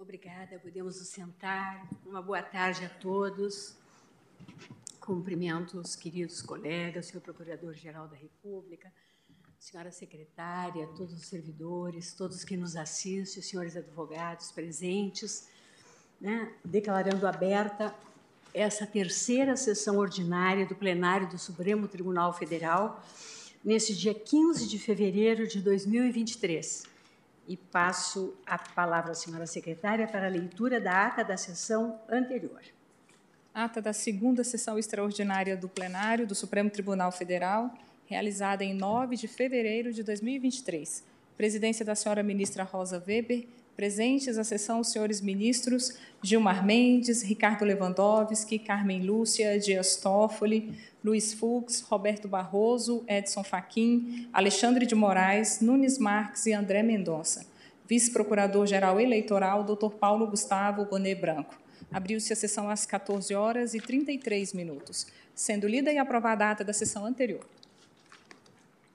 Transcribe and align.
Obrigada, 0.00 0.60
podemos 0.60 0.96
nos 1.00 1.08
sentar. 1.08 1.84
Uma 2.06 2.22
boa 2.22 2.40
tarde 2.40 2.84
a 2.84 2.88
todos. 2.88 3.76
Cumprimento 5.00 5.80
os 5.80 5.96
queridos 5.96 6.40
colegas, 6.40 7.06
senhor 7.06 7.20
Procurador-Geral 7.20 8.06
da 8.06 8.14
República, 8.14 8.92
senhora 9.58 9.90
secretária, 9.90 10.86
todos 10.96 11.12
os 11.14 11.26
servidores, 11.26 12.12
todos 12.12 12.44
que 12.44 12.56
nos 12.56 12.76
assistem, 12.76 13.42
senhores 13.42 13.76
advogados 13.76 14.52
presentes, 14.52 15.48
né, 16.20 16.54
declarando 16.64 17.26
aberta 17.26 17.92
essa 18.54 18.86
terceira 18.86 19.56
sessão 19.56 19.96
ordinária 19.96 20.64
do 20.64 20.76
plenário 20.76 21.28
do 21.28 21.38
Supremo 21.38 21.88
Tribunal 21.88 22.32
Federal, 22.32 23.04
nesse 23.64 23.96
dia 23.96 24.14
15 24.14 24.68
de 24.68 24.78
fevereiro 24.78 25.48
de 25.48 25.60
2023. 25.60 26.97
E 27.48 27.56
passo 27.56 28.36
a 28.46 28.58
palavra 28.58 29.12
à 29.12 29.14
senhora 29.14 29.46
secretária 29.46 30.06
para 30.06 30.26
a 30.26 30.30
leitura 30.30 30.78
da 30.78 31.06
ata 31.06 31.24
da 31.24 31.36
sessão 31.36 31.98
anterior. 32.08 32.60
Ata 33.54 33.80
da 33.80 33.94
segunda 33.94 34.44
sessão 34.44 34.78
extraordinária 34.78 35.56
do 35.56 35.68
plenário 35.68 36.26
do 36.26 36.34
Supremo 36.34 36.68
Tribunal 36.68 37.10
Federal, 37.10 37.72
realizada 38.04 38.62
em 38.62 38.74
9 38.74 39.16
de 39.16 39.26
fevereiro 39.26 39.92
de 39.92 40.02
2023. 40.02 41.02
Presidência 41.38 41.84
da 41.84 41.94
senhora 41.94 42.22
ministra 42.22 42.64
Rosa 42.64 43.02
Weber, 43.04 43.48
presentes 43.78 44.36
à 44.36 44.42
sessão 44.42 44.80
os 44.80 44.88
senhores 44.88 45.20
ministros 45.20 45.96
Gilmar 46.20 46.66
Mendes, 46.66 47.22
Ricardo 47.22 47.64
Lewandowski, 47.64 48.58
Carmen 48.58 49.02
Lúcia, 49.02 49.56
Dias 49.56 49.94
Toffoli, 49.94 50.76
Luiz 51.04 51.32
Fux, 51.32 51.80
Roberto 51.82 52.26
Barroso, 52.26 53.04
Edson 53.06 53.44
Fachin, 53.44 54.28
Alexandre 54.32 54.84
de 54.84 54.96
Moraes, 54.96 55.60
Nunes 55.60 55.96
Marques 55.96 56.46
e 56.46 56.52
André 56.52 56.82
Mendonça. 56.82 57.46
Vice-procurador-geral 57.86 58.98
eleitoral, 58.98 59.62
Dr. 59.62 59.90
Paulo 59.90 60.26
Gustavo 60.26 60.84
Bonet 60.84 61.20
Branco. 61.20 61.56
Abriu-se 61.92 62.32
a 62.32 62.36
sessão 62.36 62.68
às 62.68 62.84
14 62.84 63.32
horas 63.32 63.74
e 63.74 63.80
33 63.80 64.54
minutos, 64.54 65.06
sendo 65.36 65.68
lida 65.68 65.92
e 65.92 65.98
aprovada 65.98 66.46
a 66.46 66.50
ata 66.50 66.64
da 66.64 66.72
sessão 66.72 67.06
anterior. 67.06 67.46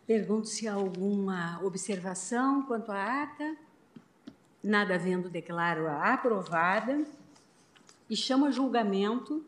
Pergunto 0.05 0.49
se 0.49 0.67
há 0.67 0.73
alguma 0.73 1.63
observação 1.63 2.63
quanto 2.63 2.91
à 2.91 3.23
ata. 3.23 3.62
Nada 4.63 4.95
havendo, 4.95 5.29
declaro-a 5.29 6.13
aprovada 6.13 7.03
e 8.09 8.15
chamo 8.15 8.45
a 8.45 8.51
julgamento 8.51 9.43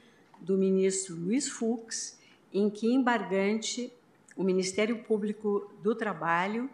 do 0.41 0.57
ministro 0.57 1.17
Luiz 1.17 1.49
Fux, 1.49 2.17
em 2.53 2.71
que 2.71 2.87
embargante 2.87 3.93
o 4.37 4.45
Ministério 4.45 5.03
Público 5.03 5.69
do 5.83 5.93
Trabalho 5.95 6.71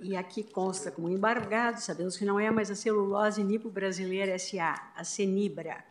e 0.00 0.16
aqui 0.16 0.42
consta 0.42 0.90
como 0.90 1.08
embargado, 1.08 1.80
sabemos 1.80 2.16
que 2.16 2.24
não 2.24 2.38
é 2.38 2.50
mais 2.50 2.70
a 2.70 2.74
celulose 2.74 3.42
nipo 3.42 3.70
brasileira 3.70 4.38
SA, 4.38 4.92
a 4.94 5.04
Cenibra. 5.04 5.84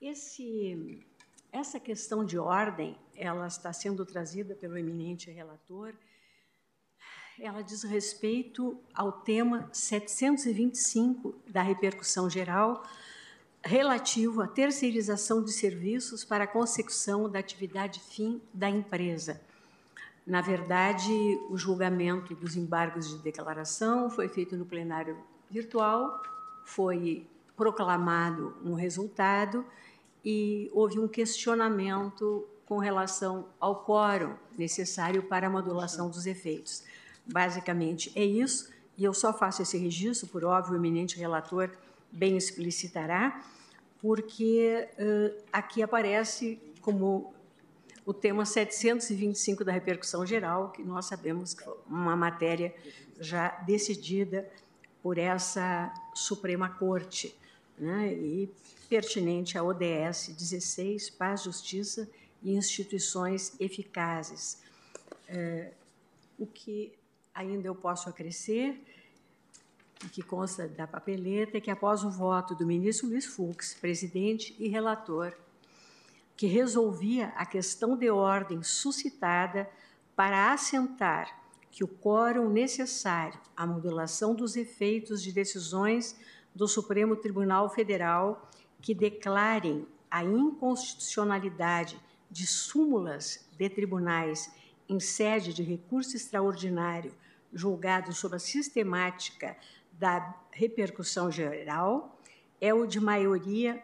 Esse, 0.00 1.02
essa 1.50 1.80
questão 1.80 2.24
de 2.24 2.38
ordem, 2.38 2.98
ela 3.16 3.46
está 3.46 3.72
sendo 3.72 4.04
trazida 4.04 4.54
pelo 4.54 4.76
eminente 4.76 5.30
relator, 5.30 5.94
ela 7.38 7.62
diz 7.62 7.82
respeito 7.82 8.78
ao 8.92 9.10
tema 9.10 9.68
725 9.72 11.34
da 11.48 11.62
repercussão 11.62 12.30
geral, 12.30 12.84
relativo 13.64 14.42
à 14.42 14.46
terceirização 14.46 15.42
de 15.42 15.50
serviços 15.50 16.22
para 16.22 16.44
a 16.44 16.46
consecução 16.46 17.28
da 17.30 17.38
atividade 17.38 17.98
fim 17.98 18.40
da 18.52 18.68
empresa. 18.68 19.40
Na 20.26 20.42
verdade, 20.42 21.10
o 21.50 21.56
julgamento 21.56 22.34
dos 22.34 22.56
embargos 22.56 23.08
de 23.08 23.18
declaração 23.18 24.10
foi 24.10 24.28
feito 24.28 24.56
no 24.56 24.66
plenário 24.66 25.16
virtual, 25.50 26.22
foi 26.64 27.26
proclamado 27.56 28.54
um 28.62 28.74
resultado 28.74 29.64
e 30.24 30.70
houve 30.72 30.98
um 30.98 31.08
questionamento 31.08 32.46
com 32.66 32.78
relação 32.78 33.46
ao 33.58 33.84
quórum 33.84 34.34
necessário 34.58 35.22
para 35.22 35.46
a 35.46 35.50
modulação 35.50 36.08
dos 36.08 36.26
efeitos. 36.26 36.82
Basicamente 37.26 38.12
é 38.14 38.24
isso, 38.24 38.70
e 38.96 39.04
eu 39.04 39.14
só 39.14 39.32
faço 39.32 39.62
esse 39.62 39.76
registro, 39.78 40.26
por 40.28 40.44
óbvio, 40.44 40.74
o 40.74 40.76
eminente 40.76 41.18
relator 41.18 41.70
bem 42.10 42.36
explicitará, 42.36 43.42
porque 44.04 44.86
uh, 44.98 45.42
aqui 45.50 45.82
aparece 45.82 46.60
como 46.82 47.32
o 48.04 48.12
tema 48.12 48.44
725 48.44 49.64
da 49.64 49.72
repercussão 49.72 50.26
geral, 50.26 50.72
que 50.72 50.82
nós 50.82 51.06
sabemos 51.06 51.54
que 51.54 51.64
é 51.64 51.72
uma 51.88 52.14
matéria 52.14 52.74
já 53.18 53.48
decidida 53.66 54.46
por 55.02 55.16
essa 55.16 55.90
Suprema 56.14 56.68
Corte, 56.68 57.34
né, 57.78 58.12
e 58.12 58.50
pertinente 58.90 59.56
à 59.56 59.64
ODS 59.64 60.34
16, 60.38 61.08
Paz, 61.08 61.44
Justiça 61.44 62.06
e 62.42 62.54
Instituições 62.54 63.58
Eficazes. 63.58 64.58
É, 65.26 65.70
o 66.38 66.46
que 66.46 66.92
ainda 67.34 67.68
eu 67.68 67.74
posso 67.74 68.10
acrescer 68.10 68.78
que 70.12 70.22
consta 70.22 70.68
da 70.68 70.86
papeleta, 70.86 71.56
é 71.56 71.60
que 71.60 71.70
após 71.70 72.04
o 72.04 72.10
voto 72.10 72.54
do 72.54 72.66
ministro 72.66 73.08
Luiz 73.08 73.26
Fux, 73.26 73.74
presidente 73.74 74.54
e 74.58 74.68
relator, 74.68 75.32
que 76.36 76.46
resolvia 76.46 77.28
a 77.36 77.46
questão 77.46 77.96
de 77.96 78.10
ordem 78.10 78.62
suscitada 78.62 79.68
para 80.16 80.52
assentar 80.52 81.44
que 81.70 81.82
o 81.82 81.88
quórum 81.88 82.48
necessário 82.48 83.40
à 83.56 83.66
modulação 83.66 84.34
dos 84.34 84.56
efeitos 84.56 85.22
de 85.22 85.32
decisões 85.32 86.16
do 86.54 86.68
Supremo 86.68 87.16
Tribunal 87.16 87.68
Federal 87.68 88.48
que 88.80 88.94
declarem 88.94 89.86
a 90.10 90.22
inconstitucionalidade 90.22 92.00
de 92.30 92.46
súmulas 92.46 93.48
de 93.56 93.68
tribunais 93.68 94.52
em 94.88 95.00
sede 95.00 95.52
de 95.52 95.62
recurso 95.62 96.16
extraordinário 96.16 97.12
julgado 97.52 98.12
sob 98.12 98.36
a 98.36 98.38
sistemática 98.38 99.56
da 99.98 100.34
repercussão 100.50 101.30
geral 101.30 102.18
é 102.60 102.72
o 102.72 102.86
de 102.86 103.00
maioria 103.00 103.82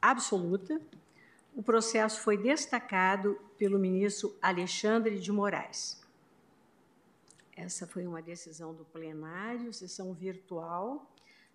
absoluta. 0.00 0.80
O 1.54 1.62
processo 1.62 2.20
foi 2.20 2.36
destacado 2.36 3.38
pelo 3.56 3.78
ministro 3.78 4.36
Alexandre 4.42 5.18
de 5.18 5.32
Moraes. 5.32 6.02
Essa 7.56 7.86
foi 7.86 8.06
uma 8.06 8.20
decisão 8.20 8.74
do 8.74 8.84
plenário, 8.84 9.72
sessão 9.72 10.12
virtual, 10.12 11.10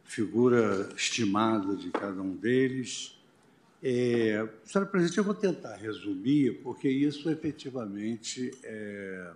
figura 0.05 0.89
estimada 0.97 1.77
de 1.77 1.91
cada 1.91 2.23
um 2.23 2.35
deles. 2.35 3.18
É, 3.81 4.49
senhora 4.65 4.91
presidente, 4.91 5.19
eu 5.19 5.25
vou 5.25 5.35
tentar 5.35 5.77
resumir, 5.77 6.61
porque 6.65 6.89
isso 6.89 7.31
efetivamente 7.31 8.51
é, 8.65 9.31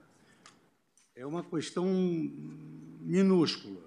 é 1.14 1.26
uma 1.26 1.44
questão 1.44 1.86
minúscula. 3.00 3.80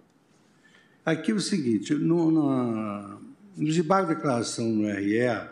Aqui 1.05 1.31
é 1.31 1.33
o 1.35 1.41
seguinte: 1.41 1.93
no, 1.93 2.31
no, 2.31 3.19
no 3.57 3.71
de 3.71 3.81
declaração 3.81 4.65
no 4.69 4.87
RE, 4.87 5.49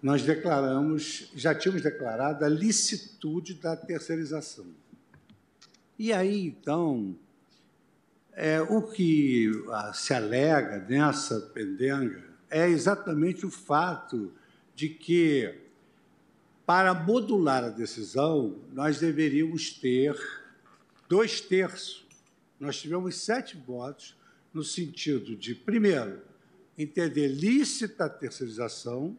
nós 0.00 0.22
declaramos, 0.22 1.32
já 1.34 1.52
tínhamos 1.52 1.82
declarado 1.82 2.44
a 2.44 2.48
licitude 2.48 3.54
da 3.54 3.76
terceirização. 3.76 4.66
E 5.98 6.12
aí, 6.12 6.46
então, 6.46 7.16
é, 8.32 8.60
o 8.62 8.80
que 8.80 9.50
se 9.92 10.14
alega 10.14 10.78
nessa 10.88 11.40
pendenga 11.52 12.29
é 12.50 12.68
exatamente 12.68 13.46
o 13.46 13.50
fato 13.50 14.32
de 14.74 14.88
que, 14.88 15.54
para 16.66 16.92
modular 16.92 17.64
a 17.64 17.68
decisão, 17.68 18.58
nós 18.72 18.98
deveríamos 18.98 19.72
ter 19.72 20.18
dois 21.08 21.40
terços. 21.40 22.06
Nós 22.58 22.80
tivemos 22.80 23.16
sete 23.16 23.56
votos 23.56 24.16
no 24.52 24.64
sentido 24.64 25.36
de, 25.36 25.54
primeiro, 25.54 26.20
entender 26.76 27.28
lícita 27.28 28.06
a 28.06 28.08
terceirização 28.08 29.16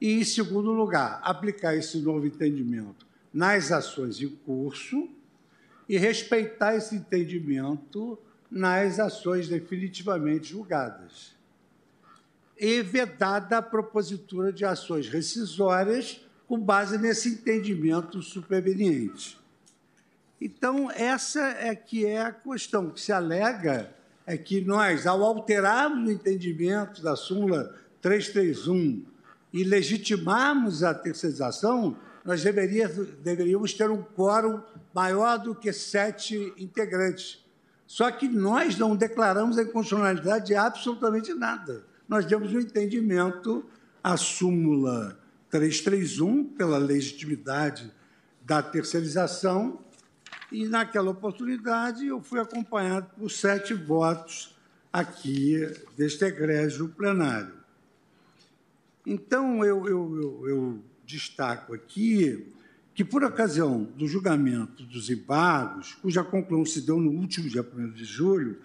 e, 0.00 0.12
em 0.12 0.24
segundo 0.24 0.72
lugar, 0.72 1.20
aplicar 1.22 1.76
esse 1.76 1.98
novo 1.98 2.26
entendimento 2.26 3.06
nas 3.32 3.70
ações 3.70 4.20
em 4.20 4.28
curso 4.28 5.10
e 5.88 5.98
respeitar 5.98 6.74
esse 6.74 6.96
entendimento 6.96 8.18
nas 8.50 8.98
ações 8.98 9.48
definitivamente 9.48 10.48
julgadas. 10.48 11.35
E 12.58 12.82
vedada 12.82 13.58
a 13.58 13.62
propositura 13.62 14.52
de 14.52 14.64
ações 14.64 15.08
rescisórias 15.08 16.20
com 16.48 16.58
base 16.58 16.96
nesse 16.96 17.28
entendimento 17.28 18.22
superveniente. 18.22 19.38
Então, 20.40 20.90
essa 20.90 21.40
é 21.40 21.74
que 21.74 22.06
é 22.06 22.22
a 22.22 22.32
questão. 22.32 22.90
Que 22.90 23.00
se 23.00 23.12
alega 23.12 23.90
é 24.26 24.36
que 24.36 24.60
nós, 24.60 25.06
ao 25.06 25.22
alterarmos 25.22 26.08
o 26.08 26.12
entendimento 26.12 27.02
da 27.02 27.16
súmula 27.16 27.74
331 28.02 29.04
e 29.52 29.64
legitimarmos 29.64 30.82
a 30.82 30.92
terceirização, 30.92 31.96
nós 32.24 32.42
deveríamos, 32.42 33.08
deveríamos 33.22 33.72
ter 33.72 33.90
um 33.90 34.02
quórum 34.02 34.60
maior 34.92 35.38
do 35.38 35.54
que 35.54 35.72
sete 35.72 36.52
integrantes. 36.58 37.44
Só 37.86 38.10
que 38.10 38.28
nós 38.28 38.76
não 38.76 38.96
declaramos 38.96 39.58
a 39.58 39.62
inconstitucionalidade 39.62 40.46
de 40.46 40.54
absolutamente 40.56 41.32
nada. 41.32 41.84
Nós 42.08 42.24
demos 42.24 42.52
um 42.52 42.60
entendimento 42.60 43.64
à 44.02 44.16
súmula 44.16 45.18
331 45.50 46.44
pela 46.44 46.78
legitimidade 46.78 47.92
da 48.42 48.62
terceirização 48.62 49.80
e, 50.52 50.66
naquela 50.66 51.10
oportunidade, 51.10 52.06
eu 52.06 52.22
fui 52.22 52.38
acompanhado 52.38 53.10
por 53.18 53.30
sete 53.30 53.74
votos 53.74 54.56
aqui 54.92 55.68
deste 55.96 56.24
egrégio 56.24 56.88
plenário. 56.88 57.54
Então, 59.04 59.64
eu, 59.64 59.86
eu, 59.88 60.16
eu, 60.16 60.48
eu 60.48 60.84
destaco 61.04 61.74
aqui 61.74 62.52
que, 62.94 63.04
por 63.04 63.22
ocasião 63.24 63.82
do 63.82 64.06
julgamento 64.06 64.84
dos 64.84 65.10
embargos, 65.10 65.94
cuja 65.94 66.24
conclusão 66.24 66.64
se 66.64 66.80
deu 66.80 66.98
no 66.98 67.10
último 67.10 67.48
dia 67.48 67.62
1 67.62 67.90
de 67.90 68.04
julho, 68.04 68.58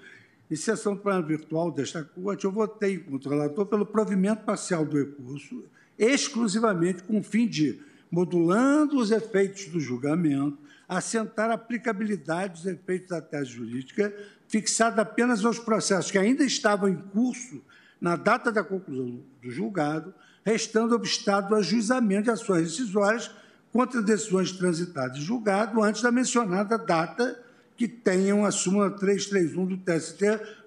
em 0.52 0.56
sessão 0.58 0.96
do 0.96 1.02
plenário 1.02 1.26
virtual 1.26 1.72
desta 1.72 2.04
Corte, 2.04 2.44
eu 2.44 2.52
votei 2.52 2.98
contra 2.98 3.30
o 3.30 3.32
relator 3.32 3.66
pelo 3.66 3.86
provimento 3.86 4.44
parcial 4.44 4.86
do 4.86 4.98
recurso, 4.98 5.64
exclusivamente 5.98 7.04
com 7.04 7.20
o 7.20 7.24
fim 7.24 7.48
de, 7.48 7.80
modulando 8.12 8.98
os 8.98 9.12
efeitos 9.12 9.68
do 9.68 9.80
julgamento, 9.80 10.58
assentar 10.90 11.50
a 11.50 11.54
aplicabilidade 11.54 12.56
dos 12.56 12.66
efeitos 12.66 13.08
da 13.08 13.22
tese 13.22 13.52
jurídica, 13.52 14.14
fixada 14.50 15.04
apenas 15.04 15.46
aos 15.46 15.58
processos 15.58 16.12
que 16.12 16.18
ainda 16.18 16.44
estavam 16.44 16.90
em 16.90 16.98
curso 16.98 17.64
na 18.02 18.18
data 18.18 18.52
da 18.52 18.62
conclusão 18.62 19.24
do 19.42 19.50
julgado, 19.50 20.14
restando 20.44 20.94
obstado 20.94 21.54
o 21.54 21.56
ajuizamento 21.56 22.24
de 22.24 22.32
ações 22.32 22.64
decisórias 22.64 23.32
contra 23.72 24.02
decisões 24.02 24.52
transitadas 24.52 25.18
em 25.18 25.22
julgado 25.22 25.82
antes 25.82 26.02
da 26.02 26.12
mencionada 26.12 26.78
data 26.78 27.42
que 27.76 27.88
tenham 27.88 28.46
a 28.46 28.52
súmula 28.52 28.92
331 28.92 29.66
do 29.66 29.78
TST 29.78 30.22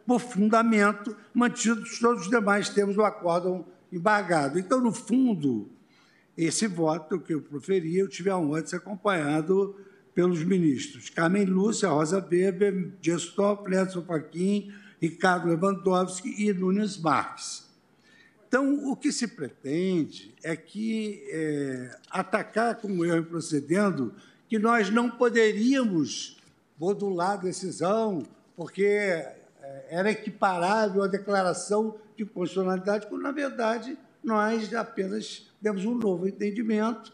por 0.07 0.21
fundamento, 0.21 1.17
mantidos 1.33 1.99
todos 1.99 2.23
os 2.25 2.31
demais 2.31 2.69
termos 2.69 2.95
do 2.95 3.05
acórdão 3.05 3.65
embargado. 3.93 4.59
Então, 4.59 4.81
no 4.81 4.93
fundo, 4.93 5.69
esse 6.37 6.67
voto 6.67 7.21
que 7.21 7.33
eu 7.33 7.41
proferi, 7.41 7.97
eu 7.97 8.09
tive 8.09 8.31
a 8.31 8.37
honra 8.37 8.63
de 8.63 8.71
ser 8.71 8.77
acompanhado 8.77 9.77
pelos 10.15 10.45
ministros 10.45 11.11
Carmen 11.11 11.45
Lúcia, 11.45 11.89
Rosa 11.89 12.25
Weber, 12.31 12.93
Dias 13.01 13.27
Toffoli, 13.27 13.77
Edson 13.77 14.03
Fachin, 14.03 14.73
Ricardo 15.01 15.49
Lewandowski 15.49 16.35
e 16.39 16.53
Nunes 16.53 16.99
Marques. 16.99 17.65
Então, 18.47 18.89
o 18.89 18.97
que 18.97 19.11
se 19.11 19.27
pretende 19.27 20.33
é 20.43 20.55
que 20.55 21.25
é, 21.29 21.99
atacar 22.09 22.77
como 22.77 23.05
eu 23.05 23.25
procedendo 23.25 24.15
que 24.49 24.59
nós 24.59 24.91
não 24.91 25.11
poderíamos 25.11 26.37
modular 26.79 27.33
a 27.33 27.37
decisão, 27.37 28.23
porque 28.57 28.85
é, 28.85 29.37
era 29.89 30.11
equiparável 30.11 31.03
à 31.03 31.07
declaração 31.07 31.97
de 32.17 32.25
constitucionalidade, 32.25 33.07
quando, 33.07 33.23
na 33.23 33.33
verdade, 33.33 33.99
nós 34.23 34.73
apenas 34.75 35.51
demos 35.61 35.85
um 35.85 35.95
novo 35.95 36.27
entendimento 36.27 37.13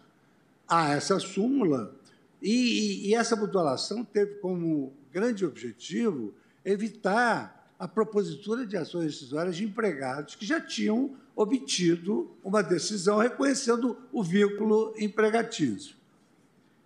a 0.68 0.90
essa 0.90 1.18
súmula. 1.18 1.94
E, 2.40 2.50
e, 2.50 3.08
e 3.08 3.14
essa 3.14 3.36
modulação 3.36 4.04
teve 4.04 4.34
como 4.36 4.92
grande 5.12 5.44
objetivo 5.44 6.32
evitar 6.64 7.74
a 7.78 7.88
propositura 7.88 8.66
de 8.66 8.76
ações 8.76 9.06
decisórias 9.06 9.56
de 9.56 9.64
empregados 9.64 10.34
que 10.34 10.44
já 10.44 10.60
tinham 10.60 11.16
obtido 11.34 12.30
uma 12.44 12.62
decisão 12.62 13.18
reconhecendo 13.18 13.96
o 14.12 14.22
vínculo 14.22 14.94
empregatício. 14.98 15.96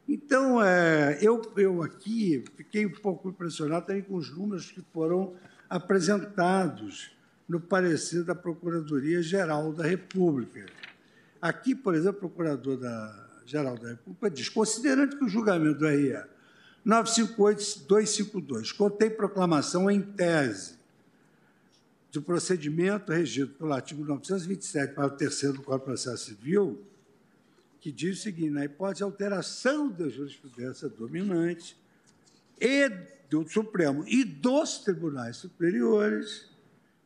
Então, 0.08 0.62
é, 0.62 1.18
eu, 1.20 1.40
eu 1.56 1.82
aqui 1.82 2.44
fiquei 2.56 2.84
um 2.86 2.92
pouco 2.92 3.30
impressionado 3.30 3.86
também 3.86 4.02
com 4.02 4.16
os 4.16 4.30
números 4.30 4.70
que 4.70 4.82
foram 4.92 5.34
apresentados 5.68 7.10
no 7.48 7.60
parecer 7.60 8.22
da 8.24 8.34
Procuradoria-Geral 8.34 9.72
da 9.72 9.84
República. 9.84 10.66
Aqui, 11.40 11.74
por 11.74 11.94
exemplo, 11.94 12.18
o 12.18 12.20
Procurador-Geral 12.20 13.78
da 13.78 13.90
República 13.90 14.30
diz, 14.30 14.48
considerando 14.48 15.16
que 15.16 15.24
o 15.24 15.28
julgamento 15.28 15.80
do 15.80 15.86
RE 15.86 16.16
958-252 16.86 18.76
contém 18.76 19.10
proclamação 19.10 19.90
em 19.90 20.00
tese 20.02 20.74
do 22.12 22.22
procedimento 22.22 23.10
regido 23.10 23.54
pelo 23.54 23.72
artigo 23.72 24.04
927, 24.04 24.94
para 24.94 25.06
o 25.06 25.10
terceiro 25.10 25.56
do 25.56 25.62
Código 25.62 25.80
de 25.80 25.84
Processo 25.86 26.26
Civil, 26.26 26.80
que 27.84 27.92
diz 27.92 28.18
o 28.18 28.22
seguinte: 28.22 28.48
na 28.48 28.64
hipótese 28.64 29.00
de 29.00 29.02
alteração 29.02 29.90
da 29.90 30.08
jurisprudência 30.08 30.88
dominante 30.88 31.76
e 32.58 32.90
do 33.28 33.46
Supremo 33.46 34.02
e 34.08 34.24
dos 34.24 34.78
tribunais 34.78 35.36
superiores, 35.36 36.48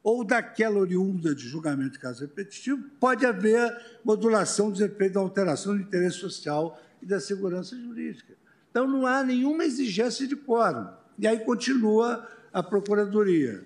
ou 0.05 0.23
daquela 0.23 0.79
oriunda 0.79 1.35
de 1.35 1.49
julgamento 1.49 1.95
de 1.95 1.99
caso 1.99 2.21
repetitivo, 2.21 2.81
pode 3.01 3.27
haver 3.27 3.77
modulação 4.05 4.71
dos 4.71 4.81
efeitos 4.81 5.15
da 5.15 5.21
alteração 5.21 5.75
do 5.75 5.83
interesse 5.83 6.19
social 6.19 6.81
e 7.03 7.07
da 7.07 7.19
segurança 7.19 7.77
jurídica. 7.77 8.35
Então, 8.71 8.87
não 8.87 9.05
há 9.05 9.25
nenhuma 9.25 9.65
exigência 9.65 10.29
de 10.29 10.37
quórum. 10.37 10.87
E 11.19 11.27
aí 11.27 11.41
continua 11.41 12.25
a 12.53 12.63
Procuradoria. 12.63 13.65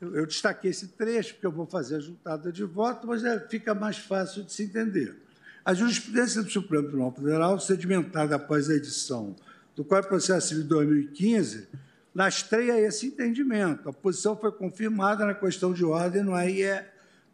Eu, 0.00 0.24
destaquei 0.26 0.70
esse 0.70 0.88
trecho, 0.88 1.34
porque 1.34 1.46
eu 1.46 1.52
vou 1.52 1.66
fazer 1.66 1.96
a 1.96 2.00
juntada 2.00 2.52
de 2.52 2.62
voto, 2.62 3.08
mas 3.08 3.24
é, 3.24 3.40
fica 3.48 3.74
mais 3.74 3.98
fácil 3.98 4.44
de 4.44 4.52
se 4.52 4.62
entender. 4.62 5.29
A 5.70 5.74
jurisprudência 5.74 6.42
do 6.42 6.50
Supremo 6.50 6.88
Tribunal 6.88 7.12
Federal, 7.12 7.60
sedimentada 7.60 8.34
após 8.34 8.68
a 8.68 8.74
edição 8.74 9.36
do 9.76 9.84
Código 9.84 10.02
de 10.02 10.08
Processo 10.08 10.48
Civil 10.48 10.64
de 10.64 10.68
2015, 10.68 11.68
lastreia 12.12 12.80
esse 12.80 13.06
entendimento. 13.06 13.88
A 13.88 13.92
posição 13.92 14.36
foi 14.36 14.50
confirmada 14.50 15.24
na 15.24 15.32
questão 15.32 15.72
de 15.72 15.84
ordem 15.84 16.24
no 16.24 16.34
RE 16.34 16.64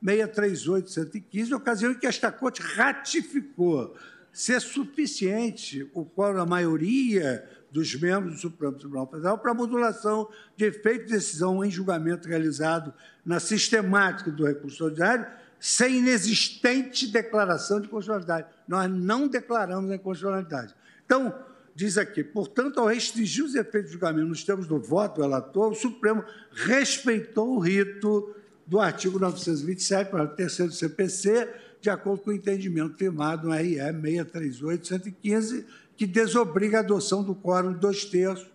638-115, 0.04 1.56
ocasião 1.56 1.92
em 1.92 1.94
que 1.94 2.06
esta 2.06 2.30
Corte 2.30 2.60
ratificou 2.60 3.96
ser 4.30 4.60
suficiente 4.60 5.90
o 5.94 6.04
qual 6.04 6.36
a 6.36 6.44
maioria 6.44 7.42
dos 7.72 7.94
membros 7.94 8.34
do 8.34 8.40
Supremo 8.40 8.76
Tribunal 8.76 9.10
Federal 9.10 9.38
para 9.38 9.54
modulação 9.54 10.28
de 10.54 10.66
efeito 10.66 11.06
de 11.06 11.12
decisão 11.12 11.64
em 11.64 11.70
julgamento 11.70 12.28
realizado 12.28 12.92
na 13.24 13.40
sistemática 13.40 14.30
do 14.30 14.44
recurso 14.44 14.84
ordinário, 14.84 15.26
sem 15.66 15.98
inexistente 15.98 17.08
declaração 17.08 17.80
de 17.80 17.88
constitucionalidade. 17.88 18.46
Nós 18.68 18.88
não 18.88 19.26
declaramos 19.26 19.90
a 19.90 19.96
inconstitucionalidade. 19.96 20.72
Então, 21.04 21.34
diz 21.74 21.98
aqui, 21.98 22.22
portanto, 22.22 22.78
ao 22.78 22.86
restringir 22.86 23.44
os 23.44 23.56
efeitos 23.56 23.90
de 23.90 23.94
julgamento 23.94 24.28
nos 24.28 24.44
termos 24.44 24.68
do 24.68 24.78
voto 24.78 25.16
do 25.16 25.22
relator, 25.22 25.72
o 25.72 25.74
Supremo 25.74 26.22
respeitou 26.52 27.56
o 27.56 27.58
rito 27.58 28.32
do 28.64 28.78
artigo 28.78 29.18
927, 29.18 30.08
para 30.08 30.22
o 30.22 30.28
terceiro 30.28 30.70
do 30.70 30.76
CPC, 30.76 31.52
de 31.80 31.90
acordo 31.90 32.22
com 32.22 32.30
o 32.30 32.34
entendimento 32.34 32.96
firmado 32.96 33.48
no 33.48 33.52
RE 33.52 33.74
638-115, 33.74 35.64
que 35.96 36.06
desobriga 36.06 36.76
a 36.76 36.80
adoção 36.80 37.24
do 37.24 37.34
quórum 37.34 37.72
de 37.72 37.80
dois 37.80 38.04
terços, 38.04 38.46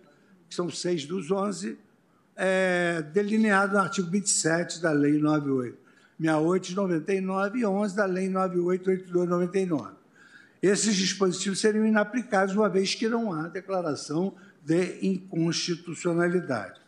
que 0.48 0.56
são 0.56 0.70
seis 0.70 1.04
dos 1.04 1.30
onze, 1.30 1.78
é, 2.38 3.02
delineado 3.14 3.74
no 3.74 3.80
artigo 3.80 4.10
27 4.10 4.82
da 4.82 4.94
Lei 4.94 5.20
9868 6.22 6.70
de 6.70 6.76
99 6.76 7.60
e 7.60 7.66
11 7.66 7.96
da 7.96 8.06
Lei 8.06 8.30
9882 8.30 9.24
de 9.24 9.30
99. 9.30 9.96
Esses 10.62 10.96
dispositivos 10.96 11.60
seriam 11.60 11.86
inaplicáveis, 11.86 12.56
uma 12.56 12.70
vez 12.70 12.94
que 12.94 13.10
não 13.10 13.34
há 13.34 13.48
declaração 13.48 14.36
de 14.64 15.00
inconstitucionalidade. 15.02 16.80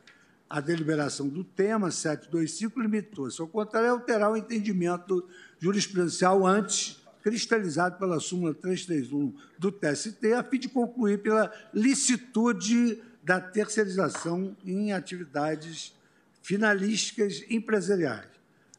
A 0.48 0.62
deliberação 0.62 1.28
do 1.28 1.44
tema 1.44 1.90
725 1.90 2.80
limitou-se, 2.80 3.42
ao 3.42 3.48
contrário, 3.48 3.90
a 3.90 3.94
alterar 3.94 4.32
o 4.32 4.38
entendimento 4.38 5.28
jurisprudencial 5.60 6.46
antes 6.46 7.02
cristalizado 7.24 7.98
pela 7.98 8.20
súmula 8.20 8.54
331 8.54 9.34
do 9.58 9.72
TST, 9.72 10.34
a 10.34 10.44
fim 10.44 10.60
de 10.60 10.70
concluir 10.70 11.24
pela 11.24 11.52
licitude 11.74 13.02
da 13.24 13.40
terceirização 13.40 14.56
em 14.64 14.94
atividades 14.94 15.96
finalísticas 16.44 17.44
empresariais. 17.50 18.33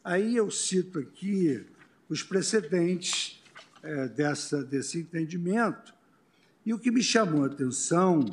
Aí 0.05 0.35
eu 0.35 0.51
cito 0.51 0.99
aqui 0.99 1.65
os 2.07 2.21
precedentes 2.21 3.41
é, 3.81 4.07
dessa, 4.07 4.63
desse 4.63 4.99
entendimento, 4.99 5.95
e 6.63 6.75
o 6.75 6.77
que 6.77 6.91
me 6.91 7.01
chamou 7.01 7.43
a 7.43 7.47
atenção 7.47 8.23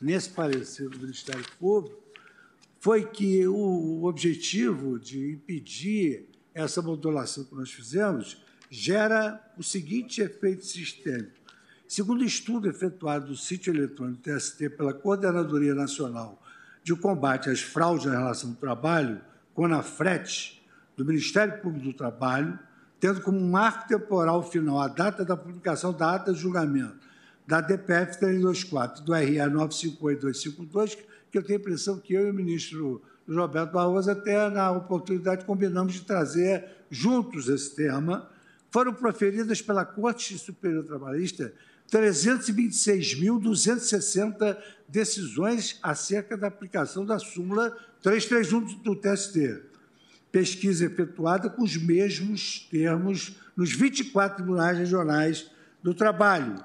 nesse 0.00 0.30
parecer 0.30 0.88
do 0.88 0.98
Ministério 0.98 1.44
Público 1.56 2.02
foi 2.80 3.04
que 3.04 3.46
o 3.46 4.02
objetivo 4.02 4.98
de 4.98 5.34
impedir 5.34 6.28
essa 6.52 6.82
modulação 6.82 7.44
que 7.44 7.54
nós 7.54 7.70
fizemos 7.70 8.42
gera 8.68 9.40
o 9.56 9.62
seguinte 9.62 10.20
efeito 10.20 10.64
sistêmico. 10.64 11.38
Segundo 11.86 12.24
estudo 12.24 12.68
efetuado 12.68 13.28
do 13.28 13.36
sítio 13.36 13.72
eletrônico 13.72 14.22
TST 14.22 14.70
pela 14.70 14.92
Coordenadoria 14.92 15.76
Nacional 15.76 16.42
de 16.82 16.96
Combate 16.96 17.50
às 17.50 17.60
Fraudes 17.60 18.06
na 18.06 18.18
Relação 18.18 18.50
do 18.50 18.56
Trabalho, 18.56 19.29
CONAFRET, 19.60 20.58
do 20.96 21.04
Ministério 21.04 21.60
Público 21.60 21.88
do 21.88 21.92
Trabalho, 21.92 22.58
tendo 22.98 23.20
como 23.20 23.38
marco 23.38 23.86
temporal 23.86 24.42
final 24.42 24.80
a 24.80 24.88
data 24.88 25.22
da 25.22 25.36
publicação 25.36 25.92
da 25.92 26.14
ata 26.14 26.32
de 26.32 26.38
julgamento 26.40 26.96
da 27.46 27.60
DPF 27.60 28.18
324 28.18 29.04
do 29.04 29.12
RA 29.12 29.48
958252, 29.50 30.96
que 31.30 31.36
eu 31.36 31.42
tenho 31.42 31.58
a 31.58 31.60
impressão 31.60 31.98
que 31.98 32.14
eu 32.14 32.26
e 32.26 32.30
o 32.30 32.34
ministro 32.34 33.02
Roberto 33.28 33.72
Barroso, 33.72 34.10
até 34.10 34.48
na 34.48 34.70
oportunidade, 34.70 35.44
combinamos 35.44 35.92
de 35.92 36.06
trazer 36.06 36.64
juntos 36.90 37.46
esse 37.46 37.76
tema, 37.76 38.30
foram 38.70 38.94
proferidas 38.94 39.60
pela 39.60 39.84
Corte 39.84 40.38
Superior 40.38 40.84
Trabalhista 40.84 41.52
326.260 41.90 44.56
decisões 44.88 45.78
acerca 45.82 46.36
da 46.36 46.46
aplicação 46.46 47.04
da 47.04 47.18
súmula 47.18 47.76
331 48.02 48.82
do 48.82 48.94
TST. 48.94 49.62
Pesquisa 50.30 50.86
efetuada 50.86 51.50
com 51.50 51.62
os 51.62 51.76
mesmos 51.76 52.68
termos 52.70 53.34
nos 53.56 53.72
24 53.72 54.36
tribunais 54.36 54.78
regionais 54.78 55.50
do 55.82 55.92
trabalho, 55.92 56.62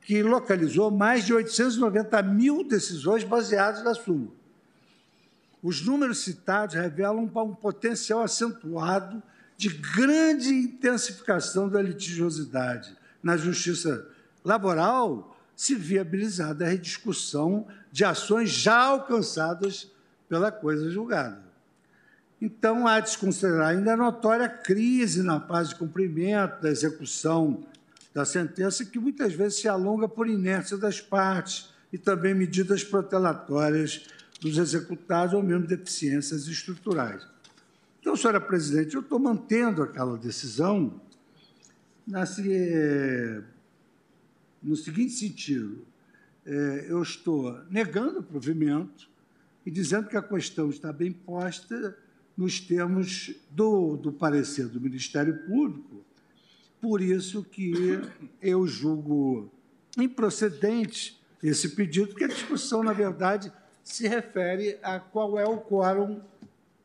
que 0.00 0.20
localizou 0.22 0.90
mais 0.90 1.24
de 1.24 1.32
890 1.32 2.20
mil 2.22 2.64
decisões 2.64 3.22
baseadas 3.22 3.84
na 3.84 3.94
súmula. 3.94 4.34
Os 5.62 5.80
números 5.80 6.18
citados 6.18 6.74
revelam 6.74 7.24
um 7.24 7.54
potencial 7.54 8.22
acentuado 8.22 9.22
de 9.56 9.68
grande 9.68 10.50
intensificação 10.50 11.68
da 11.68 11.80
litigiosidade 11.80 12.96
na 13.22 13.36
justiça 13.36 14.15
laboral, 14.46 15.36
se 15.56 15.74
viabilizada 15.74 16.64
a 16.64 16.68
rediscussão 16.68 17.66
de 17.90 18.04
ações 18.04 18.50
já 18.50 18.76
alcançadas 18.76 19.90
pela 20.28 20.52
coisa 20.52 20.90
julgada. 20.90 21.44
Então, 22.40 22.86
há 22.86 23.00
de 23.00 23.10
se 23.10 23.18
considerar 23.18 23.68
ainda 23.68 23.94
a 23.94 23.96
notória 23.96 24.48
crise 24.48 25.22
na 25.22 25.40
fase 25.40 25.70
de 25.70 25.76
cumprimento 25.76 26.60
da 26.60 26.70
execução 26.70 27.64
da 28.14 28.24
sentença, 28.24 28.84
que 28.84 28.98
muitas 28.98 29.32
vezes 29.32 29.60
se 29.60 29.68
alonga 29.68 30.08
por 30.08 30.28
inércia 30.28 30.76
das 30.76 31.00
partes 31.00 31.70
e 31.92 31.98
também 31.98 32.34
medidas 32.34 32.84
protelatórias 32.84 34.06
dos 34.40 34.58
executados 34.58 35.34
ou 35.34 35.42
mesmo 35.42 35.66
deficiências 35.66 36.46
estruturais. 36.46 37.26
Então, 38.00 38.14
senhora 38.14 38.40
presidente, 38.40 38.94
eu 38.94 39.00
estou 39.00 39.18
mantendo 39.18 39.82
aquela 39.82 40.16
decisão 40.16 41.00
eh, 42.12 43.42
no 44.66 44.76
seguinte 44.76 45.12
sentido: 45.12 45.86
eh, 46.44 46.86
eu 46.88 47.02
estou 47.02 47.58
negando 47.70 48.20
o 48.20 48.22
provimento 48.22 49.08
e 49.64 49.70
dizendo 49.70 50.08
que 50.08 50.16
a 50.16 50.22
questão 50.22 50.70
está 50.70 50.92
bem 50.92 51.12
posta 51.12 51.96
nos 52.36 52.60
termos 52.60 53.34
do, 53.50 53.96
do 53.96 54.12
parecer 54.12 54.68
do 54.68 54.80
Ministério 54.80 55.38
Público. 55.46 56.04
Por 56.80 57.00
isso 57.00 57.42
que 57.42 57.72
eu 58.42 58.66
julgo 58.66 59.50
improcedente 59.96 61.18
esse 61.42 61.70
pedido, 61.70 62.08
porque 62.08 62.24
a 62.24 62.28
discussão, 62.28 62.82
na 62.82 62.92
verdade, 62.92 63.52
se 63.82 64.06
refere 64.06 64.78
a 64.82 65.00
qual 65.00 65.38
é 65.38 65.46
o 65.46 65.58
quórum 65.58 66.20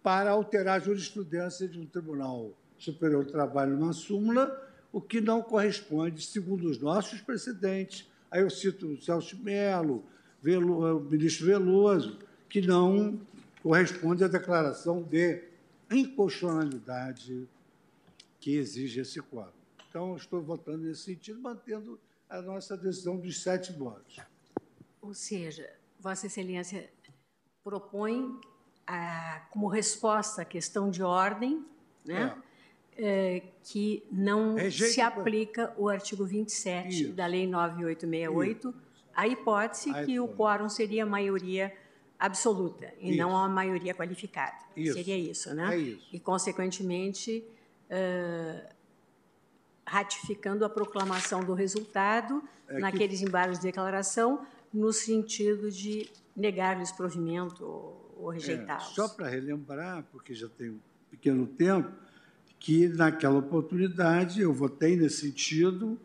para 0.01 0.31
alterar 0.31 0.77
a 0.77 0.83
jurisprudência 0.83 1.67
de 1.67 1.79
um 1.79 1.85
Tribunal 1.85 2.51
Superior 2.77 3.25
do 3.25 3.31
Trabalho 3.31 3.77
numa 3.77 3.93
súmula, 3.93 4.70
o 4.91 4.99
que 4.99 5.21
não 5.21 5.41
corresponde, 5.41 6.21
segundo 6.21 6.69
os 6.69 6.79
nossos 6.79 7.21
precedentes. 7.21 8.09
Aí 8.29 8.41
eu 8.41 8.49
cito 8.49 8.87
o 8.87 9.01
Celso 9.01 9.37
Melo, 9.37 10.03
o 10.43 10.99
ministro 10.99 11.45
Veloso, 11.45 12.19
que 12.49 12.61
não 12.61 13.19
corresponde 13.61 14.23
à 14.23 14.27
declaração 14.27 15.01
de 15.03 15.43
inconstitucionalidade 15.89 17.47
que 18.39 18.55
exige 18.55 19.01
esse 19.01 19.21
quórum. 19.21 19.51
Então, 19.89 20.15
estou 20.15 20.41
votando 20.41 20.79
nesse 20.79 21.01
sentido, 21.01 21.39
mantendo 21.39 21.99
a 22.29 22.41
nossa 22.41 22.77
decisão 22.77 23.17
dos 23.17 23.43
sete 23.43 23.71
votos. 23.73 24.17
Ou 25.01 25.13
seja, 25.13 25.69
Vossa 25.99 26.27
Excelência 26.27 26.89
propõe 27.63 28.39
ah, 28.87 29.45
como 29.51 29.67
resposta 29.67 30.41
à 30.41 30.45
questão 30.45 30.89
de 30.89 31.03
ordem, 31.03 31.65
né, 32.05 32.35
é. 32.35 32.50
É, 32.97 33.41
que 33.63 34.03
não 34.11 34.55
Rejeito 34.55 34.93
se 34.93 35.01
aplica 35.01 35.73
o 35.77 35.87
artigo 35.87 36.25
27 36.25 36.89
Isso. 36.89 37.13
da 37.13 37.25
Lei 37.25 37.47
9868, 37.47 38.69
Isso. 38.69 38.77
a 39.15 39.27
hipótese 39.27 39.89
a 39.89 39.93
que 39.93 39.99
hipótese. 40.13 40.19
o 40.19 40.27
quórum 40.27 40.69
seria 40.69 41.03
a 41.03 41.05
maioria 41.05 41.73
absoluta 42.19 42.93
e 42.99 43.09
isso. 43.09 43.17
não 43.17 43.35
a 43.35 43.49
maioria 43.49 43.95
qualificada. 43.95 44.57
Isso. 44.75 44.93
Seria 44.93 45.17
isso, 45.17 45.53
né? 45.55 45.73
É 45.73 45.77
isso. 45.77 46.07
E, 46.13 46.19
consequentemente, 46.19 47.43
uh, 47.89 48.69
ratificando 49.85 50.63
a 50.63 50.69
proclamação 50.69 51.43
do 51.43 51.53
resultado 51.53 52.43
é 52.67 52.79
naqueles 52.79 53.19
que... 53.19 53.25
embargos 53.25 53.57
de 53.57 53.63
declaração, 53.63 54.45
no 54.71 54.93
sentido 54.93 55.71
de 55.71 56.09
negar-lhes 56.35 56.91
provimento 56.91 57.65
ou 57.65 58.29
rejeitá-los. 58.29 58.91
É, 58.91 58.93
só 58.93 59.09
para 59.09 59.27
relembrar, 59.27 60.05
porque 60.11 60.33
já 60.33 60.47
tem 60.47 60.69
um 60.69 60.79
pequeno 61.09 61.47
tempo, 61.47 61.91
que 62.61 62.87
naquela 62.87 63.39
oportunidade 63.39 64.39
eu 64.39 64.53
votei 64.53 64.95
nesse 64.95 65.21
sentido 65.21 65.99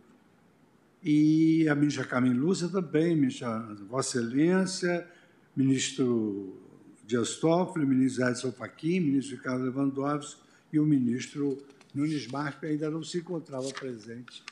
e 1.02 1.68
a 1.68 1.74
ministra 1.74 2.02
Carmen 2.02 2.32
Lúcia 2.32 2.66
também, 2.66 3.14
ministra 3.14 3.60
Vossa 3.86 4.18
Excelência, 4.18 5.06
ministro 5.54 6.58
Dias 7.04 7.36
Toffoli, 7.36 7.84
ministro 7.84 8.26
Edson 8.26 8.52
Fachin, 8.52 9.00
ministro 9.00 9.36
Ricardo 9.36 9.64
Lewandowski 9.64 10.40
e 10.72 10.80
o 10.80 10.86
ministro 10.86 11.62
Nunes 11.94 12.26
Marques, 12.26 12.70
ainda 12.70 12.90
não 12.90 13.04
se 13.04 13.18
encontrava 13.18 13.68
presente 13.74 14.42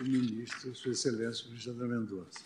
o 0.00 0.04
ministro, 0.04 0.72
Sua 0.76 0.92
Excelência, 0.92 1.44
o 1.44 1.48
ministro 1.48 1.72
André 1.72 1.88
Mendonça. 1.88 2.38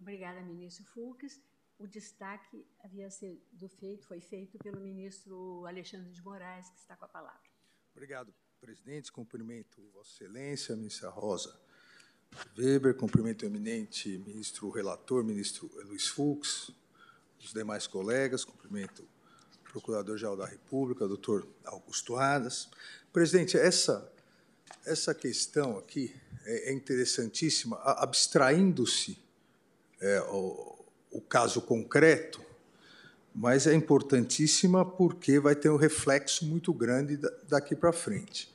Obrigada, 0.00 0.40
ministro 0.42 0.84
Fux. 0.94 1.40
O 1.78 1.86
destaque 1.86 2.66
havia 2.80 3.08
sido 3.10 3.68
feito, 3.68 4.06
foi 4.06 4.20
feito 4.20 4.58
pelo 4.58 4.80
ministro 4.80 5.64
Alexandre 5.64 6.10
de 6.10 6.22
Moraes, 6.22 6.68
que 6.70 6.78
está 6.78 6.96
com 6.96 7.04
a 7.04 7.08
palavra. 7.08 7.48
Obrigado, 7.92 8.34
presidente. 8.60 9.12
Cumprimento 9.12 9.80
Vossa 9.92 10.10
Excelência, 10.10 10.74
ministra 10.74 11.08
Rosa 11.08 11.58
Weber, 12.56 12.94
cumprimento 12.94 13.42
o 13.42 13.46
eminente 13.46 14.18
ministro 14.18 14.68
relator, 14.70 15.24
ministro 15.24 15.70
Luiz 15.84 16.08
Fux, 16.08 16.70
os 17.38 17.52
demais 17.52 17.86
colegas, 17.86 18.44
cumprimento 18.44 19.08
o 19.62 19.70
Procurador-Geral 19.70 20.36
da 20.36 20.46
República, 20.46 21.06
doutor 21.06 21.46
Augusto 21.64 22.16
Adas. 22.16 22.68
Presidente, 23.12 23.56
essa, 23.56 24.12
essa 24.84 25.14
questão 25.14 25.78
aqui 25.78 26.14
é, 26.44 26.70
é 26.70 26.72
interessantíssima, 26.72 27.76
abstraindo-se 27.78 29.18
é, 30.00 30.20
o, 30.22 30.77
o 31.10 31.20
caso 31.20 31.60
concreto, 31.60 32.40
mas 33.34 33.66
é 33.66 33.74
importantíssima 33.74 34.84
porque 34.84 35.38
vai 35.38 35.54
ter 35.54 35.70
um 35.70 35.76
reflexo 35.76 36.46
muito 36.46 36.72
grande 36.72 37.18
daqui 37.48 37.76
para 37.76 37.92
frente. 37.92 38.52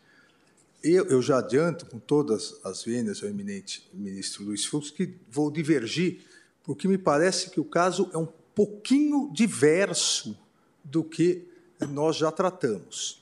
Eu, 0.84 1.06
eu, 1.06 1.22
já 1.22 1.38
adianto, 1.38 1.86
com 1.86 1.98
todas 1.98 2.60
as 2.64 2.84
vendas 2.84 3.24
ao 3.24 3.30
eminente 3.30 3.90
ministro 3.94 4.44
Luiz 4.44 4.66
Fux, 4.66 4.92
que 4.92 5.16
vou 5.30 5.50
divergir, 5.50 6.26
porque 6.64 6.88
me 6.88 6.98
parece 6.98 7.50
que 7.50 7.60
o 7.60 7.64
caso 7.64 8.10
é 8.14 8.18
um 8.18 8.28
pouquinho 8.54 9.32
diverso 9.34 10.38
do 10.84 11.04
que 11.04 11.48
nós 11.90 12.18
já 12.18 12.32
tratamos. 12.32 13.22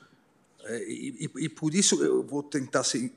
É, 0.63 0.83
e, 0.89 1.29
e, 1.35 1.45
e, 1.45 1.50
por 1.50 1.73
isso 1.73 2.03
eu 2.03 2.23
vou 2.23 2.41
tentar 2.41 2.83
ser 2.83 3.11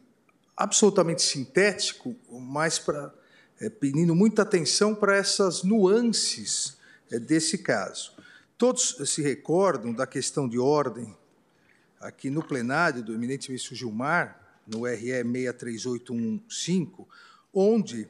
absolutamente 0.56 1.22
sintético, 1.22 2.14
mas 2.30 2.78
para 2.78 3.12
é, 3.60 3.68
pedindo 3.68 4.14
muita 4.14 4.42
atenção 4.42 4.94
para 4.94 5.16
essas 5.16 5.62
nuances 5.62 6.76
é, 7.10 7.18
desse 7.18 7.58
caso. 7.58 8.12
Todos 8.56 8.96
se 9.06 9.22
recordam 9.22 9.92
da 9.92 10.06
questão 10.06 10.48
de 10.48 10.58
ordem 10.58 11.16
aqui 12.00 12.30
no 12.30 12.42
plenário 12.42 13.02
do 13.02 13.14
eminente 13.14 13.50
ministro 13.50 13.74
Gilmar, 13.74 14.40
no 14.66 14.84
RE 14.84 15.24
63815, 15.24 17.06
onde 17.52 18.08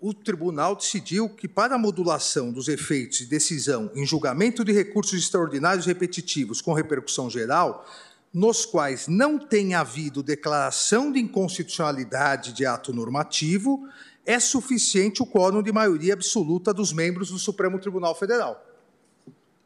o 0.00 0.12
tribunal 0.12 0.74
decidiu 0.74 1.28
que, 1.28 1.46
para 1.46 1.74
a 1.74 1.78
modulação 1.78 2.52
dos 2.52 2.68
efeitos 2.68 3.18
de 3.18 3.26
decisão 3.26 3.90
em 3.94 4.04
julgamento 4.04 4.64
de 4.64 4.72
recursos 4.72 5.18
extraordinários 5.18 5.86
repetitivos 5.86 6.60
com 6.60 6.72
repercussão 6.72 7.30
geral, 7.30 7.86
nos 8.32 8.66
quais 8.66 9.08
não 9.08 9.38
tenha 9.38 9.80
havido 9.80 10.22
declaração 10.22 11.10
de 11.12 11.20
inconstitucionalidade 11.20 12.52
de 12.52 12.66
ato 12.66 12.92
normativo, 12.92 13.88
é 14.26 14.40
suficiente 14.40 15.22
o 15.22 15.26
quórum 15.26 15.62
de 15.62 15.72
maioria 15.72 16.12
absoluta 16.12 16.74
dos 16.74 16.92
membros 16.92 17.30
do 17.30 17.38
Supremo 17.38 17.78
Tribunal 17.78 18.14
Federal. 18.14 18.62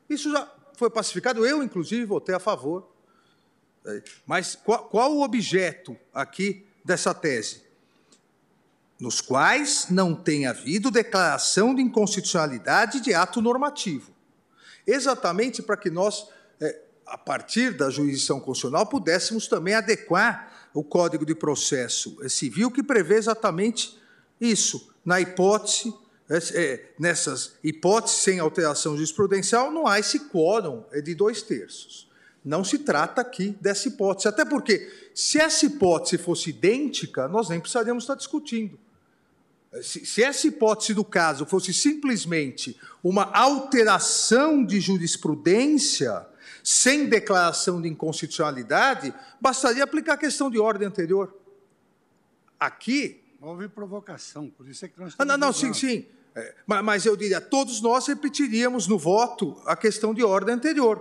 Isso 0.08 0.30
já 0.30 0.52
foi 0.76 0.90
pacificado, 0.90 1.46
eu, 1.46 1.62
inclusive, 1.62 2.04
votei 2.04 2.34
a 2.34 2.38
favor. 2.38 2.86
Mas 4.26 4.54
qual, 4.54 4.84
qual 4.84 5.12
o 5.14 5.22
objeto 5.22 5.96
aqui 6.12 6.66
dessa 6.84 7.14
tese? 7.14 7.62
Nos 9.00 9.22
quais 9.22 9.86
não 9.88 10.14
tem 10.14 10.46
havido 10.46 10.90
declaração 10.90 11.74
de 11.74 11.80
inconstitucionalidade 11.80 13.00
de 13.00 13.14
ato 13.14 13.40
normativo. 13.40 14.12
Exatamente 14.86 15.62
para 15.62 15.76
que 15.76 15.88
nós, 15.88 16.28
é, 16.60 16.82
a 17.06 17.16
partir 17.16 17.72
da 17.72 17.88
jurisdição 17.88 18.38
constitucional, 18.38 18.86
pudéssemos 18.86 19.48
também 19.48 19.74
adequar 19.74 20.68
o 20.74 20.84
Código 20.84 21.24
de 21.24 21.34
Processo 21.34 22.16
Civil, 22.28 22.70
que 22.70 22.82
prevê 22.82 23.16
exatamente 23.16 23.99
isso, 24.40 24.92
na 25.04 25.20
hipótese, 25.20 25.94
é, 26.28 26.36
é, 26.54 26.92
nessas 26.98 27.54
hipóteses 27.62 28.18
sem 28.18 28.38
alteração 28.38 28.94
jurisprudencial, 28.94 29.70
não 29.70 29.86
há 29.86 29.98
esse 29.98 30.20
quórum 30.28 30.84
é 30.92 31.00
de 31.00 31.14
dois 31.14 31.42
terços. 31.42 32.08
Não 32.44 32.64
se 32.64 32.78
trata 32.78 33.20
aqui 33.20 33.56
dessa 33.60 33.88
hipótese, 33.88 34.28
até 34.28 34.44
porque, 34.44 34.90
se 35.14 35.38
essa 35.38 35.66
hipótese 35.66 36.16
fosse 36.16 36.50
idêntica, 36.50 37.28
nós 37.28 37.48
nem 37.48 37.60
precisaríamos 37.60 38.04
estar 38.04 38.14
discutindo. 38.14 38.78
Se, 39.82 40.04
se 40.06 40.22
essa 40.22 40.46
hipótese 40.46 40.94
do 40.94 41.04
caso 41.04 41.44
fosse 41.44 41.72
simplesmente 41.74 42.78
uma 43.04 43.24
alteração 43.32 44.64
de 44.64 44.80
jurisprudência, 44.80 46.26
sem 46.62 47.06
declaração 47.06 47.80
de 47.80 47.88
inconstitucionalidade, 47.88 49.14
bastaria 49.40 49.84
aplicar 49.84 50.14
a 50.14 50.18
questão 50.18 50.50
de 50.50 50.58
ordem 50.58 50.88
anterior. 50.88 51.34
Aqui, 52.58 53.19
Houve 53.40 53.68
provocação, 53.68 54.50
por 54.50 54.68
isso 54.68 54.84
é 54.84 54.88
que 54.88 55.00
nós 55.00 55.14
ah, 55.18 55.24
não, 55.24 55.38
não, 55.38 55.52
sim, 55.52 55.72
sim. 55.72 56.06
É, 56.34 56.54
mas 56.66 57.06
eu 57.06 57.16
diria, 57.16 57.40
todos 57.40 57.80
nós 57.80 58.06
repetiríamos 58.06 58.86
no 58.86 58.98
voto 58.98 59.60
a 59.64 59.74
questão 59.74 60.12
de 60.12 60.22
ordem 60.22 60.54
anterior. 60.54 60.98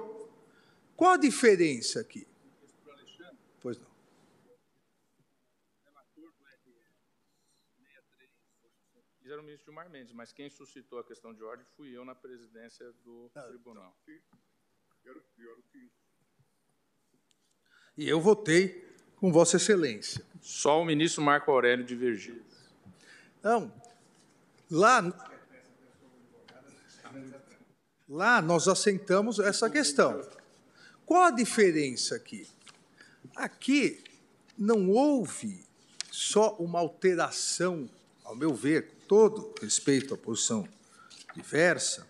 Qual 0.96 1.12
a 1.12 1.18
diferença 1.18 2.00
aqui? 2.00 2.26
Pois 3.62 3.78
não. 3.78 3.88
Era 9.26 9.42
o 9.42 9.44
ministro 9.44 9.66
Gilmar 9.66 9.90
Mendes, 9.92 10.12
mas 10.14 10.34
quem 10.34 10.50
suscitou 10.50 10.98
a 10.98 11.04
questão 11.04 11.32
de 11.34 11.44
ordem 11.44 11.64
fui 11.78 11.96
eu 11.96 12.04
na 12.04 12.16
presidência 12.16 12.92
do 13.04 13.30
ah, 13.36 13.44
tribunal. 13.44 13.96
E 17.96 18.10
eu 18.10 18.20
votei 18.20 18.89
com 19.20 19.32
Vossa 19.32 19.58
Excelência. 19.58 20.24
Só 20.42 20.82
o 20.82 20.86
ministro 20.86 21.22
Marco 21.22 21.52
Aurélio 21.52 21.86
divergiu. 21.86 22.42
Não. 23.44 23.72
Lá, 24.72 25.32
lá 28.08 28.42
nós 28.42 28.68
assentamos 28.68 29.40
essa 29.40 29.70
questão. 29.70 30.22
Qual 31.06 31.24
a 31.24 31.32
diferença 31.32 32.16
aqui? 32.16 32.48
Aqui 33.36 34.04
não 34.58 34.90
houve 34.90 35.66
só 36.12 36.56
uma 36.56 36.80
alteração, 36.80 37.90
ao 38.24 38.36
meu 38.36 38.54
ver, 38.54 38.88
com 38.88 38.96
todo 39.08 39.54
respeito 39.62 40.14
à 40.14 40.18
posição 40.18 40.68
diversa, 41.34 42.08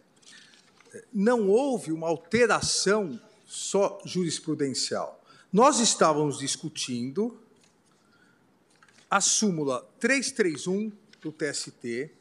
não 1.14 1.48
houve 1.48 1.92
uma 1.92 2.08
alteração 2.08 3.20
só 3.46 4.02
jurisprudencial. 4.06 5.19
Nós 5.52 5.80
estávamos 5.80 6.38
discutindo 6.38 7.36
a 9.10 9.20
súmula 9.20 9.84
331 10.00 10.92
do 11.20 11.32
TST, 11.32 12.12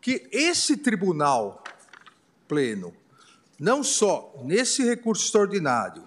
que 0.00 0.28
esse 0.32 0.76
tribunal 0.76 1.62
pleno, 2.48 2.92
não 3.60 3.84
só 3.84 4.34
nesse 4.42 4.82
recurso 4.82 5.24
extraordinário, 5.24 6.02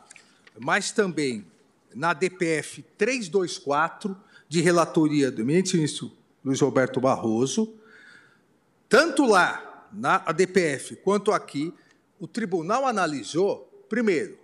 mas 0.60 0.92
também 0.92 1.46
na 1.96 2.14
DPF 2.14 2.82
324, 2.98 4.18
de 4.50 4.60
relatoria 4.60 5.32
do 5.32 5.46
ministro 5.46 6.12
Luiz 6.44 6.60
Roberto 6.60 7.00
Barroso, 7.00 7.74
tanto 8.90 9.26
lá 9.26 9.88
na 9.94 10.18
DPF 10.34 10.98
quanto 10.98 11.32
aqui, 11.32 11.74
o 12.20 12.28
tribunal 12.28 12.86
analisou, 12.86 13.86
primeiro, 13.88 14.43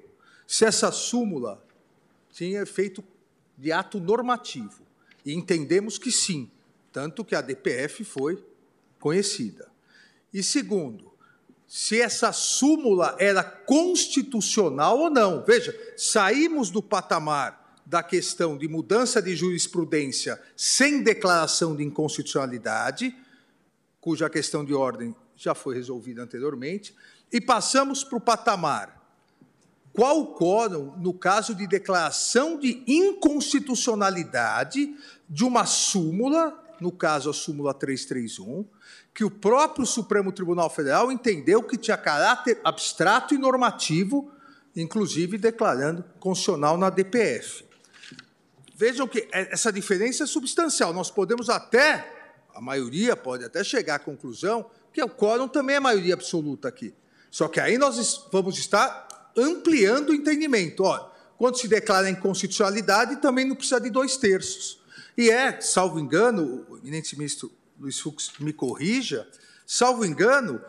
se 0.49 0.65
essa 0.65 0.91
súmula 0.91 1.63
tinha 2.31 2.63
efeito 2.63 3.03
de 3.55 3.71
ato 3.71 3.99
normativo. 3.99 4.81
E 5.23 5.31
entendemos 5.31 5.99
que 5.99 6.11
sim, 6.11 6.49
tanto 6.91 7.23
que 7.23 7.35
a 7.35 7.41
DPF 7.41 8.03
foi 8.03 8.43
conhecida. 8.99 9.69
E 10.33 10.41
segundo, 10.41 11.13
se 11.67 12.01
essa 12.01 12.31
súmula 12.31 13.15
era 13.19 13.43
constitucional 13.43 14.97
ou 14.97 15.11
não. 15.11 15.45
Veja, 15.45 15.71
saímos 15.95 16.71
do 16.71 16.81
patamar 16.81 17.79
da 17.85 18.01
questão 18.01 18.57
de 18.57 18.67
mudança 18.67 19.21
de 19.21 19.35
jurisprudência 19.35 20.41
sem 20.57 21.03
declaração 21.03 21.75
de 21.75 21.83
inconstitucionalidade, 21.83 23.15
cuja 24.01 24.27
questão 24.31 24.65
de 24.65 24.73
ordem 24.73 25.15
já 25.35 25.53
foi 25.53 25.75
resolvida 25.75 26.23
anteriormente, 26.23 26.95
e 27.31 27.39
passamos 27.39 28.03
para 28.03 28.17
o 28.17 28.21
patamar 28.21 28.98
qual 29.99 30.27
quórum 30.27 30.93
no 30.95 31.13
caso 31.13 31.53
de 31.53 31.67
declaração 31.67 32.57
de 32.57 32.81
inconstitucionalidade 32.87 34.95
de 35.29 35.43
uma 35.43 35.65
súmula, 35.65 36.57
no 36.79 36.89
caso 36.89 37.29
a 37.29 37.33
súmula 37.33 37.73
331, 37.73 38.65
que 39.13 39.25
o 39.25 39.29
próprio 39.29 39.85
Supremo 39.85 40.31
Tribunal 40.31 40.69
Federal 40.69 41.11
entendeu 41.11 41.61
que 41.61 41.75
tinha 41.75 41.97
caráter 41.97 42.61
abstrato 42.63 43.35
e 43.35 43.37
normativo, 43.37 44.31
inclusive 44.73 45.37
declarando 45.37 46.05
constitucional 46.17 46.77
na 46.77 46.89
DPF. 46.89 47.65
Vejam 48.73 49.05
que 49.05 49.27
essa 49.33 49.69
diferença 49.69 50.23
é 50.23 50.27
substancial. 50.27 50.93
Nós 50.93 51.11
podemos 51.11 51.49
até, 51.49 52.09
a 52.55 52.61
maioria 52.61 53.17
pode 53.17 53.43
até 53.43 53.65
chegar 53.65 53.95
à 53.95 53.99
conclusão 53.99 54.71
que 54.93 55.03
o 55.03 55.09
quórum 55.09 55.49
também 55.49 55.75
é 55.75 55.79
maioria 55.81 56.13
absoluta 56.13 56.69
aqui. 56.69 56.93
Só 57.29 57.49
que 57.49 57.59
aí 57.59 57.77
nós 57.77 58.29
vamos 58.31 58.57
estar 58.57 59.08
ampliando 59.41 60.09
o 60.09 60.13
entendimento. 60.13 60.83
Olha, 60.83 61.05
quando 61.37 61.57
se 61.57 61.67
declara 61.67 62.09
inconstitucionalidade, 62.09 63.17
também 63.17 63.45
não 63.45 63.55
precisa 63.55 63.79
de 63.79 63.89
dois 63.89 64.17
terços. 64.17 64.79
E 65.17 65.29
é, 65.29 65.59
salvo 65.61 65.99
engano, 65.99 66.65
o 66.69 66.77
eminente 66.77 67.17
ministro 67.17 67.51
Luiz 67.79 67.99
Fux 67.99 68.31
me 68.39 68.51
corrija, 68.51 69.27
salvo 69.65 70.05
engano, 70.05 70.61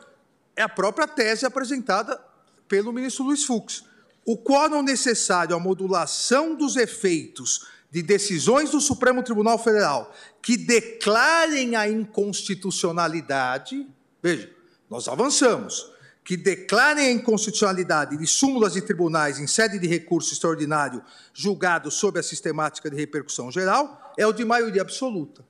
é 0.56 0.62
a 0.62 0.68
própria 0.68 1.08
tese 1.08 1.44
apresentada 1.44 2.20
pelo 2.68 2.92
ministro 2.92 3.24
Luiz 3.24 3.44
Fux. 3.44 3.84
O 4.24 4.36
quórum 4.36 4.82
necessário 4.82 5.56
à 5.56 5.58
modulação 5.58 6.54
dos 6.54 6.76
efeitos 6.76 7.66
de 7.90 8.02
decisões 8.02 8.70
do 8.70 8.80
Supremo 8.80 9.22
Tribunal 9.22 9.58
Federal 9.58 10.14
que 10.40 10.56
declarem 10.56 11.74
a 11.74 11.88
inconstitucionalidade, 11.88 13.86
veja, 14.22 14.50
nós 14.88 15.08
avançamos 15.08 15.90
que 16.30 16.36
declarem 16.36 17.06
a 17.06 17.10
inconstitucionalidade 17.10 18.16
de 18.16 18.24
súmulas 18.24 18.74
de 18.74 18.80
tribunais 18.80 19.40
em 19.40 19.48
sede 19.48 19.80
de 19.80 19.88
recurso 19.88 20.32
extraordinário 20.32 21.02
julgado 21.34 21.90
sob 21.90 22.20
a 22.20 22.22
sistemática 22.22 22.88
de 22.88 22.94
repercussão 22.94 23.50
geral 23.50 24.14
é 24.16 24.24
o 24.24 24.32
de 24.32 24.44
maioria 24.44 24.80
absoluta. 24.80 25.44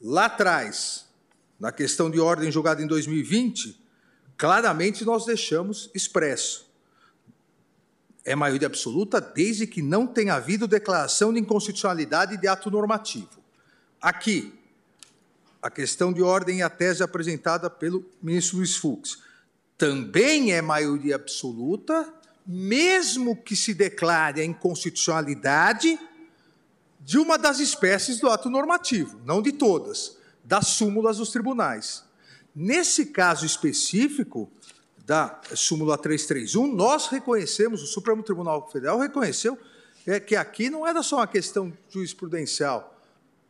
Lá 0.00 0.26
atrás, 0.26 1.06
na 1.58 1.72
questão 1.72 2.08
de 2.08 2.20
ordem 2.20 2.48
julgada 2.48 2.80
em 2.80 2.86
2020, 2.86 3.76
claramente 4.36 5.04
nós 5.04 5.26
deixamos 5.26 5.90
expresso. 5.92 6.70
É 8.24 8.36
maioria 8.36 8.68
absoluta 8.68 9.20
desde 9.20 9.66
que 9.66 9.82
não 9.82 10.06
tenha 10.06 10.34
havido 10.34 10.68
declaração 10.68 11.32
de 11.32 11.40
inconstitucionalidade 11.40 12.36
de 12.36 12.46
ato 12.46 12.70
normativo. 12.70 13.42
Aqui, 14.00 14.56
a 15.60 15.68
questão 15.68 16.12
de 16.12 16.22
ordem 16.22 16.58
e 16.58 16.62
a 16.62 16.70
tese 16.70 17.02
apresentada 17.02 17.68
pelo 17.68 18.08
ministro 18.22 18.58
Luiz 18.58 18.76
Fux 18.76 19.28
também 19.80 20.52
é 20.52 20.60
maioria 20.60 21.14
absoluta, 21.14 22.12
mesmo 22.46 23.34
que 23.34 23.56
se 23.56 23.72
declare 23.72 24.42
a 24.42 24.44
inconstitucionalidade 24.44 25.98
de 27.00 27.16
uma 27.16 27.38
das 27.38 27.60
espécies 27.60 28.20
do 28.20 28.28
ato 28.28 28.50
normativo, 28.50 29.18
não 29.24 29.40
de 29.40 29.52
todas, 29.52 30.18
das 30.44 30.66
súmulas 30.66 31.16
dos 31.16 31.30
tribunais. 31.30 32.04
Nesse 32.54 33.06
caso 33.06 33.46
específico 33.46 34.52
da 35.06 35.40
súmula 35.54 35.96
331, 35.96 36.74
nós 36.74 37.06
reconhecemos, 37.06 37.82
o 37.82 37.86
Supremo 37.86 38.22
Tribunal 38.22 38.68
Federal 38.70 38.98
reconheceu 38.98 39.56
é 40.06 40.20
que 40.20 40.36
aqui 40.36 40.68
não 40.68 40.86
era 40.86 41.02
só 41.02 41.16
uma 41.16 41.26
questão 41.26 41.72
jurisprudencial, 41.88 43.00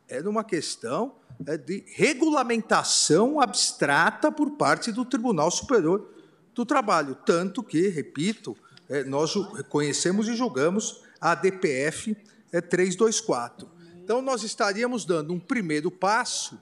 era 0.08 0.30
uma 0.30 0.44
questão 0.44 1.16
é, 1.44 1.56
de 1.56 1.82
regulamentação 1.96 3.40
abstrata 3.40 4.30
por 4.30 4.52
parte 4.52 4.92
do 4.92 5.04
Tribunal 5.04 5.50
Superior 5.50 6.19
do 6.60 6.66
Trabalho. 6.66 7.14
Tanto 7.14 7.62
que, 7.62 7.88
repito, 7.88 8.56
é, 8.88 9.02
nós 9.04 9.34
conhecemos 9.68 10.28
e 10.28 10.36
julgamos 10.36 11.02
a 11.20 11.34
DPF 11.34 12.16
é, 12.52 12.60
324. 12.60 13.68
Então, 14.02 14.20
nós 14.20 14.42
estaríamos 14.42 15.04
dando 15.04 15.32
um 15.32 15.40
primeiro 15.40 15.90
passo 15.90 16.60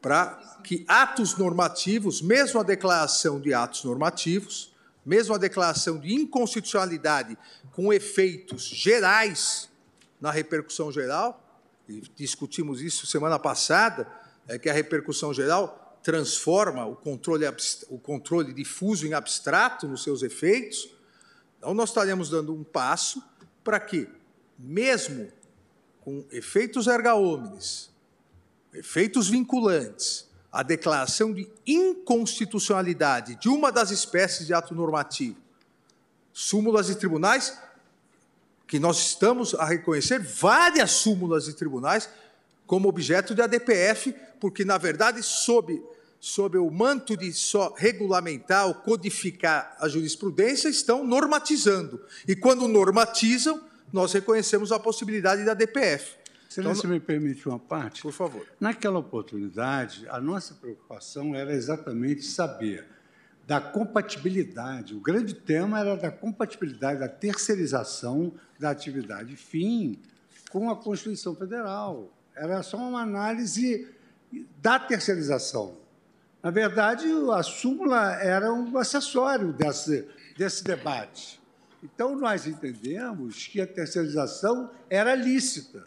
para 0.00 0.60
que 0.62 0.84
atos 0.86 1.36
normativos, 1.36 2.20
mesmo 2.20 2.60
a 2.60 2.62
declaração 2.62 3.40
de 3.40 3.54
atos 3.54 3.84
normativos, 3.84 4.74
mesmo 5.04 5.34
a 5.34 5.38
declaração 5.38 5.98
de 5.98 6.12
inconstitucionalidade 6.12 7.38
com 7.72 7.92
efeitos 7.92 8.64
gerais 8.64 9.70
na 10.20 10.30
repercussão 10.30 10.92
geral, 10.92 11.40
e 11.88 12.02
discutimos 12.16 12.80
isso 12.80 13.06
semana 13.06 13.38
passada, 13.38 14.06
é 14.46 14.58
que 14.58 14.68
a 14.68 14.72
repercussão 14.72 15.32
geral 15.32 15.83
transforma 16.04 16.84
o 16.84 16.94
controle, 16.94 17.46
o 17.88 17.98
controle 17.98 18.52
difuso 18.52 19.06
em 19.06 19.14
abstrato 19.14 19.88
nos 19.88 20.02
seus 20.02 20.22
efeitos. 20.22 20.90
Então, 21.58 21.72
nós 21.72 21.88
estaremos 21.88 22.28
dando 22.28 22.54
um 22.54 22.62
passo 22.62 23.24
para 23.64 23.80
que, 23.80 24.06
mesmo 24.58 25.32
com 26.02 26.22
efeitos 26.30 26.86
erga 26.86 27.14
omnes, 27.14 27.90
efeitos 28.74 29.30
vinculantes, 29.30 30.28
a 30.52 30.62
declaração 30.62 31.32
de 31.32 31.50
inconstitucionalidade 31.66 33.36
de 33.36 33.48
uma 33.48 33.72
das 33.72 33.90
espécies 33.90 34.46
de 34.46 34.52
ato 34.52 34.74
normativo, 34.74 35.38
súmulas 36.34 36.86
de 36.86 36.96
tribunais, 36.96 37.58
que 38.66 38.78
nós 38.78 38.98
estamos 38.98 39.54
a 39.54 39.64
reconhecer 39.64 40.20
várias 40.20 40.90
súmulas 40.90 41.46
de 41.46 41.54
tribunais 41.54 42.10
como 42.66 42.88
objeto 42.88 43.34
de 43.34 43.42
ADPF, 43.42 44.14
porque, 44.40 44.64
na 44.64 44.78
verdade, 44.78 45.22
sob, 45.22 45.82
sob 46.20 46.58
o 46.58 46.70
manto 46.70 47.16
de 47.16 47.32
só 47.32 47.74
regulamentar 47.76 48.66
ou 48.66 48.74
codificar 48.74 49.76
a 49.80 49.88
jurisprudência, 49.88 50.68
estão 50.68 51.04
normatizando. 51.04 52.00
E 52.26 52.34
quando 52.34 52.68
normatizam, 52.68 53.62
nós 53.92 54.12
reconhecemos 54.12 54.72
a 54.72 54.78
possibilidade 54.78 55.44
da 55.44 55.54
DPF. 55.54 56.16
Excelência, 56.50 56.80
então, 56.80 56.90
me 56.90 57.00
permite 57.00 57.48
uma 57.48 57.58
parte? 57.58 58.02
Por 58.02 58.12
favor. 58.12 58.46
Naquela 58.60 58.98
oportunidade, 58.98 60.06
a 60.08 60.20
nossa 60.20 60.54
preocupação 60.54 61.34
era 61.34 61.52
exatamente 61.52 62.22
saber 62.22 62.86
da 63.46 63.60
compatibilidade. 63.60 64.94
O 64.94 65.00
grande 65.00 65.34
tema 65.34 65.80
era 65.80 65.96
da 65.96 66.10
compatibilidade, 66.10 67.00
da 67.00 67.08
terceirização 67.08 68.32
da 68.58 68.70
atividade 68.70 69.36
fim 69.36 69.98
com 70.50 70.70
a 70.70 70.76
Constituição 70.76 71.34
Federal. 71.34 72.10
Era 72.34 72.62
só 72.62 72.76
uma 72.76 73.02
análise 73.02 73.88
da 74.60 74.78
terceirização. 74.78 75.76
Na 76.42 76.50
verdade, 76.50 77.06
a 77.32 77.42
súmula 77.42 78.14
era 78.14 78.52
um 78.52 78.76
acessório 78.76 79.52
desse, 79.52 80.06
desse 80.36 80.64
debate. 80.64 81.40
Então, 81.82 82.16
nós 82.16 82.46
entendemos 82.46 83.46
que 83.46 83.60
a 83.60 83.66
terceirização 83.66 84.70
era 84.90 85.14
lícita. 85.14 85.86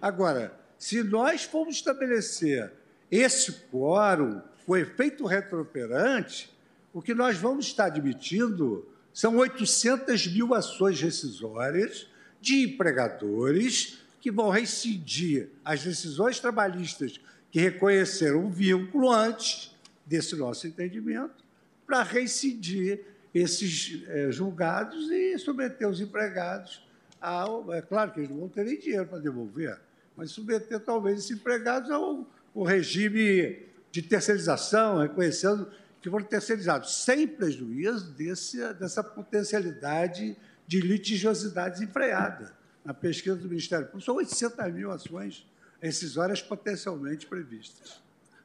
Agora, 0.00 0.58
se 0.78 1.02
nós 1.02 1.44
formos 1.44 1.76
estabelecer 1.76 2.72
esse 3.10 3.52
quórum 3.70 4.40
com 4.64 4.76
efeito 4.76 5.24
retroperante, 5.26 6.52
o 6.92 7.02
que 7.02 7.14
nós 7.14 7.36
vamos 7.36 7.66
estar 7.66 7.86
admitindo 7.86 8.88
são 9.12 9.36
800 9.36 10.26
mil 10.28 10.54
ações 10.54 11.00
rescisórias 11.00 12.08
de 12.40 12.64
empregadores 12.64 14.05
que 14.26 14.30
vão 14.32 14.50
rescindir 14.50 15.50
as 15.64 15.84
decisões 15.84 16.40
trabalhistas 16.40 17.20
que 17.48 17.60
reconheceram 17.60 18.44
o 18.44 18.50
vínculo 18.50 19.08
antes 19.08 19.72
desse 20.04 20.34
nosso 20.34 20.66
entendimento, 20.66 21.44
para 21.86 22.02
rescindir 22.02 23.04
esses 23.32 24.02
é, 24.08 24.32
julgados 24.32 25.08
e 25.12 25.38
submeter 25.38 25.88
os 25.88 26.00
empregados 26.00 26.84
ao. 27.20 27.72
É 27.72 27.80
claro 27.80 28.10
que 28.10 28.18
eles 28.18 28.30
não 28.30 28.38
vão 28.38 28.48
ter 28.48 28.64
nem 28.64 28.76
dinheiro 28.76 29.06
para 29.06 29.20
devolver, 29.20 29.78
mas 30.16 30.32
submeter 30.32 30.80
talvez 30.80 31.20
esses 31.20 31.30
empregados 31.30 31.88
ao, 31.92 32.28
ao 32.52 32.64
regime 32.64 33.62
de 33.92 34.02
terceirização, 34.02 34.98
reconhecendo 34.98 35.70
que 36.02 36.10
foram 36.10 36.24
terceirizados, 36.24 36.96
sem 36.96 37.28
prejuízo 37.28 38.10
desse, 38.10 38.58
dessa 38.74 39.04
potencialidade 39.04 40.36
de 40.66 40.80
litigiosidade 40.80 41.78
desenfreada. 41.78 42.56
Na 42.86 42.94
pesquisa 42.94 43.34
do 43.34 43.48
Ministério 43.48 43.86
Público, 43.86 44.06
são 44.06 44.14
800 44.14 44.72
mil 44.72 44.92
ações 44.92 45.44
rescisórias 45.80 46.40
potencialmente 46.40 47.26
previstas. 47.26 48.00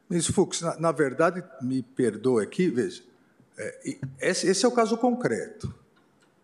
Ministro 0.10 0.34
Fux, 0.34 0.62
na, 0.62 0.80
na 0.80 0.92
verdade, 0.92 1.44
me 1.62 1.84
perdoe 1.84 2.44
aqui, 2.44 2.68
veja, 2.68 3.04
é, 3.56 3.98
esse, 4.20 4.48
esse, 4.48 4.66
é 4.66 4.68
o 4.68 4.72
caso 4.72 4.98
concreto. 4.98 5.72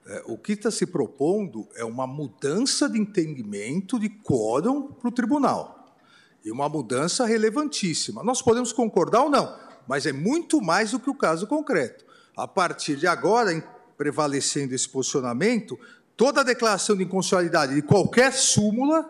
É, 0.05 0.23
o 0.27 0.37
que 0.37 0.51
está 0.51 0.69
se 0.69 0.85
propondo 0.85 1.67
é 1.73 1.83
uma 1.83 2.05
mudança 2.05 2.87
de 2.87 2.99
entendimento 2.99 3.99
de 3.99 4.09
quórum 4.09 4.91
para 4.91 5.09
o 5.09 5.11
tribunal. 5.11 5.97
E 6.45 6.51
uma 6.51 6.69
mudança 6.69 7.25
relevantíssima. 7.25 8.23
Nós 8.23 8.43
podemos 8.43 8.71
concordar 8.71 9.23
ou 9.23 9.29
não, 9.31 9.57
mas 9.87 10.05
é 10.05 10.13
muito 10.13 10.61
mais 10.61 10.91
do 10.91 10.99
que 10.99 11.09
o 11.09 11.15
caso 11.15 11.47
concreto. 11.47 12.05
A 12.37 12.47
partir 12.47 12.95
de 12.95 13.07
agora, 13.07 13.51
prevalecendo 13.97 14.75
esse 14.75 14.87
posicionamento, 14.87 15.77
toda 16.17 16.43
declaração 16.43 16.97
de 16.97 17.03
inconstitucionalidade 17.03 17.75
de 17.75 17.81
qualquer 17.83 18.33
súmula, 18.33 19.07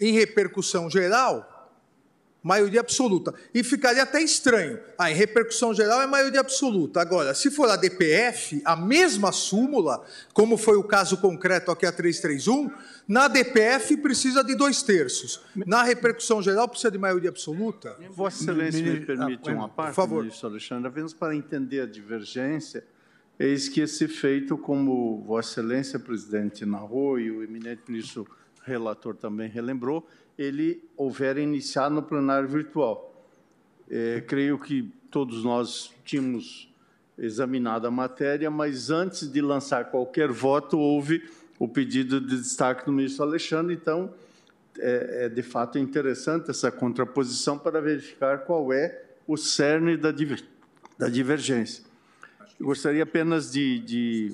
em 0.00 0.12
repercussão 0.12 0.88
geral, 0.88 1.58
maioria 2.40 2.80
absoluta. 2.80 3.34
E 3.52 3.64
ficaria 3.64 4.04
até 4.04 4.22
estranho. 4.22 4.78
Ah, 4.96 5.10
em 5.10 5.14
repercussão 5.14 5.74
geral 5.74 6.00
é 6.00 6.06
maioria 6.06 6.38
absoluta. 6.38 7.00
Agora, 7.00 7.34
se 7.34 7.50
for 7.50 7.68
a 7.68 7.76
DPF, 7.76 8.62
a 8.64 8.76
mesma 8.76 9.32
súmula, 9.32 10.04
como 10.32 10.56
foi 10.56 10.76
o 10.76 10.84
caso 10.84 11.18
concreto 11.18 11.72
aqui 11.72 11.84
a 11.84 11.90
331, 11.90 12.70
na 13.08 13.26
DPF 13.26 13.96
precisa 13.96 14.44
de 14.44 14.54
dois 14.54 14.82
terços. 14.82 15.40
Na 15.54 15.82
repercussão 15.82 16.40
geral 16.40 16.68
precisa 16.68 16.90
de 16.92 16.98
maioria 16.98 17.30
absoluta. 17.30 17.96
Vossa 18.10 18.44
Excelência 18.44 18.82
me 18.82 19.00
permite 19.04 19.50
uma 19.50 19.68
parte, 19.68 19.88
Por 19.88 19.96
favor. 19.96 20.22
ministro 20.22 20.48
Alexandre, 20.48 20.88
apenas 20.88 21.12
para 21.12 21.34
entender 21.34 21.80
a 21.80 21.86
divergência, 21.86 22.84
eis 23.38 23.68
que 23.68 23.80
esse 23.80 24.08
feito, 24.08 24.58
como 24.58 25.22
Vossa 25.22 25.60
Excelência, 25.60 25.98
presidente 25.98 26.66
narrou 26.66 27.18
e 27.20 27.30
o 27.30 27.42
eminente 27.42 27.82
ministro 27.88 28.26
relator 28.64 29.14
também 29.14 29.48
relembrou, 29.48 30.06
ele 30.36 30.82
houver 30.96 31.38
iniciado 31.38 31.94
no 31.94 32.02
plenário 32.02 32.48
virtual. 32.48 33.26
É, 33.90 34.22
creio 34.26 34.58
que 34.58 34.92
todos 35.10 35.44
nós 35.44 35.92
tínhamos 36.04 36.72
examinado 37.16 37.86
a 37.86 37.90
matéria, 37.90 38.50
mas 38.50 38.90
antes 38.90 39.30
de 39.30 39.40
lançar 39.40 39.90
qualquer 39.90 40.30
voto, 40.30 40.78
houve 40.78 41.28
o 41.58 41.66
pedido 41.66 42.20
de 42.20 42.36
destaque 42.36 42.86
do 42.86 42.92
ministro 42.92 43.24
Alexandre, 43.24 43.74
então, 43.74 44.14
é, 44.78 45.24
é 45.24 45.28
de 45.28 45.42
fato 45.42 45.78
interessante 45.78 46.50
essa 46.50 46.70
contraposição 46.70 47.58
para 47.58 47.80
verificar 47.80 48.44
qual 48.44 48.72
é 48.72 49.02
o 49.26 49.36
cerne 49.36 49.96
da, 49.96 50.12
diver, 50.12 50.44
da 50.96 51.08
divergência. 51.08 51.87
Eu 52.58 52.66
gostaria 52.66 53.04
apenas 53.04 53.52
de, 53.52 53.78
de 53.78 54.32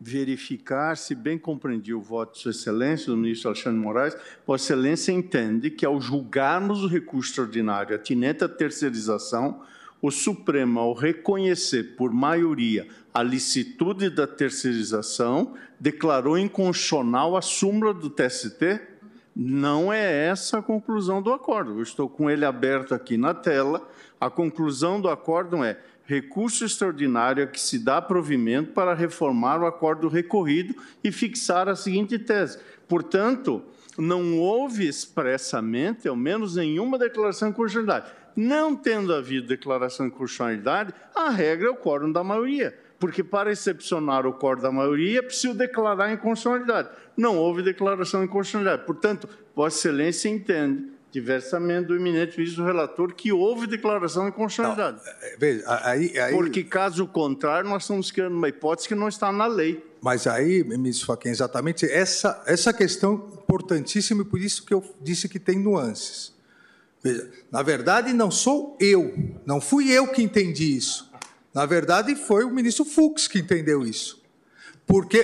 verificar 0.00 0.96
se 0.96 1.12
bem 1.12 1.36
compreendi 1.36 1.92
o 1.92 2.00
voto 2.00 2.34
de 2.34 2.38
Sua 2.38 2.52
Excelência, 2.52 3.06
do 3.06 3.16
ministro 3.16 3.48
Alexandre 3.48 3.80
Moraes, 3.80 4.16
Vossa 4.46 4.64
Excelência 4.64 5.10
entende 5.10 5.68
que, 5.68 5.84
ao 5.84 6.00
julgarmos 6.00 6.84
o 6.84 6.86
recurso 6.86 7.30
extraordinário 7.30 7.96
atinente 7.96 8.44
à 8.44 8.48
terceirização, 8.48 9.60
o 10.00 10.08
Supremo, 10.10 10.78
ao 10.78 10.92
reconhecer 10.92 11.96
por 11.96 12.12
maioria 12.12 12.86
a 13.12 13.24
licitude 13.24 14.08
da 14.08 14.26
terceirização, 14.26 15.54
declarou 15.80 16.38
inconstitucional 16.38 17.36
a 17.36 17.42
súmula 17.42 17.92
do 17.92 18.08
TST? 18.08 18.80
Não 19.34 19.92
é 19.92 20.26
essa 20.26 20.58
a 20.58 20.62
conclusão 20.62 21.20
do 21.20 21.32
acordo. 21.32 21.72
Eu 21.72 21.82
estou 21.82 22.08
com 22.08 22.30
ele 22.30 22.44
aberto 22.44 22.94
aqui 22.94 23.16
na 23.16 23.34
tela. 23.34 23.88
A 24.20 24.30
conclusão 24.30 25.00
do 25.00 25.08
acordo 25.08 25.64
é 25.64 25.78
recurso 26.04 26.64
extraordinário 26.64 27.44
a 27.44 27.46
que 27.46 27.60
se 27.60 27.78
dá 27.78 28.00
provimento 28.00 28.72
para 28.72 28.94
reformar 28.94 29.60
o 29.60 29.66
acordo 29.66 30.08
recorrido 30.08 30.74
e 31.02 31.12
fixar 31.12 31.68
a 31.68 31.76
seguinte 31.76 32.18
tese. 32.18 32.58
Portanto, 32.88 33.62
não 33.98 34.38
houve 34.38 34.86
expressamente, 34.86 36.08
ao 36.08 36.16
menos 36.16 36.56
nenhuma 36.56 36.98
declaração 36.98 37.50
de 37.50 37.56
constitucionalidade. 37.56 38.12
Não 38.34 38.74
tendo 38.74 39.14
havido 39.14 39.46
declaração 39.46 40.06
de 40.06 40.12
constitucionalidade, 40.12 40.94
a 41.14 41.28
regra 41.28 41.68
é 41.68 41.70
o 41.70 41.76
quórum 41.76 42.10
da 42.10 42.24
maioria, 42.24 42.76
porque 42.98 43.22
para 43.22 43.52
excepcionar 43.52 44.26
o 44.26 44.32
quórum 44.32 44.62
da 44.62 44.72
maioria 44.72 45.18
é 45.18 45.22
preciso 45.22 45.54
declarar 45.54 46.12
inconstitucionalidade. 46.12 46.88
Não 47.16 47.36
houve 47.36 47.62
declaração 47.62 48.20
de 48.20 48.26
inconstitucionalidade. 48.26 48.86
Portanto, 48.86 49.28
Vossa 49.54 49.76
Excelência 49.76 50.28
entende 50.28 50.90
diversamente 51.12 51.88
do 51.88 51.94
eminente 51.94 52.38
ministro 52.38 52.64
relator, 52.64 53.14
que 53.14 53.30
houve 53.30 53.66
declaração 53.66 54.24
de 54.24 54.32
constitucionalidade. 54.32 55.04
Não, 55.04 55.12
é, 55.28 55.36
veja, 55.36 55.64
aí, 55.84 56.18
aí... 56.18 56.34
Porque, 56.34 56.64
caso 56.64 57.06
contrário, 57.06 57.68
nós 57.68 57.82
estamos 57.82 58.10
criando 58.10 58.34
uma 58.34 58.48
hipótese 58.48 58.88
que 58.88 58.94
não 58.94 59.08
está 59.08 59.30
na 59.30 59.46
lei. 59.46 59.84
Mas 60.00 60.26
aí, 60.26 60.64
ministro 60.64 61.06
Fachin, 61.06 61.28
exatamente 61.28 61.84
essa, 61.84 62.42
essa 62.46 62.72
questão 62.72 63.30
importantíssima 63.34 64.22
e 64.22 64.24
por 64.24 64.40
isso 64.40 64.64
que 64.64 64.72
eu 64.72 64.82
disse 65.02 65.28
que 65.28 65.38
tem 65.38 65.58
nuances. 65.58 66.32
Veja, 67.02 67.30
na 67.50 67.62
verdade, 67.62 68.12
não 68.14 68.30
sou 68.30 68.76
eu, 68.80 69.14
não 69.44 69.60
fui 69.60 69.90
eu 69.90 70.08
que 70.08 70.22
entendi 70.22 70.76
isso. 70.76 71.12
Na 71.52 71.66
verdade, 71.66 72.16
foi 72.16 72.44
o 72.44 72.50
ministro 72.50 72.86
Fux 72.86 73.28
que 73.28 73.38
entendeu 73.38 73.84
isso. 73.84 74.22
Porque 74.86 75.22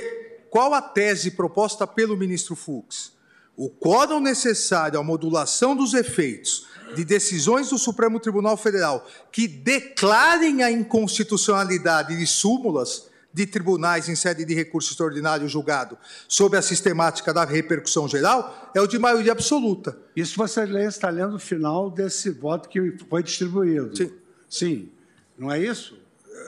qual 0.51 0.75
a 0.75 0.83
tese 0.83 1.31
proposta 1.31 1.87
pelo 1.87 2.17
ministro 2.17 2.55
Fux? 2.55 3.17
O 3.59 3.69
quórum 3.69 4.21
necessário 4.21 5.01
à 5.01 5.03
modulação 5.03 5.75
dos 5.75 5.93
efeitos 5.93 6.69
de 6.95 7.05
decisões 7.05 7.71
do 7.71 7.77
Supremo 7.77 8.21
Tribunal 8.21 8.57
Federal 8.57 9.05
que 9.33 9.49
declarem 9.49 10.63
a 10.63 10.71
inconstitucionalidade 10.71 12.17
de 12.17 12.25
súmulas 12.25 13.11
de 13.35 13.45
tribunais 13.47 14.09
em 14.09 14.15
sede 14.15 14.45
de 14.45 14.55
recurso 14.55 14.93
extraordinário 14.93 15.49
julgado 15.49 15.99
sob 16.29 16.57
a 16.57 16.63
sistemática 16.63 17.35
da 17.35 17.45
repercussão 17.45 18.07
geral 18.07 18.71
é 18.77 18.81
o 18.81 18.87
de 18.87 18.97
maioria 18.97 19.33
absoluta. 19.33 19.99
Isso 20.15 20.37
você 20.37 20.63
está 20.87 21.11
lendo 21.11 21.35
o 21.35 21.39
final 21.41 21.91
desse 21.91 22.31
voto 22.31 22.69
que 22.69 22.97
foi 23.11 23.25
distribuído. 23.25 23.97
Sim. 23.97 24.13
Sim. 24.49 24.93
Não 25.37 25.51
é 25.51 25.59
isso? 25.59 25.99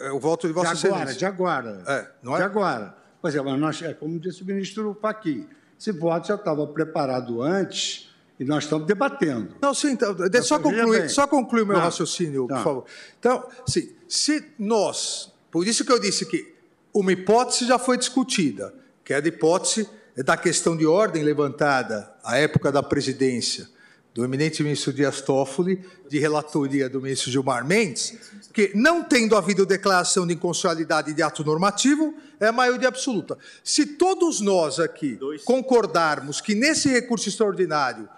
É 0.03 0.12
o 0.12 0.20
voto 0.20 0.46
de 0.46 0.53
Vossa 0.53 0.77
de 0.77 0.87
agora, 0.87 1.03
Excelência. 1.03 1.18
de 1.18 1.25
agora. 1.25 1.83
É, 1.88 2.09
não 2.23 2.35
é? 2.35 2.38
De 2.38 2.44
agora. 2.44 2.96
Pois 3.20 3.35
é, 3.35 3.42
mas 3.42 3.59
nós, 3.59 3.83
é 3.83 3.92
como 3.92 4.16
disse 4.20 4.42
o 4.42 4.46
ministro 4.46 4.94
Paqui, 4.94 5.46
esse 5.81 5.93
voto 5.93 6.29
já 6.29 6.35
estava 6.35 6.66
preparado 6.66 7.40
antes 7.40 8.11
e 8.38 8.45
nós 8.45 8.64
estamos 8.64 8.87
debatendo. 8.87 9.55
Não, 9.62 9.73
sim, 9.73 9.93
então, 9.93 10.14
deixa 10.14 10.43
só 10.49 10.59
concluir, 10.59 11.01
bem. 11.01 11.09
só 11.09 11.27
concluir 11.27 11.62
o 11.62 11.66
meu 11.66 11.77
Tá. 11.77 11.85
raciocínio, 11.85 12.47
Tá. 12.47 12.57
por 12.57 12.64
favor. 12.64 12.85
Então, 13.19 13.49
sim, 13.66 13.90
se 14.07 14.45
nós, 14.59 15.33
por 15.51 15.66
isso 15.66 15.83
que 15.85 15.90
eu 15.90 15.99
disse 15.99 16.27
que 16.27 16.55
uma 16.93 17.12
hipótese 17.12 17.66
já 17.66 17.79
foi 17.79 17.97
discutida, 17.97 18.75
que 19.05 19.14
é 19.14 19.16
a 19.16 19.21
hipótese 19.21 19.88
da 20.16 20.37
questão 20.37 20.77
de 20.77 20.87
ordem 20.87 21.23
levantada 21.23 22.12
à 22.23 22.37
época 22.37 22.71
da 22.71 22.83
presidência 22.83 23.66
do 24.14 24.25
eminente 24.25 24.62
ministro 24.62 24.92
Dias 24.92 25.20
Toffoli, 25.20 25.85
de 26.09 26.18
relatoria 26.18 26.88
do 26.88 27.01
ministro 27.01 27.31
Gilmar 27.31 27.64
Mendes, 27.64 28.18
que, 28.53 28.73
não 28.75 29.05
tendo 29.05 29.37
havido 29.37 29.64
declaração 29.64 30.27
de 30.27 30.35
inconstitucionalidade 30.35 31.14
de 31.14 31.23
ato 31.23 31.44
normativo, 31.44 32.14
é 32.40 32.49
a 32.49 32.53
maioria 32.53 32.88
absoluta. 32.88 33.38
Se 33.62 33.87
todos 33.87 34.40
nós 34.40 34.81
aqui 34.81 35.18
concordarmos 35.44 36.40
que 36.40 36.55
nesse 36.55 36.88
recurso 36.88 37.29
extraordinário 37.29 38.09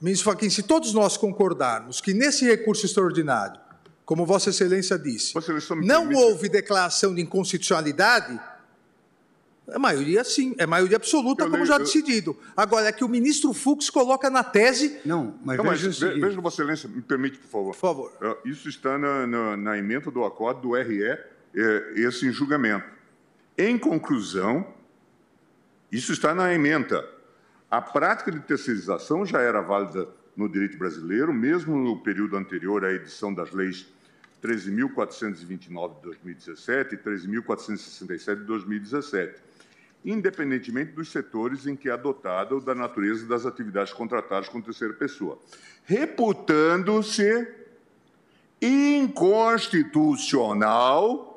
Ministro 0.00 0.32
Fachin, 0.32 0.50
se 0.50 0.64
todos 0.64 0.92
nós 0.92 1.16
concordarmos 1.16 2.00
que 2.00 2.12
nesse 2.12 2.44
recurso 2.44 2.84
extraordinário, 2.86 3.60
como 4.04 4.26
Vossa 4.26 4.50
Excelência 4.50 4.98
disse, 4.98 5.32
Vossa 5.32 5.52
Excelência, 5.52 5.86
não 5.86 6.08
permite- 6.08 6.22
houve 6.24 6.48
declaração 6.48 7.14
de 7.14 7.20
inconstitucionalidade, 7.20 8.38
é 9.68 9.78
maioria 9.78 10.24
sim, 10.24 10.54
é 10.58 10.66
maioria 10.66 10.96
absoluta, 10.96 11.42
Eu 11.44 11.46
como 11.46 11.56
leio- 11.58 11.66
já 11.66 11.74
eu- 11.76 11.78
decidido. 11.80 12.36
Agora, 12.56 12.88
é 12.88 12.92
que 12.92 13.04
o 13.04 13.08
ministro 13.08 13.52
Fux 13.52 13.88
coloca 13.90 14.28
na 14.28 14.42
tese, 14.44 15.00
Não, 15.04 15.38
mas 15.44 15.56
Não, 15.56 15.64
mas 15.64 15.80
veja 15.80 16.14
veja, 16.14 16.40
Vossa 16.40 16.62
Excelência, 16.62 16.88
me 16.88 17.00
permite, 17.02 17.38
por 17.38 17.48
favor. 17.48 17.70
por 17.74 17.80
favor, 17.80 18.12
É, 18.20 18.48
Isso 18.48 18.68
está 18.68 18.98
na, 18.98 19.26
na, 19.26 19.56
na 19.56 19.78
emenda 19.78 20.10
do 20.10 20.24
acordo 20.24 20.60
do 20.62 20.74
RE, 20.74 21.02
é, 21.04 21.92
esse 21.96 22.26
em 22.26 22.32
julgamento. 22.32 22.84
Em 23.56 23.78
conclusão, 23.78 24.66
isso 25.90 26.12
está 26.12 26.34
na 26.34 26.52
emenda. 26.54 27.06
A 27.70 27.80
prática 27.80 28.30
de 28.32 28.40
terceirização 28.40 29.24
já 29.24 29.40
era 29.40 29.60
válida 29.60 30.08
no 30.36 30.48
direito 30.48 30.76
brasileiro, 30.78 31.32
mesmo 31.32 31.76
no 31.76 32.02
período 32.02 32.36
anterior 32.36 32.84
à 32.84 32.92
edição 32.92 33.32
das 33.32 33.52
leis 33.52 33.86
13.429 34.42 35.96
de 35.96 36.02
2017 36.02 36.94
e 36.94 36.98
13.467 36.98 38.40
de 38.40 38.44
2017, 38.44 39.34
independentemente 40.04 40.92
dos 40.92 41.10
setores 41.10 41.66
em 41.66 41.74
que 41.76 41.88
é 41.88 41.92
adotada 41.92 42.54
ou 42.54 42.60
da 42.60 42.74
natureza 42.74 43.26
das 43.26 43.46
atividades 43.46 43.92
contratadas 43.92 44.48
com 44.48 44.60
terceira 44.60 44.94
pessoa, 44.94 45.38
reputando-se 45.84 47.48
inconstitucional 48.60 51.28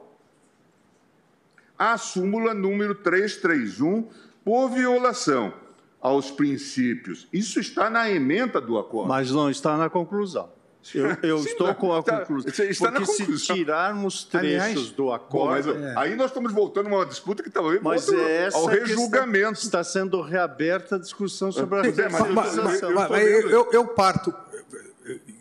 a 1.77 1.97
súmula 1.97 2.53
número 2.53 2.95
331 2.95 4.07
por 4.43 4.69
violação 4.69 5.53
aos 5.99 6.29
princípios. 6.29 7.27
Isso 7.33 7.59
está 7.59 7.89
na 7.89 8.09
emenda 8.09 8.61
do 8.61 8.77
acordo. 8.77 9.09
Mas 9.09 9.31
não 9.31 9.49
está 9.49 9.75
na 9.75 9.89
conclusão. 9.89 10.53
Eu, 10.93 11.17
eu 11.23 11.37
Sim, 11.39 11.49
estou 11.49 11.67
não, 11.67 11.73
com 11.73 11.93
a 11.93 12.03
tá, 12.03 12.19
conclusão. 12.19 12.49
isso 12.51 12.61
está 12.63 12.91
na 12.91 13.01
Porque 13.01 13.13
se 13.37 13.37
tirarmos 13.53 14.23
trechos 14.23 14.61
Aliás, 14.65 14.91
do 14.91 15.05
Bom, 15.05 15.45
mas 15.47 15.67
acordo, 15.67 15.99
aí 15.99 16.15
nós 16.15 16.27
estamos 16.27 16.53
voltando 16.53 16.87
a 16.89 16.95
uma 16.97 17.05
disputa 17.05 17.41
que 17.41 17.49
talvez 17.49 17.81
mas 17.81 18.05
volte 18.05 18.21
é 18.21 18.41
essa 18.43 18.57
ao 18.57 18.65
rejulgamento. 18.65 19.53
Está, 19.53 19.81
está 19.81 19.83
sendo 19.83 20.21
reaberta 20.21 20.95
a 20.97 20.99
discussão 20.99 21.51
sobre 21.51 21.79
a 21.79 21.81
Pois 21.81 21.97
é, 21.97 22.07
mas- 22.09 22.21
terceirização. 22.23 22.89
eu 22.91 22.95
Mas- 22.95 23.09
vendo 23.09 23.49
eu, 23.49 23.69
eu 23.71 23.87
parto, 23.87 24.33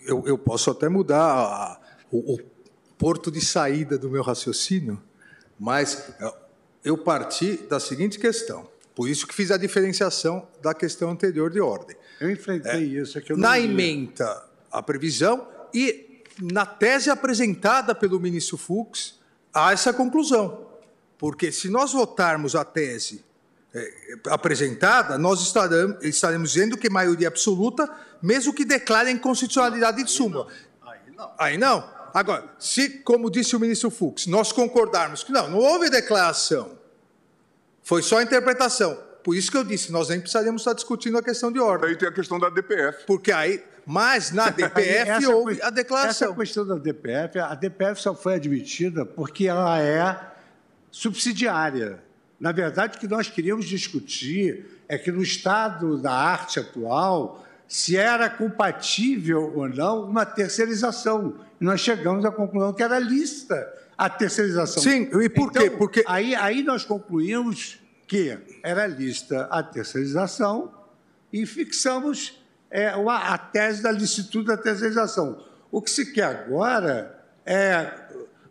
eu, 0.07 0.23
eu 0.27 0.39
posso 0.39 0.71
até 0.71 0.89
mudar 0.89 1.21
a- 1.23 1.79
o, 2.11 2.35
o 2.35 2.39
porto 2.97 3.31
de 3.31 3.45
saída 3.45 3.99
do 3.99 4.09
meu 4.09 4.23
raciocínio, 4.23 5.03
mas 5.59 6.11
eu 6.83 6.97
parti 6.97 7.57
da 7.69 7.79
seguinte 7.79 8.19
questão, 8.19 8.67
por 8.95 9.09
isso 9.09 9.27
que 9.27 9.35
fiz 9.35 9.51
a 9.51 9.57
diferenciação 9.57 10.47
da 10.63 10.73
questão 10.73 11.11
anterior 11.11 11.51
de 11.51 11.61
ordem. 11.61 11.97
Eu 12.21 12.31
enfrentei 12.31 12.85
isso. 12.99 13.19
É 13.19 13.21
que 13.21 13.33
eu 13.33 13.37
não 13.37 13.49
Na 13.49 13.59
emenda, 13.59 14.43
a 14.75 14.83
previsão, 14.83 15.47
e 15.73 16.23
na 16.43 16.67
tese 16.67 17.09
apresentada 17.09 17.95
pelo 17.95 18.19
ministro 18.19 18.57
Fux, 18.57 19.21
há 19.53 19.73
essa 19.73 19.93
conclusão. 19.93 20.67
Porque 21.17 21.53
se 21.53 21.69
nós 21.71 21.93
votarmos 21.93 22.57
a 22.57 22.65
tese 22.65 23.25
eh, 23.73 24.19
apresentada, 24.29 25.17
nós 25.17 25.41
estaremos, 25.41 26.05
estaremos 26.05 26.53
dizendo 26.53 26.77
que 26.77 26.91
maioria 26.91 27.29
absoluta, 27.29 27.89
mesmo 28.21 28.53
que 28.53 28.65
declare 28.65 29.09
a 29.09 29.13
inconstitucionalidade 29.13 30.03
de 30.03 30.11
súmula. 30.11 30.49
Aí 30.83 31.01
não. 31.17 31.33
Aí 31.39 31.59
não. 31.59 31.95
Agora, 32.13 32.53
se, 32.59 32.99
como 33.01 33.31
disse 33.31 33.55
o 33.55 33.61
ministro 33.61 33.91
Fux, 33.91 34.27
nós 34.27 34.53
concordarmos 34.53 35.23
que 35.23 35.33
não, 35.33 35.51
não 35.51 35.59
houve 35.59 35.89
declaração, 35.89 36.79
foi 37.83 38.03
só 38.03 38.21
interpretação. 38.21 38.99
Por 39.23 39.35
isso 39.35 39.51
que 39.51 39.57
eu 39.57 39.65
disse, 39.65 39.91
nós 39.91 40.09
nem 40.09 40.21
precisaríamos 40.21 40.63
estar 40.63 40.75
discutindo 40.75 41.17
a 41.17 41.23
questão 41.23 41.51
de 41.51 41.59
ordem. 41.59 41.91
Aí 41.91 41.97
tem 41.97 42.09
a 42.09 42.13
questão 42.13 42.39
da 42.39 42.51
DPF. 42.51 43.07
Porque 43.07 43.33
aí, 43.33 43.65
mas 43.87 44.31
na 44.31 44.51
DPF 44.51 45.11
Essa 45.11 45.29
houve 45.35 45.61
a 45.63 45.71
declaração. 45.71 46.29
Essa 46.29 46.37
questão 46.39 46.67
da 46.67 46.77
DPF, 46.77 47.39
a 47.39 47.55
DPF 47.55 48.01
só 48.01 48.15
foi 48.15 48.35
admitida 48.35 49.05
porque 49.05 49.47
ela 49.47 49.81
é 49.81 50.33
subsidiária. 50.91 52.03
Na 52.41 52.53
verdade, 52.53 52.97
o 52.97 53.01
que 53.01 53.09
nós 53.09 53.29
queríamos 53.29 53.67
discutir 53.67 54.67
é 54.89 54.97
que 54.99 55.11
no 55.11 55.23
estado 55.23 55.99
da 55.99 56.13
arte 56.13 56.59
atual, 56.61 57.45
se 57.67 57.97
era 57.97 58.29
compatível 58.29 59.53
ou 59.57 59.69
não 59.69 60.05
uma 60.05 60.25
terceirização. 60.27 61.35
E 61.61 61.65
nós 61.65 61.81
chegamos 61.81 62.25
à 62.25 62.31
conclusão 62.31 62.73
que 62.73 62.83
era 62.83 62.99
lícita 62.99 63.73
a 63.97 64.09
terceirização. 64.11 64.83
Sim, 64.83 65.09
e 65.23 65.29
por 65.29 65.51
quê? 65.53 65.65
Então, 65.67 65.79
Porque- 65.79 66.05
Aí, 66.07 66.35
aí 66.35 66.63
nós 66.63 66.85
concluímos 66.85 67.79
que 68.07 68.37
era 68.63 68.87
lícita 68.87 69.45
a 69.51 69.63
terceirização 69.63 70.73
e 71.33 71.47
fixamos 71.47 72.44
é, 72.71 72.89
a 72.89 73.39
tese 73.39 73.83
da 73.83 73.93
licitude 73.93 74.47
da 74.47 74.57
terceirização. 74.57 75.43
O 75.71 75.81
que 75.83 75.91
se 75.91 76.13
quer 76.13 76.25
agora 76.25 77.21
é, 77.45 77.93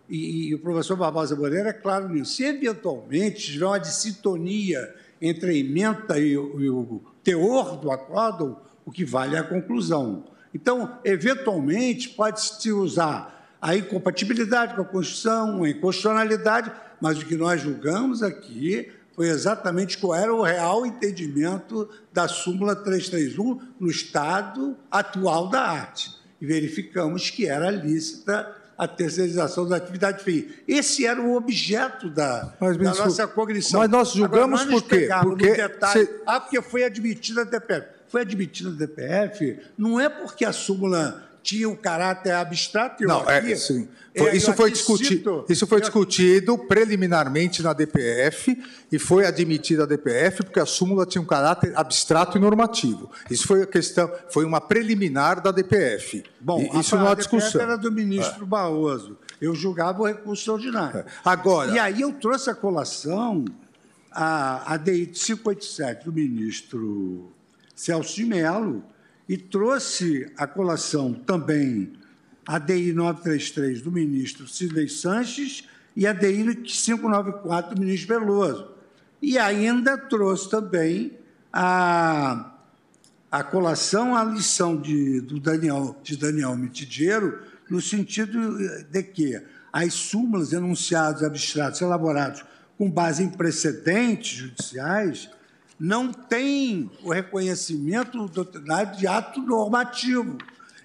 e, 0.09 0.49
e 0.49 0.55
o 0.55 0.59
professor 0.59 0.95
Barbosa 0.95 1.35
Moreira 1.35 1.69
é 1.69 1.73
claro 1.73 2.09
nisso, 2.09 2.35
se 2.35 2.43
eventualmente 2.43 3.51
tiver 3.53 3.65
uma 3.65 3.79
dissintonia 3.79 4.93
entre 5.21 5.51
a 5.51 5.53
emenda 5.53 6.19
e, 6.19 6.31
e 6.31 6.37
o 6.37 7.01
teor 7.23 7.77
do 7.77 7.91
acórdão, 7.91 8.59
o 8.85 8.91
que 8.91 9.05
vale 9.05 9.35
é 9.35 9.39
a 9.39 9.43
conclusão. 9.43 10.25
Então, 10.53 10.99
eventualmente, 11.03 12.09
pode-se 12.09 12.71
usar 12.71 13.57
a 13.61 13.75
incompatibilidade 13.75 14.75
com 14.75 14.81
a 14.81 14.85
Constituição, 14.85 15.63
a 15.63 15.69
inconstitucionalidade, 15.69 16.71
mas 16.99 17.17
o 17.17 17.25
que 17.25 17.35
nós 17.35 17.61
julgamos 17.61 18.21
aqui 18.21 18.91
foi 19.15 19.27
exatamente 19.29 19.97
qual 19.97 20.15
era 20.15 20.33
o 20.33 20.41
real 20.41 20.85
entendimento 20.85 21.89
da 22.11 22.27
súmula 22.27 22.75
331 22.75 23.59
no 23.79 23.89
estado 23.89 24.75
atual 24.91 25.49
da 25.49 25.61
arte. 25.61 26.11
E 26.41 26.45
verificamos 26.45 27.29
que 27.29 27.47
era 27.47 27.69
lícita 27.69 28.55
a 28.77 28.87
terceirização 28.87 29.67
da 29.67 29.75
atividade 29.77 30.23
FII. 30.23 30.63
Esse 30.67 31.05
era 31.05 31.21
o 31.21 31.35
objeto 31.35 32.09
da, 32.09 32.53
Mas, 32.59 32.75
da 32.75 32.93
nossa 32.95 33.27
cognição. 33.27 33.79
mas 33.79 33.89
nós 33.89 34.11
julgamos 34.13 34.61
Agora, 34.61 34.71
nós 34.71 34.81
por 34.81 34.89
quê? 34.89 35.09
Porque 35.21 35.53
detalhe- 35.53 36.05
se- 36.05 36.21
ah, 36.25 36.39
porque 36.39 36.61
foi 36.61 36.83
admitida 36.83 37.41
a 37.41 37.43
DPF. 37.43 37.87
Foi 38.07 38.21
admitida 38.21 38.69
a 38.69 38.73
DPF, 38.73 39.59
não 39.77 39.99
é 39.99 40.09
porque 40.09 40.43
a 40.43 40.51
súmula 40.51 41.23
tinha 41.43 41.67
um 41.69 41.75
caráter 41.75 42.31
abstrato. 42.31 43.03
e 43.03 43.05
Não, 43.05 43.29
é, 43.29 43.37
aqui- 43.39 43.55
sim. 43.57 43.87
é, 44.15 44.19
Foi- 44.19 44.29
eu 44.31 44.33
isso, 44.35 44.53
foi 44.53 44.69
aqui 44.69 44.77
discuti- 44.77 45.05
cito- 45.07 45.45
isso 45.49 45.67
foi 45.67 45.81
discutido 45.81 46.57
preliminarmente 46.57 47.61
na 47.61 47.73
DPF 47.73 48.57
e 48.89 48.97
foi 48.97 49.25
admitida 49.25 49.83
a 49.83 49.85
DPF 49.85 50.43
porque 50.43 50.59
a 50.61 50.65
súmula 50.65 51.05
tinha 51.05 51.21
um 51.21 51.25
caráter 51.25 51.73
abstrato 51.75 52.37
e 52.37 52.41
normativo. 52.41 53.11
Isso 53.29 53.45
foi 53.45 53.63
a 53.63 53.67
questão, 53.67 54.09
foi 54.29 54.45
uma 54.45 54.61
preliminar 54.61 55.41
da 55.41 55.51
DPF. 55.51 56.23
Bom, 56.39 56.61
E 56.73 56.79
isso 56.79 56.95
a, 56.95 56.99
não 56.99 57.07
há 57.07 57.11
a 57.11 57.15
DPF 57.15 57.35
discussão. 57.37 57.61
era 57.61 57.77
do 57.77 57.91
ministro 57.91 58.45
Barroso. 58.45 59.17
Eu 59.41 59.53
julgava 59.53 60.01
o 60.01 60.05
recurso 60.07 60.53
ordinário. 60.53 61.03
Agora- 61.25 61.71
E 61.73 61.77
aí 61.79 61.99
eu 62.01 62.13
trouxe 62.13 62.49
a 62.49 62.55
colação 62.55 63.43
a 64.09 64.73
ADI 64.73 65.07
587 65.07 66.05
do 66.05 66.13
ministro 66.13 67.31
Celso 67.75 68.15
de 68.15 68.23
Mello 68.25 68.83
e 69.27 69.37
trouxe 69.37 70.31
à 70.37 70.45
colação 70.45 71.13
também 71.13 71.93
a 72.45 72.59
DI 72.59 72.93
933 72.93 73.81
do 73.81 73.91
ministro 73.91 74.47
Sidney 74.47 74.89
Sanches 74.89 75.67
e 75.95 76.05
a 76.05 76.13
DI 76.13 76.55
594 76.55 77.75
do 77.75 77.81
ministro 77.81 78.19
Veloso. 78.19 78.71
E 79.21 79.37
ainda 79.37 79.97
trouxe 79.97 80.49
também 80.49 81.17
a, 81.51 82.53
a 83.31 83.43
colação 83.43 84.15
a 84.15 84.23
lição 84.23 84.75
de, 84.79 85.21
do 85.21 85.39
Daniel, 85.39 85.95
de 86.03 86.17
Daniel 86.17 86.55
Mitidiero, 86.57 87.39
no 87.69 87.81
sentido 87.81 88.57
de 88.91 89.03
que 89.03 89.41
as 89.71 89.93
súmulas, 89.93 90.51
enunciados 90.51 91.23
abstratos 91.23 91.81
elaborados 91.81 92.43
com 92.77 92.91
base 92.91 93.23
em 93.23 93.29
precedentes 93.29 94.37
judiciais 94.37 95.29
não 95.79 96.11
têm 96.11 96.89
o 97.03 97.11
reconhecimento 97.11 98.27
doutrinário 98.27 98.97
de 98.97 99.07
ato 99.07 99.41
normativo, 99.41 100.37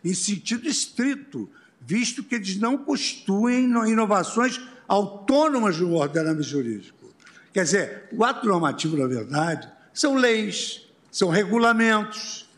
em 0.05 0.15
sentido 0.15 0.69
estrito, 0.69 1.49
visto 1.81 2.23
que 2.23 2.35
eles 2.35 2.57
não 2.57 2.79
constituem 2.79 3.65
inovações 3.89 4.61
autônomas 4.87 5.77
do 5.77 5.95
ordenamento 5.95 6.43
jurídico. 6.43 7.13
Quer 7.53 7.65
dizer, 7.65 8.09
o 8.13 8.25
ato 8.25 8.47
normativo, 8.47 8.97
na 8.97 9.07
verdade, 9.07 9.69
são 9.93 10.15
leis, 10.15 10.87
são 11.11 11.29
regulamentos. 11.29 12.49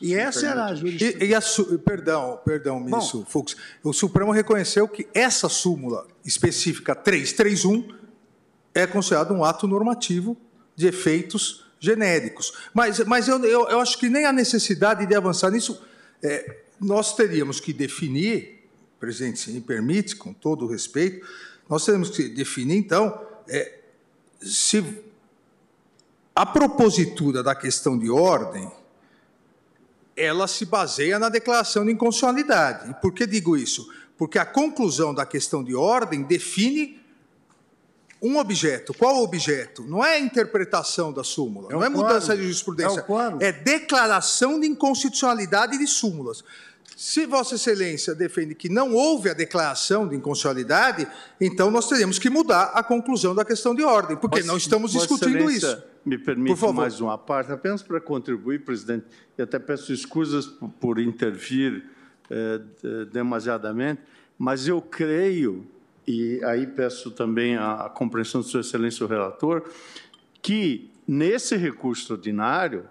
E 0.00 0.14
essa 0.14 0.46
era 0.46 0.66
a 0.66 0.74
jurisprudência. 0.74 1.24
E, 1.24 1.28
e 1.28 1.34
a, 1.34 1.78
perdão, 1.78 2.40
perdão, 2.44 2.80
ministro 2.80 3.20
Bom, 3.20 3.26
Fux. 3.26 3.56
O 3.82 3.92
Supremo 3.92 4.32
reconheceu 4.32 4.88
que 4.88 5.06
essa 5.14 5.48
súmula 5.48 6.06
específica 6.24 6.94
331 6.94 7.88
é 8.74 8.86
considerada 8.86 9.32
um 9.32 9.44
ato 9.44 9.66
normativo 9.66 10.36
de 10.74 10.86
efeitos 10.86 11.63
genéricos. 11.84 12.52
Mas, 12.72 12.98
mas 13.00 13.28
eu, 13.28 13.42
eu, 13.44 13.68
eu 13.68 13.80
acho 13.80 13.98
que 13.98 14.08
nem 14.08 14.24
a 14.24 14.32
necessidade 14.32 15.06
de 15.06 15.14
avançar 15.14 15.50
nisso. 15.50 15.84
É, 16.22 16.62
nós 16.80 17.14
teríamos 17.14 17.60
que 17.60 17.72
definir, 17.72 18.66
presidente, 18.98 19.38
se 19.38 19.50
me 19.50 19.60
permite, 19.60 20.16
com 20.16 20.32
todo 20.32 20.64
o 20.64 20.68
respeito, 20.68 21.26
nós 21.68 21.84
teríamos 21.84 22.10
que 22.10 22.28
definir, 22.28 22.76
então, 22.76 23.20
é, 23.48 23.78
se 24.40 25.02
a 26.34 26.44
propositura 26.44 27.42
da 27.42 27.54
questão 27.54 27.98
de 27.98 28.10
ordem, 28.10 28.70
ela 30.16 30.48
se 30.48 30.64
baseia 30.64 31.18
na 31.18 31.28
declaração 31.28 31.84
de 31.84 31.92
inconstitucionalidade. 31.92 32.90
E 32.90 32.94
por 32.94 33.12
que 33.12 33.26
digo 33.26 33.56
isso? 33.56 33.88
Porque 34.16 34.38
a 34.38 34.46
conclusão 34.46 35.14
da 35.14 35.26
questão 35.26 35.62
de 35.62 35.74
ordem 35.74 36.22
define 36.22 37.00
um 38.24 38.38
objeto. 38.38 38.94
Qual 38.94 39.22
objeto? 39.22 39.82
Não 39.82 40.02
é 40.02 40.14
a 40.14 40.18
interpretação 40.18 41.12
da 41.12 41.22
súmula, 41.22 41.68
é 41.70 41.74
não 41.74 41.84
é 41.84 41.90
mudança 41.90 42.34
de 42.34 42.42
jurisprudência. 42.42 43.04
É, 43.38 43.48
é 43.48 43.52
declaração 43.52 44.58
de 44.58 44.66
inconstitucionalidade 44.66 45.76
de 45.76 45.86
súmulas. 45.86 46.42
Se 46.96 47.26
Vossa 47.26 47.56
Excelência 47.56 48.14
defende 48.14 48.54
que 48.54 48.68
não 48.68 48.94
houve 48.94 49.28
a 49.28 49.34
declaração 49.34 50.08
de 50.08 50.16
inconstitucionalidade, 50.16 51.06
então 51.38 51.70
nós 51.70 51.86
teremos 51.86 52.18
que 52.18 52.30
mudar 52.30 52.72
a 52.74 52.82
conclusão 52.82 53.34
da 53.34 53.44
questão 53.44 53.74
de 53.74 53.82
ordem, 53.82 54.16
porque 54.16 54.40
Vossa, 54.40 54.48
não 54.48 54.56
estamos 54.56 54.92
discutindo 54.92 55.50
isso. 55.50 55.82
Me 56.06 56.16
permite 56.16 56.72
mais 56.72 57.00
uma 57.00 57.18
parte, 57.18 57.52
apenas 57.52 57.82
para 57.82 58.00
contribuir, 58.00 58.64
presidente, 58.64 59.04
e 59.36 59.42
até 59.42 59.58
peço 59.58 59.92
escusas 59.92 60.46
por, 60.46 60.68
por 60.68 60.98
intervir 60.98 61.84
eh, 62.30 62.60
demasiadamente, 63.12 64.00
mas 64.38 64.66
eu 64.66 64.80
creio 64.80 65.66
e 66.06 66.42
aí 66.44 66.66
peço 66.66 67.10
também 67.10 67.56
a, 67.56 67.90
compreensão 67.94 68.40
de 68.40 68.48
Sua 68.48 68.60
Excelência 68.60 69.04
o 69.04 69.08
relator, 69.08 69.70
que 70.42 70.90
nesse 71.06 71.56
recurso 71.56 72.14
ordinário 72.14 72.84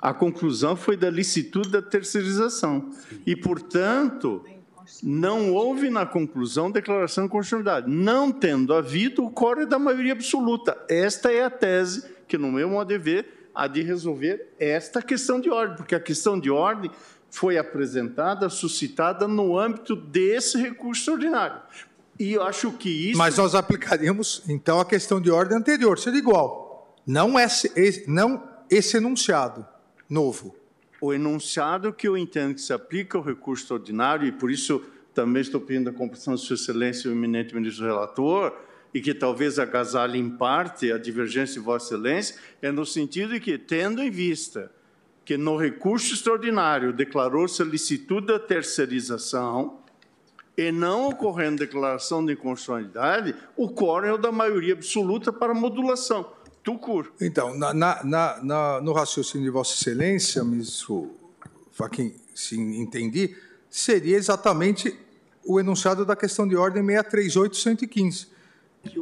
a 0.00 0.12
conclusão 0.12 0.76
foi 0.76 0.96
da 0.96 1.10
licitude 1.10 1.70
da 1.70 1.82
terceirização. 1.82 2.90
E, 3.26 3.34
portanto, 3.34 4.44
não 5.02 5.52
houve 5.52 5.90
na 5.90 6.06
conclusão 6.06 6.70
declaração 6.70 7.24
de 7.24 7.30
constitucionalidade. 7.30 7.90
Não 7.90 8.30
tendo 8.30 8.74
havido, 8.74 9.24
o 9.24 9.30
core 9.30 9.62
é 9.62 9.66
da 9.66 9.78
maioria 9.78 10.12
absoluta. 10.12 10.76
Esta 10.88 11.32
é 11.32 11.44
a 11.44 11.50
tese 11.50 12.08
que, 12.28 12.38
no 12.38 12.52
meu 12.52 12.68
modo 12.68 12.88
de 12.88 12.98
ver, 12.98 13.50
há 13.54 13.66
de 13.66 13.82
resolver 13.82 14.54
esta 14.58 15.00
questão 15.00 15.40
de 15.40 15.50
ordem, 15.50 15.76
porque 15.76 15.94
a 15.94 16.00
questão 16.00 16.38
de 16.38 16.50
ordem 16.50 16.90
foi 17.30 17.58
apresentada, 17.58 18.48
suscitada 18.48 19.26
no 19.26 19.58
âmbito 19.58 19.96
desse 19.96 20.58
recurso 20.58 21.12
ordinário. 21.12 21.60
E 22.18 22.32
eu 22.32 22.42
acho 22.42 22.72
que 22.72 23.10
isso. 23.10 23.18
Mas 23.18 23.36
nós 23.36 23.54
aplicaríamos, 23.54 24.42
então, 24.48 24.80
a 24.80 24.84
questão 24.84 25.20
de 25.20 25.30
ordem 25.30 25.56
anterior, 25.56 25.98
seria 25.98 26.18
igual. 26.18 26.96
Não 27.06 27.38
esse, 27.38 28.04
não 28.08 28.42
esse 28.70 28.96
enunciado 28.96 29.66
novo. 30.08 30.56
O 31.00 31.12
enunciado 31.12 31.92
que 31.92 32.08
eu 32.08 32.16
entendo 32.16 32.54
que 32.54 32.60
se 32.60 32.72
aplica 32.72 33.18
ao 33.18 33.24
recurso 33.24 33.74
ordinário, 33.74 34.26
e 34.26 34.32
por 34.32 34.50
isso 34.50 34.82
também 35.14 35.42
estou 35.42 35.60
pedindo 35.60 35.90
a 35.90 35.92
compreensão 35.92 36.34
de 36.34 36.40
Sua 36.40 36.54
Excelência, 36.54 37.10
o 37.10 37.12
eminente 37.12 37.54
ministro 37.54 37.84
relator, 37.84 38.52
e 38.92 39.00
que 39.00 39.12
talvez 39.12 39.58
agasalhe 39.58 40.18
em 40.18 40.30
parte 40.30 40.90
a 40.90 40.98
divergência 40.98 41.54
de 41.54 41.60
Vossa 41.60 41.94
Excelência, 41.94 42.36
é 42.62 42.70
no 42.70 42.86
sentido 42.86 43.34
de 43.34 43.40
que, 43.40 43.58
tendo 43.58 44.02
em 44.02 44.10
vista 44.10 44.72
que 45.24 45.36
no 45.36 45.56
recurso 45.56 46.14
extraordinário 46.14 46.92
declarou-se 46.92 47.60
a 47.60 47.64
licitude 47.64 48.28
da 48.28 48.38
terceirização, 48.38 49.80
e 50.56 50.72
não 50.72 51.08
ocorrendo 51.08 51.58
declaração 51.58 52.24
de 52.24 52.32
inconstitucionalidade, 52.32 53.34
o 53.56 53.68
quórum 53.68 54.06
é 54.06 54.12
o 54.12 54.18
da 54.18 54.32
maioria 54.32 54.72
absoluta 54.72 55.32
para 55.32 55.52
modulação. 55.52 56.26
Tucur. 56.62 57.12
Então, 57.20 57.56
na, 57.56 57.72
na, 57.72 58.42
na, 58.42 58.80
no 58.80 58.92
raciocínio 58.92 59.44
de 59.44 59.50
Vossa 59.50 59.74
Excelência, 59.74 60.42
ministro 60.42 61.12
Faquim, 61.70 62.12
se 62.34 62.58
entendi, 62.58 63.36
seria 63.70 64.16
exatamente 64.16 64.96
o 65.44 65.60
enunciado 65.60 66.04
da 66.04 66.16
questão 66.16 66.48
de 66.48 66.56
ordem 66.56 66.82
638-115. 66.82 68.26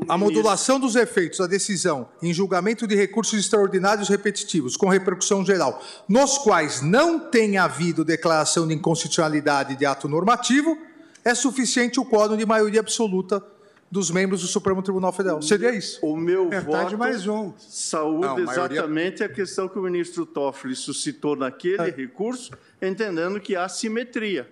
A 0.09 0.17
modulação 0.17 0.81
dos 0.81 0.97
efeitos 0.97 1.39
da 1.39 1.47
decisão 1.47 2.09
em 2.23 2.33
julgamento 2.33 2.87
de 2.87 2.95
recursos 2.95 3.39
extraordinários 3.39 4.09
repetitivos 4.09 4.77
com 4.77 4.89
repercussão 4.89 5.45
geral, 5.45 5.83
nos 6.09 6.39
quais 6.39 6.81
não 6.81 7.19
tenha 7.19 7.65
havido 7.65 8.05
declaração 8.05 8.67
de 8.67 8.75
inconstitucionalidade 8.75 9.77
de 9.77 9.85
ato 9.85 10.09
normativo, 10.09 10.77
é 11.25 11.35
suficiente 11.35 11.99
o 11.99 12.05
quórum 12.05 12.37
de 12.37 12.45
maioria 12.45 12.81
absoluta 12.81 13.45
dos 13.91 14.11
membros 14.11 14.41
do 14.41 14.49
Supremo 14.49 14.83
Tribunal 14.83 15.13
Federal. 15.13 15.41
Seria 15.41 15.75
isso. 15.75 16.05
O 16.05 16.17
meu 16.17 16.47
Metade 16.47 16.67
voto 16.67 16.99
mais 16.99 17.27
um. 17.27 17.53
saúde 17.59 18.27
Não, 18.27 18.39
exatamente 18.41 19.21
maioria... 19.21 19.27
a 19.27 19.29
questão 19.29 19.69
que 19.69 19.79
o 19.79 19.83
ministro 19.83 20.27
Toffoli 20.27 20.75
suscitou 20.75 21.37
naquele 21.37 21.91
é. 21.91 21.91
recurso, 21.91 22.53
entendendo 22.83 23.41
que 23.41 23.55
há 23.55 23.69
simetria. 23.69 24.49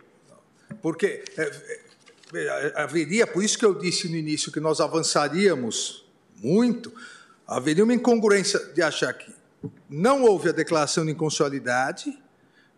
Porque 0.81 1.25
é, 1.37 1.51
é, 2.35 2.73
haveria, 2.77 3.27
por 3.27 3.43
isso 3.43 3.59
que 3.59 3.65
eu 3.65 3.75
disse 3.75 4.09
no 4.09 4.17
início 4.17 4.53
que 4.53 4.61
nós 4.61 4.81
avançaríamos 4.81 6.07
muito, 6.37 6.93
haveria 7.47 7.85
uma 7.85 7.95
incongruência 7.95 8.59
de 8.73 8.81
achar 8.81 9.13
que 9.13 9.33
não 9.91 10.23
houve 10.23 10.49
a 10.49 10.53
declaração 10.53 11.05
de 11.05 11.13
inconstitucionalidade, 11.13 12.17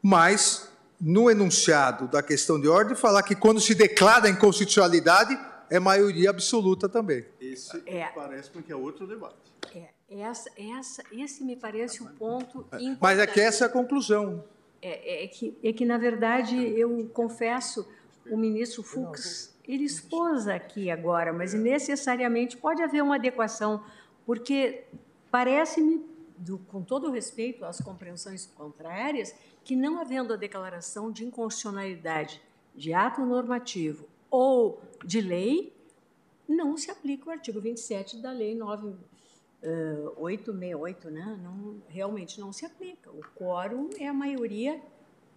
mas 0.03 0.69
no 1.05 1.31
enunciado 1.31 2.09
da 2.09 2.23
questão 2.23 2.59
de 2.59 2.67
ordem, 2.67 2.97
falar 2.97 3.23
que 3.23 3.35
quando 3.35 3.61
se 3.61 3.75
declara 3.75 4.27
a 4.27 4.31
inconstitucionalidade, 4.31 5.39
é 5.69 5.79
maioria 5.79 6.31
absoluta 6.31 6.89
também. 6.89 7.27
Esse 7.39 7.83
é, 7.85 8.07
parece-me 8.07 8.63
que 8.63 8.73
é 8.73 8.77
outro 8.77 9.07
debate. 9.07 9.37
É, 9.75 9.91
essa, 10.09 10.51
essa, 10.57 11.03
esse 11.13 11.45
me 11.45 11.57
parece 11.57 12.03
o 12.03 12.07
ponto 12.07 12.61
importante. 12.61 12.99
Mas 13.03 13.19
é 13.19 13.27
que 13.27 13.39
essa 13.39 13.65
é 13.65 13.67
a 13.67 13.71
conclusão. 13.71 14.43
É, 14.81 15.25
é, 15.25 15.29
que, 15.29 15.59
é 15.63 15.75
que, 15.75 15.85
na 15.85 15.99
verdade, 15.99 16.57
eu 16.57 17.07
confesso, 17.13 17.87
o 18.31 18.37
ministro 18.39 18.83
Fux, 18.83 19.55
ele 19.69 19.85
expôs 19.85 20.49
aqui 20.49 20.91
agora, 20.91 21.35
mas 21.35 21.53
necessariamente 21.53 22.57
pode 22.57 22.83
haver 22.83 23.03
uma 23.03 23.17
adequação, 23.17 23.85
porque 24.25 24.85
parece-me, 25.31 26.03
com 26.69 26.83
todo 26.83 27.09
o 27.09 27.11
respeito 27.11 27.63
às 27.67 27.79
compreensões 27.79 28.47
contrárias, 28.47 29.35
que, 29.65 29.75
não 29.75 29.99
havendo 29.99 30.33
a 30.33 30.37
declaração 30.37 31.11
de 31.11 31.25
inconstitucionalidade 31.25 32.41
de 32.75 32.93
ato 32.93 33.25
normativo 33.25 34.07
ou 34.31 34.81
de 35.05 35.21
lei, 35.21 35.75
não 36.49 36.77
se 36.77 36.91
aplica 36.91 37.29
o 37.29 37.33
artigo 37.33 37.61
27 37.61 38.17
da 38.19 38.33
Lei 38.33 38.55
9868, 38.55 41.09
uh, 41.09 41.11
né? 41.11 41.39
Não, 41.43 41.83
realmente 41.89 42.39
não 42.41 42.53
se 42.53 42.65
aplica. 42.67 43.11
O 43.11 43.23
quórum 43.35 43.89
é 43.99 44.07
a 44.07 44.13
maioria 44.13 44.81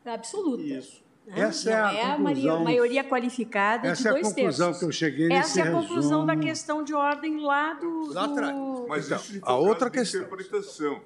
absoluta. 0.05 0.61
Isso. 0.63 1.01
Né? 1.25 1.39
Essa 1.41 1.69
não 1.69 1.77
é 1.77 1.81
a, 1.81 1.93
é 1.93 2.17
conclusão, 2.17 2.55
a 2.55 2.59
maioria 2.59 3.03
qualificada 3.03 3.87
essa 3.89 4.03
de 4.03 4.09
dois 4.09 4.31
terços. 4.33 4.55
Essa 4.55 4.63
é 4.63 4.65
a 4.65 4.65
conclusão 4.67 4.67
terços. 4.67 4.79
que 4.79 4.85
eu 4.85 4.91
cheguei 4.91 5.27
nesse 5.27 5.39
Essa 5.39 5.59
é 5.59 5.63
a 5.63 5.71
conclusão 5.71 6.21
resumo. 6.21 6.25
da 6.25 6.37
questão 6.37 6.83
de 6.83 6.93
ordem 6.93 7.39
lá 7.39 7.73
do... 7.73 8.13
Lá 8.13 8.25
atrás. 8.25 8.55
Mas 8.87 9.05
então, 9.05 9.17
isso 9.17 9.39
a 9.43 9.55
outra 9.55 9.89
questão... 9.89 10.21
interpretação. 10.21 11.01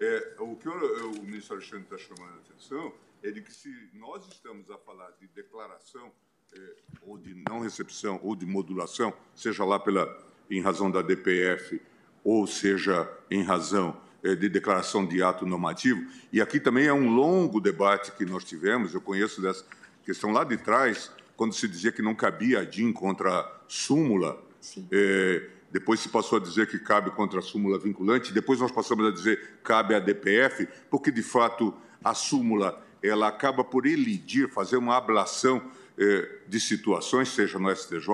É, 0.00 0.34
é, 0.38 0.42
o 0.42 0.56
que 0.56 0.68
o, 0.68 1.10
o 1.12 1.22
ministro 1.22 1.54
Alexandre 1.54 1.84
está 1.84 1.98
chamando 1.98 2.34
a 2.34 2.38
atenção 2.38 2.92
é 3.22 3.30
de 3.30 3.40
que 3.40 3.52
se 3.52 3.72
nós 3.94 4.26
estamos 4.28 4.70
a 4.70 4.78
falar 4.78 5.10
de 5.20 5.26
declaração 5.28 6.12
é, 6.54 6.76
ou 7.02 7.16
de 7.16 7.42
não 7.48 7.60
recepção 7.60 8.20
ou 8.22 8.36
de 8.36 8.46
modulação, 8.46 9.12
seja 9.34 9.64
lá 9.64 9.78
pela 9.78 10.06
em 10.50 10.60
razão 10.60 10.90
da 10.90 11.02
DPF, 11.02 11.80
ou 12.22 12.46
seja, 12.46 13.10
em 13.30 13.42
razão 13.42 13.96
eh, 14.22 14.34
de 14.34 14.48
declaração 14.48 15.06
de 15.06 15.22
ato 15.22 15.46
normativo. 15.46 16.06
E 16.32 16.40
aqui 16.40 16.58
também 16.58 16.86
é 16.86 16.92
um 16.92 17.14
longo 17.14 17.60
debate 17.60 18.12
que 18.12 18.24
nós 18.24 18.44
tivemos, 18.44 18.94
eu 18.94 19.00
conheço 19.00 19.40
dessa 19.40 19.64
questão 20.04 20.32
lá 20.32 20.44
de 20.44 20.56
trás, 20.56 21.10
quando 21.36 21.54
se 21.54 21.68
dizia 21.68 21.92
que 21.92 22.02
não 22.02 22.14
cabia 22.14 22.60
a 22.60 22.64
DIN 22.64 22.92
contra 22.92 23.40
a 23.40 23.60
súmula. 23.68 24.42
Eh, 24.90 25.50
depois 25.74 25.98
se 25.98 26.08
passou 26.08 26.38
a 26.38 26.40
dizer 26.40 26.68
que 26.68 26.78
cabe 26.78 27.10
contra 27.10 27.40
a 27.40 27.42
súmula 27.42 27.80
vinculante, 27.80 28.32
depois 28.32 28.60
nós 28.60 28.70
passamos 28.70 29.08
a 29.08 29.10
dizer 29.10 29.58
cabe 29.64 29.92
a 29.92 29.98
DPF, 29.98 30.68
porque 30.88 31.10
de 31.10 31.20
fato 31.20 31.74
a 32.04 32.14
súmula 32.14 32.80
ela 33.02 33.26
acaba 33.26 33.64
por 33.64 33.84
elidir, 33.84 34.48
fazer 34.48 34.76
uma 34.76 34.96
ablação 34.96 35.60
eh, 35.98 36.42
de 36.46 36.60
situações, 36.60 37.28
seja 37.30 37.58
no 37.58 37.74
STJ, 37.74 38.06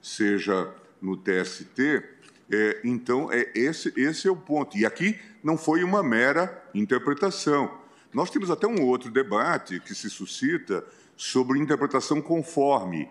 seja 0.00 0.72
no 1.02 1.16
TST. 1.16 1.80
Eh, 2.48 2.80
então, 2.84 3.28
é, 3.32 3.50
esse, 3.56 3.92
esse 3.96 4.28
é 4.28 4.30
o 4.30 4.36
ponto. 4.36 4.78
E 4.78 4.86
aqui 4.86 5.18
não 5.42 5.58
foi 5.58 5.82
uma 5.82 6.00
mera 6.00 6.64
interpretação. 6.72 7.76
Nós 8.12 8.30
temos 8.30 8.52
até 8.52 8.68
um 8.68 8.80
outro 8.86 9.10
debate 9.10 9.80
que 9.80 9.96
se 9.96 10.08
suscita 10.08 10.84
sobre 11.16 11.58
interpretação 11.58 12.22
conforme. 12.22 13.10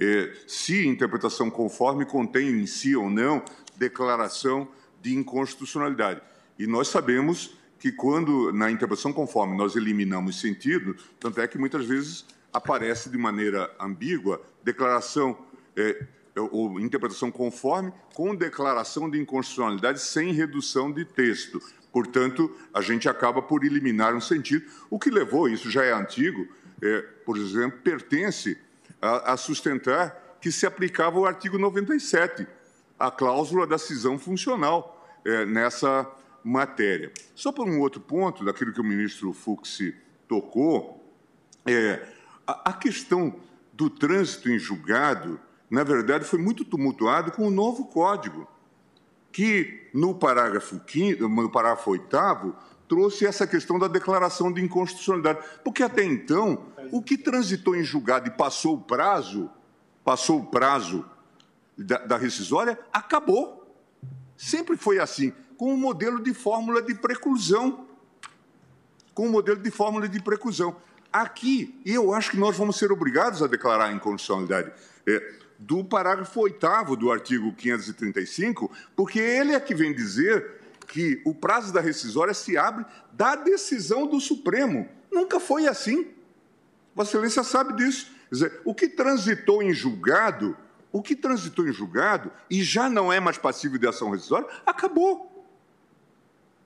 É, 0.00 0.32
se 0.46 0.86
interpretação 0.86 1.50
conforme 1.50 2.04
contém 2.04 2.48
em 2.48 2.66
si 2.66 2.96
ou 2.96 3.08
não 3.08 3.42
declaração 3.76 4.68
de 5.00 5.14
inconstitucionalidade. 5.14 6.20
E 6.58 6.66
nós 6.66 6.88
sabemos 6.88 7.56
que 7.78 7.90
quando 7.90 8.52
na 8.52 8.70
interpretação 8.70 9.12
conforme 9.12 9.56
nós 9.56 9.74
eliminamos 9.74 10.40
sentido, 10.40 10.96
tanto 11.18 11.40
é 11.40 11.48
que 11.48 11.58
muitas 11.58 11.84
vezes 11.84 12.24
aparece 12.52 13.10
de 13.10 13.18
maneira 13.18 13.74
ambígua 13.80 14.40
declaração 14.62 15.36
é, 15.76 16.04
ou 16.36 16.78
interpretação 16.78 17.30
conforme 17.30 17.92
com 18.14 18.34
declaração 18.34 19.10
de 19.10 19.20
inconstitucionalidade 19.20 20.00
sem 20.00 20.32
redução 20.32 20.92
de 20.92 21.04
texto. 21.04 21.60
Portanto, 21.92 22.54
a 22.72 22.80
gente 22.80 23.08
acaba 23.08 23.42
por 23.42 23.64
eliminar 23.64 24.14
um 24.14 24.20
sentido, 24.20 24.64
o 24.88 24.98
que 24.98 25.10
levou, 25.10 25.48
isso 25.48 25.70
já 25.70 25.84
é 25.84 25.92
antigo, 25.92 26.46
é, 26.80 27.00
por 27.24 27.36
exemplo, 27.36 27.80
pertence 27.80 28.56
a, 29.02 29.32
a 29.32 29.36
sustentar 29.36 30.38
que 30.40 30.52
se 30.52 30.64
aplicava 30.64 31.18
o 31.18 31.26
artigo 31.26 31.58
97, 31.58 32.46
a 32.98 33.10
cláusula 33.10 33.66
da 33.66 33.76
cisão 33.76 34.18
funcional 34.18 35.20
é, 35.24 35.44
nessa 35.44 36.08
matéria. 36.44 37.12
Só 37.34 37.50
por 37.50 37.68
um 37.68 37.80
outro 37.80 38.00
ponto, 38.00 38.44
daquilo 38.44 38.72
que 38.72 38.80
o 38.80 38.84
ministro 38.84 39.32
Fux 39.32 39.78
tocou, 40.28 41.04
é, 41.66 42.06
a, 42.46 42.70
a 42.70 42.72
questão 42.72 43.34
do 43.72 43.90
trânsito 43.90 44.48
em 44.48 44.58
julgado, 44.58 45.40
na 45.68 45.82
verdade, 45.82 46.24
foi 46.24 46.38
muito 46.38 46.64
tumultuado 46.64 47.32
com 47.32 47.46
o 47.46 47.50
novo 47.50 47.86
código, 47.86 48.46
que 49.32 49.88
no 49.94 50.14
parágrafo, 50.14 50.78
quinto, 50.80 51.28
no 51.28 51.50
parágrafo 51.50 51.90
8 51.90 52.16
trouxe 52.92 53.24
essa 53.24 53.46
questão 53.46 53.78
da 53.78 53.88
declaração 53.88 54.52
de 54.52 54.62
inconstitucionalidade. 54.62 55.38
Porque 55.64 55.82
até 55.82 56.04
então, 56.04 56.66
o 56.90 57.00
que 57.00 57.16
transitou 57.16 57.74
em 57.74 57.82
julgado 57.82 58.28
e 58.28 58.30
passou 58.30 58.74
o 58.74 58.80
prazo, 58.82 59.50
passou 60.04 60.40
o 60.40 60.44
prazo 60.44 61.02
da, 61.76 61.96
da 62.04 62.18
rescisória, 62.18 62.78
acabou. 62.92 63.74
Sempre 64.36 64.76
foi 64.76 64.98
assim, 64.98 65.32
com 65.56 65.70
o 65.70 65.72
um 65.72 65.76
modelo 65.78 66.22
de 66.22 66.34
fórmula 66.34 66.82
de 66.82 66.94
preclusão. 66.94 67.86
Com 69.14 69.22
o 69.22 69.28
um 69.28 69.30
modelo 69.30 69.62
de 69.62 69.70
fórmula 69.70 70.06
de 70.06 70.20
preclusão. 70.20 70.76
Aqui, 71.10 71.80
eu 71.86 72.12
acho 72.12 72.30
que 72.32 72.36
nós 72.36 72.58
vamos 72.58 72.76
ser 72.76 72.92
obrigados 72.92 73.42
a 73.42 73.46
declarar 73.46 73.86
a 73.86 73.92
inconstitucionalidade 73.92 74.70
é, 75.06 75.32
do 75.58 75.82
parágrafo 75.82 76.38
8 76.40 76.94
do 76.96 77.10
artigo 77.10 77.54
535, 77.54 78.70
porque 78.94 79.18
ele 79.18 79.54
é 79.54 79.60
que 79.60 79.74
vem 79.74 79.94
dizer 79.94 80.60
que 80.86 81.22
o 81.24 81.34
prazo 81.34 81.72
da 81.72 81.80
rescisória 81.80 82.34
se 82.34 82.56
abre 82.56 82.84
da 83.12 83.34
decisão 83.34 84.06
do 84.06 84.20
Supremo. 84.20 84.88
Nunca 85.10 85.38
foi 85.38 85.66
assim. 85.66 86.10
Vossa 86.94 87.10
Excelência 87.10 87.42
sabe 87.42 87.74
disso. 87.74 88.10
Dizer, 88.30 88.60
o 88.64 88.74
que 88.74 88.88
transitou 88.88 89.62
em 89.62 89.72
julgado, 89.74 90.56
o 90.90 91.02
que 91.02 91.14
transitou 91.14 91.66
em 91.66 91.72
julgado 91.72 92.32
e 92.48 92.62
já 92.62 92.88
não 92.88 93.12
é 93.12 93.20
mais 93.20 93.38
passível 93.38 93.78
de 93.78 93.86
ação 93.86 94.10
rescisória, 94.10 94.48
acabou. 94.64 95.46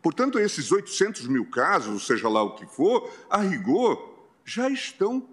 Portanto, 0.01 0.39
esses 0.39 0.71
800 0.71 1.27
mil 1.27 1.47
casos, 1.47 2.07
seja 2.07 2.29
lá 2.29 2.43
o 2.43 2.55
que 2.55 2.67
for, 2.67 3.13
a 3.29 3.39
rigor, 3.39 4.15
já 4.45 4.71
estão 4.71 5.29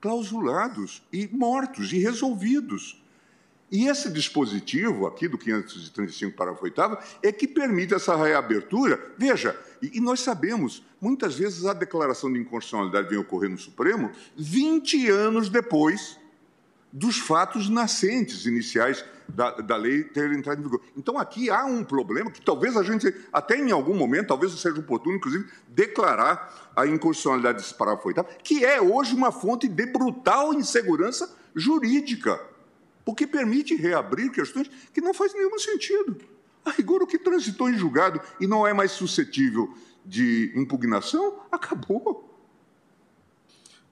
clausulados 0.00 1.02
e 1.12 1.28
mortos 1.28 1.92
e 1.92 1.98
resolvidos. 1.98 2.97
E 3.70 3.86
esse 3.86 4.10
dispositivo 4.10 5.06
aqui 5.06 5.28
do 5.28 5.36
535 5.36 6.36
parágrafo 6.36 6.64
8 6.64 6.80
é 7.22 7.30
que 7.30 7.46
permite 7.46 7.92
essa 7.92 8.16
reabertura. 8.16 9.12
Veja, 9.18 9.58
e, 9.82 10.00
nós 10.00 10.20
sabemos, 10.20 10.82
muitas 11.00 11.36
vezes 11.36 11.66
a 11.66 11.74
declaração 11.74 12.32
de 12.32 12.38
inconstitucionalidade 12.38 13.10
vem 13.10 13.18
ocorrer 13.18 13.50
no 13.50 13.58
Supremo 13.58 14.10
20 14.36 15.10
anos 15.10 15.48
depois 15.50 16.18
dos 16.90 17.18
fatos 17.18 17.68
nascentes 17.68 18.46
iniciais 18.46 19.04
da, 19.28 19.50
da 19.50 19.76
lei 19.76 20.02
ter 20.04 20.32
entrado 20.32 20.60
em 20.60 20.62
vigor. 20.62 20.80
Então 20.96 21.18
aqui 21.18 21.50
há 21.50 21.66
um 21.66 21.84
problema 21.84 22.30
que 22.30 22.40
talvez 22.40 22.74
a 22.74 22.82
gente, 22.82 23.14
até 23.30 23.58
em 23.58 23.70
algum 23.70 23.94
momento, 23.94 24.28
talvez 24.28 24.58
seja 24.58 24.80
oportuno, 24.80 25.16
inclusive, 25.16 25.46
declarar 25.68 26.72
a 26.74 26.86
inconstitucionalidade 26.86 27.58
desse 27.58 27.74
parágrafo 27.74 28.08
8 28.08 28.24
que 28.42 28.64
é 28.64 28.80
hoje 28.80 29.14
uma 29.14 29.30
fonte 29.30 29.68
de 29.68 29.84
brutal 29.84 30.54
insegurança 30.54 31.30
jurídica 31.54 32.40
porque 33.08 33.26
permite 33.26 33.74
reabrir 33.74 34.30
questões 34.30 34.70
que 34.92 35.00
não 35.00 35.14
fazem 35.14 35.40
nenhum 35.40 35.58
sentido. 35.58 36.18
A 36.62 36.70
rigor, 36.70 37.02
o 37.02 37.06
que 37.06 37.18
transitou 37.18 37.70
em 37.70 37.74
julgado 37.74 38.20
e 38.38 38.46
não 38.46 38.66
é 38.66 38.74
mais 38.74 38.90
suscetível 38.90 39.74
de 40.04 40.52
impugnação, 40.54 41.40
acabou. 41.50 42.38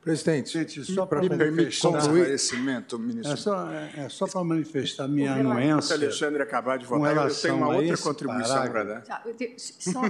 Presidente, 0.03 0.53
Gente, 0.53 0.85
só 0.85 1.07
para 1.07 1.23
manifestar 1.23 1.97
esclarecimento, 1.97 2.99
ministro. 2.99 3.33
É 3.33 3.37
só, 3.37 3.71
é, 3.71 3.93
é 3.97 4.09
só 4.11 4.27
para 4.27 4.45
manifestar 4.45 5.09
minha 5.09 5.33
anuência. 5.33 5.97
Alexandre 5.97 6.43
acabar 6.43 6.77
de 6.77 6.85
votar, 6.85 7.17
eu 7.17 7.35
tenho 7.35 7.57
uma 7.57 7.75
outra 7.75 7.97
contribuição 7.97 8.71
para 8.71 8.85
dar. 8.85 9.05
Só, 9.57 10.03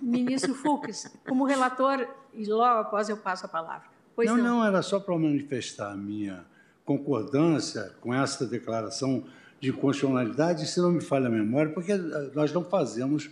ministro 0.00 0.54
Fux, 0.54 1.12
como 1.28 1.44
relator, 1.44 2.08
e 2.32 2.46
logo 2.46 2.80
após 2.80 3.10
eu 3.10 3.18
passo 3.18 3.44
a 3.44 3.50
palavra. 3.50 3.86
Pois 4.16 4.30
não, 4.30 4.38
não, 4.38 4.44
não, 4.44 4.66
era 4.66 4.80
só 4.80 4.98
para 4.98 5.14
manifestar 5.18 5.92
a 5.92 5.96
minha 5.96 6.48
concordância 6.84 7.92
com 8.00 8.12
essa 8.12 8.46
declaração 8.46 9.24
de 9.60 9.72
constitucionalidade, 9.72 10.66
se 10.66 10.80
não 10.80 10.90
me 10.90 11.00
falha 11.00 11.26
a 11.26 11.30
memória, 11.30 11.72
porque 11.72 11.92
eh, 11.92 12.30
nós 12.34 12.52
não 12.52 12.64
fazemos, 12.64 13.28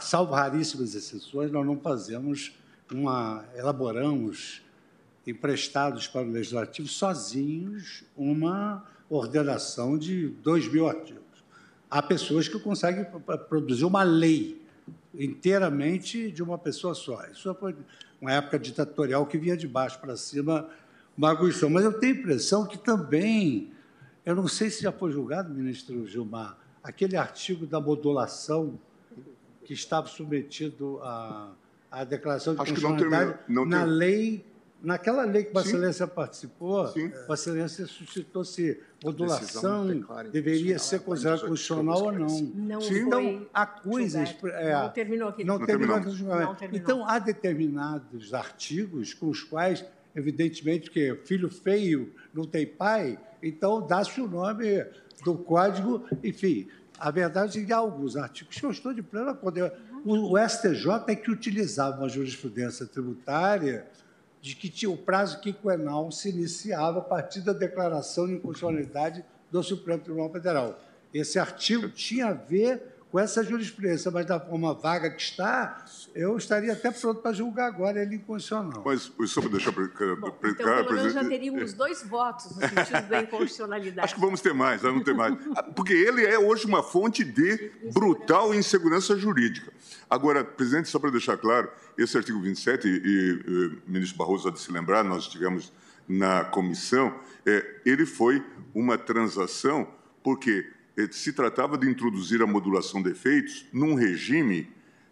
salvo 0.00 0.34
raríssimas 0.34 0.94
exceções, 0.94 1.50
nós 1.50 1.66
não 1.66 1.78
fazemos 1.78 2.52
uma, 2.92 3.44
elaboramos 3.56 4.62
emprestados 5.26 6.06
para 6.06 6.22
o 6.22 6.30
legislativo 6.30 6.88
sozinhos 6.88 8.04
uma 8.16 8.84
ordenação 9.08 9.98
de 9.98 10.28
dois 10.28 10.70
mil 10.70 10.88
artigos. 10.88 11.22
Há 11.90 12.02
pessoas 12.02 12.48
que 12.48 12.58
conseguem 12.58 13.06
produzir 13.48 13.84
uma 13.84 14.02
lei 14.02 14.62
inteiramente 15.14 16.30
de 16.30 16.42
uma 16.42 16.58
pessoa 16.58 16.94
só. 16.94 17.24
Isso 17.26 17.54
foi 17.54 17.74
uma 18.20 18.32
época 18.32 18.58
ditatorial 18.58 19.26
que 19.26 19.38
vinha 19.38 19.56
de 19.56 19.66
baixo 19.66 19.98
para 19.98 20.16
cima 20.16 20.68
bagunçou. 21.18 21.68
Mas 21.68 21.84
eu 21.84 21.92
tenho 21.92 22.14
a 22.14 22.18
impressão 22.18 22.64
que 22.64 22.78
também, 22.78 23.72
eu 24.24 24.36
não 24.36 24.46
sei 24.46 24.70
se 24.70 24.82
já 24.82 24.92
foi 24.92 25.10
julgado, 25.10 25.52
ministro 25.52 26.06
Gilmar, 26.06 26.56
aquele 26.82 27.16
artigo 27.16 27.66
da 27.66 27.80
modulação 27.80 28.78
que 29.64 29.74
estava 29.74 30.06
submetido 30.06 31.00
à, 31.02 31.50
à 31.90 32.04
declaração 32.04 32.54
de 32.54 32.60
Acho 32.60 32.72
constitucionalidade 32.72 33.38
na 33.48 33.84
lei, 33.84 34.46
naquela 34.80 35.24
lei 35.24 35.44
que 35.44 35.52
Vossa 35.52 35.68
Excelência 35.68 36.06
participou. 36.06 36.86
Vossa 37.26 37.50
Excelência 37.50 37.86
suscitou 37.86 38.44
se 38.44 38.80
modulação 39.04 39.86
deveria 40.32 40.78
ser 40.78 41.00
considerada 41.00 41.46
constitucional 41.46 42.04
ou 42.04 42.12
não. 42.12 42.28
Não 42.54 42.80
Sim. 42.80 43.00
Então, 43.00 43.46
há 43.52 43.66
coisas... 43.66 44.34
É, 44.44 44.72
não 44.72 44.88
terminou 44.90 45.28
aqui. 45.28 45.44
Não, 45.44 45.58
não 45.58 45.66
terminou. 45.66 46.00
Não 46.00 46.54
terminou. 46.54 46.56
Então, 46.72 47.06
há 47.06 47.18
determinados 47.18 48.32
artigos 48.32 49.12
com 49.12 49.28
os 49.28 49.42
quais 49.42 49.84
evidentemente 50.18 50.90
que 50.90 51.14
filho 51.24 51.48
feio 51.48 52.12
não 52.34 52.44
tem 52.44 52.66
pai, 52.66 53.18
então 53.42 53.86
dá-se 53.86 54.20
o 54.20 54.28
nome 54.28 54.84
do 55.24 55.36
código, 55.36 56.04
enfim. 56.22 56.68
A 56.98 57.10
verdade 57.12 57.60
é 57.60 57.64
que 57.64 57.72
há 57.72 57.76
alguns 57.76 58.16
artigos 58.16 58.58
que 58.58 58.66
eu 58.66 58.70
estou 58.70 58.92
de 58.92 59.02
pleno 59.02 59.30
acordo. 59.30 59.70
O, 60.04 60.34
o 60.34 60.48
STJ 60.48 61.04
é 61.06 61.14
que 61.14 61.30
utilizava 61.30 61.98
uma 61.98 62.08
jurisprudência 62.08 62.86
tributária 62.86 63.86
de 64.40 64.56
que 64.56 64.68
tinha 64.68 64.90
o 64.90 64.96
prazo 64.96 65.40
quinquenal 65.40 66.10
se 66.10 66.30
iniciava 66.30 66.98
a 66.98 67.02
partir 67.02 67.40
da 67.40 67.52
declaração 67.52 68.26
de 68.26 68.34
inconstitucionalidade 68.34 69.24
do 69.50 69.62
Supremo 69.62 70.02
Tribunal 70.02 70.30
Federal. 70.32 70.80
Esse 71.14 71.38
artigo 71.38 71.88
tinha 71.88 72.28
a 72.28 72.32
ver 72.32 72.97
com 73.10 73.18
essa 73.18 73.42
jurisprudência, 73.42 74.10
mas 74.10 74.26
da 74.26 74.38
forma 74.38 74.74
vaga 74.74 75.10
que 75.10 75.22
está, 75.22 75.84
eu 76.14 76.36
estaria 76.36 76.72
até 76.72 76.90
pronto 76.90 77.22
para 77.22 77.32
julgar 77.32 77.66
agora 77.66 78.02
ele 78.02 78.16
inconstitucional. 78.16 78.82
Mas 78.84 79.10
só 79.30 79.40
para 79.40 79.50
deixar 79.50 79.72
para 79.72 79.84
Bom, 80.16 80.36
então, 80.44 80.84
pelo 80.84 80.92
menos 80.92 81.14
já 81.14 81.24
teríamos 81.24 81.72
dois 81.72 82.02
votos 82.02 82.54
no 82.54 82.60
sentido 82.60 83.08
da 83.08 83.22
inconstitucionalidade. 83.22 84.00
Acho 84.00 84.14
que 84.14 84.20
vamos 84.20 84.40
ter 84.40 84.52
mais, 84.52 84.82
não 84.82 85.02
ter 85.02 85.14
mais. 85.14 85.34
Porque 85.74 85.94
ele 85.94 86.26
é 86.26 86.38
hoje 86.38 86.66
uma 86.66 86.82
fonte 86.82 87.24
de 87.24 87.72
brutal 87.94 88.54
insegurança 88.54 89.16
jurídica. 89.16 89.72
Agora, 90.10 90.44
presidente, 90.44 90.88
só 90.88 90.98
para 90.98 91.10
deixar 91.10 91.38
claro, 91.38 91.70
esse 91.96 92.16
artigo 92.16 92.40
27, 92.40 92.86
e, 92.86 92.90
e 92.90 93.66
o 93.66 93.90
ministro 93.90 94.18
Barroso 94.18 94.48
há 94.48 94.50
de 94.50 94.60
se 94.60 94.70
lembrar, 94.70 95.02
nós 95.02 95.24
estivemos 95.24 95.72
na 96.06 96.44
comissão, 96.44 97.14
é, 97.46 97.80
ele 97.84 98.04
foi 98.04 98.44
uma 98.74 98.96
transação 98.96 99.88
porque 100.22 100.66
se 101.10 101.32
tratava 101.32 101.78
de 101.78 101.88
introduzir 101.88 102.42
a 102.42 102.46
modulação 102.46 103.02
de 103.02 103.10
efeitos 103.10 103.66
num 103.72 103.94
regime 103.94 104.68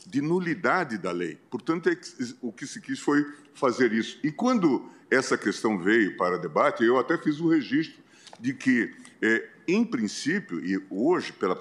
de 0.07 0.21
nulidade 0.21 0.99
da 0.99 1.11
lei. 1.11 1.39
Portanto, 1.51 1.89
é 1.89 1.99
o 2.41 2.53
que 2.53 2.67
se 2.67 2.81
quis 2.81 3.01
foi 3.01 3.25
fazer 3.55 3.93
isso. 3.93 4.19
E 4.23 4.31
quando 4.31 4.89
essa 5.11 5.37
questão 5.37 5.79
veio 5.79 6.17
para 6.17 6.39
debate, 6.39 6.85
eu 6.85 6.99
até 6.99 7.19
fiz 7.19 7.41
o 7.41 7.49
registro 7.49 8.01
de 8.39 8.53
que, 8.53 8.95
é, 9.21 9.49
em 9.67 9.85
princípio, 9.85 10.65
e 10.65 10.81
hoje, 10.91 11.33
pela, 11.33 11.59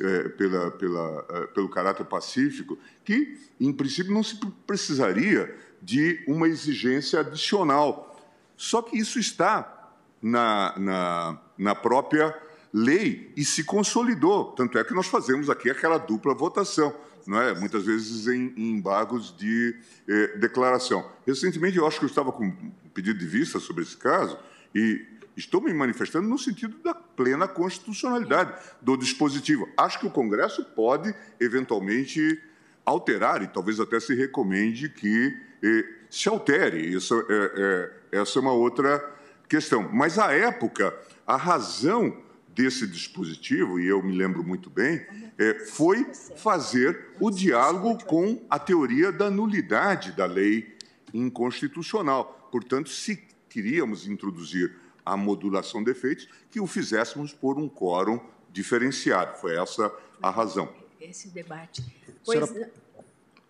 é, 0.00 0.28
pela, 0.30 0.70
pela, 0.72 1.26
é, 1.30 1.46
pelo 1.48 1.68
caráter 1.68 2.04
pacífico, 2.04 2.78
que, 3.04 3.38
em 3.60 3.72
princípio, 3.72 4.12
não 4.12 4.22
se 4.22 4.38
precisaria 4.66 5.54
de 5.80 6.24
uma 6.26 6.48
exigência 6.48 7.20
adicional. 7.20 8.10
Só 8.56 8.80
que 8.82 8.96
isso 8.96 9.18
está 9.18 9.92
na, 10.22 10.74
na, 10.78 11.40
na 11.58 11.74
própria 11.74 12.34
lei 12.74 13.32
e 13.36 13.44
se 13.44 13.62
consolidou. 13.62 14.52
Tanto 14.52 14.76
é 14.76 14.82
que 14.84 14.92
nós 14.92 15.06
fazemos 15.06 15.48
aqui 15.48 15.70
aquela 15.70 15.96
dupla 15.96 16.34
votação 16.34 16.92
não 17.26 17.40
é? 17.40 17.54
muitas 17.54 17.84
vezes 17.84 18.26
em, 18.26 18.52
em 18.56 18.70
embargos 18.72 19.34
de 19.36 19.76
eh, 20.08 20.36
declaração. 20.38 21.08
Recentemente, 21.26 21.78
eu 21.78 21.86
acho 21.86 21.98
que 21.98 22.04
eu 22.04 22.08
estava 22.08 22.32
com 22.32 22.44
um 22.44 22.72
pedido 22.92 23.18
de 23.18 23.26
vista 23.26 23.58
sobre 23.58 23.82
esse 23.82 23.96
caso 23.96 24.38
e 24.74 25.06
estou 25.36 25.60
me 25.60 25.72
manifestando 25.72 26.28
no 26.28 26.38
sentido 26.38 26.76
da 26.82 26.94
plena 26.94 27.48
constitucionalidade 27.48 28.52
do 28.80 28.96
dispositivo. 28.96 29.68
Acho 29.76 30.00
que 30.00 30.06
o 30.06 30.10
Congresso 30.10 30.64
pode, 30.64 31.14
eventualmente, 31.40 32.40
alterar 32.84 33.42
e 33.42 33.48
talvez 33.48 33.80
até 33.80 33.98
se 33.98 34.14
recomende 34.14 34.88
que 34.88 35.36
eh, 35.62 35.84
se 36.10 36.28
altere. 36.28 36.94
Isso 36.94 37.24
é, 37.28 37.90
é, 38.12 38.20
essa 38.20 38.38
é 38.38 38.42
uma 38.42 38.52
outra 38.52 39.02
questão. 39.48 39.88
Mas, 39.92 40.18
à 40.18 40.32
época, 40.32 40.94
a 41.26 41.36
razão 41.36 42.22
desse 42.54 42.86
dispositivo, 42.86 43.80
e 43.80 43.86
eu 43.86 44.02
me 44.02 44.16
lembro 44.16 44.44
muito 44.44 44.70
bem, 44.70 45.04
é, 45.36 45.66
foi 45.66 46.04
fazer 46.36 47.08
o 47.20 47.30
diálogo 47.30 48.04
com 48.04 48.44
a 48.48 48.58
teoria 48.58 49.10
da 49.10 49.28
nulidade 49.28 50.12
da 50.12 50.24
lei 50.24 50.76
inconstitucional. 51.12 52.48
Portanto, 52.52 52.88
se 52.88 53.22
queríamos 53.48 54.06
introduzir 54.06 54.76
a 55.04 55.16
modulação 55.16 55.82
de 55.82 55.90
efeitos, 55.90 56.28
que 56.50 56.60
o 56.60 56.66
fizéssemos 56.66 57.32
por 57.32 57.58
um 57.58 57.68
quórum 57.68 58.18
diferenciado. 58.50 59.36
Foi 59.38 59.56
essa 59.56 59.92
a 60.22 60.30
razão. 60.30 60.72
Esse 61.00 61.28
debate. 61.28 61.84
Pois, 62.24 62.38
senhora, 62.38 62.72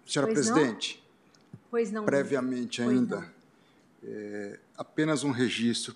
senhora 0.04 0.32
pois 0.32 0.48
presidente, 0.48 0.96
não? 0.96 1.60
Pois 1.70 1.92
não. 1.92 2.04
previamente 2.04 2.82
ainda, 2.82 3.32
é, 4.02 4.58
apenas 4.76 5.22
um 5.22 5.30
registro 5.30 5.94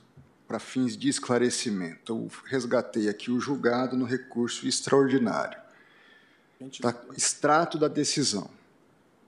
para 0.49 0.59
fins 0.59 0.97
de 0.97 1.11
esclarecimento. 1.11 2.11
Eu 2.11 2.31
resgatei 2.47 3.07
aqui 3.07 3.31
o 3.31 3.39
julgado 3.39 3.99
no 3.99 4.07
recurso 4.07 4.67
extraordinário. 4.67 5.59
Tá, 6.81 6.95
extrato 7.15 7.79
da 7.79 7.87
decisão. 7.87 8.51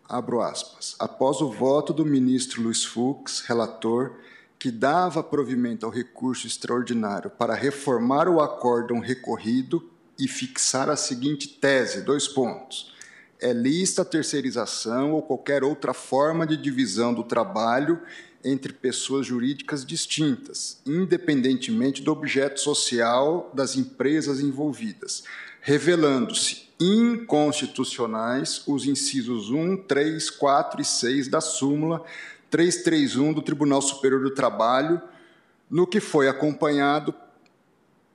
Abro 0.08 0.40
aspas. 0.40 0.96
Após 0.98 1.42
o 1.42 1.52
voto 1.52 1.92
do 1.92 2.06
ministro 2.06 2.62
Luiz 2.62 2.84
Fux, 2.84 3.40
relator, 3.40 4.16
que 4.58 4.70
dava 4.70 5.22
provimento 5.22 5.84
ao 5.84 5.92
recurso 5.92 6.46
extraordinário 6.46 7.30
para 7.30 7.54
reformar 7.54 8.26
o 8.26 8.40
acórdão 8.40 8.98
recorrido 8.98 9.88
e 10.18 10.26
fixar 10.26 10.88
a 10.88 10.96
seguinte 10.96 11.48
tese, 11.48 12.02
dois 12.02 12.26
pontos. 12.26 12.92
É 13.38 13.52
lista 13.52 14.02
a 14.02 14.04
terceirização 14.04 15.12
ou 15.12 15.22
qualquer 15.22 15.62
outra 15.62 15.94
forma 15.94 16.46
de 16.46 16.56
divisão 16.56 17.14
do 17.14 17.22
trabalho 17.22 18.02
entre 18.44 18.72
pessoas 18.72 19.26
jurídicas 19.26 19.84
distintas, 19.84 20.80
independentemente 20.86 22.02
do 22.02 22.10
objeto 22.10 22.60
social 22.60 23.50
das 23.54 23.76
empresas 23.76 24.40
envolvidas, 24.40 25.24
revelando-se 25.60 26.68
inconstitucionais 26.80 28.62
os 28.66 28.86
incisos 28.86 29.50
1, 29.50 29.84
3, 29.84 30.30
4 30.30 30.80
e 30.80 30.84
6 30.84 31.28
da 31.28 31.40
súmula 31.40 32.02
331 32.50 33.34
do 33.34 33.42
Tribunal 33.42 33.82
Superior 33.82 34.22
do 34.22 34.30
Trabalho, 34.30 35.00
no 35.70 35.86
que 35.86 36.00
foi 36.00 36.28
acompanhado 36.28 37.14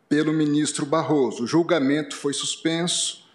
pelo 0.09 0.33
ministro 0.33 0.85
Barroso. 0.85 1.43
O 1.43 1.47
julgamento 1.47 2.15
foi 2.15 2.33
suspenso, 2.33 3.25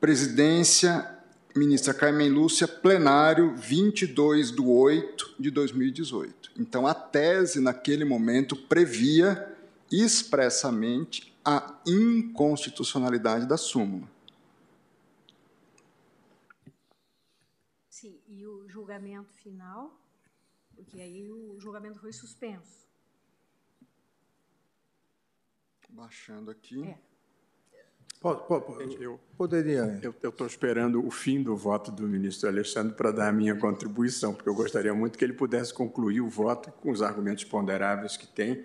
presidência 0.00 1.13
ministra 1.54 1.94
Carmen 1.94 2.28
Lúcia, 2.28 2.66
plenário 2.66 3.54
22 3.54 4.50
de 4.50 4.60
8 4.60 5.36
de 5.38 5.50
2018. 5.50 6.52
Então, 6.56 6.86
a 6.86 6.94
tese, 6.94 7.60
naquele 7.60 8.04
momento, 8.04 8.56
previa 8.56 9.56
expressamente 9.90 11.32
a 11.44 11.80
inconstitucionalidade 11.86 13.46
da 13.46 13.56
súmula. 13.56 14.10
Sim, 17.88 18.18
e 18.26 18.44
o 18.44 18.68
julgamento 18.68 19.32
final, 19.34 19.96
porque 20.74 21.00
aí 21.00 21.30
o 21.30 21.60
julgamento 21.60 22.00
foi 22.00 22.12
suspenso. 22.12 22.84
Baixando 25.88 26.50
aqui. 26.50 26.82
É. 26.82 27.13
Eu 28.98 29.20
poderia. 29.36 30.00
Eu 30.02 30.30
estou 30.30 30.46
esperando 30.46 31.06
o 31.06 31.10
fim 31.10 31.42
do 31.42 31.54
voto 31.54 31.90
do 31.90 32.04
ministro 32.08 32.48
Alexandre 32.48 32.94
para 32.94 33.10
dar 33.10 33.28
a 33.28 33.32
minha 33.32 33.54
contribuição, 33.54 34.32
porque 34.32 34.48
eu 34.48 34.54
gostaria 34.54 34.94
muito 34.94 35.18
que 35.18 35.24
ele 35.24 35.34
pudesse 35.34 35.74
concluir 35.74 36.22
o 36.22 36.28
voto 36.28 36.72
com 36.80 36.90
os 36.90 37.02
argumentos 37.02 37.44
ponderáveis 37.44 38.16
que 38.16 38.26
tem 38.26 38.64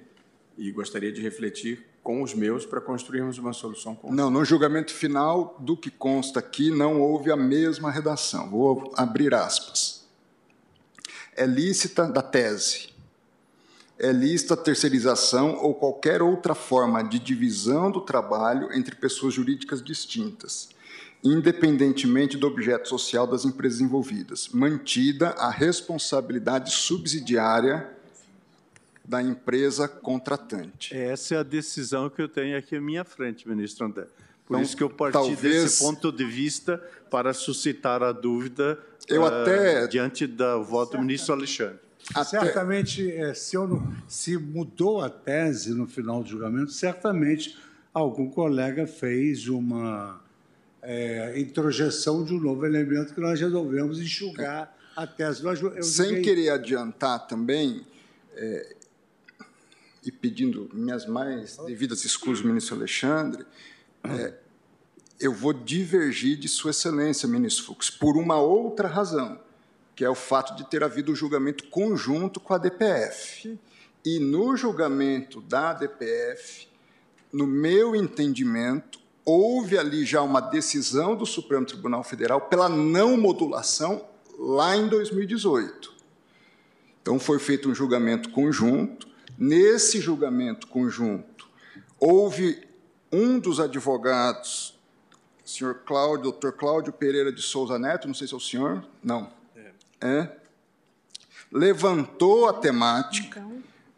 e 0.57 0.71
gostaria 0.71 1.11
de 1.11 1.21
refletir 1.21 1.85
com 2.01 2.23
os 2.23 2.33
meus 2.33 2.65
para 2.65 2.79
construirmos 2.79 3.37
uma 3.37 3.51
solução 3.51 3.95
conjunta. 3.95 4.21
Não, 4.21 4.29
no 4.29 4.45
julgamento 4.45 4.93
final 4.93 5.57
do 5.59 5.75
que 5.75 5.91
consta 5.91 6.39
aqui 6.39 6.71
não 6.71 7.01
houve 7.01 7.29
a 7.29 7.35
mesma 7.35 7.91
redação. 7.91 8.49
Vou 8.49 8.93
abrir 8.95 9.33
aspas. 9.33 10.07
É 11.35 11.45
lícita 11.45 12.05
da 12.05 12.21
tese 12.21 12.89
é 13.99 14.13
lista 14.13 14.55
terceirização 14.55 15.57
ou 15.57 15.75
qualquer 15.75 16.21
outra 16.21 16.55
forma 16.55 17.03
de 17.03 17.19
divisão 17.19 17.91
do 17.91 17.99
trabalho 17.99 18.71
entre 18.71 18.95
pessoas 18.95 19.33
jurídicas 19.33 19.83
distintas, 19.83 20.69
independentemente 21.21 22.37
do 22.37 22.47
objeto 22.47 22.87
social 22.87 23.27
das 23.27 23.43
empresas 23.43 23.81
envolvidas, 23.81 24.47
mantida 24.53 25.31
a 25.31 25.49
responsabilidade 25.49 26.71
subsidiária 26.71 27.89
da 29.03 29.21
empresa 29.21 29.87
contratante. 29.87 30.95
Essa 30.95 31.35
é 31.35 31.37
a 31.39 31.43
decisão 31.43 32.09
que 32.09 32.21
eu 32.21 32.29
tenho 32.29 32.57
aqui 32.57 32.77
à 32.77 32.81
minha 32.81 33.03
frente, 33.03 33.49
ministro 33.49 33.85
André. 33.85 34.07
Por 34.45 34.55
então, 34.55 34.61
isso 34.61 34.77
que 34.77 34.83
eu 34.83 34.89
parti 34.89 35.13
talvez, 35.13 35.63
desse 35.63 35.83
ponto 35.83 36.11
de 36.11 36.23
vista 36.23 36.77
para 37.11 37.33
suscitar 37.33 38.01
a 38.01 38.11
dúvida 38.11 38.79
eu 39.07 39.23
uh, 39.23 39.25
até, 39.25 39.87
diante 39.87 40.25
do 40.25 40.63
voto 40.63 40.91
do 40.95 41.01
ministro 41.01 41.33
Alexandre. 41.33 41.88
Até... 42.13 42.39
Certamente, 42.39 43.11
é, 43.11 43.33
se, 43.33 43.55
não, 43.55 43.95
se, 44.07 44.37
mudou 44.37 45.01
a 45.01 45.09
tese 45.09 45.73
no 45.73 45.87
final 45.87 46.23
do 46.23 46.29
julgamento, 46.29 46.71
certamente 46.71 47.57
algum 47.93 48.29
colega 48.29 48.87
fez 48.87 49.47
uma 49.47 50.19
é, 50.81 51.39
introjeção 51.39 52.23
de 52.23 52.33
um 52.33 52.39
novo 52.39 52.65
elemento 52.65 53.13
que 53.13 53.21
nós 53.21 53.39
resolvemos 53.39 53.99
enxugar 53.99 54.75
a 54.95 55.05
tese. 55.05 55.43
Nós, 55.43 55.59
Sem 55.85 56.05
julguei... 56.07 56.23
querer 56.23 56.49
adiantar 56.49 57.27
também, 57.27 57.85
é, 58.35 58.75
e 60.03 60.11
pedindo 60.11 60.69
minhas 60.73 61.05
mais 61.05 61.57
devidas 61.57 62.05
escusas, 62.05 62.43
ministro 62.43 62.75
Alexandre, 62.75 63.45
é, 64.03 64.33
eu 65.19 65.33
vou 65.33 65.53
divergir 65.53 66.37
de 66.37 66.47
Sua 66.47 66.71
Excelência, 66.71 67.27
ministro 67.27 67.65
Fux, 67.65 67.89
por 67.89 68.17
uma 68.17 68.39
outra 68.39 68.87
razão 68.87 69.39
que 69.99 70.05
é 70.05 70.09
o 70.09 70.15
fato 70.15 70.55
de 70.55 70.63
ter 70.63 70.81
havido 70.81 71.11
o 71.11 71.13
um 71.13 71.15
julgamento 71.17 71.65
conjunto 71.67 72.39
com 72.39 72.53
a 72.53 72.57
DPF. 72.57 73.59
E 74.05 74.17
no 74.17 74.55
julgamento 74.55 75.41
da 75.41 75.73
DPF, 75.73 76.69
no 77.33 77.45
meu 77.45 77.93
entendimento, 77.93 78.97
houve 79.25 79.77
ali 79.77 80.05
já 80.05 80.21
uma 80.21 80.39
decisão 80.39 81.17
do 81.17 81.25
Supremo 81.25 81.65
Tribunal 81.65 82.01
Federal 82.01 82.39
pela 82.39 82.69
não 82.69 83.17
modulação 83.17 84.07
lá 84.37 84.73
em 84.73 84.87
2018. 84.87 85.93
Então 87.01 87.19
foi 87.19 87.37
feito 87.37 87.69
um 87.69 87.75
julgamento 87.75 88.29
conjunto. 88.29 89.05
Nesse 89.37 89.99
julgamento 89.99 90.67
conjunto, 90.67 91.49
houve 91.99 92.65
um 93.11 93.37
dos 93.37 93.59
advogados 93.59 94.79
senhor 95.43 95.81
Cláudio, 95.85 96.23
doutor 96.23 96.53
Cláudio 96.53 96.93
Pereira 96.93 97.33
de 97.33 97.41
Souza 97.41 97.77
Neto, 97.77 98.07
não 98.07 98.13
sei 98.13 98.27
se 98.27 98.33
é 98.33 98.37
o 98.37 98.39
senhor, 98.39 98.85
não, 99.03 99.31
é, 100.01 100.29
levantou 101.51 102.47
a 102.47 102.53
temática 102.53 103.45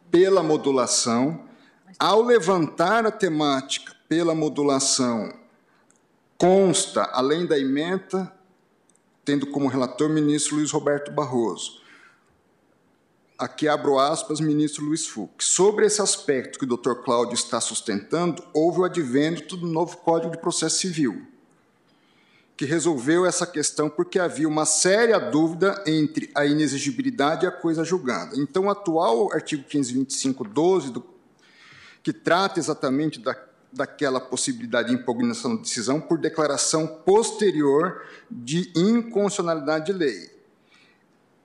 pela 0.09 0.43
modulação. 0.43 1.45
Ao 1.99 2.21
levantar 2.21 3.05
a 3.05 3.11
temática 3.11 3.95
pela 4.07 4.33
modulação, 4.33 5.33
consta, 6.37 7.03
além 7.13 7.45
da 7.45 7.57
emenda, 7.57 8.33
tendo 9.23 9.47
como 9.47 9.67
relator 9.67 10.09
o 10.09 10.13
ministro 10.13 10.55
Luiz 10.55 10.71
Roberto 10.71 11.11
Barroso. 11.11 11.81
Aqui 13.37 13.67
abro 13.67 13.97
aspas, 13.97 14.39
ministro 14.39 14.85
Luiz 14.85 15.07
Fux. 15.07 15.45
Sobre 15.45 15.85
esse 15.85 16.01
aspecto 16.01 16.59
que 16.59 16.65
o 16.65 16.67
doutor 16.67 17.03
Cláudio 17.03 17.33
está 17.33 17.59
sustentando, 17.59 18.43
houve 18.53 18.81
o 18.81 18.83
advento 18.83 19.57
do 19.57 19.65
novo 19.65 19.97
Código 19.97 20.31
de 20.31 20.37
Processo 20.39 20.79
Civil, 20.79 21.27
que 22.61 22.65
resolveu 22.67 23.25
essa 23.25 23.47
questão 23.47 23.89
porque 23.89 24.19
havia 24.19 24.47
uma 24.47 24.67
séria 24.67 25.17
dúvida 25.17 25.83
entre 25.87 26.29
a 26.35 26.45
inexigibilidade 26.45 27.43
e 27.43 27.47
a 27.47 27.51
coisa 27.51 27.83
julgada. 27.83 28.39
Então, 28.39 28.65
o 28.65 28.69
atual 28.69 29.33
artigo 29.33 29.63
525.12, 29.67 30.91
do, 30.91 31.03
que 32.03 32.13
trata 32.13 32.59
exatamente 32.59 33.19
da, 33.19 33.35
daquela 33.73 34.21
possibilidade 34.21 34.89
de 34.89 34.93
impugnação 34.93 35.55
da 35.55 35.63
decisão 35.63 35.99
por 35.99 36.19
declaração 36.19 36.85
posterior 36.85 38.05
de 38.29 38.71
inconstitucionalidade 38.75 39.87
de 39.87 39.93
lei. 39.93 40.29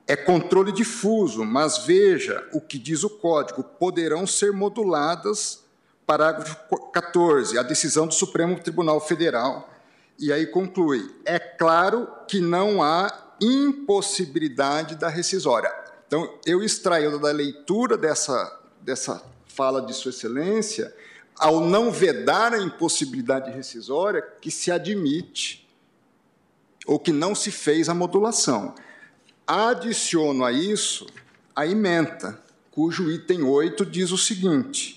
É 0.06 0.16
controle 0.16 0.70
difuso, 0.70 1.46
mas 1.46 1.78
veja 1.78 2.46
o 2.52 2.60
que 2.60 2.78
diz 2.78 3.02
o 3.02 3.08
Código: 3.08 3.64
poderão 3.64 4.26
ser 4.26 4.52
moduladas, 4.52 5.64
parágrafo 6.06 6.58
14, 6.92 7.58
a 7.58 7.62
decisão 7.62 8.06
do 8.06 8.12
Supremo 8.12 8.60
Tribunal 8.60 9.00
Federal 9.00 9.72
e 10.18 10.32
aí 10.32 10.46
conclui: 10.46 11.14
é 11.24 11.38
claro 11.38 12.08
que 12.28 12.40
não 12.40 12.82
há 12.82 13.34
impossibilidade 13.40 14.96
da 14.96 15.08
rescisória. 15.08 15.72
Então, 16.06 16.38
eu 16.46 16.62
extraio 16.62 17.18
da 17.18 17.32
leitura 17.32 17.96
dessa, 17.96 18.60
dessa 18.80 19.22
fala 19.46 19.82
de 19.82 19.92
Sua 19.92 20.10
Excelência, 20.10 20.94
ao 21.38 21.60
não 21.60 21.90
vedar 21.90 22.54
a 22.54 22.62
impossibilidade 22.62 23.50
rescisória, 23.50 24.22
que 24.40 24.50
se 24.50 24.70
admite 24.70 25.66
ou 26.86 26.98
que 26.98 27.12
não 27.12 27.34
se 27.34 27.50
fez 27.50 27.88
a 27.88 27.94
modulação. 27.94 28.74
Adiciono 29.46 30.44
a 30.44 30.52
isso 30.52 31.06
a 31.54 31.66
ementa, 31.66 32.40
cujo 32.70 33.10
item 33.10 33.42
8 33.42 33.84
diz 33.84 34.12
o 34.12 34.18
seguinte: 34.18 34.95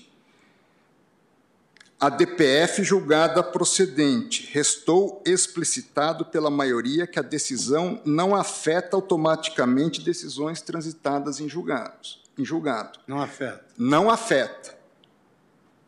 a 2.00 2.08
DPF 2.08 2.82
julgada 2.82 3.42
procedente. 3.42 4.48
Restou 4.50 5.22
explicitado 5.26 6.24
pela 6.24 6.48
maioria 6.48 7.06
que 7.06 7.18
a 7.18 7.22
decisão 7.22 8.00
não 8.06 8.34
afeta 8.34 8.96
automaticamente 8.96 10.00
decisões 10.00 10.62
transitadas 10.62 11.40
em 11.40 11.48
julgados. 11.48 12.22
Em 12.38 12.44
julgado. 12.44 12.98
Não 13.06 13.20
afeta. 13.20 13.66
Não 13.76 14.08
afeta. 14.08 14.78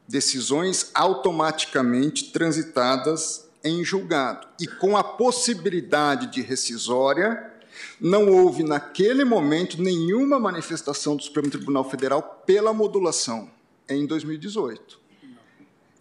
Decisões 0.06 0.90
automaticamente 0.92 2.30
transitadas 2.30 3.48
em 3.64 3.82
julgado. 3.82 4.46
E 4.60 4.66
com 4.66 4.98
a 4.98 5.02
possibilidade 5.02 6.26
de 6.26 6.42
rescisória, 6.42 7.50
não 7.98 8.28
houve 8.28 8.62
naquele 8.62 9.24
momento 9.24 9.80
nenhuma 9.80 10.38
manifestação 10.38 11.16
do 11.16 11.22
Supremo 11.22 11.48
Tribunal 11.48 11.88
Federal 11.88 12.42
pela 12.44 12.74
modulação 12.74 13.50
em 13.88 14.04
2018 14.04 15.01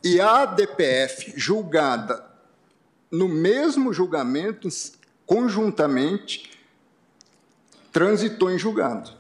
e 0.03 0.19
a 0.19 0.45
DPF 0.45 1.33
julgada 1.35 2.31
no 3.11 3.27
mesmo 3.27 3.91
julgamento, 3.91 4.69
conjuntamente, 5.25 6.49
transitou 7.91 8.49
em 8.49 8.57
julgado. 8.57 9.11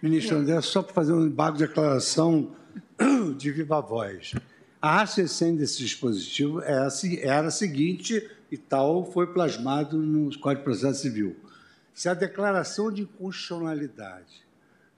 Ministro 0.00 0.38
André, 0.38 0.60
só 0.60 0.82
para 0.82 0.94
fazer 0.94 1.12
um 1.12 1.26
embargo 1.26 1.58
de 1.58 1.66
declaração 1.66 2.52
de 3.36 3.50
viva 3.50 3.80
voz. 3.80 4.32
A 4.80 4.96
racessão 4.98 5.54
desse 5.54 5.78
dispositivo 5.78 6.60
era, 6.62 6.88
era 7.20 7.48
a 7.48 7.50
seguinte, 7.50 8.28
e 8.50 8.56
tal 8.56 9.10
foi 9.12 9.26
plasmado 9.28 9.96
no 9.96 10.36
Código 10.38 10.60
de 10.60 10.64
Processo 10.64 11.02
Civil. 11.02 11.36
Se 11.94 12.08
a 12.08 12.14
declaração 12.14 12.90
de 12.90 13.02
inconstitucionalidade 13.02 14.42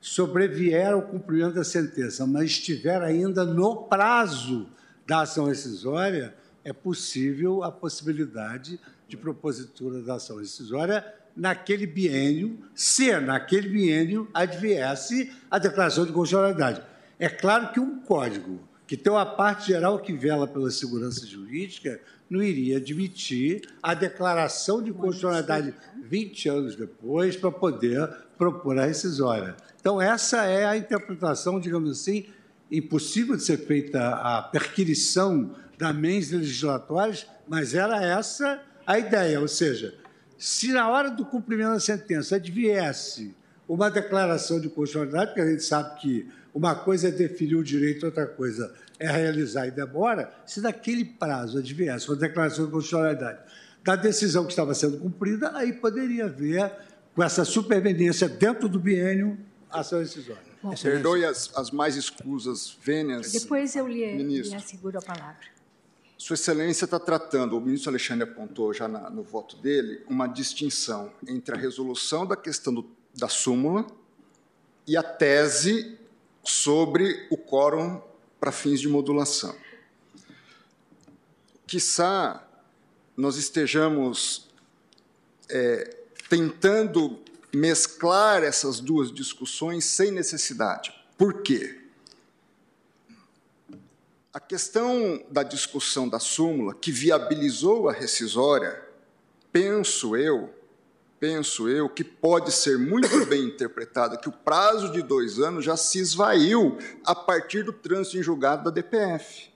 sobrevier 0.01 0.92
ao 0.92 1.03
cumprimento 1.03 1.55
da 1.55 1.64
sentença, 1.64 2.26
mas 2.26 2.51
estiver 2.51 3.01
ainda 3.03 3.45
no 3.45 3.84
prazo 3.84 4.68
da 5.07 5.20
ação 5.20 5.46
rescisória, 5.46 6.34
é 6.64 6.72
possível 6.72 7.62
a 7.62 7.70
possibilidade 7.70 8.80
de 9.07 9.16
propositura 9.16 10.00
da 10.02 10.14
ação 10.14 10.38
rescisória 10.38 11.05
naquele 11.36 11.86
biênio, 11.86 12.59
se 12.74 13.18
naquele 13.20 13.68
biênio 13.68 14.28
adviesse 14.32 15.32
a 15.50 15.59
declaração 15.59 16.07
de 16.07 16.12
constitucionalidade. 16.12 16.82
É 17.18 17.28
claro 17.28 17.72
que 17.72 17.80
um 17.80 18.00
código 18.00 18.61
que 18.86 18.96
tem 18.96 19.12
uma 19.12 19.26
parte 19.26 19.68
geral 19.68 19.98
que 19.98 20.12
vela 20.12 20.46
pela 20.46 20.70
segurança 20.70 21.26
jurídica 21.26 22.00
não 22.28 22.42
iria 22.42 22.76
admitir 22.78 23.62
a 23.82 23.94
declaração 23.94 24.82
de 24.82 24.92
constitucionalidade 24.92 25.74
20 26.02 26.48
anos 26.48 26.76
depois 26.76 27.36
para 27.36 27.50
poder 27.50 28.09
propor 28.36 28.78
a 28.78 28.84
rescisória. 28.84 29.57
Então, 29.80 30.00
essa 30.00 30.44
é 30.44 30.64
a 30.64 30.76
interpretação, 30.76 31.61
digamos 31.61 31.90
assim, 31.90 32.26
impossível 32.71 33.37
de 33.37 33.43
ser 33.43 33.59
feita 33.59 34.01
a 34.01 34.43
perquirição 34.43 35.55
da 35.79 35.93
mens 35.93 36.31
legislatórias, 36.31 37.27
mas 37.49 37.75
era 37.75 38.03
essa 38.03 38.62
a 38.87 38.99
ideia, 38.99 39.41
ou 39.41 39.49
seja, 39.49 39.95
se 40.37 40.73
na 40.73 40.89
hora 40.89 41.11
do 41.11 41.25
cumprimento 41.25 41.73
da 41.73 41.81
sentença 41.81 42.37
adviesse 42.37 43.35
uma 43.69 43.91
declaração 43.91 44.61
de 44.61 44.69
constitucionalidade, 44.69 45.29
porque 45.29 45.41
a 45.41 45.51
gente 45.51 45.62
sabe 45.62 46.01
que 46.01 46.29
uma 46.53 46.75
coisa 46.75 47.09
é 47.09 47.11
definir 47.11 47.57
o 47.57 47.65
direito, 47.65 48.05
outra 48.07 48.27
coisa 48.27 48.73
é 48.99 49.11
realizar 49.11 49.67
e 49.67 49.71
demora, 49.71 50.33
se 50.47 50.61
naquele 50.61 51.05
prazo 51.05 51.59
adviesse 51.59 52.09
uma 52.09 52.17
declaração 52.17 52.67
de 52.67 52.73
constitucionalidade 52.73 53.39
da 53.83 53.97
decisão 53.97 54.45
que 54.45 54.53
estava 54.53 54.75
sendo 54.75 54.99
cumprida, 54.99 55.51
aí 55.57 55.73
poderia 55.73 56.27
haver, 56.27 56.73
com 57.15 57.23
essa 57.23 57.45
superveniência 57.45 58.29
dentro 58.29 58.69
do 58.69 58.79
biênio, 58.79 59.39
ação 59.71 59.99
decisória. 59.99 60.53
Bom, 60.65 60.75
Perdoe 60.75 61.27
as, 61.27 61.51
as, 61.55 61.71
mais 61.71 61.95
escusas 61.95 62.75
vênias. 62.81 63.31
Depois 63.33 63.77
eu 63.77 63.87
lhe, 63.87 64.17
lhe 64.17 64.55
asseguro 64.55 64.97
a 64.97 65.03
palavra. 65.03 65.47
Sua 66.17 66.33
Excelência 66.33 66.87
está 66.87 66.99
tratando, 66.99 67.59
o 67.59 67.61
ministro 67.61 67.91
Alexandre 67.91 68.25
apontou 68.25 68.73
já 68.73 68.89
na, 68.89 69.11
no 69.11 69.23
voto 69.23 69.57
dele, 69.57 70.03
uma 70.09 70.27
distinção 70.27 71.12
entre 71.29 71.55
a 71.55 71.59
resolução 71.59 72.25
da 72.27 72.35
questão 72.35 72.73
do, 72.73 72.89
da 73.15 73.29
súmula 73.29 73.87
e 74.87 74.97
a 74.97 75.03
tese 75.03 75.99
sobre 76.43 77.27
o 77.31 77.37
quórum 77.37 78.01
para 78.41 78.51
fins 78.51 78.81
de 78.81 78.89
modulação. 78.89 79.55
Quissá 81.67 82.43
nós 83.15 83.37
estejamos 83.37 84.49
é, 85.51 85.95
tentando 86.31 87.23
mesclar 87.57 88.42
essas 88.42 88.80
duas 88.80 89.12
discussões 89.12 89.84
sem 89.84 90.11
necessidade. 90.11 90.94
Por 91.16 91.42
quê? 91.42 91.80
A 94.32 94.40
questão 94.40 95.24
da 95.30 95.44
discussão 95.44 96.09
da 96.09 96.18
súmula 96.18 96.74
que 96.74 96.90
viabilizou 96.90 97.88
a 97.88 97.92
rescisória, 97.92 98.82
penso 99.52 100.16
eu, 100.16 100.52
penso 101.20 101.68
eu, 101.68 101.88
que 101.88 102.02
pode 102.02 102.50
ser 102.50 102.76
muito 102.76 103.24
bem 103.26 103.44
interpretada 103.44 104.16
que 104.16 104.28
o 104.28 104.32
prazo 104.32 104.90
de 104.90 105.02
dois 105.02 105.38
anos 105.38 105.64
já 105.64 105.76
se 105.76 106.00
esvaiu 106.00 106.76
a 107.05 107.14
partir 107.14 107.62
do 107.62 107.72
trânsito 107.72 108.18
em 108.18 108.22
julgado 108.22 108.64
da 108.64 108.70
DPF. 108.70 109.55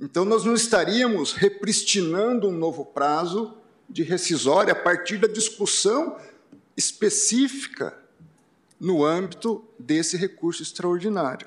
Então, 0.00 0.24
nós 0.24 0.44
não 0.44 0.54
estaríamos 0.54 1.32
repristinando 1.32 2.48
um 2.48 2.52
novo 2.52 2.84
prazo 2.84 3.56
de 3.88 4.02
rescisória 4.02 4.72
a 4.72 4.76
partir 4.76 5.18
da 5.18 5.28
discussão 5.28 6.16
específica 6.76 7.96
no 8.80 9.04
âmbito 9.04 9.64
desse 9.78 10.16
recurso 10.16 10.62
extraordinário. 10.62 11.46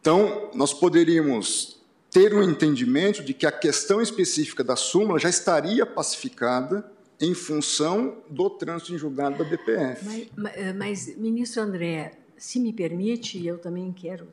Então, 0.00 0.50
nós 0.54 0.72
poderíamos 0.72 1.80
ter 2.10 2.32
um 2.34 2.42
entendimento 2.42 3.22
de 3.22 3.34
que 3.34 3.44
a 3.44 3.52
questão 3.52 4.00
específica 4.00 4.64
da 4.64 4.76
súmula 4.76 5.18
já 5.18 5.28
estaria 5.28 5.84
pacificada 5.84 6.90
em 7.20 7.34
função 7.34 8.18
do 8.28 8.48
trânsito 8.48 8.94
em 8.94 8.98
julgado 8.98 9.38
da 9.38 9.44
DPF. 9.44 10.04
Mas, 10.04 10.28
mas, 10.36 10.76
mas, 10.76 11.16
ministro 11.16 11.62
André, 11.62 12.12
se 12.36 12.60
me 12.60 12.72
permite, 12.72 13.44
eu 13.44 13.58
também 13.58 13.92
quero 13.92 14.28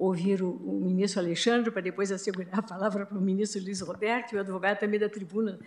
ouvir 0.00 0.42
o, 0.42 0.50
o, 0.50 0.80
ministro 0.80 1.20
Alexandre, 1.20 1.70
para 1.70 1.82
depois 1.82 2.10
assegurar 2.10 2.58
a 2.58 2.62
palavra 2.62 3.04
para 3.04 3.18
o 3.18 3.20
ministro 3.20 3.62
Luiz 3.62 3.82
Roberto 3.82 4.32
e 4.32 4.36
o 4.36 4.40
advogado 4.40 4.78
também 4.78 4.98
da 4.98 5.08
tribuna. 5.08 5.60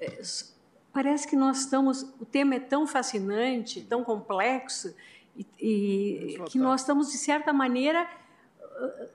É, 0.00 0.22
parece 0.92 1.26
que 1.26 1.34
nós 1.34 1.60
estamos. 1.60 2.02
O 2.20 2.24
tema 2.24 2.54
é 2.54 2.60
tão 2.60 2.86
fascinante, 2.86 3.82
tão 3.82 4.04
complexo, 4.04 4.94
e, 5.36 5.44
e 5.60 6.44
que 6.44 6.58
nós 6.58 6.82
estamos, 6.82 7.10
de 7.10 7.18
certa 7.18 7.52
maneira, 7.52 8.08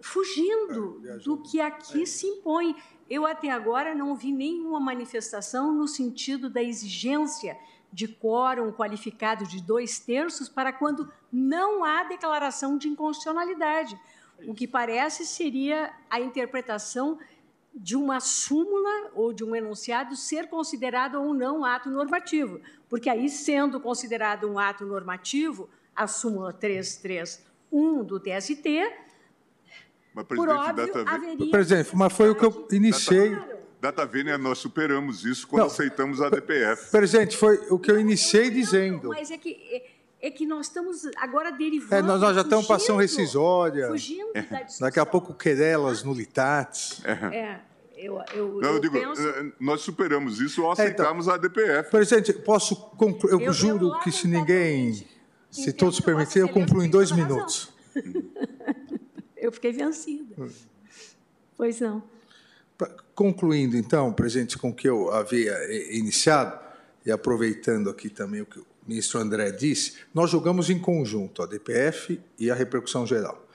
fugindo 0.01 0.99
do 1.23 1.37
que 1.37 1.61
aqui 1.61 2.05
se 2.05 2.27
impõe. 2.27 2.75
Eu 3.09 3.25
até 3.25 3.49
agora 3.49 3.95
não 3.95 4.15
vi 4.15 4.31
nenhuma 4.31 4.79
manifestação 4.79 5.71
no 5.71 5.87
sentido 5.87 6.49
da 6.49 6.61
exigência 6.61 7.57
de 7.93 8.07
quórum 8.07 8.71
qualificado 8.71 9.45
de 9.45 9.61
dois 9.61 9.99
terços 9.99 10.49
para 10.49 10.73
quando 10.73 11.09
não 11.31 11.83
há 11.83 12.03
declaração 12.03 12.77
de 12.77 12.89
inconstitucionalidade. 12.89 13.97
O 14.47 14.53
que 14.53 14.67
parece 14.67 15.25
seria 15.25 15.91
a 16.09 16.19
interpretação 16.19 17.19
de 17.73 17.95
uma 17.95 18.19
súmula 18.19 19.11
ou 19.13 19.33
de 19.33 19.43
um 19.43 19.55
enunciado 19.55 20.15
ser 20.15 20.47
considerado 20.47 21.15
ou 21.21 21.33
não 21.33 21.65
ato 21.65 21.89
normativo, 21.89 22.61
porque 22.89 23.09
aí, 23.09 23.27
sendo 23.27 23.81
considerado 23.81 24.49
um 24.49 24.57
ato 24.57 24.85
normativo, 24.85 25.69
a 25.93 26.07
súmula 26.07 26.53
331 26.53 28.03
do 28.03 28.19
TST, 28.19 28.67
Mas, 30.13 30.25
por 30.25 30.47
óbvio, 30.47 30.87
data 30.93 31.11
haveria... 31.11 31.51
Presidente, 31.51 31.95
mas 31.95 32.13
foi 32.13 32.29
o 32.29 32.35
que 32.35 32.45
eu 32.45 32.67
iniciei. 32.71 33.37
Data 33.81 34.05
vênia, 34.05 34.37
nós 34.37 34.57
superamos 34.57 35.25
isso 35.25 35.47
quando 35.47 35.61
Não. 35.61 35.67
aceitamos 35.67 36.21
a 36.21 36.29
DPF. 36.29 36.89
Presidente, 36.89 37.35
foi 37.37 37.57
o 37.69 37.77
que 37.77 37.91
eu 37.91 37.99
iniciei 37.99 38.49
dizendo. 38.49 39.09
Mas 39.09 39.29
é 39.29 39.37
que, 39.37 39.83
é, 40.25 40.27
é 40.27 40.31
que 40.31 40.45
nós 40.45 40.67
estamos 40.67 41.05
agora 41.17 41.51
derivando... 41.51 41.93
É, 41.95 42.01
nós, 42.01 42.19
nós 42.21 42.35
já 42.35 42.41
estamos 42.41 42.65
passando 42.67 42.97
rescisória. 42.99 43.87
Fugindo 43.87 44.33
da 44.33 44.41
discussão. 44.41 44.87
Daqui 44.87 44.99
a 44.99 45.05
pouco 45.05 45.33
querelas, 45.33 46.03
nulitates. 46.03 47.01
É, 47.05 47.59
eu, 47.95 48.19
eu, 48.33 48.47
Não, 48.61 48.69
eu 48.69 48.73
eu 48.75 48.79
digo, 48.79 48.93
penso... 48.99 49.21
eh, 49.27 49.51
nós 49.59 49.81
superamos 49.81 50.39
isso 50.41 50.61
ao 50.63 50.69
É, 50.69 50.73
então. 50.73 50.83
aceitarmos 50.85 51.29
a 51.29 51.37
DPF. 51.37 51.89
Presidente, 51.91 52.33
posso 52.33 52.75
concluir? 52.75 53.31
Eu, 53.33 53.39
Eu- 53.39 53.45
eu 53.47 53.53
juro 53.53 53.99
que 53.99 54.11
se 54.11 54.27
ninguém, 54.27 55.07
se 55.49 55.71
todos 55.71 55.99
permitirem, 56.01 56.47
eu 56.47 56.53
concluo 56.53 56.83
em 56.83 56.89
dois 56.89 57.11
minutos. 57.11 57.73
Eu 59.37 59.51
fiquei 59.51 59.71
vencida. 59.71 60.35
Pois 61.55 61.79
não. 61.79 62.01
Concluindo, 63.13 63.77
então, 63.77 64.11
presidente, 64.11 64.57
com 64.57 64.69
o 64.69 64.73
que 64.73 64.89
eu 64.89 65.11
havia 65.13 65.53
iniciado, 65.95 66.59
e 67.05 67.11
aproveitando 67.11 67.87
aqui 67.89 68.09
também 68.09 68.41
o 68.41 68.45
que 68.45 68.57
o 68.59 68.65
ministro 68.87 69.19
André 69.19 69.51
disse, 69.51 69.95
nós 70.13 70.29
julgamos 70.29 70.69
em 70.69 70.79
conjunto 70.79 71.41
a 71.41 71.45
DPF 71.45 72.21
e 72.37 72.51
a 72.51 72.55
repercussão 72.55 73.05
geral. 73.05 73.45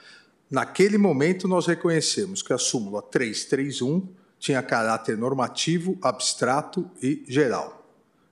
Naquele 0.51 0.99
momento, 0.99 1.47
nós 1.47 1.66
reconhecemos 1.66 2.43
que 2.43 2.53
a 2.53 2.59
súmula 2.59 3.01
331 3.01 4.09
tinha 4.39 4.62
caráter 4.62 5.16
normativo, 5.16 5.97
abstrato 6.03 6.91
e 7.01 7.24
geral. 7.28 7.87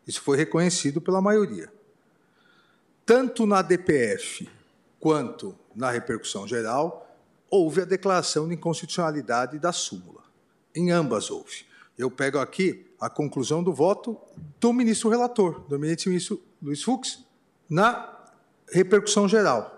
Isso 0.07 0.22
foi 0.22 0.36
reconhecido 0.36 1.01
pela 1.01 1.20
maioria. 1.20 1.70
Tanto 3.07 3.46
na 3.46 3.62
DPF 3.62 4.49
quanto 4.99 5.55
na 5.76 5.90
repercussão 5.90 6.46
geral, 6.49 7.16
houve 7.51 7.82
a 7.82 7.84
declaração 7.84 8.49
de 8.49 8.55
inconstitucionalidade 8.55 9.59
da 9.59 9.72
súmula. 9.72 10.22
Em 10.74 10.90
ambas 10.90 11.30
houve. 11.30 11.66
Eu 11.96 12.11
pego 12.11 12.38
aqui 12.38 12.86
a 13.01 13.09
conclusão 13.09 13.62
do 13.62 13.72
voto 13.72 14.16
do 14.61 14.72
ministro 14.72 15.09
relator, 15.09 15.61
do 15.68 15.78
ministro 15.78 16.40
Luiz 16.62 16.82
Fux, 16.82 17.24
na 17.68 18.16
repercussão 18.72 19.28
geral. 19.28 19.74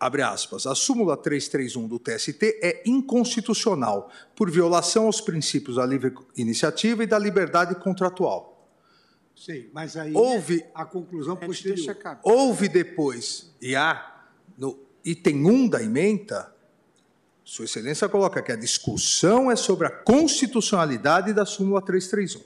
Abre 0.00 0.22
aspas. 0.22 0.64
A 0.66 0.74
súmula 0.74 1.16
331 1.16 1.88
do 1.88 1.98
TST 1.98 2.60
é 2.62 2.82
inconstitucional 2.86 4.10
por 4.36 4.48
violação 4.50 5.06
aos 5.06 5.20
princípios 5.20 5.76
da 5.76 5.84
livre 5.84 6.14
iniciativa 6.36 7.02
e 7.02 7.06
da 7.06 7.18
liberdade 7.18 7.74
contratual. 7.74 8.68
Sim, 9.34 9.68
mas 9.72 9.96
aí 9.96 10.12
Houve- 10.14 10.64
a 10.74 10.84
conclusão 10.84 11.36
posterior. 11.36 11.96
Houve 12.22 12.68
depois, 12.68 13.52
e 13.60 13.74
há, 13.74 14.24
no 14.56 14.78
item 15.04 15.44
1 15.46 15.68
da 15.68 15.82
emenda, 15.82 16.52
Sua 17.44 17.64
Excelência 17.64 18.08
coloca 18.08 18.42
que 18.42 18.52
a 18.52 18.56
discussão 18.56 19.50
é 19.50 19.56
sobre 19.56 19.86
a 19.86 19.90
constitucionalidade 19.90 21.32
da 21.32 21.46
súmula 21.46 21.80
331. 21.80 22.42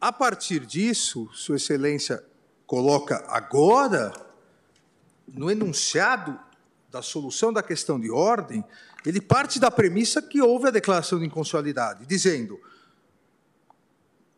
A 0.00 0.12
partir 0.12 0.64
disso, 0.64 1.28
Sua 1.32 1.56
Excelência 1.56 2.24
coloca 2.66 3.24
agora, 3.28 4.12
no 5.26 5.50
enunciado 5.50 6.38
da 6.90 7.02
solução 7.02 7.52
da 7.52 7.62
questão 7.62 7.98
de 7.98 8.10
ordem, 8.10 8.64
ele 9.04 9.20
parte 9.20 9.58
da 9.58 9.70
premissa 9.70 10.22
que 10.22 10.40
houve 10.40 10.68
a 10.68 10.70
declaração 10.70 11.18
de 11.18 11.26
inconstitucionalidade, 11.26 12.06
dizendo 12.06 12.60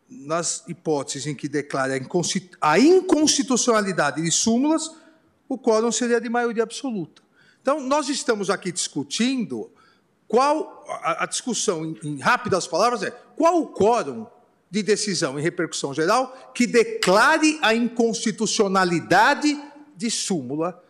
nas 0.09 0.63
hipóteses 0.67 1.27
em 1.27 1.35
que 1.35 1.47
declara 1.47 1.93
a 1.93 1.97
inconsti- 1.97 2.51
a 2.59 2.77
inconstitucionalidade 2.79 4.21
de 4.21 4.31
súmulas, 4.31 4.91
o 5.47 5.57
quórum 5.57 5.91
seria 5.91 6.19
de 6.19 6.27
maioria 6.27 6.63
absoluta. 6.63 7.21
Então, 7.61 7.79
nós 7.79 8.09
estamos 8.09 8.49
aqui 8.49 8.71
discutindo 8.71 9.71
qual 10.27 10.83
a, 10.87 11.23
a 11.23 11.25
discussão, 11.27 11.85
em, 11.85 11.99
em 12.03 12.19
rápidas 12.19 12.65
palavras, 12.65 13.03
é 13.03 13.11
qual 13.11 13.61
o 13.61 13.67
quórum 13.67 14.25
de 14.71 14.81
decisão 14.81 15.37
em 15.37 15.43
repercussão 15.43 15.93
geral 15.93 16.51
que 16.55 16.65
declare 16.65 17.59
a 17.61 17.75
inconstitucionalidade 17.75 19.61
de 19.97 20.09
súmula, 20.09 20.81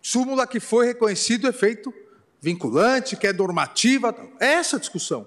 súmula 0.00 0.46
que 0.46 0.60
foi 0.60 0.86
reconhecido 0.86 1.48
efeito 1.48 1.92
vinculante, 2.40 3.16
que 3.16 3.26
é 3.26 3.32
normativa. 3.32 4.14
É 4.38 4.52
essa 4.54 4.78
discussão. 4.78 5.26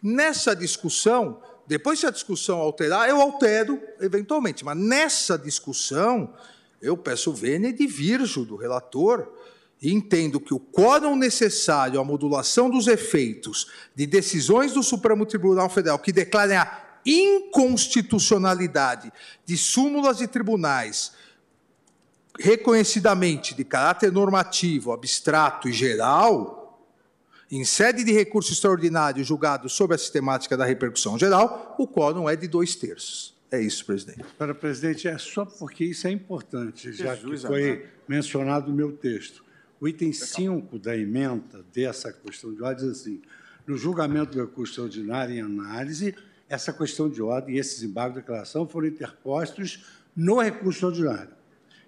Nessa 0.00 0.54
discussão, 0.54 1.42
depois 1.66 1.98
se 1.98 2.06
a 2.06 2.10
discussão 2.10 2.58
alterar, 2.58 3.08
eu 3.08 3.20
altero 3.20 3.82
eventualmente, 4.00 4.64
mas 4.64 4.76
nessa 4.76 5.36
discussão, 5.36 6.32
eu 6.80 6.96
peço 6.96 7.32
vênia 7.32 7.68
e 7.68 7.72
divirjo 7.72 8.44
do 8.44 8.54
relator 8.54 9.32
e 9.80 9.92
entendo 9.92 10.38
que 10.38 10.54
o 10.54 10.60
quórum 10.60 11.16
necessário 11.16 11.98
à 11.98 12.04
modulação 12.04 12.70
dos 12.70 12.86
efeitos 12.86 13.70
de 13.94 14.06
decisões 14.06 14.72
do 14.72 14.82
Supremo 14.82 15.26
Tribunal 15.26 15.68
Federal 15.68 15.98
que 15.98 16.12
declarem 16.12 16.56
a 16.56 16.83
inconstitucionalidade 17.04 19.12
de 19.44 19.56
súmulas 19.56 20.18
de 20.18 20.26
tribunais 20.26 21.12
reconhecidamente 22.38 23.54
de 23.54 23.64
caráter 23.64 24.10
normativo, 24.10 24.92
abstrato 24.92 25.68
e 25.68 25.72
geral, 25.72 26.62
em 27.50 27.64
sede 27.64 28.02
de 28.02 28.12
recurso 28.12 28.52
extraordinário 28.52 29.22
julgado 29.22 29.68
sob 29.68 29.94
a 29.94 29.98
sistemática 29.98 30.56
da 30.56 30.64
repercussão 30.64 31.18
geral, 31.18 31.76
o 31.78 31.86
quórum 31.86 32.28
é 32.28 32.34
de 32.34 32.48
dois 32.48 32.74
terços. 32.74 33.34
É 33.50 33.60
isso, 33.60 33.86
presidente. 33.86 34.24
Para 34.36 34.52
presidente, 34.52 35.06
é 35.06 35.16
só 35.16 35.44
porque 35.44 35.84
isso 35.84 36.08
é 36.08 36.10
importante, 36.10 36.92
já 36.92 37.14
Jesus 37.14 37.42
que 37.42 37.46
foi 37.46 37.70
amado. 37.70 37.88
mencionado 38.08 38.70
no 38.70 38.76
meu 38.76 38.92
texto. 38.92 39.44
O 39.80 39.86
item 39.86 40.12
5 40.12 40.76
da 40.78 40.96
emenda 40.96 41.64
dessa 41.72 42.12
questão 42.12 42.52
de 42.52 42.62
ordem 42.62 42.88
diz 42.88 43.00
assim: 43.00 43.22
no 43.64 43.76
julgamento 43.76 44.32
do 44.32 44.40
recurso 44.40 44.72
extraordinário 44.72 45.36
em 45.36 45.40
análise, 45.40 46.16
essa 46.48 46.72
questão 46.72 47.08
de 47.08 47.22
ordem 47.22 47.56
e 47.56 47.58
esses 47.58 47.82
embargos 47.82 48.14
de 48.14 48.20
declaração 48.20 48.66
foram 48.66 48.88
interpostos 48.88 49.84
no 50.14 50.40
recurso 50.40 50.86
extraordinário. 50.86 51.34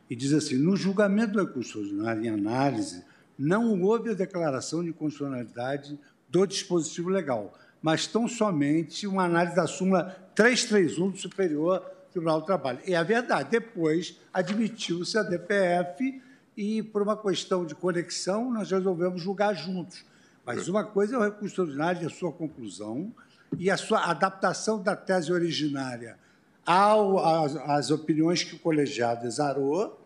E 0.08 0.16
diz 0.16 0.32
assim: 0.32 0.56
no 0.56 0.76
julgamento 0.76 1.32
do 1.32 1.44
recurso 1.44 1.78
extraordinário 1.78 2.24
em 2.24 2.28
análise, 2.28 3.04
não 3.38 3.80
houve 3.82 4.10
a 4.10 4.14
declaração 4.14 4.82
de 4.82 4.92
constitucionalidade 4.92 5.98
do 6.28 6.46
dispositivo 6.46 7.08
legal, 7.08 7.52
mas 7.82 8.06
tão 8.06 8.26
somente 8.26 9.06
uma 9.06 9.24
análise 9.24 9.54
da 9.54 9.66
súmula 9.66 10.16
331 10.34 11.10
do 11.10 11.18
Superior 11.18 11.80
Tribunal 12.10 12.40
do 12.40 12.46
Trabalho. 12.46 12.80
É 12.86 12.94
a 12.94 13.02
verdade. 13.02 13.50
Depois 13.50 14.18
admitiu-se 14.32 15.18
a 15.18 15.22
DPF 15.22 16.22
e, 16.56 16.82
por 16.82 17.02
uma 17.02 17.16
questão 17.16 17.66
de 17.66 17.74
conexão, 17.74 18.50
nós 18.50 18.70
resolvemos 18.70 19.22
julgar 19.22 19.54
juntos. 19.54 20.04
Mas 20.44 20.68
uma 20.68 20.84
coisa 20.84 21.16
é 21.16 21.18
o 21.18 21.24
recurso 21.24 21.46
extraordinário 21.46 22.02
e 22.02 22.06
a 22.06 22.10
sua 22.10 22.32
conclusão 22.32 23.12
e 23.58 23.70
a 23.70 23.76
sua 23.76 24.10
adaptação 24.10 24.82
da 24.82 24.96
tese 24.96 25.32
originária 25.32 26.18
ao, 26.64 27.18
às, 27.18 27.56
às 27.56 27.90
opiniões 27.90 28.42
que 28.42 28.56
o 28.56 28.58
colegiado 28.58 29.26
exarou, 29.26 30.04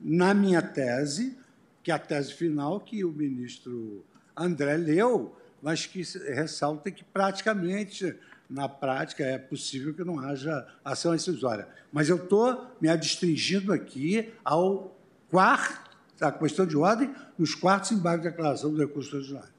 na 0.00 0.34
minha 0.34 0.60
tese, 0.60 1.38
que 1.82 1.90
é 1.90 1.94
a 1.94 1.98
tese 1.98 2.32
final 2.34 2.80
que 2.80 3.04
o 3.04 3.10
ministro 3.10 4.04
André 4.36 4.76
leu, 4.76 5.34
mas 5.62 5.86
que 5.86 6.02
ressalta 6.34 6.90
que 6.90 7.04
praticamente, 7.04 8.14
na 8.48 8.68
prática, 8.68 9.24
é 9.24 9.38
possível 9.38 9.94
que 9.94 10.04
não 10.04 10.18
haja 10.18 10.66
ação 10.84 11.12
rescisória. 11.12 11.68
Mas 11.92 12.08
eu 12.08 12.16
estou 12.16 12.66
me 12.80 12.88
adstringindo 12.88 13.72
aqui 13.72 14.32
ao 14.44 14.96
quarto, 15.30 15.90
a 16.20 16.30
questão 16.30 16.66
de 16.66 16.76
ordem, 16.76 17.14
nos 17.38 17.54
quartos 17.54 17.92
embargos 17.92 18.24
de 18.24 18.30
declaração 18.30 18.72
do 18.72 18.78
recurso 18.78 19.16
extraordinário. 19.16 19.51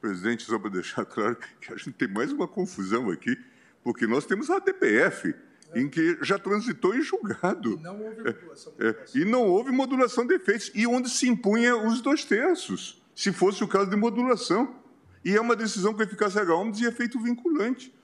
Presidente, 0.00 0.44
só 0.44 0.58
para 0.58 0.70
deixar 0.70 1.04
claro 1.04 1.36
que 1.60 1.72
a 1.72 1.76
gente 1.76 1.92
tem 1.92 2.08
mais 2.08 2.32
uma 2.32 2.48
confusão 2.48 3.10
aqui, 3.10 3.38
porque 3.82 4.06
nós 4.06 4.26
temos 4.26 4.50
a 4.50 4.58
DPF, 4.58 5.34
em 5.74 5.88
que 5.88 6.18
já 6.22 6.38
transitou 6.38 6.94
em 6.94 7.02
julgado. 7.02 7.78
Não 7.78 8.00
houve 8.02 8.22
modulação. 8.22 8.72
É, 8.78 8.96
e 9.14 9.24
não 9.24 9.46
houve 9.46 9.70
modulação 9.70 10.26
de 10.26 10.34
efeitos, 10.34 10.70
e 10.74 10.86
onde 10.86 11.08
se 11.08 11.28
impunha 11.28 11.76
os 11.76 12.00
dois 12.00 12.24
terços, 12.24 13.02
se 13.14 13.32
fosse 13.32 13.62
o 13.62 13.68
caso 13.68 13.90
de 13.90 13.96
modulação. 13.96 14.76
E 15.24 15.36
é 15.36 15.40
uma 15.40 15.54
decisão 15.54 15.92
com 15.92 16.02
eficácia 16.02 16.44
H1 16.44 16.80
e 16.80 16.86
efeito 16.86 17.20
vinculante. 17.20 17.94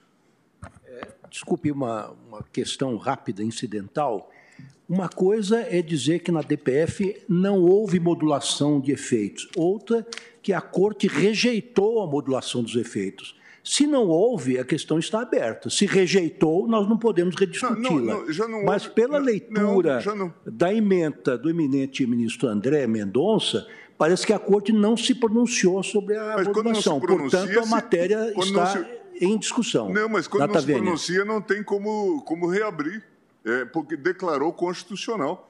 Desculpe 1.29 1.71
uma, 1.71 2.11
uma 2.27 2.43
questão 2.43 2.95
rápida, 2.97 3.43
incidental. 3.43 4.31
Uma 4.89 5.09
coisa 5.09 5.59
é 5.69 5.81
dizer 5.81 6.19
que 6.19 6.31
na 6.31 6.41
DPF 6.41 7.21
não 7.27 7.61
houve 7.61 7.99
modulação 7.99 8.79
de 8.79 8.93
efeitos, 8.93 9.49
outra 9.55 10.05
que 10.41 10.53
a 10.53 10.61
Corte 10.61 11.07
rejeitou 11.07 12.01
a 12.01 12.07
modulação 12.07 12.63
dos 12.63 12.75
efeitos. 12.75 13.35
Se 13.61 13.85
não 13.85 14.07
houve, 14.07 14.57
a 14.57 14.63
questão 14.63 14.97
está 14.97 15.21
aberta. 15.21 15.69
Se 15.69 15.85
rejeitou, 15.85 16.65
nós 16.69 16.87
não 16.87 16.97
podemos 16.97 17.35
rediscuti-la. 17.35 18.23
Mas 18.63 18.87
pela 18.87 19.17
leitura 19.17 20.01
não, 20.15 20.33
da 20.45 20.73
emenda 20.73 21.37
do 21.37 21.49
eminente 21.49 22.07
ministro 22.07 22.47
André 22.47 22.87
Mendonça, 22.87 23.67
parece 23.97 24.25
que 24.25 24.31
a 24.31 24.39
Corte 24.39 24.71
não 24.71 24.95
se 24.95 25.13
pronunciou 25.13 25.83
sobre 25.83 26.15
a 26.15 26.35
mas 26.37 26.47
modulação. 26.47 26.97
Portanto, 26.97 27.59
a 27.59 27.65
matéria 27.65 28.33
está 28.37 28.67
se... 28.67 28.85
em 29.19 29.37
discussão. 29.37 29.91
Não, 29.91 30.07
mas 30.07 30.29
quando 30.29 30.49
não 30.49 30.61
se 30.61 30.67
pronuncia, 30.67 31.25
não 31.25 31.41
tem 31.41 31.61
como, 31.61 32.21
como 32.21 32.47
reabrir, 32.47 33.03
é, 33.47 33.65
porque 33.65 33.95
declarou 33.95 34.51
constitucional. 34.53 35.45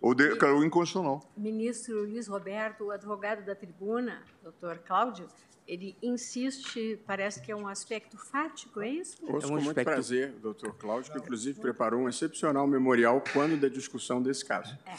Ou 0.00 0.14
declarou 0.14 0.62
inconstitucional. 0.62 1.22
Ministro 1.34 2.02
Luiz 2.02 2.26
Roberto, 2.28 2.84
o 2.84 2.90
advogado 2.90 3.42
da 3.42 3.54
tribuna, 3.54 4.22
doutor 4.42 4.78
Cláudio, 4.78 5.26
ele 5.66 5.96
insiste, 6.02 7.00
parece 7.06 7.40
que 7.40 7.50
é 7.50 7.56
um 7.56 7.66
aspecto 7.66 8.18
fático, 8.18 8.82
é 8.82 8.88
isso? 8.90 9.16
Ouço 9.22 9.46
é 9.46 9.50
um 9.50 9.56
com 9.56 9.64
muito 9.64 9.82
prazer, 9.82 10.32
doutor 10.32 10.74
Cláudio, 10.74 11.10
que 11.10 11.18
inclusive 11.18 11.58
preparou 11.58 12.02
um 12.02 12.08
excepcional 12.08 12.66
memorial 12.66 13.24
quando 13.32 13.58
da 13.58 13.68
discussão 13.68 14.22
desse 14.22 14.44
caso. 14.44 14.76
É. 14.84 14.94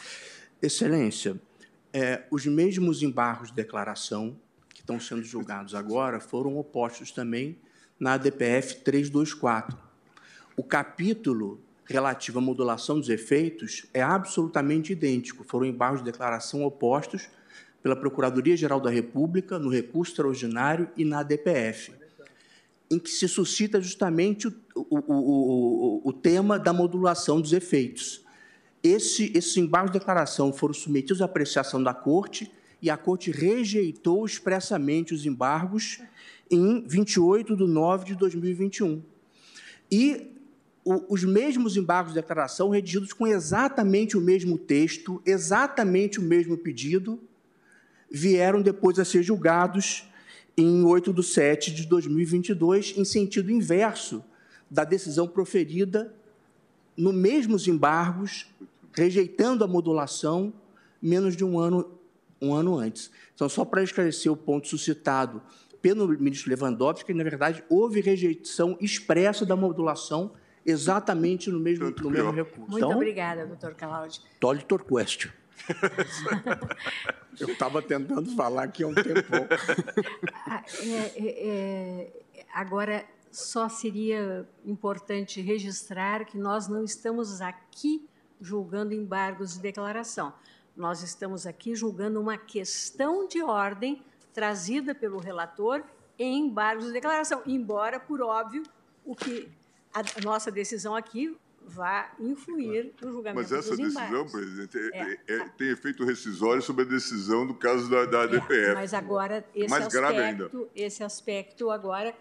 Excelência, 0.60 1.40
é, 1.92 2.24
os 2.28 2.44
mesmos 2.44 3.00
embargos 3.00 3.50
de 3.50 3.54
declaração 3.54 4.36
que 4.70 4.80
estão 4.80 4.98
sendo 4.98 5.22
julgados 5.22 5.72
agora 5.72 6.18
foram 6.18 6.56
opostos 6.58 7.12
também 7.12 7.60
na 7.98 8.14
ADPF 8.14 8.80
324. 8.82 9.78
O 10.56 10.64
capítulo 10.64 11.60
relativo 11.86 12.38
à 12.38 12.42
modulação 12.42 12.98
dos 12.98 13.08
efeitos 13.08 13.86
é 13.94 14.02
absolutamente 14.02 14.92
idêntico. 14.92 15.44
Foram 15.44 15.66
embargos 15.66 16.00
de 16.00 16.10
declaração 16.10 16.64
opostos 16.64 17.28
pela 17.82 17.94
Procuradoria-Geral 17.94 18.80
da 18.80 18.90
República, 18.90 19.58
no 19.58 19.70
recurso 19.70 20.12
extraordinário 20.12 20.90
e 20.96 21.04
na 21.04 21.20
ADPF, 21.20 21.92
em 22.90 22.98
que 22.98 23.08
se 23.08 23.28
suscita 23.28 23.80
justamente 23.80 24.48
o, 24.48 24.54
o, 24.74 24.98
o, 25.08 26.08
o 26.08 26.12
tema 26.12 26.58
da 26.58 26.72
modulação 26.72 27.40
dos 27.40 27.52
efeitos. 27.52 28.24
Esse, 28.82 29.32
esses 29.36 29.56
embargos 29.56 29.92
de 29.92 29.98
declaração 29.98 30.52
foram 30.52 30.74
submetidos 30.74 31.22
à 31.22 31.26
apreciação 31.26 31.82
da 31.82 31.94
Corte 31.94 32.50
e 32.82 32.90
a 32.90 32.96
Corte 32.96 33.30
rejeitou 33.30 34.26
expressamente 34.26 35.14
os 35.14 35.24
embargos 35.24 36.00
em 36.50 36.84
28 36.86 37.56
de 37.56 37.64
nove 37.64 38.04
de 38.04 38.14
2021. 38.16 39.02
E 39.90 40.35
os 40.86 41.24
mesmos 41.24 41.76
embargos 41.76 42.12
de 42.12 42.20
declaração, 42.20 42.70
redigidos 42.70 43.12
com 43.12 43.26
exatamente 43.26 44.16
o 44.16 44.20
mesmo 44.20 44.56
texto, 44.56 45.20
exatamente 45.26 46.20
o 46.20 46.22
mesmo 46.22 46.56
pedido, 46.56 47.18
vieram 48.08 48.62
depois 48.62 48.96
a 49.00 49.04
ser 49.04 49.24
julgados 49.24 50.08
em 50.56 50.84
8 50.84 51.12
de 51.12 51.22
7 51.24 51.74
de 51.74 51.86
2022, 51.86 52.94
em 52.96 53.04
sentido 53.04 53.50
inverso 53.50 54.24
da 54.70 54.84
decisão 54.84 55.26
proferida 55.26 56.14
no 56.96 57.12
mesmos 57.12 57.66
embargos, 57.66 58.46
rejeitando 58.92 59.64
a 59.64 59.66
modulação 59.66 60.52
menos 61.02 61.36
de 61.36 61.44
um 61.44 61.58
ano, 61.58 61.90
um 62.40 62.54
ano 62.54 62.78
antes. 62.78 63.10
Então, 63.34 63.48
só 63.48 63.64
para 63.64 63.82
esclarecer 63.82 64.30
o 64.30 64.36
ponto 64.36 64.68
suscitado 64.68 65.42
pelo 65.82 66.06
ministro 66.08 66.48
Lewandowski, 66.48 67.12
na 67.12 67.24
verdade, 67.24 67.64
houve 67.68 68.00
rejeição 68.00 68.78
expressa 68.80 69.44
da 69.44 69.56
modulação 69.56 70.30
exatamente 70.66 71.50
no 71.50 71.60
mesmo, 71.60 71.90
no 71.90 72.10
mesmo 72.10 72.32
recurso. 72.32 72.70
Muito 72.70 72.84
então, 72.84 72.90
obrigada, 72.90 73.46
doutor 73.46 73.74
Cláudio. 73.74 74.20
Tolly 74.40 74.62
Torquestio. 74.64 75.32
Eu 77.38 77.48
estava 77.48 77.80
tentando 77.80 78.34
falar 78.34 78.64
aqui 78.64 78.82
há 78.82 78.88
um 78.88 78.94
tempo. 78.94 79.32
Ah, 80.46 80.64
é, 80.80 81.12
é, 81.16 81.48
é, 81.48 82.46
agora, 82.52 83.04
só 83.30 83.68
seria 83.68 84.48
importante 84.64 85.40
registrar 85.40 86.24
que 86.24 86.38
nós 86.38 86.68
não 86.68 86.82
estamos 86.82 87.40
aqui 87.42 88.08
julgando 88.40 88.94
embargos 88.94 89.54
de 89.54 89.60
declaração. 89.60 90.32
Nós 90.74 91.02
estamos 91.02 91.46
aqui 91.46 91.74
julgando 91.74 92.20
uma 92.20 92.38
questão 92.38 93.28
de 93.28 93.42
ordem 93.42 94.02
trazida 94.32 94.94
pelo 94.94 95.18
relator 95.18 95.82
em 96.18 96.46
embargos 96.46 96.86
de 96.86 96.92
declaração, 96.92 97.42
embora, 97.46 98.00
por 98.00 98.22
óbvio, 98.22 98.62
o 99.04 99.14
que 99.14 99.50
a 100.00 100.20
nossa 100.22 100.50
decisão 100.50 100.94
aqui 100.94 101.36
vá 101.66 102.14
influir 102.20 102.94
no 103.02 103.10
julgamento 103.10 103.42
Mas 103.42 103.52
essa 103.52 103.76
decisão, 103.76 104.26
presidente, 104.28 104.78
é, 104.78 104.98
é, 104.98 105.18
é, 105.26 105.48
tem 105.48 105.68
efeito 105.70 106.04
rescisório 106.04 106.62
sobre 106.62 106.84
a 106.84 106.88
decisão 106.88 107.46
do 107.46 107.54
caso 107.54 107.90
da, 107.90 108.04
da 108.04 108.22
ADPF. 108.22 108.54
É, 108.54 108.74
mas 108.74 108.94
agora, 108.94 109.44
esse 109.54 109.70
Mais 109.70 109.86
aspecto, 109.86 110.70
esse 110.74 111.02
aspecto 111.02 111.70
agora, 111.70 112.14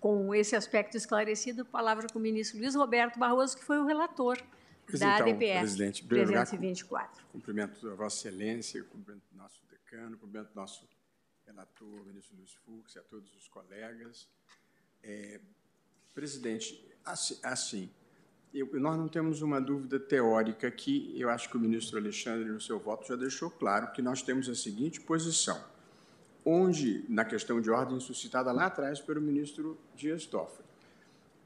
com 0.00 0.34
esse 0.34 0.56
aspecto 0.56 0.96
esclarecido, 0.96 1.64
palavra 1.64 2.06
com 2.10 2.18
o 2.18 2.22
ministro 2.22 2.58
Luiz 2.58 2.74
Roberto 2.74 3.18
Barroso, 3.18 3.56
que 3.56 3.64
foi 3.64 3.78
o 3.78 3.84
relator 3.84 4.38
pois 4.86 5.00
da 5.00 5.14
então, 5.14 5.28
ADPF 5.28 5.58
presidente, 5.58 6.06
324. 6.06 7.24
Cumprimento 7.32 7.90
a 7.90 7.94
Vossa 7.94 8.28
Excelência, 8.28 8.82
cumprimento 8.84 9.24
o 9.32 9.36
nosso 9.36 9.60
decano, 9.68 10.16
cumprimento 10.16 10.52
o 10.52 10.56
nosso 10.56 10.88
relator, 11.46 12.06
ministro 12.06 12.36
Luiz 12.36 12.54
Fux, 12.64 12.94
e 12.94 12.98
a 12.98 13.02
todos 13.02 13.34
os 13.36 13.46
colegas. 13.48 14.26
É, 15.02 15.40
presidente, 16.14 16.89
assim, 17.04 17.38
assim 17.42 17.90
eu, 18.52 18.68
nós 18.80 18.98
não 18.98 19.08
temos 19.08 19.42
uma 19.42 19.60
dúvida 19.60 19.98
teórica 19.98 20.66
aqui. 20.66 21.14
Eu 21.16 21.30
acho 21.30 21.48
que 21.48 21.56
o 21.56 21.60
ministro 21.60 21.98
Alexandre, 21.98 22.48
no 22.48 22.60
seu 22.60 22.78
voto, 22.78 23.06
já 23.06 23.16
deixou 23.16 23.48
claro 23.50 23.92
que 23.92 24.02
nós 24.02 24.22
temos 24.22 24.48
a 24.48 24.54
seguinte 24.54 25.00
posição, 25.00 25.62
onde, 26.44 27.04
na 27.08 27.24
questão 27.24 27.60
de 27.60 27.70
ordem 27.70 28.00
suscitada 28.00 28.50
lá 28.50 28.66
atrás 28.66 29.00
pelo 29.00 29.20
ministro 29.20 29.78
Dias 29.94 30.26
Toffoli, 30.26 30.68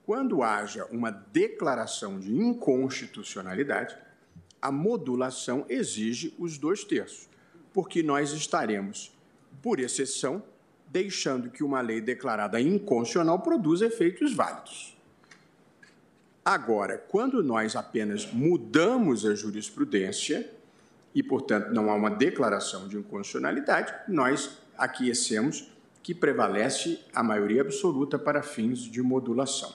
quando 0.06 0.42
haja 0.42 0.86
uma 0.86 1.10
declaração 1.10 2.18
de 2.18 2.34
inconstitucionalidade, 2.34 3.96
a 4.60 4.72
modulação 4.72 5.66
exige 5.68 6.34
os 6.38 6.56
dois 6.56 6.84
terços, 6.84 7.28
porque 7.72 8.02
nós 8.02 8.32
estaremos, 8.32 9.12
por 9.62 9.78
exceção, 9.78 10.42
deixando 10.88 11.50
que 11.50 11.62
uma 11.62 11.80
lei 11.80 12.00
declarada 12.00 12.60
inconstitucional 12.60 13.40
produza 13.40 13.86
efeitos 13.86 14.32
válidos. 14.32 14.93
Agora, 16.44 16.98
quando 16.98 17.42
nós 17.42 17.74
apenas 17.74 18.30
mudamos 18.30 19.24
a 19.24 19.34
jurisprudência, 19.34 20.50
e, 21.14 21.22
portanto, 21.22 21.70
não 21.70 21.90
há 21.90 21.94
uma 21.94 22.10
declaração 22.10 22.88
de 22.88 22.98
inconstitucionalidade, 22.98 23.94
nós 24.08 24.58
aquecemos 24.76 25.70
que 26.02 26.14
prevalece 26.14 27.00
a 27.14 27.22
maioria 27.22 27.62
absoluta 27.62 28.18
para 28.18 28.42
fins 28.42 28.80
de 28.80 29.00
modulação. 29.00 29.72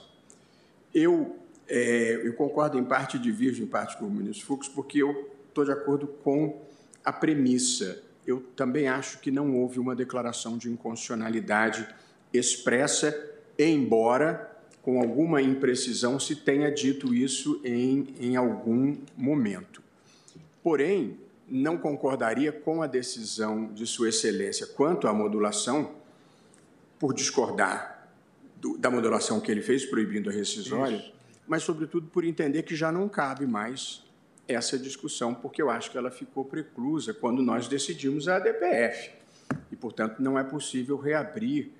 Eu, 0.94 1.36
é, 1.66 2.20
eu 2.22 2.34
concordo 2.34 2.78
em 2.78 2.84
parte, 2.84 3.18
divirjo 3.18 3.62
em 3.62 3.66
parte 3.66 3.96
com 3.96 4.04
o 4.04 4.10
ministro 4.10 4.46
Fux, 4.46 4.68
porque 4.68 5.02
eu 5.02 5.28
estou 5.48 5.64
de 5.64 5.72
acordo 5.72 6.06
com 6.06 6.60
a 7.04 7.12
premissa. 7.12 8.00
Eu 8.24 8.40
também 8.54 8.86
acho 8.86 9.18
que 9.18 9.30
não 9.30 9.56
houve 9.56 9.80
uma 9.80 9.96
declaração 9.96 10.56
de 10.56 10.70
inconstitucionalidade 10.70 11.88
expressa, 12.32 13.12
embora 13.58 14.49
com 14.82 15.00
alguma 15.00 15.42
imprecisão, 15.42 16.18
se 16.18 16.36
tenha 16.36 16.70
dito 16.70 17.14
isso 17.14 17.60
em, 17.64 18.14
em 18.18 18.36
algum 18.36 18.96
momento. 19.16 19.82
Porém, 20.62 21.18
não 21.48 21.76
concordaria 21.76 22.52
com 22.52 22.82
a 22.82 22.86
decisão 22.86 23.72
de 23.74 23.86
Sua 23.86 24.08
Excelência 24.08 24.66
quanto 24.66 25.08
à 25.08 25.12
modulação, 25.12 25.92
por 26.98 27.12
discordar 27.14 28.08
do, 28.56 28.76
da 28.78 28.90
modulação 28.90 29.40
que 29.40 29.50
ele 29.50 29.62
fez, 29.62 29.84
proibindo 29.84 30.30
a 30.30 30.32
rescisória, 30.32 30.96
isso. 30.96 31.12
mas, 31.48 31.62
sobretudo, 31.62 32.06
por 32.08 32.24
entender 32.24 32.62
que 32.62 32.76
já 32.76 32.92
não 32.92 33.08
cabe 33.08 33.46
mais 33.46 34.04
essa 34.46 34.78
discussão, 34.78 35.34
porque 35.34 35.62
eu 35.62 35.70
acho 35.70 35.90
que 35.90 35.96
ela 35.96 36.10
ficou 36.10 36.44
preclusa 36.44 37.14
quando 37.14 37.42
nós 37.42 37.68
decidimos 37.68 38.28
a 38.28 38.36
ADPF. 38.36 39.12
E, 39.70 39.76
portanto, 39.76 40.20
não 40.20 40.38
é 40.38 40.44
possível 40.44 40.96
reabrir 40.96 41.70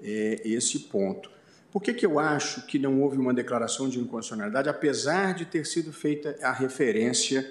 é, 0.00 0.40
esse 0.44 0.78
ponto. 0.80 1.30
Por 1.72 1.80
que, 1.80 1.94
que 1.94 2.04
eu 2.04 2.18
acho 2.18 2.66
que 2.66 2.78
não 2.78 3.00
houve 3.00 3.16
uma 3.16 3.32
declaração 3.32 3.88
de 3.88 3.98
inconstitucionalidade, 3.98 4.68
apesar 4.68 5.34
de 5.34 5.44
ter 5.44 5.64
sido 5.64 5.92
feita 5.92 6.36
a 6.42 6.52
referência 6.52 7.48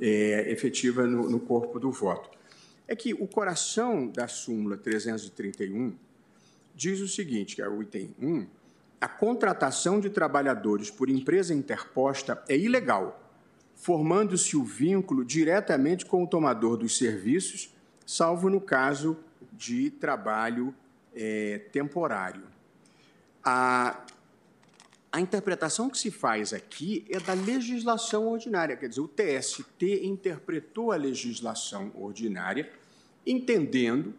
é, 0.00 0.50
efetiva 0.50 1.06
no, 1.06 1.30
no 1.30 1.38
corpo 1.38 1.78
do 1.78 1.92
voto? 1.92 2.30
É 2.88 2.96
que 2.96 3.14
o 3.14 3.28
coração 3.28 4.08
da 4.08 4.26
súmula 4.26 4.76
331 4.76 5.94
diz 6.74 7.00
o 7.00 7.06
seguinte, 7.06 7.54
que 7.54 7.62
é 7.62 7.68
o 7.68 7.80
item 7.80 8.12
1, 8.20 8.46
a 9.00 9.06
contratação 9.06 10.00
de 10.00 10.10
trabalhadores 10.10 10.90
por 10.90 11.08
empresa 11.08 11.54
interposta 11.54 12.42
é 12.48 12.56
ilegal, 12.56 13.22
formando-se 13.76 14.56
o 14.56 14.64
vínculo 14.64 15.24
diretamente 15.24 16.04
com 16.04 16.24
o 16.24 16.26
tomador 16.26 16.76
dos 16.76 16.98
serviços, 16.98 17.72
salvo 18.04 18.50
no 18.50 18.60
caso 18.60 19.16
de 19.52 19.90
trabalho 19.90 20.74
é, 21.14 21.58
temporário. 21.72 22.49
A, 23.44 24.04
a, 25.10 25.20
interpretação 25.20 25.88
que 25.88 25.98
se 25.98 26.10
faz 26.10 26.52
aqui 26.52 27.04
é 27.08 27.18
da 27.18 27.32
legislação 27.32 28.28
ordinária, 28.28 28.76
quer 28.76 28.88
dizer, 28.88 29.00
o 29.00 29.08
TST 29.08 30.04
interpretou 30.04 30.92
a 30.92 30.96
legislação 30.96 31.90
ordinária, 31.94 32.70
entendendo 33.26 34.14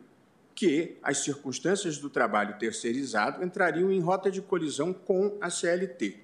que 0.56 0.98
as 1.02 1.20
circunstâncias 1.20 1.98
do 1.98 2.10
trabalho 2.10 2.58
terceirizado 2.58 3.44
entrariam 3.44 3.92
em 3.92 4.00
rota 4.00 4.30
de 4.30 4.42
colisão 4.42 4.94
com 4.94 5.38
a 5.40 5.50
CLT. 5.50 6.18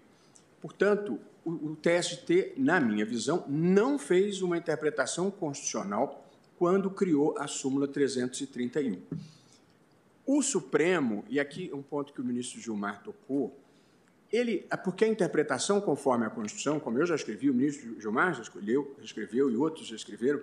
Portanto, 0.61 1.19
o, 1.45 1.51
o 1.51 1.75
TST, 1.75 2.53
na 2.57 2.79
minha 2.79 3.05
visão, 3.05 3.45
não 3.47 3.97
fez 3.97 4.41
uma 4.41 4.57
interpretação 4.57 5.31
constitucional 5.31 6.27
quando 6.57 6.89
criou 6.89 7.37
a 7.37 7.47
súmula 7.47 7.87
331. 7.87 9.01
O 10.28 10.41
Supremo, 10.41 11.23
e 11.30 11.39
aqui 11.39 11.71
um 11.73 11.82
ponto 11.82 12.11
que 12.11 12.19
o 12.19 12.23
ministro 12.23 12.59
Gilmar 12.59 13.01
tocou, 13.01 13.57
ele, 14.30 14.67
é 14.69 14.75
porque 14.75 15.05
a 15.05 15.07
interpretação 15.07 15.80
conforme 15.80 16.25
a 16.25 16.30
Constituição, 16.30 16.82
como 16.82 16.99
eu 16.99 17.05
já 17.05 17.15
escrevi, 17.15 17.49
o 17.49 17.53
ministro 17.53 17.99
Gilmar 18.01 18.34
já 18.34 18.41
escolheu, 18.41 18.93
escreveu 19.01 19.49
e 19.49 19.55
outros 19.55 19.88
já 19.88 19.95
escreveram, 19.95 20.41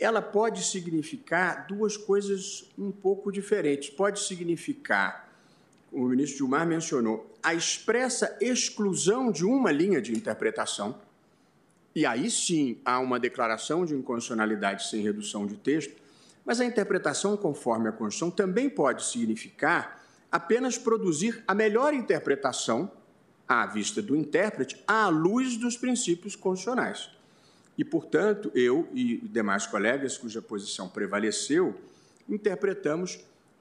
ela 0.00 0.20
pode 0.20 0.64
significar 0.64 1.68
duas 1.68 1.96
coisas 1.96 2.68
um 2.76 2.90
pouco 2.90 3.30
diferentes. 3.30 3.88
Pode 3.88 4.18
significar, 4.18 5.32
o 5.92 6.04
ministro 6.06 6.38
Gilmar 6.38 6.66
mencionou, 6.66 7.32
a 7.40 7.54
expressa 7.54 8.36
exclusão 8.40 9.30
de 9.30 9.44
uma 9.44 9.70
linha 9.70 10.02
de 10.02 10.12
interpretação, 10.12 11.00
e 11.94 12.04
aí 12.04 12.28
sim 12.28 12.78
há 12.84 12.98
uma 12.98 13.20
declaração 13.20 13.86
de 13.86 13.94
inconstitucionalidade 13.94 14.88
sem 14.88 15.02
redução 15.02 15.46
de 15.46 15.56
texto, 15.56 16.07
mas 16.48 16.62
a 16.62 16.64
interpretação 16.64 17.36
conforme 17.36 17.90
a 17.90 17.92
Constituição 17.92 18.30
também 18.30 18.70
pode 18.70 19.04
significar 19.04 20.02
apenas 20.32 20.78
produzir 20.78 21.44
a 21.46 21.54
melhor 21.54 21.92
interpretação, 21.92 22.90
à 23.46 23.66
vista 23.66 24.00
do 24.00 24.16
intérprete, 24.16 24.82
à 24.86 25.08
luz 25.08 25.58
dos 25.58 25.76
princípios 25.76 26.34
constitucionais. 26.34 27.10
E, 27.76 27.84
portanto, 27.84 28.50
eu 28.54 28.88
e 28.94 29.18
demais 29.18 29.66
colegas 29.66 30.16
cuja 30.16 30.40
posição 30.40 30.88
prevaleceu, 30.88 31.78
interpretamos 32.26 33.20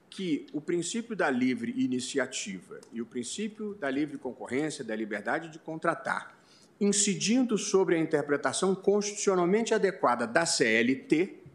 que 0.09 0.45
o 0.53 0.61
princípio 0.61 1.13
da 1.13 1.29
livre 1.29 1.73
iniciativa 1.75 2.79
e 2.93 3.01
o 3.01 3.05
princípio 3.05 3.73
da 3.73 3.89
livre 3.89 4.17
concorrência, 4.17 4.81
da 4.81 4.95
liberdade 4.95 5.49
de 5.49 5.59
contratar, 5.59 6.37
incidindo 6.79 7.57
sobre 7.57 7.95
a 7.95 7.99
interpretação 7.99 8.73
constitucionalmente 8.73 9.73
adequada 9.73 10.25
da 10.25 10.45
CLT, 10.45 11.46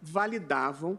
validavam 0.00 0.98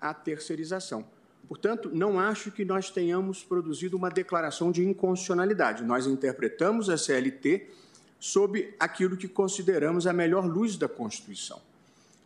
a 0.00 0.12
terceirização. 0.14 1.04
Portanto, 1.48 1.90
não 1.92 2.18
acho 2.18 2.50
que 2.50 2.64
nós 2.64 2.90
tenhamos 2.90 3.44
produzido 3.44 3.96
uma 3.96 4.10
declaração 4.10 4.72
de 4.72 4.84
inconstitucionalidade. 4.84 5.84
Nós 5.84 6.06
interpretamos 6.06 6.90
a 6.90 6.98
CLT 6.98 7.68
sob 8.18 8.74
aquilo 8.80 9.16
que 9.16 9.28
consideramos 9.28 10.06
a 10.06 10.12
melhor 10.12 10.46
luz 10.46 10.76
da 10.76 10.88
Constituição. 10.88 11.60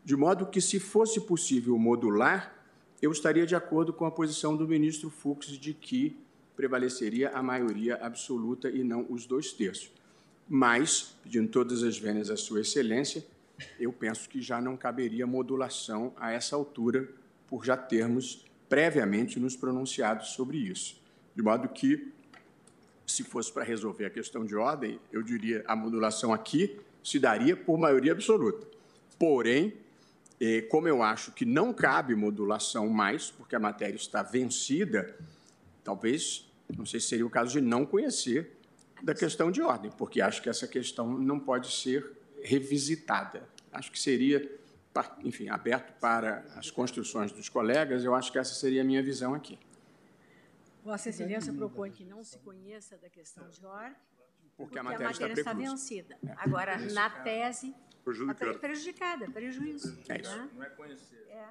De 0.05 0.17
modo 0.17 0.47
que, 0.47 0.61
se 0.61 0.81
fosse 0.81 1.21
possível 1.21 1.77
modular, 1.79 2.55
eu 3.03 3.13
estaria 3.13 3.47
de 3.47 3.55
acordo 3.55 3.93
com 3.93 4.07
a 4.07 4.11
posição 4.11 4.57
do 4.57 4.67
ministro 4.67 5.11
Fux 5.11 5.49
de 5.49 5.75
que 5.75 6.17
prevaleceria 6.57 7.31
a 7.31 7.43
maioria 7.43 7.97
absoluta 7.97 8.71
e 8.71 8.83
não 8.83 9.07
os 9.11 9.27
dois 9.27 9.53
terços. 9.53 9.91
Mas, 10.49 11.15
pedindo 11.23 11.49
todas 11.49 11.83
as 11.83 11.99
vênias 11.99 12.31
à 12.31 12.37
Sua 12.37 12.61
Excelência, 12.61 13.25
eu 13.79 13.93
penso 13.93 14.29
que 14.29 14.41
já 14.41 14.61
não 14.61 14.77
caberia 14.77 15.27
modulação 15.27 16.13
a 16.17 16.33
essa 16.33 16.57
altura, 16.57 17.09
por 17.47 17.65
já 17.65 17.77
termos 17.77 18.45
previamente 18.69 19.41
nos 19.41 19.57
pronunciado 19.57 20.25
sobre 20.25 20.57
isso. 20.59 21.01
De 21.35 21.43
modo 21.43 21.69
que, 21.69 22.13
se 23.07 23.25
fosse 23.25 23.53
para 23.53 23.65
resolver 23.65 24.07
a 24.07 24.11
questão 24.11 24.45
de 24.45 24.55
ordem, 24.55 25.01
eu 25.13 25.23
diria 25.23 25.65
a 25.67 25.75
modulação 25.75 26.33
aqui 26.33 26.79
se 27.03 27.19
daria 27.19 27.57
por 27.57 27.79
maioria 27.79 28.13
absoluta. 28.13 28.67
Porém, 29.19 29.75
eh, 30.41 30.63
como 30.63 30.87
eu 30.87 31.03
acho 31.03 31.33
que 31.33 31.45
não 31.45 31.73
cabe 31.73 32.15
modulação 32.15 32.89
mais, 32.89 33.31
porque 33.31 33.57
a 33.57 33.59
matéria 33.59 33.97
está 33.97 34.23
vencida, 34.23 35.17
talvez, 35.83 36.51
não 36.77 36.87
sei 36.87 37.01
se 37.01 37.09
seria 37.09 37.27
o 37.27 37.31
caso 37.31 37.53
de 37.53 37.61
não 37.61 37.85
conhecer 37.85 38.57
da 39.03 39.15
questão 39.15 39.51
de 39.51 39.63
ordem, 39.63 39.91
porque 39.91 40.21
acho 40.21 40.43
que 40.43 40.49
essa 40.49 40.69
questão 40.69 41.07
não 41.19 41.39
pode 41.41 41.73
ser 41.73 42.20
revisitada. 42.43 43.49
Acho 43.73 43.91
que 43.93 43.99
seria, 43.99 44.59
enfim, 45.23 45.49
aberto 45.49 45.99
para 46.01 46.41
as 46.57 46.71
construções 46.71 47.33
dos 47.33 47.49
colegas, 47.49 48.05
eu 48.05 48.15
acho 48.15 48.33
que 48.33 48.39
essa 48.39 48.55
seria 48.55 48.83
a 48.83 48.85
minha 48.85 49.03
visão 49.03 49.35
aqui. 49.35 49.59
Vossa 50.83 51.11
Excelência 51.11 51.53
propõe 51.53 51.91
que 51.91 52.05
não 52.05 52.25
se 52.25 52.39
conheça 52.39 52.97
da 52.97 53.09
questão 53.09 53.49
de 53.49 53.65
ordem, 53.65 53.97
porque, 54.57 54.57
porque 54.57 54.79
a 54.79 54.83
matéria, 54.83 55.07
a 55.07 55.11
matéria 55.11 55.33
está, 55.33 55.53
está, 55.53 55.71
vencida. 55.71 56.19
É. 56.27 56.35
Agora, 56.39 56.73
é 56.73 56.93
na 56.93 57.11
tese, 57.11 57.75
prejudicada, 58.03 58.59
prejudicada 58.59 59.31
prejuízo. 59.31 59.99
É 60.09 60.21
isso. 60.21 60.37
Né? 60.37 60.51
Não 60.55 60.63
é 60.65 60.71
conhecer. 60.71 61.27
É, 61.29 61.49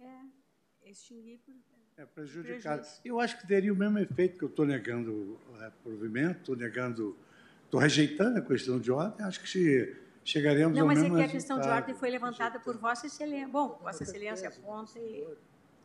é 0.00 0.90
extinguir 0.90 1.38
por... 1.44 1.54
É 1.98 2.04
prejudicado. 2.04 2.80
Prejuízo. 2.80 3.00
Eu 3.04 3.20
acho 3.20 3.38
que 3.38 3.46
teria 3.46 3.72
o 3.72 3.76
mesmo 3.76 3.98
efeito 3.98 4.38
que 4.38 4.44
eu 4.44 4.48
estou 4.48 4.66
negando 4.66 5.12
o 5.12 5.72
provimento, 5.82 6.40
estou 6.40 6.56
negando, 6.56 7.16
estou 7.64 7.80
rejeitando 7.80 8.38
a 8.38 8.42
questão 8.42 8.78
de 8.78 8.90
ordem. 8.90 9.24
Acho 9.24 9.40
que 9.40 9.48
se 9.48 9.96
chegaremos 10.26 10.76
Não, 10.76 10.82
ao 10.82 10.86
mas 10.88 11.02
é 11.02 11.08
que 11.08 11.22
a 11.22 11.28
questão 11.28 11.60
de 11.60 11.68
ordem 11.68 11.94
foi 11.94 12.10
levantada 12.10 12.58
por 12.58 12.76
Vossa 12.76 13.06
Excelência. 13.06 13.48
Bom, 13.48 13.78
Vossa 13.80 14.02
Excelência 14.02 14.48
aponta 14.48 14.98
e, 14.98 15.26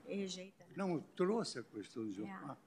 e 0.07 0.15
rejeita. 0.15 0.63
Né? 0.63 0.73
Não, 0.75 0.99
trouxe 1.15 1.59
a 1.59 1.63
questão 1.63 2.09
de 2.09 2.21
ordem. 2.21 2.57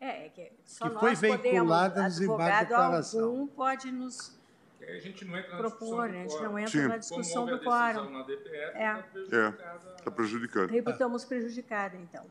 É, 0.00 0.26
é 0.26 0.28
que 0.28 0.52
só 0.64 0.88
que 0.88 0.94
nós 0.94 1.02
foi 1.02 1.16
veiculada 1.16 1.94
podemos, 1.94 2.18
advogado 2.18 2.72
algum 2.72 3.46
pode 3.48 3.90
nos 3.90 4.38
a 4.80 4.98
gente 4.98 5.24
não 5.24 5.36
entra 5.36 5.56
propor, 5.56 6.08
na 6.08 6.22
discussão, 6.22 6.22
né? 6.22 6.22
a 6.22 6.28
gente 6.28 6.42
não 6.42 6.58
entra 6.58 6.70
Sim. 6.70 6.88
na 6.88 6.96
discussão 6.96 7.46
do 7.46 7.58
quórum. 7.60 8.10
Na 8.10 8.22
DPF, 8.22 8.78
é, 8.78 9.94
está 9.98 10.10
prejudicando. 10.10 10.70
Reputamos 10.70 11.24
prejudicada, 11.24 11.96
então. 11.96 12.24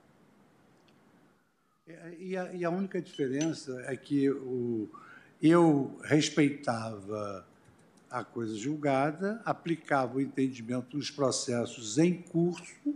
E 2.17 2.35
a, 2.35 2.53
e 2.53 2.65
a, 2.65 2.69
única 2.69 3.01
diferença 3.01 3.81
é 3.85 3.95
que 3.95 4.29
o, 4.29 4.89
eu 5.41 5.97
respeitava 6.03 7.46
a 8.09 8.23
coisa 8.23 8.55
julgada, 8.55 9.41
aplicava 9.43 10.17
o 10.17 10.21
entendimento 10.21 10.97
dos 10.97 11.11
processos 11.11 11.97
em 11.97 12.13
curso 12.13 12.95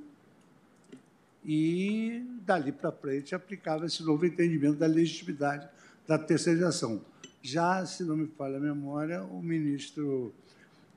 e, 1.44 2.24
dali 2.46 2.72
para 2.72 2.92
frente, 2.92 3.36
aplicava 3.36 3.86
esse 3.86 4.04
novo 4.04 4.26
entendimento 4.26 4.78
da 4.78 4.88
legitimidade 4.88 5.68
da 6.08 6.18
terceirização. 6.18 7.02
Já, 7.42 7.86
se 7.86 8.04
não 8.04 8.16
me 8.16 8.28
falha 8.28 8.58
a 8.58 8.60
memória, 8.60 9.24
o 9.24 9.42
ministro 9.42 10.34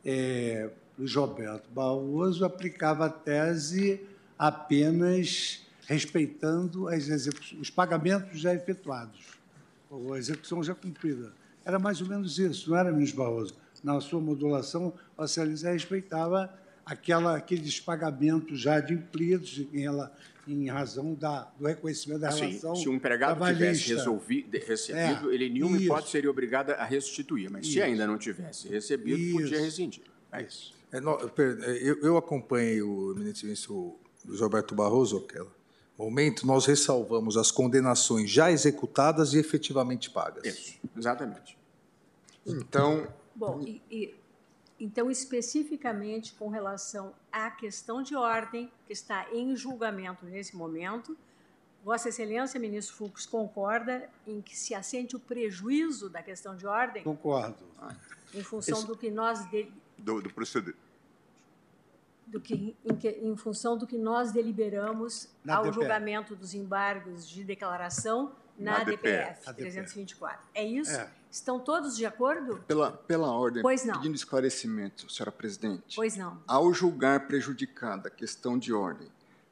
é, 0.05 0.71
Roberto 1.15 1.69
Barroso 1.71 2.45
aplicava 2.45 3.07
a 3.07 3.11
tese 3.11 4.01
apenas 4.39 5.63
respeitando 5.87 6.87
os 7.61 7.71
pagamentos 7.71 8.41
já 8.41 8.55
efetuados, 8.55 9.39
ou 9.91 10.15
a 10.15 10.19
execução 10.19 10.63
já 10.63 10.75
cumprida. 10.75 11.33
Era 11.65 11.79
mais 11.79 12.01
ou 12.01 12.09
menos 12.09 12.39
isso, 12.39 12.71
não 12.71 12.77
era, 12.77 12.93
ministro 12.93 13.19
Barroso? 13.19 13.64
Na 13.85 14.01
sua 14.01 14.21
modulação, 14.21 14.93
a 15.17 15.29
Celisa 15.29 15.71
respeitava 15.71 16.53
aquela, 16.85 17.37
aqueles 17.37 17.79
pagamentos 17.79 18.59
já 18.59 18.77
adimplidos 18.77 19.67
em, 19.73 19.85
ela, 19.85 20.11
em 20.49 20.69
razão 20.69 21.15
da, 21.15 21.53
do 21.59 21.67
reconhecimento 21.67 22.21
da 22.21 22.31
assim, 22.31 22.47
relação 22.47 22.75
Se 22.75 22.89
o 22.89 22.93
um 22.93 22.95
empregado 22.95 23.45
tivesse 23.45 23.95
resolvido, 23.95 24.59
recebido, 24.59 25.31
é, 25.31 25.35
ele 25.35 25.51
nenhuma 25.51 25.77
isso. 25.77 25.85
hipótese 25.85 26.13
seria 26.13 26.31
obrigado 26.31 26.71
a 26.71 26.85
restituir, 26.85 27.51
mas 27.51 27.67
isso. 27.67 27.75
se 27.75 27.83
ainda 27.83 28.07
não 28.07 28.17
tivesse 28.17 28.69
recebido, 28.69 29.19
isso. 29.19 29.37
podia 29.39 29.61
rescindir. 29.61 30.05
É 30.33 30.43
isso. 30.43 30.73
É, 30.91 30.99
eu, 30.99 32.01
eu 32.03 32.17
acompanhei 32.17 32.81
o 32.81 33.13
eminente 33.13 33.45
ministro 33.45 33.99
Luiz 34.25 34.41
Roberto 34.41 34.75
Barroso, 34.75 35.19
aquela 35.19 35.53
momento, 35.97 36.47
nós 36.47 36.67
ressalvamos 36.67 37.37
as 37.37 37.51
condenações 37.51 38.29
já 38.31 38.51
executadas 38.51 39.33
e 39.33 39.39
efetivamente 39.39 40.11
pagas. 40.11 40.45
Isso, 40.45 40.81
exatamente. 40.97 41.57
Então. 42.45 43.07
Bom, 43.35 43.61
e, 43.63 43.83
e, 43.91 44.15
então, 44.79 45.11
especificamente 45.11 46.35
com 46.35 46.49
relação 46.49 47.15
à 47.31 47.51
questão 47.51 48.03
de 48.03 48.15
ordem, 48.15 48.71
que 48.87 48.93
está 48.93 49.27
em 49.33 49.55
julgamento 49.57 50.25
nesse 50.27 50.57
momento, 50.57 51.17
Vossa 51.85 52.09
Excelência, 52.09 52.59
ministro 52.59 52.97
Fux, 52.97 53.27
concorda 53.27 54.09
em 54.27 54.41
que 54.41 54.57
se 54.57 54.75
assente 54.75 55.15
o 55.17 55.21
prejuízo 55.21 56.09
da 56.09 56.23
questão 56.23 56.57
de 56.57 56.67
ordem? 56.67 57.03
Concordo. 57.05 57.65
Em 58.33 58.43
função 58.43 58.79
Esse... 58.79 58.87
do 58.87 58.97
que 58.97 59.11
nós. 59.11 59.49
De... 59.51 59.71
Do, 59.99 60.21
do 60.21 60.31
proceder 60.33 60.75
do 62.27 62.41
que, 62.41 62.75
em, 62.85 62.97
que, 62.97 63.09
em 63.09 63.37
função 63.37 63.77
do 63.77 63.87
que 63.87 63.99
nós 63.99 64.33
deliberamos 64.33 65.29
na 65.45 65.57
ao 65.57 65.65
DPF. 65.65 65.81
julgamento 65.81 66.35
dos 66.35 66.55
embargos 66.55 67.29
de 67.29 67.45
declaração 67.45 68.33
na, 68.59 68.79
na 68.79 68.85
DPF, 68.85 69.41
DPF 69.41 69.55
324. 69.55 70.47
É 70.55 70.65
isso? 70.65 70.93
É. 70.93 71.11
Estão 71.31 71.59
todos 71.59 71.97
de 71.97 72.07
acordo? 72.07 72.59
Pela, 72.67 72.93
pela 72.93 73.31
ordem, 73.33 73.63
pois 73.63 73.85
não. 73.85 73.97
pedindo 73.97 74.15
esclarecimento, 74.15 75.11
senhora 75.11 75.33
presidente. 75.33 75.97
Pois 75.97 76.17
não. 76.17 76.41
Ao 76.47 76.73
julgar 76.73 77.27
prejudicada 77.27 78.09
a 78.09 78.11
questão 78.11 78.57
de 78.57 78.73
ordem, 78.73 79.09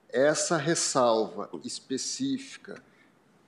essa 0.09 0.57
ressalva 0.57 1.51
específica 1.65 2.81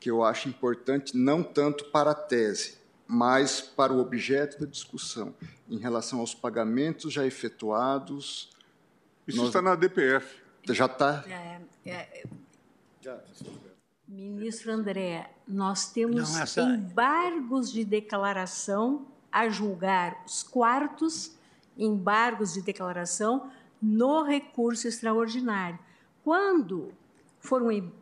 que 0.00 0.10
eu 0.10 0.24
acho 0.24 0.48
importante, 0.48 1.16
não 1.16 1.42
tanto 1.42 1.86
para 1.86 2.10
a 2.10 2.14
tese, 2.14 2.76
mas 3.06 3.60
para 3.60 3.92
o 3.92 4.00
objeto 4.00 4.60
da 4.60 4.66
discussão, 4.66 5.34
em 5.68 5.78
relação 5.78 6.20
aos 6.20 6.34
pagamentos 6.34 7.12
já 7.12 7.24
efetuados. 7.24 8.50
Isso 9.26 9.38
nós... 9.38 9.46
está 9.46 9.62
na 9.62 9.74
DPF. 9.74 10.42
Já 10.68 10.86
está? 10.86 11.24
É, 11.26 11.60
é, 11.90 12.24
Ministro 14.14 14.72
André, 14.72 15.28
nós 15.46 15.90
temos 15.90 16.34
Não, 16.34 16.42
essa... 16.42 16.62
embargos 16.62 17.72
de 17.72 17.84
declaração 17.84 19.06
a 19.30 19.48
julgar 19.48 20.22
os 20.24 20.44
quartos, 20.44 21.36
embargos 21.76 22.52
de 22.52 22.62
declaração 22.62 23.50
no 23.82 24.22
recurso 24.22 24.86
extraordinário. 24.86 25.80
Quando 26.22 26.94
foram 27.40 27.92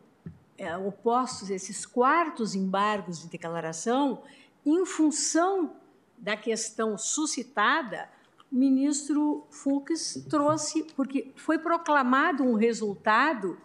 é, 0.55 0.77
opostos 0.77 1.49
esses 1.49 1.83
quartos 1.83 2.53
embargos 2.53 3.19
de 3.19 3.27
declaração, 3.27 4.21
em 4.63 4.85
função 4.85 5.75
da 6.15 6.37
questão 6.37 6.95
suscitada, 6.95 8.07
o 8.51 8.55
ministro 8.55 9.47
Fux 9.49 10.23
trouxe, 10.29 10.83
porque 10.95 11.31
foi 11.35 11.57
proclamado 11.57 12.43
um 12.43 12.53
resultado 12.53 13.57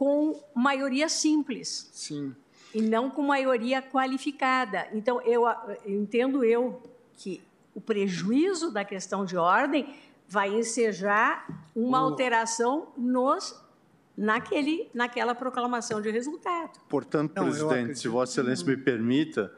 com 0.00 0.42
maioria 0.54 1.10
simples. 1.10 1.90
Sim. 1.92 2.34
E 2.74 2.80
não 2.80 3.10
com 3.10 3.20
maioria 3.20 3.82
qualificada. 3.82 4.88
Então, 4.94 5.20
eu, 5.20 5.46
eu 5.84 6.00
entendo 6.00 6.42
eu 6.42 6.80
que 7.12 7.42
o 7.74 7.82
prejuízo 7.82 8.70
da 8.70 8.82
questão 8.82 9.26
de 9.26 9.36
ordem 9.36 9.94
vai 10.26 10.48
ensejar 10.54 11.68
uma 11.76 12.00
o... 12.00 12.04
alteração 12.04 12.88
nos 12.96 13.54
naquele, 14.16 14.88
naquela 14.94 15.34
proclamação 15.34 16.00
de 16.00 16.10
resultado. 16.10 16.80
Portanto, 16.88 17.34
Não, 17.36 17.44
presidente, 17.44 17.98
se 17.98 18.08
Vossa 18.08 18.40
Excelência 18.40 18.66
me 18.66 18.78
permita, 18.78 19.52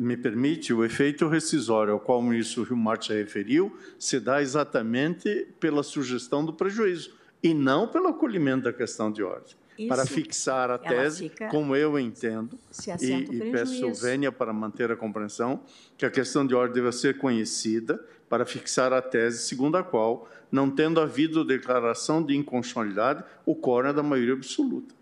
me 0.00 0.16
permite, 0.16 0.74
o 0.74 0.84
efeito 0.84 1.28
rescisório 1.28 1.92
ao 1.92 2.00
qual 2.00 2.18
o 2.18 2.22
ministro 2.22 2.64
Gilmar 2.64 3.00
se 3.00 3.14
referiu 3.14 3.78
se 3.96 4.18
dá 4.18 4.42
exatamente 4.42 5.46
pela 5.60 5.84
sugestão 5.84 6.44
do 6.44 6.52
prejuízo 6.52 7.14
e 7.40 7.54
não 7.54 7.86
pelo 7.86 8.08
acolhimento 8.08 8.64
da 8.64 8.72
questão 8.72 9.08
de 9.12 9.22
ordem. 9.22 9.54
Isso, 9.78 9.88
para 9.88 10.06
fixar 10.06 10.70
a 10.70 10.78
tese, 10.78 11.32
como 11.50 11.74
eu 11.74 11.98
entendo, 11.98 12.58
e, 13.00 13.12
e 13.12 13.50
peço 13.50 13.92
vênia 13.92 14.30
para 14.30 14.52
manter 14.52 14.90
a 14.90 14.96
compreensão, 14.96 15.60
que 15.96 16.06
a 16.06 16.10
questão 16.10 16.46
de 16.46 16.54
ordem 16.54 16.82
deve 16.82 16.92
ser 16.96 17.18
conhecida 17.18 18.02
para 18.28 18.46
fixar 18.46 18.92
a 18.92 19.02
tese 19.02 19.46
segundo 19.46 19.76
a 19.76 19.82
qual, 19.82 20.28
não 20.50 20.70
tendo 20.70 21.00
havido 21.00 21.44
declaração 21.44 22.22
de 22.22 22.36
inconstitucionalidade, 22.36 23.24
o 23.44 23.54
quórum 23.54 23.88
é 23.88 23.92
da 23.92 24.02
maioria 24.02 24.34
absoluta. 24.34 24.94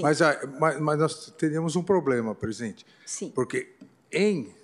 Mas, 0.00 0.20
mas, 0.60 0.80
mas, 0.80 0.98
nós 0.98 1.26
teríamos 1.36 1.74
um 1.74 1.82
problema, 1.82 2.34
presidente. 2.34 2.86
Sim. 3.04 3.32
Porque 3.34 3.74
em 4.12 4.54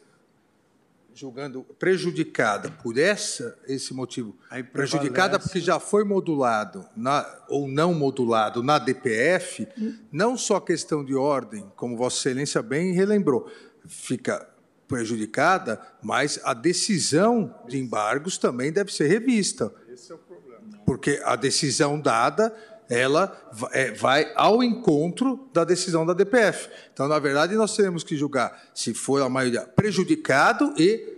julgando 1.14 1.62
prejudicada 1.78 2.70
por 2.70 2.98
essa 2.98 3.56
esse 3.66 3.94
motivo, 3.94 4.36
prejudicada 4.72 5.38
porque 5.38 5.60
já 5.60 5.78
foi 5.78 6.04
modulado 6.04 6.86
na, 6.96 7.24
ou 7.48 7.68
não 7.68 7.94
modulado 7.94 8.62
na 8.62 8.78
DPF, 8.78 9.68
não 10.10 10.36
só 10.36 10.58
questão 10.58 11.04
de 11.04 11.14
ordem, 11.14 11.64
como 11.76 11.96
Vossa 11.96 12.18
Excelência 12.18 12.60
bem 12.60 12.92
relembrou, 12.92 13.48
fica 13.86 14.48
prejudicada, 14.88 15.80
mas 16.02 16.40
a 16.44 16.52
decisão 16.52 17.54
de 17.68 17.78
embargos 17.78 18.36
também 18.36 18.72
deve 18.72 18.92
ser 18.92 19.06
revista. 19.06 19.72
Esse 19.88 20.12
é 20.12 20.14
o 20.14 20.18
problema. 20.18 20.60
Porque 20.84 21.22
a 21.24 21.36
decisão 21.36 21.98
dada 21.98 22.54
ela 22.88 23.36
é, 23.72 23.90
vai 23.92 24.32
ao 24.34 24.62
encontro 24.62 25.48
da 25.52 25.64
decisão 25.64 26.04
da 26.04 26.12
DPF. 26.12 26.68
Então, 26.92 27.08
na 27.08 27.18
verdade, 27.18 27.54
nós 27.54 27.74
teremos 27.74 28.04
que 28.04 28.16
julgar 28.16 28.70
se 28.74 28.92
foi 28.92 29.22
a 29.22 29.28
maioria 29.28 29.62
prejudicado 29.62 30.74
e 30.76 31.14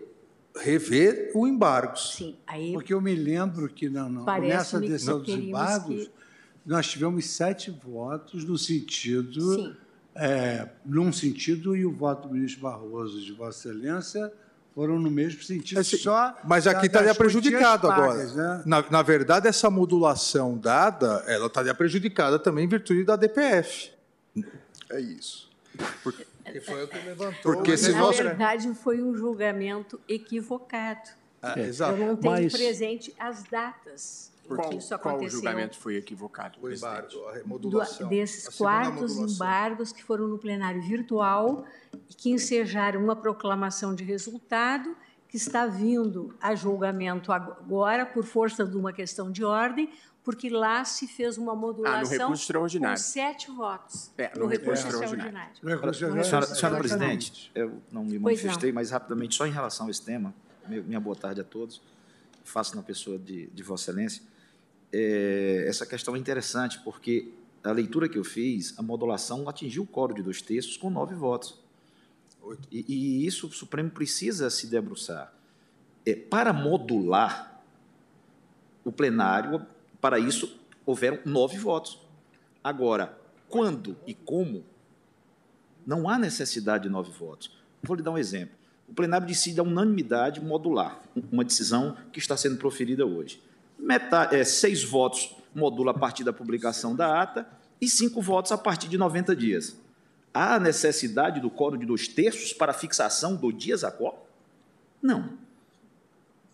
rever 0.57 1.33
o 1.35 1.47
embargo. 1.47 1.99
Sim, 1.99 2.37
aí 2.47 2.73
porque 2.73 2.95
eu 2.95 3.01
me 3.01 3.15
lembro 3.15 3.69
que 3.69 3.89
não, 3.89 4.09
não, 4.09 4.25
nessa 4.41 4.81
decisão 4.81 5.21
dos 5.21 5.35
embargos 5.35 6.05
que... 6.05 6.11
nós 6.65 6.87
tivemos 6.87 7.27
sete 7.27 7.71
votos 7.71 8.45
no 8.45 8.57
sentido, 8.57 9.55
Sim. 9.55 9.77
É, 10.15 10.67
num 10.85 11.13
sentido 11.13 11.77
e 11.77 11.85
o 11.85 11.93
voto 11.93 12.29
do 12.29 12.35
ministro 12.35 12.63
Barroso 12.63 13.21
de 13.21 13.33
Vossa 13.33 13.69
Excelência 13.69 14.33
foram 14.77 14.99
no 14.99 15.11
mesmo 15.11 15.43
sentido, 15.43 15.81
Esse, 15.81 15.97
só. 15.97 16.37
Mas 16.45 16.67
aqui 16.67 16.85
estaria 16.85 17.15
prejudicado 17.15 17.89
pagas, 17.89 18.33
agora. 18.33 18.59
Né? 18.59 18.63
Na, 18.67 18.85
na, 18.91 19.03
verdade, 19.03 19.49
essa 19.49 19.71
modulação 19.71 20.59
dada, 20.59 21.25
ela 21.27 21.47
estaria 21.47 21.75
prejudicada 21.75 22.39
também 22.39 22.67
em 22.67 22.69
virtude 22.69 23.03
da 23.03 23.17
DPF. 23.17 23.91
É 24.91 25.01
isso. 25.01 25.51
Porque, 26.03 26.27
foi 26.61 26.85
o 26.85 26.89
que 26.89 26.99
levantou. 26.99 27.55
Porque 27.55 27.75
se 27.79 27.93
na 27.93 28.01
nós... 28.01 28.19
verdade, 28.19 28.75
foi 28.75 29.03
um 29.03 29.17
julgamento 29.17 29.99
equivocado. 30.07 31.09
É, 31.43 31.61
exato. 31.63 31.99
Eu 31.99 32.09
não 32.09 32.17
tenho 32.17 32.35
Mas... 32.35 32.53
presente 32.53 33.15
as 33.19 33.45
datas. 33.45 34.31
Qual, 34.55 34.73
isso 34.73 34.95
aconteceu. 34.95 35.01
qual 35.01 35.29
julgamento 35.29 35.79
foi 35.79 35.97
equivocado? 35.97 36.59
O 36.63 36.71
embargo, 36.71 37.27
a 37.29 37.35
remodulação. 37.35 38.09
Do, 38.09 38.11
desses 38.11 38.49
quartos 38.57 39.17
embargos 39.17 39.93
que 39.93 40.03
foram 40.03 40.29
no 40.29 40.39
plenário 40.39 40.81
virtual 40.83 41.65
e 42.09 42.15
que 42.15 42.31
ensejaram 42.31 43.03
uma 43.03 43.17
proclamação 43.17 43.95
de 43.95 44.05
resultado 44.05 44.97
que 45.29 45.37
está 45.37 45.67
vindo 45.67 46.35
a 46.41 46.55
julgamento 46.55 47.33
agora 47.33 48.07
por 48.07 48.25
força 48.25 48.65
de 48.65 48.77
uma 48.77 48.93
questão 48.93 49.31
de 49.31 49.45
ordem, 49.45 49.91
porque 50.23 50.49
lá 50.49 50.85
se 50.85 51.07
fez 51.07 51.37
uma 51.37 51.55
modulação 51.55 51.99
ah, 51.99 52.03
no 52.03 52.09
recurso 52.09 52.43
extraordinário. 52.43 52.97
com 52.97 53.03
sete 53.03 53.51
votos. 53.51 54.11
É, 54.17 54.33
no, 54.35 54.45
no 54.45 54.47
recurso, 54.47 54.87
recurso 54.87 55.05
extraordinário. 55.05 55.53
extraordinário. 55.53 56.25
Senhora, 56.25 56.47
senhora 56.47 56.79
Presidente, 56.79 57.51
eu 57.55 57.83
não 57.91 58.05
me 58.05 58.19
manifestei, 58.19 58.73
mas 58.73 58.91
rapidamente, 58.91 59.35
só 59.35 59.47
em 59.47 59.53
relação 59.53 59.89
a 59.89 59.91
esse 59.91 60.03
tema, 60.03 60.35
minha 60.69 61.01
boa 61.01 61.17
tarde 61.17 61.41
a 61.41 61.45
todos, 61.45 61.83
faço 62.45 62.77
na 62.77 62.83
pessoa 62.83 63.19
de, 63.19 63.47
de 63.49 63.63
Vossa 63.63 63.91
Excelência 63.91 64.23
é, 64.93 65.65
essa 65.67 65.85
questão 65.87 66.15
é 66.17 66.19
interessante, 66.19 66.79
porque 66.81 67.33
a 67.63 67.73
leitura 67.73 68.09
que 68.09 68.19
eu 68.19 68.25
fiz, 68.25 68.79
a 68.79 68.83
modulação 68.83 69.49
atingiu 69.49 69.83
o 69.83 69.87
coro 69.87 70.15
de 70.15 70.23
dois 70.23 70.41
terços 70.41 70.77
com 70.77 70.89
nove 70.91 71.15
votos. 71.15 71.59
E, 72.71 72.85
e 72.89 73.27
isso 73.27 73.49
o 73.49 73.53
Supremo 73.53 73.91
precisa 73.91 74.49
se 74.51 74.69
debruçar. 74.69 75.33
É, 76.05 76.15
para 76.15 76.53
modular 76.53 77.61
o 78.85 78.93
plenário, 78.93 79.67
para 80.01 80.19
isso 80.19 80.57
houveram 80.85 81.19
nove 81.25 81.59
votos. 81.59 82.01
Agora, 82.63 83.19
quando 83.49 83.97
e 84.07 84.15
como, 84.15 84.65
não 85.85 86.09
há 86.09 86.19
necessidade 86.19 86.85
de 86.85 86.89
nove 86.89 87.11
votos. 87.11 87.51
Vou 87.83 87.97
lhe 87.97 88.03
dar 88.03 88.13
um 88.13 88.19
exemplo. 88.19 88.55
O 88.89 88.95
plenário 88.95 89.27
decide 89.27 89.59
a 89.59 89.65
unanimidade 89.65 90.41
modular, 90.41 91.01
uma 91.33 91.45
decisão 91.45 91.97
que 92.13 92.21
está 92.21 92.37
sendo 92.37 92.57
proferida 92.57 93.05
hoje 93.05 93.43
metade, 93.79 94.37
é, 94.37 94.45
seis 94.45 94.83
votos 94.83 95.35
modula 95.55 95.91
a 95.91 95.95
partir 95.95 96.25
da 96.25 96.33
publicação 96.33 96.95
da 96.95 97.23
ata 97.23 97.49
e 97.81 97.89
cinco 97.89 98.21
votos 98.21 98.53
a 98.53 98.59
partir 98.59 98.89
de 98.89 98.99
90 98.99 99.35
dias. 99.35 99.77
Há 100.33 100.59
necessidade 100.61 101.41
do 101.41 101.51
quórum 101.51 101.79
de 101.79 101.87
dois 101.87 102.09
terços 102.09 102.53
para 102.53 102.73
fixação 102.73 103.35
do 103.35 103.51
dias 103.51 103.85
a 103.85 103.91
quórum? 103.91 104.19
Não. 105.01 105.31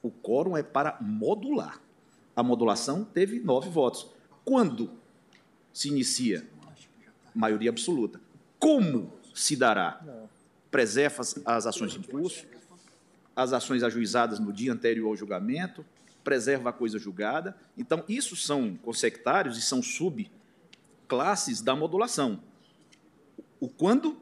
O 0.03 0.11
quórum 0.11 0.57
é 0.57 0.63
para 0.63 0.97
modular. 1.01 1.81
A 2.35 2.43
modulação 2.43 3.05
teve 3.05 3.41
nove 3.41 3.69
votos. 3.69 4.07
Quando 4.45 4.91
se 5.73 5.89
inicia? 5.89 6.47
Maioria 7.35 7.71
absoluta. 7.71 8.21
Como 8.59 9.13
se 9.35 9.57
dará? 9.57 10.01
Preserva 10.71 11.23
as 11.45 11.67
ações 11.67 11.95
em 11.95 12.03
curso, 12.03 12.47
as 13.35 13.53
ações 13.53 13.83
ajuizadas 13.83 14.39
no 14.39 14.53
dia 14.53 14.73
anterior 14.73 15.09
ao 15.09 15.17
julgamento, 15.17 15.85
preserva 16.23 16.71
a 16.71 16.73
coisa 16.73 16.99
julgada. 16.99 17.57
Então, 17.77 18.05
isso 18.09 18.37
são 18.37 18.77
consectários 18.77 19.59
e 19.59 19.63
são 19.63 19.83
subclasses 19.83 21.61
da 21.61 21.75
modulação. 21.75 22.41
O 23.61 23.69
quando 23.69 24.21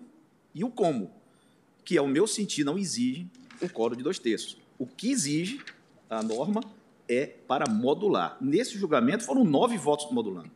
e 0.54 0.64
o 0.64 0.70
como, 0.70 1.10
que, 1.84 1.96
ao 1.96 2.06
meu 2.06 2.26
sentir, 2.26 2.64
não 2.64 2.78
exige 2.78 3.26
o 3.60 3.68
coro 3.68 3.96
de 3.96 4.02
dois 4.02 4.18
terços. 4.18 4.56
O 4.78 4.86
que 4.86 5.10
exige 5.10 5.60
a 6.08 6.22
norma 6.22 6.60
é 7.08 7.26
para 7.26 7.68
modular. 7.68 8.36
Nesse 8.40 8.78
julgamento 8.78 9.24
foram 9.24 9.44
nove 9.44 9.76
votos 9.76 10.10
modulando, 10.12 10.50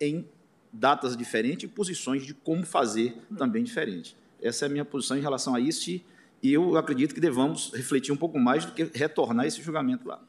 em 0.00 0.26
datas 0.72 1.16
diferentes 1.16 1.64
e 1.64 1.72
posições 1.72 2.24
de 2.24 2.32
como 2.32 2.64
fazer 2.64 3.16
também 3.36 3.62
diferentes. 3.62 4.16
Essa 4.40 4.64
é 4.64 4.66
a 4.66 4.70
minha 4.70 4.84
posição 4.84 5.16
em 5.16 5.20
relação 5.20 5.54
a 5.54 5.60
isso 5.60 5.90
e 5.90 6.52
eu 6.52 6.76
acredito 6.76 7.14
que 7.14 7.20
devamos 7.20 7.70
refletir 7.74 8.12
um 8.12 8.16
pouco 8.16 8.38
mais 8.38 8.64
do 8.64 8.72
que 8.72 8.84
retornar 8.94 9.46
esse 9.46 9.62
julgamento 9.62 10.08
lá. 10.08 10.20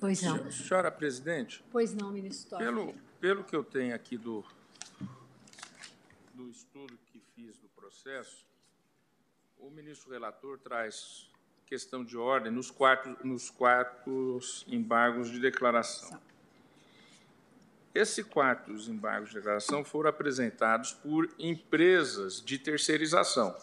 Pois 0.00 0.22
não. 0.22 0.50
Senhora 0.50 0.90
presidente. 0.90 1.62
Pois 1.70 1.92
não, 1.92 2.10
ministro 2.10 2.56
Pelo, 2.56 2.94
pelo 3.20 3.44
que 3.44 3.54
eu 3.54 3.62
tenho 3.62 3.94
aqui 3.94 4.16
do, 4.16 4.42
do 6.32 6.48
estudo 6.48 6.98
que 7.06 7.20
fiz 7.34 7.58
do 7.58 7.68
processo, 7.68 8.46
o 9.58 9.70
ministro 9.70 10.10
relator 10.10 10.58
traz 10.58 11.28
questão 11.66 12.02
de 12.02 12.16
ordem 12.16 12.50
nos 12.50 12.70
quartos, 12.70 13.14
nos 13.22 13.50
quartos 13.50 14.64
embargos 14.66 15.30
de 15.30 15.38
declaração. 15.38 16.18
Esses 17.94 18.24
quartos 18.24 18.88
embargos 18.88 19.30
de 19.30 19.36
declaração 19.36 19.84
foram 19.84 20.08
apresentados 20.10 20.92
por 20.92 21.28
empresas 21.38 22.40
de 22.40 22.58
terceirização. 22.58 23.54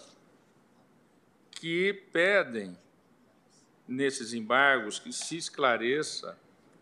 que 1.51 1.91
pedem, 2.13 2.77
nesses 3.87 4.33
embargos, 4.33 4.99
que 4.99 5.13
se 5.13 5.37
esclareça 5.37 6.37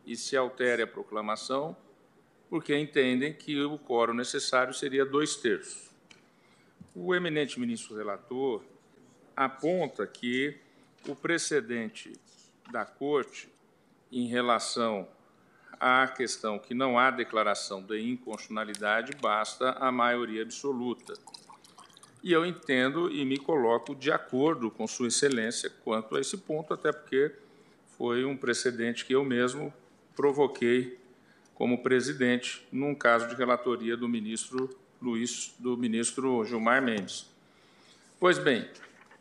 e 0.06 0.16
se 0.16 0.36
altere 0.36 0.82
a 0.82 0.88
proclamação, 0.88 1.76
porque 2.50 2.78
entendem 2.78 3.34
que 3.34 3.62
o 3.62 3.78
quórum 3.78 4.14
necessário 4.14 4.74
seria 4.74 5.06
dois 5.06 5.36
terços. 5.36 5.90
O 6.96 7.14
eminente 7.14 7.60
ministro 7.60 7.96
relator 7.96 8.64
aponta 9.36 10.08
que 10.08 10.58
o 11.08 11.16
precedente 11.16 12.14
da 12.72 12.86
Corte 12.86 13.50
em 14.12 14.28
relação 14.28 15.08
à 15.80 16.08
questão 16.08 16.58
que 16.58 16.74
não 16.74 16.98
há 16.98 17.12
declaração 17.12 17.82
de 17.82 18.00
inconstitucionalidade, 18.00 19.12
basta 19.22 19.72
a 19.72 19.92
maioria 19.92 20.44
absoluta. 20.44 21.14
E 22.26 22.32
eu 22.32 22.44
entendo 22.44 23.12
e 23.12 23.24
me 23.24 23.38
coloco 23.38 23.94
de 23.94 24.12
acordo 24.12 24.72
com 24.72 24.88
Sua 24.88 25.10
Excelência 25.10 25.72
quanto 25.84 26.16
a 26.16 26.20
esse 26.20 26.36
ponto, 26.36 26.74
até 26.74 26.92
porque 26.92 27.32
foi 27.96 28.26
um 28.26 28.36
precedente 28.36 29.06
que 29.06 29.14
eu 29.14 29.24
mesmo 29.24 29.72
provoquei 30.16 30.98
como 31.54 31.84
presidente 31.84 32.68
num 32.72 32.96
caso 32.96 33.28
de 33.28 33.36
relatoria 33.36 33.96
do 33.96 34.10
ministro 34.10 34.76
Luiz, 35.00 35.54
do 35.60 35.78
ministro 35.78 36.44
Gilmar 36.44 36.82
Mendes. 36.82 37.30
Pois 38.20 38.40
bem, 38.40 38.68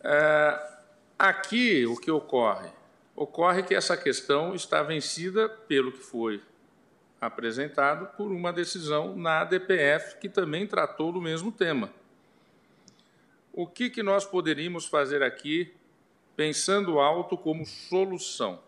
é, 0.03 0.79
aqui 1.19 1.85
o 1.85 1.99
que 1.99 2.11
ocorre? 2.11 2.71
Ocorre 3.15 3.65
que 3.65 3.75
essa 3.75 3.99
questão 3.99 4.55
está 4.55 4.83
vencida 4.83 5.47
pelo 5.47 5.93
que 5.93 6.03
foi 6.03 6.41
apresentado 7.21 8.07
por 8.17 8.33
uma 8.33 8.51
decisão 8.51 9.15
na 9.15 9.43
ADPF, 9.43 10.17
que 10.19 10.29
também 10.31 10.67
tratou 10.67 11.13
do 11.13 11.21
mesmo 11.21 11.53
tema. 11.53 11.91
O 13.57 13.69
que, 13.69 13.89
que 13.89 14.03
nós 14.03 14.25
poderíamos 14.25 14.87
fazer 14.87 15.23
aqui, 15.23 15.73
pensando 16.35 16.99
alto 16.99 17.39
como 17.39 17.65
solução? 17.65 18.61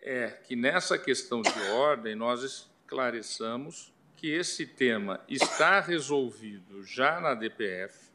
É 0.00 0.26
que 0.28 0.56
nessa 0.56 0.98
questão 0.98 1.40
de 1.40 1.60
ordem 1.70 2.16
nós 2.16 2.42
esclareçamos 2.42 3.92
que 4.16 4.28
esse 4.28 4.66
tema 4.66 5.20
está 5.28 5.78
resolvido 5.78 6.82
já 6.82 7.20
na 7.20 7.32
DPF 7.32 8.10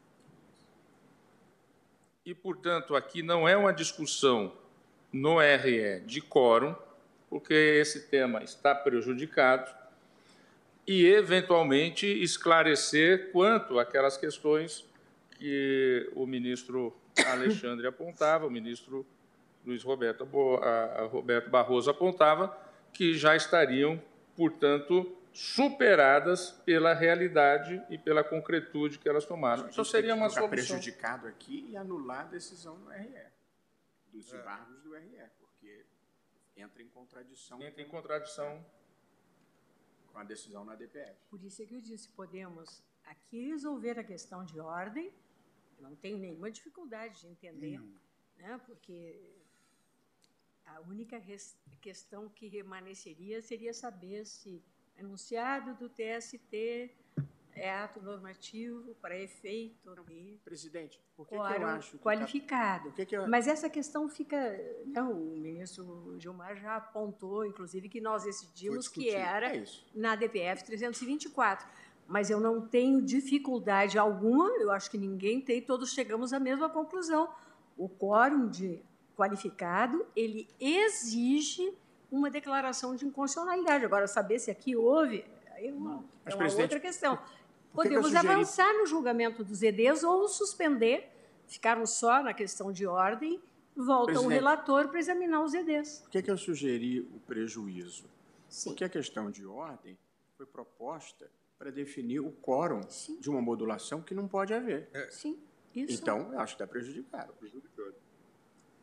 e, 2.22 2.34
portanto, 2.34 2.94
aqui 2.94 3.22
não 3.22 3.48
é 3.48 3.56
uma 3.56 3.72
discussão 3.72 4.52
no 5.10 5.38
RE 5.40 6.00
de 6.00 6.20
quórum, 6.20 6.76
porque 7.30 7.54
esse 7.54 8.08
tema 8.08 8.44
está 8.44 8.74
prejudicado, 8.74 9.74
e, 10.88 11.04
eventualmente, 11.04 12.06
esclarecer 12.06 13.30
quanto 13.30 13.78
aquelas 13.78 14.16
questões 14.16 14.88
que 15.32 16.10
o 16.16 16.26
ministro 16.26 16.96
Alexandre 17.26 17.86
apontava, 17.86 18.46
o 18.46 18.50
ministro 18.50 19.06
Luiz 19.66 19.82
Roberto, 19.82 20.26
Roberto 21.10 21.50
Barroso 21.50 21.90
apontava, 21.90 22.56
que 22.90 23.12
já 23.12 23.36
estariam, 23.36 24.02
portanto, 24.34 25.14
superadas 25.30 26.52
pela 26.64 26.94
realidade 26.94 27.82
e 27.90 27.98
pela 27.98 28.24
concretude 28.24 28.98
que 28.98 29.06
elas 29.06 29.26
tomaram. 29.26 29.68
Então 29.68 29.84
seria 29.84 30.14
uma 30.14 30.30
solução. 30.30 30.48
prejudicado 30.48 31.28
aqui 31.28 31.66
e 31.68 31.76
anular 31.76 32.20
a 32.20 32.30
decisão 32.30 32.78
do 32.78 32.88
RE, 32.88 33.26
dos 34.10 34.32
é. 34.32 34.40
embargos 34.40 34.80
do 34.80 34.94
RE, 34.94 35.22
porque 35.38 35.84
entra 36.56 36.82
em 36.82 36.88
contradição. 36.88 37.62
Entra 37.62 37.82
em 37.82 37.88
contradição 37.88 38.64
com 40.12 40.18
a 40.18 40.24
decisão 40.24 40.64
na 40.64 40.74
DPF. 40.74 41.18
Por 41.30 41.42
isso 41.42 41.62
é 41.62 41.66
que 41.66 41.74
eu 41.74 41.80
disse, 41.80 42.08
podemos 42.10 42.82
aqui 43.04 43.48
resolver 43.48 43.98
a 43.98 44.04
questão 44.04 44.44
de 44.44 44.58
ordem, 44.60 45.12
não 45.80 45.94
tenho 45.94 46.18
nenhuma 46.18 46.50
dificuldade 46.50 47.20
de 47.20 47.28
entender, 47.28 47.80
né, 48.36 48.60
porque 48.66 49.34
a 50.66 50.80
única 50.80 51.22
questão 51.80 52.28
que 52.28 52.46
remanesceria 52.48 53.40
seria 53.40 53.72
saber 53.72 54.26
se 54.26 54.62
enunciado 54.96 55.74
do 55.76 55.88
TST 55.88 56.90
é 57.58 57.74
ato 57.74 58.00
normativo 58.00 58.94
para 59.00 59.18
efeito 59.18 59.94
de 60.06 60.38
presidente 60.44 61.00
por 61.16 61.26
que, 61.26 61.34
que 61.34 61.40
eu 61.40 61.66
acho 61.66 61.90
que 61.92 61.98
tá 61.98 62.04
qualificado. 62.04 62.92
que 62.92 63.06
que 63.06 63.16
eu... 63.16 63.28
mas 63.28 63.46
essa 63.46 63.68
questão 63.68 64.08
fica 64.08 64.36
não 64.86 65.12
o 65.12 65.36
ministro 65.36 66.16
Gilmar 66.18 66.56
já 66.56 66.76
apontou 66.76 67.44
inclusive 67.44 67.88
que 67.88 68.00
nós 68.00 68.24
decidimos 68.24 68.88
que 68.88 69.10
era 69.10 69.56
é 69.56 69.64
na 69.94 70.16
DPF 70.16 70.64
324 70.64 71.66
mas 72.06 72.30
eu 72.30 72.40
não 72.40 72.66
tenho 72.66 73.02
dificuldade 73.02 73.98
alguma 73.98 74.48
eu 74.58 74.70
acho 74.70 74.90
que 74.90 74.96
ninguém 74.96 75.40
tem 75.40 75.60
todos 75.60 75.92
chegamos 75.92 76.32
à 76.32 76.40
mesma 76.40 76.70
conclusão. 76.70 77.28
O 77.76 77.88
quórum 77.88 78.48
de 78.48 78.82
qualificado 79.14 80.06
ele 80.16 80.48
exige 80.60 81.74
uma 82.10 82.30
declaração 82.30 82.94
de 82.94 83.04
inconstitucionalidade. 83.04 83.84
Agora, 83.84 84.06
saber 84.06 84.38
se 84.38 84.50
aqui 84.50 84.76
houve, 84.76 85.24
é 85.56 85.72
uma, 85.72 86.04
é 86.24 86.34
uma 86.34 86.44
outra 86.44 86.80
questão. 86.80 87.18
Podemos 87.78 88.10
que 88.10 88.16
avançar 88.16 88.72
no 88.74 88.86
julgamento 88.86 89.44
dos 89.44 89.62
EDs 89.62 90.02
ou 90.02 90.26
suspender, 90.26 91.08
ficarmos 91.46 91.90
só 91.90 92.20
na 92.22 92.34
questão 92.34 92.72
de 92.72 92.84
ordem, 92.84 93.40
volta 93.76 94.20
o 94.20 94.26
relator 94.26 94.88
para 94.88 94.98
examinar 94.98 95.44
os 95.44 95.54
EDs. 95.54 96.00
Por 96.00 96.10
que, 96.10 96.22
que 96.22 96.30
eu 96.30 96.36
sugeri 96.36 97.00
o 97.00 97.20
prejuízo? 97.24 98.10
Sim. 98.48 98.70
Porque 98.70 98.82
a 98.82 98.88
questão 98.88 99.30
de 99.30 99.46
ordem 99.46 99.96
foi 100.36 100.44
proposta 100.44 101.30
para 101.56 101.70
definir 101.70 102.18
o 102.18 102.32
quórum 102.32 102.82
Sim. 102.88 103.20
de 103.20 103.30
uma 103.30 103.40
modulação 103.40 104.02
que 104.02 104.12
não 104.12 104.26
pode 104.26 104.52
haver. 104.52 104.88
É. 104.92 105.08
Sim, 105.10 105.38
isso. 105.72 106.02
Então, 106.02 106.32
eu 106.32 106.40
acho 106.40 106.56
que 106.56 106.62
está 106.62 106.66
prejudicado. 106.66 107.32
prejudicado. 107.34 107.94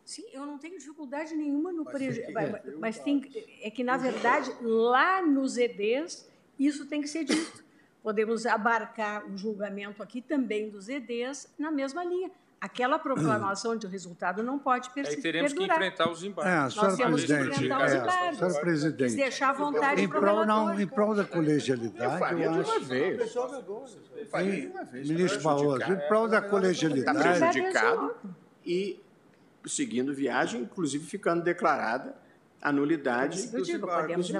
Sim, 0.06 0.24
eu 0.32 0.46
não 0.46 0.58
tenho 0.58 0.78
dificuldade 0.78 1.36
nenhuma 1.36 1.74
no 1.74 1.84
prejuízo. 1.84 2.32
Mas, 2.32 2.76
mas 2.80 3.00
tem, 3.00 3.22
é 3.62 3.70
que, 3.70 3.84
na 3.84 3.98
verdade, 3.98 4.56
lá 4.62 5.22
nos 5.22 5.58
EDs, 5.58 6.30
isso 6.58 6.86
tem 6.86 7.02
que 7.02 7.08
ser 7.10 7.26
dito. 7.26 7.65
Podemos 8.06 8.46
abarcar 8.46 9.26
o 9.26 9.36
julgamento 9.36 10.04
aqui 10.04 10.22
também 10.22 10.70
dos 10.70 10.88
EDs 10.90 11.52
na 11.58 11.72
mesma 11.72 12.04
linha. 12.04 12.30
Aquela 12.62 13.00
proclamação 13.00 13.76
de 13.76 13.88
resultado 13.88 14.44
não 14.44 14.60
pode 14.60 14.92
persistir. 14.92 15.18
Aí 15.18 15.24
teremos 15.24 15.54
perdurar. 15.54 15.80
que 15.80 15.86
enfrentar 15.86 16.12
os 16.12 16.24
embargos. 16.24 16.78
É, 16.78 16.82
Nós 16.82 16.98
temos 16.98 17.24
que 17.24 17.34
enfrentar 17.34 17.84
os 17.84 17.92
é, 17.92 17.98
embargos. 17.98 18.38
Senhor 18.38 18.62
presidente. 18.62 19.16
Deixar 19.16 19.50
à 19.50 19.54
vontade 19.54 20.04
em 20.04 20.08
prol, 20.08 20.46
não, 20.46 20.80
em 20.80 20.86
prol 20.86 21.16
da 21.16 21.24
colegialidade, 21.26 22.34
eu, 22.34 22.40
eu 22.42 22.52
acho... 22.52 22.64
De 22.64 22.78
uma 22.78 22.80
vez. 22.86 23.36
Em, 24.36 25.08
ministro 25.08 25.42
Barroso, 25.42 25.92
em 25.92 26.08
prol 26.08 26.28
da 26.28 26.44
colegialidade... 26.44 27.18
Está 27.18 27.50
prejudicado 27.50 28.16
e 28.64 29.02
seguindo 29.66 30.14
viagem, 30.14 30.62
inclusive 30.62 31.04
ficando 31.08 31.44
declarada 31.44 32.14
a 32.66 32.72
nulidade 32.72 33.52
dos 33.52 33.70
embargos. 33.70 34.32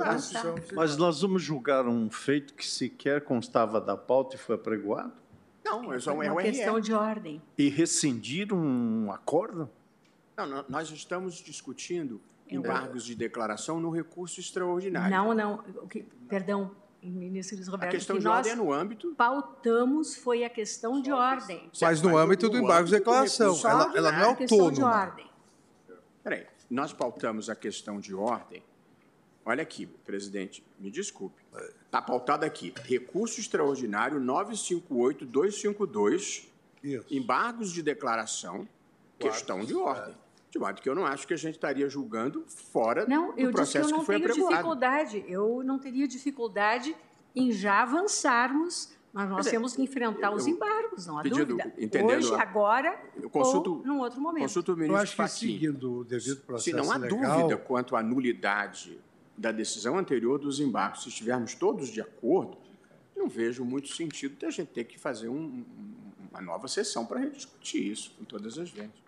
Mas 0.74 0.98
nós 0.98 1.22
vamos 1.22 1.44
julgar 1.44 1.88
um 1.88 2.10
feito 2.10 2.56
que 2.56 2.68
sequer 2.68 3.22
constava 3.22 3.80
da 3.80 3.96
pauta 3.96 4.36
e 4.36 4.40
foi 4.40 4.56
apregoado? 4.56 5.14
Não, 5.64 5.94
é 5.94 6.00
só 6.00 6.12
um 6.12 6.24
uma 6.24 6.42
questão 6.42 6.80
de 6.80 6.92
ordem. 6.92 7.40
E 7.56 7.70
rescindir 7.70 8.52
um 8.52 9.12
acordo? 9.12 9.70
Não, 10.36 10.66
nós 10.68 10.90
estamos 10.90 11.36
discutindo 11.36 12.20
embargos 12.50 13.06
de 13.06 13.14
declaração 13.14 13.80
no 13.80 13.92
recurso 13.92 14.40
extraordinário. 14.40 15.16
Não, 15.16 15.32
não. 15.32 15.64
Perdão, 16.28 16.72
ministro 17.04 17.58
Luiz 17.58 17.68
Roberto. 17.68 17.92
A 17.92 17.96
questão 17.96 18.18
de 18.18 18.28
ordem 18.28 18.54
é 18.54 18.56
no 18.56 18.74
âmbito. 18.74 19.14
Pautamos 19.16 20.16
foi 20.16 20.44
a 20.44 20.50
questão 20.50 21.00
de 21.00 21.12
ordem. 21.12 21.70
Mas 21.80 22.02
no 22.02 22.18
âmbito 22.18 22.50
do 22.50 22.58
embargo 22.58 22.88
de 22.88 22.96
declaração. 22.96 23.56
Ela, 23.64 23.94
ela 23.96 24.12
não 24.12 24.20
é 24.20 24.24
autônoma. 24.24 24.72
De 24.72 24.84
ordem. 24.84 25.30
Peraí, 26.24 26.48
nós 26.70 26.94
pautamos 26.94 27.50
a 27.50 27.56
questão 27.56 28.00
de 28.00 28.14
ordem. 28.14 28.64
Olha 29.46 29.62
aqui, 29.62 29.86
presidente, 29.86 30.64
me 30.80 30.90
desculpe. 30.90 31.44
Está 31.86 32.02
pautado 32.02 32.46
aqui. 32.46 32.74
Recurso 32.84 33.40
extraordinário 33.40 34.20
958-252, 34.20 36.48
embargos 37.12 37.72
de 37.72 37.84
declaração, 37.84 38.68
questão 39.20 39.64
de 39.64 39.76
ordem. 39.76 40.16
De 40.50 40.58
modo 40.58 40.82
que 40.82 40.90
eu 40.90 40.96
não 40.96 41.06
acho 41.06 41.28
que 41.28 41.34
a 41.34 41.38
gente 41.38 41.56
estaria 41.56 41.90
julgando 41.90 42.46
fora 42.48 43.06
não, 43.06 43.36
do 43.36 43.52
processo 43.52 43.90
que, 43.90 44.00
que 44.00 44.06
foi 44.06 44.16
apregoado. 44.16 44.50
Não, 44.50 44.58
eu 44.58 44.64
não 44.64 44.80
tenho 44.80 44.96
dificuldade. 44.98 45.26
Eu 45.28 45.62
não 45.64 45.78
teria 45.78 46.08
dificuldade 46.08 46.96
em 47.36 47.52
já 47.52 47.82
avançarmos, 47.82 48.95
mas 49.16 49.30
nós 49.30 49.48
temos 49.48 49.74
que 49.74 49.82
enfrentar 49.82 50.28
eu, 50.28 50.34
os 50.34 50.46
embargos, 50.46 51.08
não 51.08 51.18
há 51.18 51.24
pedido, 51.24 51.46
dúvida. 51.46 51.74
Entendendo 51.78 52.18
Hoje, 52.18 52.34
agora 52.34 53.02
eu 53.16 53.30
consulto, 53.30 53.78
ou 53.78 53.86
num 53.86 54.00
outro 54.00 54.20
momento. 54.20 54.42
Consulto 54.42 54.74
o 54.74 54.76
ministro 54.76 54.98
eu 54.98 55.02
acho 55.02 55.16
que 55.16 55.28
seguindo 55.30 56.00
o 56.00 56.04
devido 56.04 56.42
processo 56.42 56.78
Se 56.78 56.84
não 56.84 56.92
há 56.92 56.98
legal, 56.98 57.40
dúvida 57.40 57.58
quanto 57.58 57.96
à 57.96 58.04
nulidade 58.04 59.00
da 59.38 59.54
decisão 59.54 59.98
anterior 59.98 60.38
dos 60.38 60.60
embargos, 60.60 61.04
se 61.04 61.08
estivermos 61.08 61.56
todos 61.56 61.88
de 61.88 62.02
acordo, 62.02 62.58
não 63.16 63.30
vejo 63.30 63.64
muito 63.64 63.88
sentido 63.88 64.36
de 64.36 64.46
a 64.48 64.50
gente 64.50 64.68
ter 64.68 64.84
que 64.84 65.00
fazer 65.00 65.30
um, 65.30 65.64
uma 66.30 66.42
nova 66.42 66.68
sessão 66.68 67.06
para 67.06 67.22
rediscutir 67.22 67.90
isso 67.90 68.12
com 68.18 68.26
todas 68.26 68.60
as 68.60 68.70
vezes. 68.70 69.06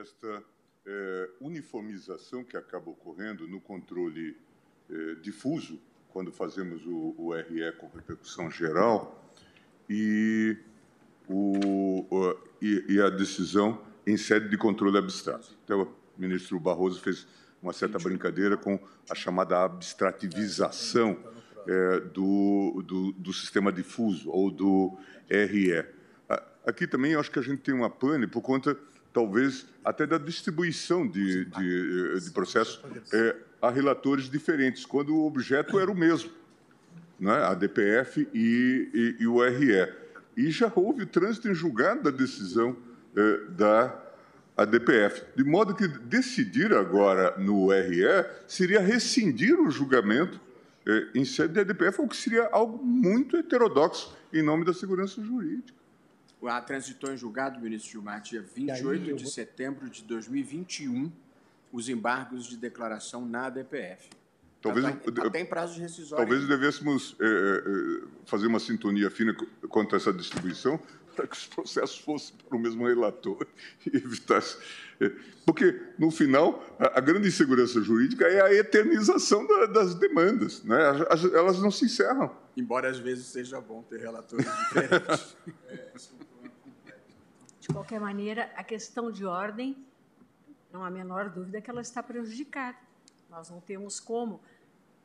esta 0.00 0.44
é, 0.86 1.30
uniformização 1.40 2.44
que 2.44 2.56
acaba 2.56 2.90
ocorrendo 2.90 3.46
no 3.48 3.60
controle 3.60 4.36
é, 4.90 5.14
difuso 5.16 5.80
quando 6.14 6.30
fazemos 6.30 6.86
o, 6.86 7.14
o 7.18 7.34
RE 7.34 7.72
com 7.72 7.88
repercussão 7.88 8.48
geral, 8.48 9.32
e, 9.90 10.56
o, 11.28 12.36
e, 12.62 12.84
e, 12.88 13.00
a 13.00 13.10
decisão 13.10 13.84
em 14.06 14.16
sede 14.16 14.48
de 14.48 14.56
controle 14.56 14.96
abstrato. 14.96 15.56
Então, 15.64 15.82
o 15.82 16.20
ministro 16.20 16.58
Barroso 16.60 17.00
fez 17.00 17.26
uma 17.60 17.72
certa 17.72 17.98
brincadeira 17.98 18.56
com 18.56 18.78
a 19.10 19.14
chamada 19.14 19.64
abstrativização 19.64 21.18
é, 21.66 22.00
do, 22.00 22.82
do, 22.86 23.12
do, 23.12 23.32
sistema 23.32 23.72
difuso, 23.72 24.30
ou 24.30 24.50
do 24.50 24.96
RE. 25.28 25.84
Aqui 26.64 26.86
também 26.86 27.12
eu 27.12 27.20
acho 27.20 27.30
que 27.30 27.38
a 27.38 27.42
gente 27.42 27.62
tem 27.62 27.74
uma 27.74 27.90
pane 27.90 28.26
por 28.26 28.40
conta, 28.40 28.78
talvez, 29.14 29.64
até 29.84 30.06
da 30.06 30.18
distribuição 30.18 31.06
de, 31.06 31.44
de, 31.44 32.20
de 32.20 32.30
processos 32.32 32.80
é, 33.12 33.36
a 33.62 33.70
relatores 33.70 34.28
diferentes, 34.28 34.84
quando 34.84 35.14
o 35.14 35.24
objeto 35.24 35.78
era 35.78 35.90
o 35.90 35.94
mesmo, 35.94 36.30
né? 37.18 37.32
a 37.32 37.54
DPF 37.54 38.28
e, 38.34 38.90
e, 38.92 39.22
e 39.22 39.26
o 39.26 39.40
RE. 39.40 39.88
E 40.36 40.50
já 40.50 40.70
houve 40.74 41.06
trânsito 41.06 41.48
em 41.48 41.54
julgado 41.54 42.02
da 42.02 42.10
decisão 42.10 42.76
é, 43.16 43.40
da 43.50 44.02
ADPF. 44.56 45.24
De 45.36 45.44
modo 45.44 45.74
que 45.74 45.86
decidir 45.86 46.74
agora 46.74 47.36
no 47.38 47.70
RE 47.70 48.26
seria 48.48 48.80
rescindir 48.80 49.58
o 49.60 49.70
julgamento 49.70 50.40
é, 50.86 51.06
em 51.14 51.24
sede 51.24 51.54
da 51.54 51.60
ADPF, 51.60 52.02
o 52.02 52.08
que 52.08 52.16
seria 52.16 52.48
algo 52.50 52.84
muito 52.84 53.36
heterodoxo 53.36 54.16
em 54.32 54.42
nome 54.42 54.64
da 54.64 54.74
segurança 54.74 55.22
jurídica. 55.22 55.83
A 56.42 56.60
transitou 56.60 57.12
em 57.12 57.16
julgado, 57.16 57.58
ministro 57.58 57.90
Gilmar, 57.90 58.20
dia 58.20 58.42
28 58.42 59.14
de 59.14 59.30
setembro 59.30 59.88
de 59.88 60.02
2021 60.04 61.10
os 61.72 61.88
embargos 61.88 62.46
de 62.46 62.56
declaração 62.56 63.26
na 63.26 63.50
DPF. 63.50 64.08
Talvez, 64.60 64.86
até, 64.86 65.26
até 65.26 65.40
em 65.40 65.46
prazo 65.46 65.74
de 65.74 65.80
rescisório. 65.80 66.24
Talvez 66.24 66.48
devêssemos 66.48 67.16
é, 67.20 67.24
é, 67.26 68.08
fazer 68.24 68.46
uma 68.46 68.60
sintonia 68.60 69.10
fina 69.10 69.36
quanto 69.68 69.94
a 69.94 69.98
essa 69.98 70.12
distribuição, 70.12 70.80
para 71.14 71.26
que 71.26 71.36
os 71.36 71.46
processos 71.46 71.98
fossem 71.98 72.36
para 72.36 72.56
o 72.56 72.60
mesmo 72.60 72.86
relator 72.86 73.46
e 73.86 73.96
evitasse. 73.96 74.58
Porque, 75.44 75.80
no 75.98 76.10
final, 76.10 76.64
a, 76.78 76.98
a, 76.98 77.00
grande 77.00 77.28
insegurança 77.28 77.80
jurídica 77.80 78.26
é 78.26 78.40
a 78.40 78.52
eternização 78.52 79.46
da, 79.46 79.66
das 79.66 79.94
demandas. 79.94 80.62
Né? 80.64 80.78
As, 81.10 81.24
elas 81.24 81.60
não 81.60 81.70
se 81.70 81.86
encerram. 81.86 82.34
Embora 82.56 82.88
às 82.88 82.98
vezes 82.98 83.26
seja 83.26 83.60
bom 83.60 83.82
ter 83.82 84.00
relatores 84.00 84.46
diferentes. 84.46 85.36
de 87.60 87.68
qualquer 87.68 88.00
maneira, 88.00 88.50
a 88.56 88.62
questão 88.62 89.10
de 89.10 89.24
ordem 89.24 89.76
não 90.72 90.84
há 90.84 90.88
a 90.88 90.90
menor 90.90 91.30
dúvida 91.30 91.60
que 91.60 91.70
ela 91.70 91.80
está 91.80 92.02
prejudicada. 92.02 92.76
Nós 93.30 93.50
não 93.50 93.60
temos 93.60 93.98
como. 93.98 94.40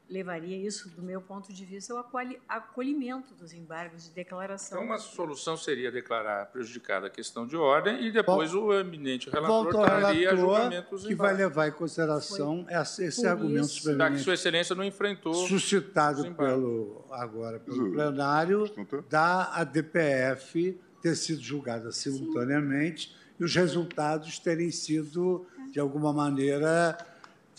Levaria 0.09 0.57
isso, 0.57 0.89
do 0.89 1.03
meu 1.03 1.21
ponto 1.21 1.53
de 1.53 1.63
vista, 1.63 1.93
ao 1.93 2.05
acolhimento 2.47 3.35
dos 3.35 3.53
embargos 3.53 4.05
de 4.05 4.11
declaração. 4.11 4.79
Então, 4.79 4.87
uma 4.87 4.97
solução 4.97 5.55
seria 5.55 5.91
declarar 5.91 6.47
prejudicada 6.47 7.07
a 7.07 7.09
questão 7.09 7.45
de 7.45 7.55
ordem 7.55 8.07
e 8.07 8.11
depois 8.11 8.51
Bom, 8.51 8.65
o 8.65 8.73
eminente 8.73 9.29
relator 9.29 9.71
traria 9.71 10.35
julgamento 10.35 10.89
dos 10.89 11.05
que 11.05 11.13
vai 11.13 11.33
levar 11.35 11.67
em 11.67 11.71
consideração 11.71 12.65
Foi 12.65 13.05
esse 13.05 13.27
argumento 13.27 13.65
isso, 13.65 13.95
Da 13.95 14.09
que 14.09 14.17
Sua 14.17 14.33
Excelência 14.33 14.73
não 14.73 14.83
enfrentou. 14.83 15.33
Suscitado 15.33 16.33
pelo, 16.33 17.05
agora 17.11 17.59
pelo 17.59 17.91
plenário 17.91 18.65
da 19.07 19.53
ADPF 19.53 20.79
ter 21.01 21.15
sido 21.15 21.41
julgada 21.41 21.91
simultaneamente 21.91 23.09
Sim. 23.09 23.15
e 23.39 23.43
os 23.43 23.55
resultados 23.55 24.39
terem 24.39 24.71
sido 24.71 25.45
de 25.71 25.79
alguma 25.79 26.11
maneira, 26.11 26.97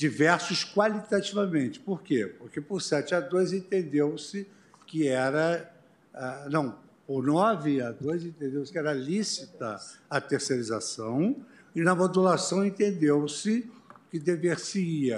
diversos 0.00 0.64
qualitativamente. 0.64 1.78
Por 1.78 2.00
quê? 2.00 2.26
Porque 2.38 2.58
por 2.58 2.80
7 2.80 3.14
a 3.14 3.20
2 3.20 3.52
entendeu-se 3.52 4.48
que 4.86 5.06
era. 5.06 5.70
Ah, 6.14 6.46
não, 6.50 6.74
por 7.06 7.22
9 7.22 7.82
a 7.82 7.92
2 7.92 8.24
entendeu-se 8.24 8.72
que 8.72 8.78
era 8.78 8.94
lícita 8.94 9.78
a 10.08 10.18
terceirização, 10.18 11.36
e 11.76 11.82
na 11.82 11.94
modulação 11.94 12.64
entendeu-se 12.64 13.70
que 14.10 14.18
dever-se 14.18 15.12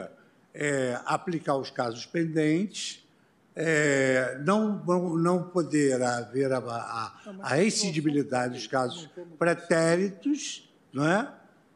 é, 0.53 1.01
aplicar 1.07 1.57
os 1.59 1.71
casos 1.71 2.05
pendentes, 2.05 3.07
é, 3.55 4.37
não, 4.45 4.83
não 5.17 5.45
poder 5.45 6.03
haver 6.03 6.51
a, 6.53 6.59
a, 6.59 7.13
a 7.43 7.63
exigibilidade 7.63 8.55
dos 8.55 8.67
casos 8.67 9.09
pretéritos, 9.39 10.69
não 10.93 11.07
é? 11.07 11.33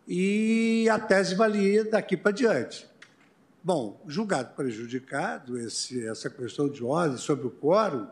e 0.06 0.88
a 0.90 0.98
tese 0.98 1.34
valia 1.34 1.84
daqui 1.84 2.16
para 2.16 2.32
diante. 2.32 2.88
Bom, 3.66 4.00
julgado 4.06 4.54
prejudicado 4.54 5.58
esse, 5.58 6.06
essa 6.06 6.30
questão 6.30 6.68
de 6.68 6.84
ordem 6.84 7.18
sobre 7.18 7.48
o 7.48 7.50
quórum, 7.50 8.06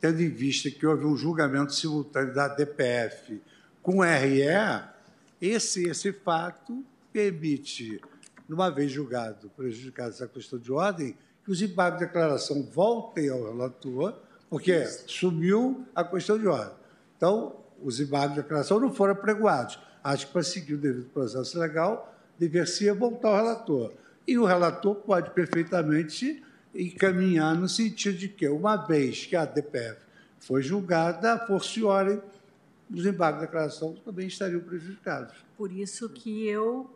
tendo 0.00 0.20
em 0.20 0.28
vista 0.28 0.68
que 0.68 0.84
houve 0.84 1.04
um 1.04 1.16
julgamento 1.16 1.72
simultâneo 1.72 2.34
da 2.34 2.48
DPF 2.48 3.40
com 3.80 3.98
o 3.98 4.02
RE, 4.02 4.42
esse, 5.40 5.88
esse 5.88 6.12
fato 6.12 6.84
permite, 7.12 8.00
numa 8.48 8.68
vez 8.68 8.90
julgado 8.90 9.48
prejudicado 9.50 10.08
essa 10.08 10.26
questão 10.26 10.58
de 10.58 10.72
ordem, 10.72 11.16
que 11.44 11.52
os 11.52 11.62
embargos 11.62 12.00
de 12.00 12.06
declaração 12.06 12.64
voltem 12.64 13.30
ao 13.30 13.44
relator, 13.44 14.12
porque 14.50 14.84
sumiu 15.06 15.86
a 15.94 16.02
questão 16.02 16.36
de 16.36 16.48
ordem. 16.48 16.74
Então, 17.16 17.54
os 17.80 18.00
embargos 18.00 18.34
de 18.34 18.42
declaração 18.42 18.80
não 18.80 18.92
foram 18.92 19.12
apregoados 19.12 19.78
acho 20.02 20.26
que 20.26 20.32
para 20.32 20.42
seguir 20.42 20.74
o 20.74 20.78
devido 20.78 21.10
processo 21.10 21.58
legal, 21.58 22.12
deveria 22.38 22.94
voltar 22.94 23.28
ao 23.28 23.36
relator. 23.36 23.92
E 24.26 24.38
o 24.38 24.44
relator 24.44 24.94
pode 24.96 25.30
perfeitamente 25.30 26.42
encaminhar 26.74 27.54
no 27.54 27.68
sentido 27.68 28.18
de 28.18 28.28
que, 28.28 28.48
uma 28.48 28.76
vez 28.76 29.26
que 29.26 29.36
a 29.36 29.44
DPF 29.44 30.00
foi 30.40 30.62
julgada, 30.62 31.38
forciorem, 31.46 32.20
os 32.90 33.04
embargos 33.04 33.40
de 33.40 33.46
declaração 33.46 33.94
também 34.04 34.26
estariam 34.26 34.60
prejudicados. 34.60 35.34
Por 35.56 35.72
isso 35.72 36.08
que 36.08 36.46
eu 36.46 36.90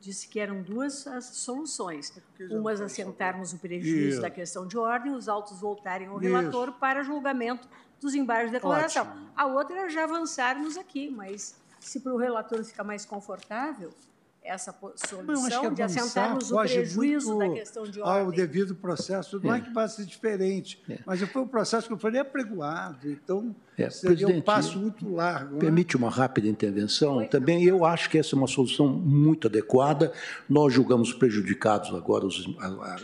disse 0.00 0.28
que 0.28 0.38
eram 0.38 0.62
duas 0.62 1.06
as 1.06 1.24
soluções. 1.24 2.12
Umas 2.50 2.80
assentarmos 2.80 3.52
o 3.52 3.58
prejuízo 3.58 4.08
Isso. 4.08 4.20
da 4.20 4.30
questão 4.30 4.66
de 4.66 4.78
ordem, 4.78 5.12
os 5.12 5.28
autos 5.28 5.60
voltarem 5.60 6.08
ao 6.08 6.16
relator 6.16 6.68
Isso. 6.68 6.78
para 6.78 7.02
julgamento 7.02 7.68
dos 8.00 8.14
embargos 8.14 8.50
de 8.50 8.56
declaração. 8.56 9.06
Ótimo. 9.06 9.30
A 9.36 9.46
outra 9.46 9.86
é 9.86 9.88
já 9.88 10.04
avançarmos 10.04 10.76
aqui, 10.76 11.10
mas 11.10 11.56
se 11.80 12.00
para 12.00 12.12
o 12.12 12.16
relator 12.16 12.62
ficar 12.64 12.84
mais 12.84 13.04
confortável, 13.04 13.90
essa 14.46 14.74
solução 15.08 15.72
de 15.72 15.82
assentarmos 15.82 16.52
o 16.52 16.56
prejuízo 16.56 17.38
da 17.38 17.48
questão 17.50 17.84
de 17.84 18.00
ordem. 18.00 18.24
Ao 18.24 18.32
devido 18.32 18.74
processo, 18.74 19.40
não 19.42 19.54
é, 19.54 19.58
é 19.58 19.60
que 19.60 19.70
vai 19.70 19.88
ser 19.88 20.04
diferente, 20.04 20.80
é. 20.88 20.98
mas 21.04 21.20
foi 21.20 21.42
um 21.42 21.48
processo 21.48 21.86
que 21.86 21.92
eu 21.92 21.98
falei 21.98 22.20
apregoado, 22.20 23.10
então 23.10 23.54
é. 23.76 23.90
seria 23.90 24.28
um 24.28 24.40
passo 24.40 24.78
muito 24.78 25.12
largo. 25.12 25.54
Né? 25.54 25.60
Permite 25.60 25.96
uma 25.96 26.08
rápida 26.08 26.48
intervenção? 26.48 27.16
Foi. 27.16 27.26
Também 27.26 27.64
eu 27.64 27.84
acho 27.84 28.08
que 28.08 28.18
essa 28.18 28.34
é 28.34 28.38
uma 28.38 28.46
solução 28.46 28.88
muito 28.88 29.48
adequada. 29.48 30.12
Nós 30.48 30.72
julgamos 30.72 31.12
prejudicados 31.12 31.92
agora, 31.92 32.24
os, 32.24 32.48
a, 32.58 32.66
a, 32.66 32.96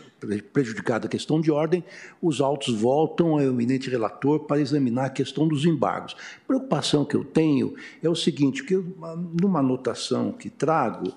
prejudicada 0.52 1.06
a 1.06 1.10
questão 1.10 1.40
de 1.40 1.50
ordem, 1.50 1.84
os 2.20 2.40
autos 2.40 2.72
voltam 2.72 3.32
ao 3.32 3.42
eminente 3.42 3.90
relator 3.90 4.40
para 4.40 4.60
examinar 4.60 5.06
a 5.06 5.10
questão 5.10 5.46
dos 5.46 5.64
embargos. 5.64 6.16
A 6.44 6.46
preocupação 6.46 7.04
que 7.04 7.16
eu 7.16 7.24
tenho 7.24 7.74
é 8.02 8.08
o 8.08 8.14
seguinte, 8.14 8.64
que 8.64 8.74
eu, 8.74 8.84
numa 9.40 9.60
anotação 9.60 10.32
que 10.32 10.48
trago, 10.48 11.12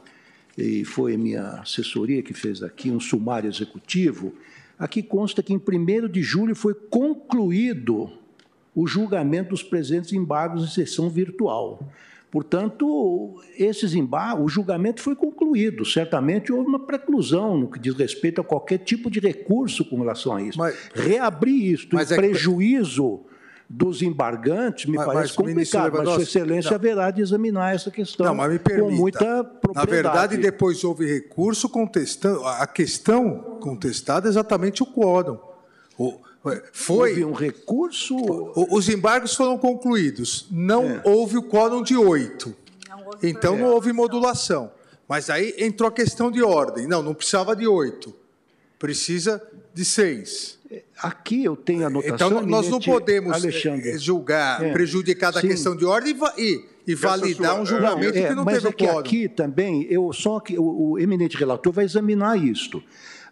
e 0.58 0.86
foi 0.86 1.16
a 1.16 1.18
minha 1.18 1.44
assessoria 1.62 2.24
que 2.24 2.34
fez 2.34 2.64
aqui 2.64 2.90
um 2.90 3.00
sumário 3.00 3.50
executivo, 3.50 4.34
aqui 4.80 5.04
consta 5.04 5.44
que 5.44 5.54
em 5.54 5.58
1 5.58 6.08
de 6.08 6.22
julho 6.22 6.56
foi 6.56 6.74
concluído 6.74 8.12
o 8.74 8.88
julgamento 8.88 9.52
dos 9.52 9.64
presentes 9.64 10.12
embargos 10.14 10.64
em 10.64 10.68
sessão 10.68 11.10
virtual. 11.10 11.80
Portanto, 12.30 13.42
esses 13.58 13.94
embargos, 13.94 14.46
o 14.46 14.50
julgamento 14.50 15.02
foi 15.02 15.16
concluído. 15.16 15.86
Certamente 15.86 16.52
houve 16.52 16.68
uma 16.68 16.80
preclusão 16.80 17.58
no 17.58 17.70
que 17.70 17.80
diz 17.80 17.96
respeito 17.96 18.42
a 18.42 18.44
qualquer 18.44 18.80
tipo 18.80 19.10
de 19.10 19.22
recurso 19.22 19.86
com 19.86 20.00
relação 20.00 20.36
a 20.36 20.42
isso. 20.42 20.58
Mas, 20.58 20.76
Reabrir 20.94 21.74
isto 21.74 21.98
em 21.98 22.02
é 22.02 22.06
prejuízo 22.06 23.22
dos 23.70 24.02
embargantes 24.02 24.86
me 24.86 24.96
mas, 24.96 25.06
parece 25.06 25.22
mas, 25.22 25.32
complicado, 25.36 25.98
mas 25.98 26.10
Sua 26.10 26.24
Excelência 26.24 26.72
não. 26.72 26.78
haverá 26.78 27.12
de 27.12 27.22
examinar 27.22 27.74
essa 27.74 27.90
questão 27.90 28.28
não, 28.28 28.36
mas 28.36 28.52
me 28.52 28.60
permita, 28.60 28.88
com 28.88 28.96
muita 28.96 29.44
propriedade. 29.44 30.04
Na 30.04 30.12
verdade, 30.12 30.38
depois 30.38 30.84
houve 30.84 31.06
recurso 31.06 31.68
contestando. 31.68 32.46
A 32.46 32.68
questão 32.68 33.58
contestada 33.60 34.28
é 34.28 34.30
exatamente 34.30 34.84
o 34.84 34.86
quórum. 34.86 35.38
foi 36.72 37.10
houve 37.10 37.26
um 37.26 37.34
recurso. 37.34 38.16
Os 38.70 38.88
embargos 38.88 39.34
foram 39.34 39.58
concluídos. 39.58 40.48
Não 40.52 40.84
é. 40.84 41.02
houve 41.04 41.38
o 41.38 41.44
quórum 41.44 41.82
de 41.82 41.98
oito. 41.98 42.56
Então 43.24 43.58
não 43.58 43.68
houve 43.68 43.92
modulação. 43.92 44.72
Mas 45.08 45.30
aí 45.30 45.56
entrou 45.58 45.90
a 45.90 45.92
questão 45.92 46.32
de 46.32 46.44
ordem. 46.44 46.88
Não, 46.88 47.02
não 47.02 47.14
precisava 47.14 47.56
de 47.56 47.68
oito. 47.68 48.14
Precisa 48.78 49.42
de 49.76 49.84
seis. 49.84 50.58
Aqui 51.04 51.44
eu 51.44 51.56
tenho 51.56 51.86
anotação. 51.86 52.30
Então, 52.30 52.46
nós 52.46 52.70
não 52.70 52.80
podemos 52.80 53.34
Alexandre. 53.34 53.90
Eh, 53.90 53.98
julgar, 53.98 54.64
é, 54.64 54.72
prejudicar 54.72 55.38
a 55.38 55.42
questão 55.42 55.76
de 55.76 55.84
ordem 55.84 56.16
e, 56.38 56.66
e 56.88 56.96
validar 56.96 57.60
um 57.60 57.66
julgamento 57.66 58.18
não, 58.18 58.26
é, 58.26 58.28
que 58.30 58.36
não 58.36 58.46
mas 58.46 58.56
teve 58.56 58.70
é 58.70 58.72
que 58.72 58.88
aqui 58.88 59.28
também, 59.28 59.86
eu, 59.90 60.12
só 60.14 60.40
que 60.40 60.58
o, 60.58 60.92
o, 60.92 61.00
eminente 61.00 61.36
relator 61.36 61.74
vai 61.74 61.84
examinar 61.84 62.38
isto. 62.38 62.82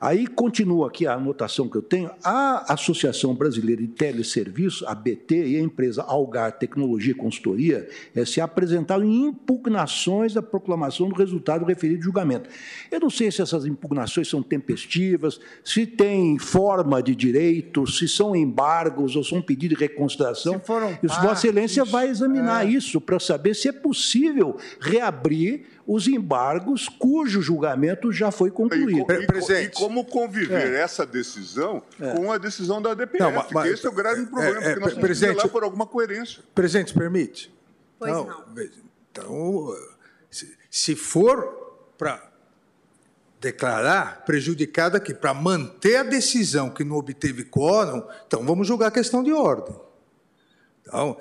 Aí 0.04 0.28
continua 0.28 0.88
aqui 0.88 1.08
a 1.08 1.14
anotação 1.14 1.70
que 1.70 1.78
eu 1.78 1.82
tenho. 1.82 2.12
A 2.22 2.74
Associação 2.74 3.34
Brasileira 3.34 3.82
de 3.82 3.88
Teleserviços, 3.88 4.86
a 4.86 4.94
BT, 4.94 5.48
e 5.48 5.56
a 5.56 5.62
empresa 5.62 6.04
Algar 6.04 6.52
Tecnologia 6.52 7.12
e 7.12 7.16
Consultoria 7.16 7.88
se 8.26 8.42
apresentaram 8.42 9.06
em 9.06 9.28
impugnações 9.28 10.34
da 10.34 10.42
proclamação 10.42 11.08
do 11.08 11.16
resultado 11.16 11.64
referido 11.64 12.00
de 12.00 12.04
julgamento. 12.04 12.50
Eu 12.92 13.00
não 13.00 13.10
sei 13.10 13.32
se 13.32 13.42
essas 13.42 13.66
impugnações 13.66 14.28
são 14.28 14.44
tempestivas, 14.44 15.40
se 15.64 15.86
tem 15.86 16.38
forma 16.38 17.02
de 17.02 17.16
direito, 17.16 17.88
se 17.88 18.06
são 18.06 18.36
embargos 18.36 19.16
ou 19.16 19.24
são 19.24 19.42
pedido 19.42 19.74
de 19.74 19.80
reconsideração. 19.80 20.60
Se 20.60 20.68
foram 20.68 20.88
partes, 20.88 21.16
Vossa 21.16 21.48
Excelência 21.48 21.86
vai 21.86 22.10
examinar 22.10 22.68
é. 22.68 22.70
isso 22.70 23.00
para 23.00 23.22
saber 23.22 23.56
se 23.56 23.70
é 23.70 23.72
possível 23.72 24.58
reabrir 24.82 25.64
os 25.86 26.08
embargos 26.08 26.88
cujo 26.88 27.42
julgamento 27.42 28.12
já 28.12 28.32
foi 28.32 28.50
concluído. 28.50 29.06
E, 29.12 29.54
e, 29.54 29.64
e 29.64 29.70
como 29.70 30.06
conviver 30.06 30.74
é. 30.74 30.80
essa 30.80 31.06
decisão 31.06 31.84
é. 32.00 32.12
com 32.12 32.32
a 32.32 32.38
decisão 32.38 32.82
da 32.82 32.94
DPF? 32.94 33.24
Não, 33.24 33.32
mas, 33.32 33.52
mas, 33.52 33.72
esse 33.74 33.86
é 33.86 33.90
o 33.90 33.94
grande 33.94 34.22
é, 34.22 34.26
problema, 34.26 34.50
é, 34.50 34.74
porque 34.74 34.80
nós 34.80 34.94
temos 34.94 35.20
que 35.20 35.48
lá 35.48 35.48
por 35.48 35.64
alguma 35.64 35.86
coerência. 35.86 36.44
Presidente, 36.56 36.94
permite? 36.94 37.54
Pois 38.00 38.12
não. 38.12 38.26
não. 38.26 38.44
Então, 39.12 39.76
se, 40.32 40.58
se 40.70 40.96
for 40.96 41.64
para 41.98 42.32
declarar 43.40 44.24
prejudicado 44.24 44.96
aqui, 44.96 45.14
para 45.14 45.34
manter 45.34 45.98
a 45.98 46.04
decisão 46.04 46.70
que 46.70 46.84
não 46.84 46.96
obteve 46.96 47.44
quórum, 47.44 48.02
então 48.26 48.44
vamos 48.46 48.66
julgar 48.66 48.88
a 48.88 48.92
questão 48.92 49.22
de 49.22 49.34
ordem. 49.34 49.76
Então, 50.86 51.18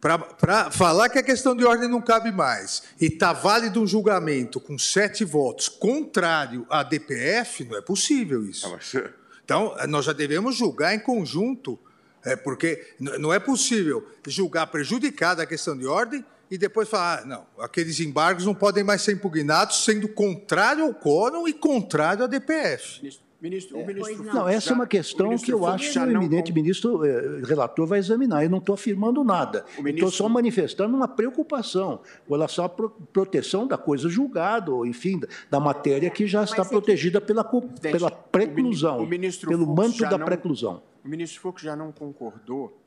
para 0.00 0.70
falar 0.70 1.08
que 1.08 1.18
a 1.18 1.22
questão 1.22 1.54
de 1.54 1.64
ordem 1.64 1.88
não 1.88 2.00
cabe 2.00 2.30
mais 2.30 2.84
e 3.00 3.06
está 3.06 3.32
válido 3.32 3.82
um 3.82 3.86
julgamento 3.86 4.60
com 4.60 4.78
sete 4.78 5.24
votos 5.24 5.68
contrário 5.68 6.64
à 6.70 6.84
DPF, 6.84 7.64
não 7.64 7.76
é 7.76 7.82
possível 7.82 8.44
isso. 8.44 8.66
Ah, 8.72 9.10
então, 9.44 9.76
nós 9.88 10.04
já 10.04 10.12
devemos 10.12 10.54
julgar 10.54 10.94
em 10.94 11.00
conjunto, 11.00 11.78
é, 12.24 12.36
porque 12.36 12.94
não 13.00 13.32
é 13.32 13.40
possível 13.40 14.06
julgar 14.26 14.68
prejudicada 14.68 15.42
a 15.42 15.46
questão 15.46 15.76
de 15.76 15.86
ordem 15.86 16.24
e 16.48 16.56
depois 16.56 16.88
falar, 16.88 17.22
ah, 17.22 17.24
não, 17.24 17.46
aqueles 17.58 17.98
embargos 17.98 18.44
não 18.44 18.54
podem 18.54 18.84
mais 18.84 19.02
ser 19.02 19.12
impugnados, 19.12 19.84
sendo 19.84 20.08
contrário 20.08 20.84
ao 20.84 20.94
quórum 20.94 21.48
e 21.48 21.52
contrário 21.52 22.24
à 22.24 22.26
DPF. 22.28 22.98
Ministro. 22.98 23.29
Ministro, 23.40 23.78
o 23.78 23.80
é, 23.80 23.86
ministro 23.86 24.22
não, 24.24 24.46
essa 24.46 24.70
é 24.70 24.74
uma 24.74 24.86
questão 24.86 25.34
que 25.38 25.50
eu 25.50 25.64
acho 25.64 25.92
que 25.94 25.98
o 25.98 26.10
eminente 26.10 26.52
ministro 26.52 27.06
eh, 27.06 27.40
relator 27.42 27.86
vai 27.86 27.98
examinar. 27.98 28.44
Eu 28.44 28.50
não 28.50 28.58
estou 28.58 28.74
afirmando 28.74 29.24
nada. 29.24 29.64
Estou 29.86 30.10
só 30.10 30.28
manifestando 30.28 30.94
uma 30.94 31.08
preocupação 31.08 32.02
com 32.28 32.34
relação 32.34 32.66
à 32.66 32.68
proteção 32.68 33.66
da 33.66 33.78
coisa 33.78 34.10
julgada, 34.10 34.70
ou 34.70 34.84
enfim, 34.84 35.20
da 35.50 35.58
matéria 35.58 36.10
que 36.10 36.26
já 36.26 36.44
está 36.44 36.66
protegida 36.66 37.18
pela, 37.18 37.42
pela 37.80 38.10
preclusão, 38.10 39.08
pelo 39.48 39.66
manto 39.66 40.00
da 40.00 40.18
preclusão. 40.18 40.82
O 41.02 41.08
ministro 41.08 41.40
Fux 41.40 41.62
já 41.62 41.74
não 41.74 41.90
concordou 41.92 42.78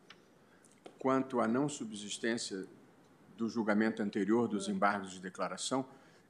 quanto 0.99 1.39
à 1.39 1.47
não 1.47 1.67
subsistência 1.67 2.63
do 3.35 3.49
julgamento 3.49 4.03
anterior 4.03 4.47
dos 4.47 4.69
embargos 4.69 5.13
de 5.13 5.19
declaração, 5.19 5.83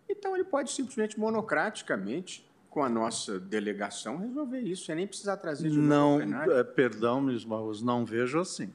então 0.07 0.33
ele 0.33 0.45
pode 0.45 0.71
simplesmente 0.71 1.19
monocraticamente 1.19 2.45
com 2.73 2.83
a 2.83 2.89
nossa 2.89 3.39
delegação 3.39 4.17
resolver 4.17 4.59
isso, 4.61 4.85
sem 4.85 4.95
nem 4.95 5.05
precisar 5.05 5.37
trazer 5.37 5.69
de 5.69 5.77
não, 5.77 6.19
é, 6.19 6.63
Perdão, 6.63 7.21
Ms. 7.21 7.45
Barroso, 7.45 7.85
não 7.85 8.03
vejo 8.03 8.39
assim. 8.39 8.73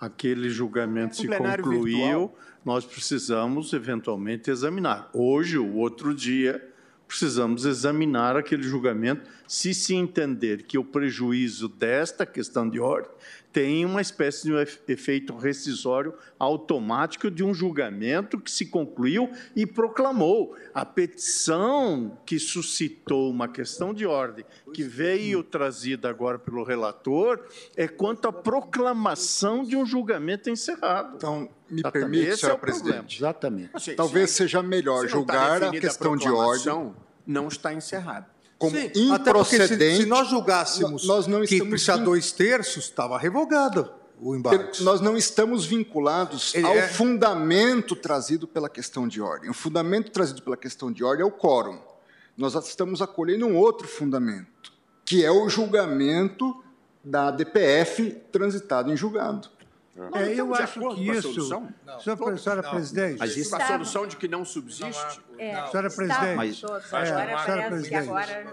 Aquele 0.00 0.50
julgamento 0.50 1.14
se 1.16 1.28
concluiu, 1.28 1.98
virtual. 1.98 2.38
nós 2.64 2.84
precisamos 2.84 3.72
eventualmente 3.72 4.50
examinar. 4.50 5.08
Hoje, 5.12 5.56
o 5.56 5.76
outro 5.76 6.12
dia, 6.12 6.68
precisamos 7.06 7.64
examinar 7.64 8.36
aquele 8.36 8.64
julgamento 8.64 9.30
se 9.46 9.72
se 9.72 9.94
entender 9.94 10.64
que 10.64 10.76
o 10.76 10.84
prejuízo 10.84 11.68
desta 11.68 12.26
questão 12.26 12.68
de 12.68 12.80
ordem 12.80 13.12
tem 13.52 13.84
uma 13.84 14.00
espécie 14.00 14.44
de 14.44 14.92
efeito 14.92 15.36
rescisório 15.36 16.14
automático 16.38 17.30
de 17.30 17.42
um 17.42 17.54
julgamento 17.54 18.38
que 18.38 18.50
se 18.50 18.66
concluiu 18.66 19.30
e 19.56 19.66
proclamou. 19.66 20.54
A 20.74 20.84
petição 20.84 22.18
que 22.26 22.38
suscitou 22.38 23.30
uma 23.30 23.48
questão 23.48 23.94
de 23.94 24.06
ordem, 24.06 24.44
que 24.72 24.82
veio 24.82 25.42
trazida 25.42 26.10
agora 26.10 26.38
pelo 26.38 26.62
relator, 26.62 27.40
é 27.76 27.88
quanto 27.88 28.28
à 28.28 28.32
proclamação 28.32 29.64
de 29.64 29.76
um 29.76 29.86
julgamento 29.86 30.50
encerrado. 30.50 31.16
Então, 31.16 31.48
me 31.70 31.80
Exatamente. 31.80 32.10
permite, 32.10 32.36
senhor 32.36 32.54
é 32.54 32.58
presidente. 32.58 33.18
Exatamente. 33.18 33.70
Assim, 33.72 33.94
Talvez 33.94 34.30
seja 34.30 34.62
melhor 34.62 35.02
tá 35.02 35.08
julgar 35.08 35.62
a 35.62 35.70
questão 35.70 36.14
a 36.14 36.16
de 36.16 36.28
ordem. 36.28 36.94
Não 37.26 37.48
está 37.48 37.74
encerrado 37.74 38.37
como 38.58 38.76
Sim, 38.76 38.90
improcedente. 38.94 39.96
Se, 39.96 40.02
se, 40.02 40.06
nós 40.06 40.28
julgássemos 40.28 41.06
nós 41.06 41.26
não 41.26 41.42
que 41.42 41.64
precisa 41.64 41.96
vin... 41.96 42.04
dois 42.04 42.32
terços, 42.32 42.84
estava 42.84 43.16
revogado 43.16 43.90
o 44.20 44.34
embargo. 44.34 44.70
Nós 44.80 45.00
não 45.00 45.16
estamos 45.16 45.64
vinculados 45.64 46.54
Ele 46.54 46.66
ao 46.66 46.74
é... 46.74 46.88
fundamento 46.88 47.94
trazido 47.94 48.46
pela 48.48 48.68
questão 48.68 49.06
de 49.06 49.20
ordem. 49.20 49.48
O 49.48 49.54
fundamento 49.54 50.10
trazido 50.10 50.42
pela 50.42 50.56
questão 50.56 50.92
de 50.92 51.04
ordem 51.04 51.22
é 51.22 51.26
o 51.26 51.30
quórum. 51.30 51.78
Nós 52.36 52.54
estamos 52.66 53.02
acolhendo 53.02 53.46
um 53.46 53.56
outro 53.56 53.86
fundamento, 53.88 54.72
que 55.04 55.24
é 55.24 55.30
o 55.30 55.48
julgamento 55.48 56.62
da 57.02 57.30
DPF 57.30 58.10
transitado 58.30 58.92
em 58.92 58.96
julgado. 58.96 59.48
É, 60.14 60.34
eu 60.34 60.54
acho 60.54 60.80
que 60.94 61.10
isso. 61.10 61.64
Senhora, 62.00 62.36
senhora 62.36 62.62
presidente. 62.70 63.18
Mas 63.18 63.36
isso 63.36 63.56
a 63.56 63.60
solução 63.66 64.06
de 64.06 64.16
que 64.16 64.28
não 64.28 64.44
subsiste? 64.44 65.20
É, 65.38 65.66
senhora 65.66 65.90
presidente. 65.90 66.36
Mas, 66.36 66.62
é, 66.92 67.44
senhora 67.44 67.68
presidente. 67.68 67.96
Agora 67.96 68.52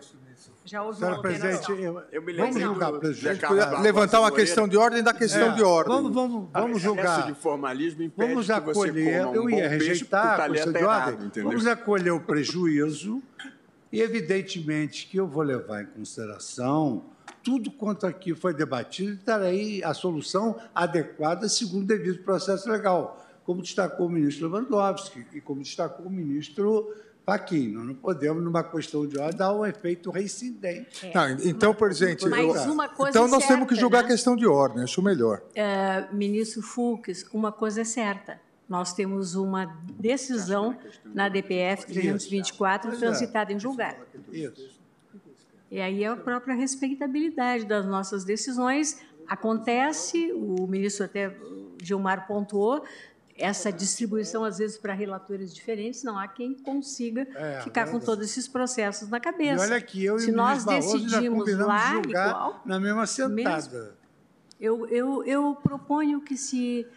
já 0.65 0.81
houve 0.81 0.97
senhora 0.97 1.21
presidente, 1.21 1.71
eu, 1.71 2.01
eu 2.11 2.21
me 2.23 2.33
vamos 2.33 2.59
julgar, 2.59 2.91
presidente. 2.93 3.45
Levantar 3.81 4.19
uma 4.19 4.31
questão 4.31 4.67
de 4.67 4.75
ordem 4.75 5.03
da 5.03 5.13
questão 5.13 5.51
é, 5.51 5.51
de 5.51 5.61
ordem. 5.61 5.93
Vamos, 5.93 6.11
vamos, 6.13 6.49
vamos 6.51 6.81
julgar. 6.81 7.27
de 7.27 7.35
formalismo 7.35 8.01
impede 8.01 8.33
vamos 8.33 8.49
acolher, 8.49 9.27
um 9.27 9.35
eu 9.35 9.49
ia 9.49 9.69
rejeitar 9.69 10.41
a 10.41 10.49
questão 10.49 10.73
de 10.73 10.83
ordem. 10.83 11.43
Vamos 11.43 11.67
acolher 11.67 12.11
o 12.11 12.19
prejuízo 12.19 13.21
e, 13.91 14.01
evidentemente, 14.01 15.05
que 15.07 15.17
eu 15.17 15.27
vou 15.27 15.43
levar 15.43 15.83
em 15.83 15.85
consideração 15.85 17.14
tudo 17.45 17.69
quanto 17.69 18.07
aqui 18.07 18.33
foi 18.33 18.55
debatido 18.55 19.11
e 19.11 19.23
darei 19.23 19.83
a 19.83 19.93
solução 19.93 20.59
adequada 20.73 21.47
segundo 21.47 21.83
o 21.83 21.87
devido 21.87 22.23
processo 22.23 22.67
legal, 22.67 23.23
como 23.45 23.61
destacou 23.61 24.07
o 24.07 24.09
ministro 24.09 24.49
Lewandowski 24.49 25.27
e 25.31 25.39
como 25.39 25.61
destacou 25.61 26.07
o 26.07 26.09
ministro 26.09 26.91
Paquim. 27.23 27.71
Nós 27.71 27.85
não 27.85 27.93
podemos, 27.93 28.43
numa 28.43 28.63
questão 28.63 29.05
de 29.05 29.19
ordem, 29.19 29.37
dar 29.37 29.53
um 29.53 29.63
efeito 29.63 30.09
reincidente. 30.09 31.05
É. 31.05 31.13
Não, 31.13 31.29
então, 31.45 31.73
presidente, 31.73 32.25
eu, 32.25 32.29
então 32.29 33.27
nós 33.27 33.43
certa, 33.43 33.53
temos 33.53 33.67
que 33.69 33.75
julgar 33.75 33.99
né? 33.99 34.05
a 34.05 34.07
questão 34.07 34.35
de 34.35 34.47
ordem, 34.47 34.83
acho 34.83 35.01
melhor. 35.03 35.43
É, 35.53 36.07
ministro 36.11 36.63
Fux, 36.63 37.27
uma 37.31 37.51
coisa 37.51 37.81
é 37.81 37.83
certa. 37.83 38.41
Nós 38.67 38.93
temos 38.93 39.35
uma 39.35 39.65
decisão 39.99 40.75
na 41.13 41.29
DPF 41.29 41.85
324 41.85 42.91
é. 42.91 42.95
transitada 42.95 43.53
em 43.53 43.59
julgado. 43.59 43.97
Isso. 44.31 44.74
E 45.71 45.81
aí 45.81 46.05
a 46.05 46.15
própria 46.15 46.55
respeitabilidade 46.55 47.65
das 47.65 47.85
nossas 47.85 48.23
decisões. 48.23 49.01
Acontece, 49.27 50.31
o 50.33 50.67
ministro 50.67 51.05
até 51.05 51.35
Gilmar 51.81 52.27
pontuou, 52.27 52.83
essa 53.37 53.71
distribuição, 53.71 54.45
às 54.45 54.59
vezes, 54.59 54.77
para 54.77 54.93
relatores 54.93 55.53
diferentes, 55.53 56.03
não 56.03 56.17
há 56.17 56.27
quem 56.27 56.53
consiga 56.53 57.27
é, 57.35 57.61
ficar 57.61 57.91
com 57.91 57.99
todos 57.99 58.25
esses 58.25 58.47
processos 58.47 59.09
na 59.09 59.19
cabeça. 59.19 59.65
E 59.65 59.71
olha 59.71 59.81
que 59.81 60.05
eu 60.05 60.17
Se 60.17 60.29
e 60.29 60.33
o 60.33 60.35
nós 60.35 60.63
decidimos 60.63 61.51
lá 61.57 62.01
igual, 62.07 62.61
na 62.65 62.79
mesma 62.79 63.05
sentada. 63.05 63.29
Mesmo, 63.35 63.93
eu, 64.59 64.87
eu, 64.87 65.23
eu 65.25 65.55
proponho 65.55 66.21
que 66.21 66.37
se 66.37 66.87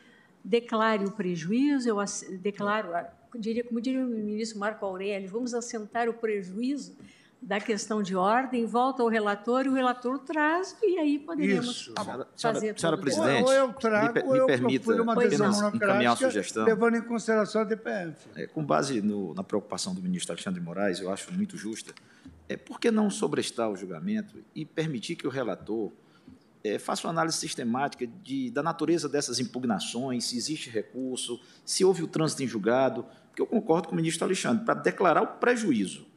declare 0.45 1.05
o 1.05 1.11
prejuízo, 1.11 1.89
eu 1.89 1.97
declaro, 2.39 2.91
diria, 3.37 3.65
como 3.65 3.81
diria 3.81 4.05
o 4.05 4.09
ministro 4.09 4.61
Marco 4.61 4.87
Aurélio, 4.87 5.29
vamos 5.29 5.55
assentar 5.55 6.09
o 6.09 6.15
prejuízo 6.15 6.97
da 7.41 7.61
questão 7.61 8.03
de 8.03 8.17
ordem, 8.17 8.67
volta 8.67 9.03
ao 9.03 9.09
relator 9.09 9.65
e 9.65 9.69
o 9.69 9.73
relator 9.73 10.19
traz 10.19 10.77
e 10.83 10.99
aí 10.99 11.19
poderemos 11.19 11.67
Isso. 11.67 11.95
fazer 11.95 12.27
senhora, 12.37 12.79
senhora 12.79 12.99
presidente, 12.99 13.45
ou 13.45 13.53
eu 13.53 13.73
trago, 13.73 14.15
me, 14.15 14.33
me 14.33 14.41
ou 14.41 14.47
permita 14.47 15.03
uma 15.03 15.15
decisão 15.15 15.69
encaminhar 15.73 16.13
uma 16.13 16.17
sugestão. 16.17 16.65
levando 16.65 16.97
em 16.97 17.03
consideração 17.03 17.63
a 17.63 17.65
DPF. 17.65 18.29
É, 18.35 18.47
com 18.47 18.65
base 18.65 19.01
no, 19.01 19.35
na 19.35 19.45
preocupação 19.45 19.95
do 19.95 20.03
ministro 20.03 20.33
Alexandre 20.33 20.61
Moraes, 20.61 21.01
eu 21.01 21.13
acho 21.13 21.33
muito 21.33 21.57
justa, 21.57 21.95
é, 22.49 22.57
por 22.57 22.81
que 22.81 22.91
não 22.91 23.09
sobrestar 23.09 23.71
o 23.71 23.77
julgamento 23.77 24.43
e 24.53 24.65
permitir 24.65 25.15
que 25.15 25.27
o 25.27 25.31
relator 25.31 25.93
é, 26.65 26.77
faça 26.77 27.07
uma 27.07 27.13
análise 27.13 27.37
sistemática 27.37 28.05
de, 28.05 28.51
da 28.51 28.65
natureza 28.65 29.09
dessas 29.09 29.39
impugnações, 29.39 30.25
se 30.25 30.37
existe 30.37 30.71
recurso, 30.71 31.41
se 31.65 31.85
houve 31.85 32.03
o 32.03 32.09
trânsito 32.09 32.43
em 32.43 32.49
julgado, 32.49 33.07
porque 33.29 33.41
eu 33.41 33.47
concordo 33.47 33.87
com 33.87 33.95
o 33.95 33.97
ministro 33.97 34.25
Alexandre, 34.25 34.65
para 34.65 34.75
declarar 34.75 35.23
o 35.23 35.27
prejuízo 35.39 36.08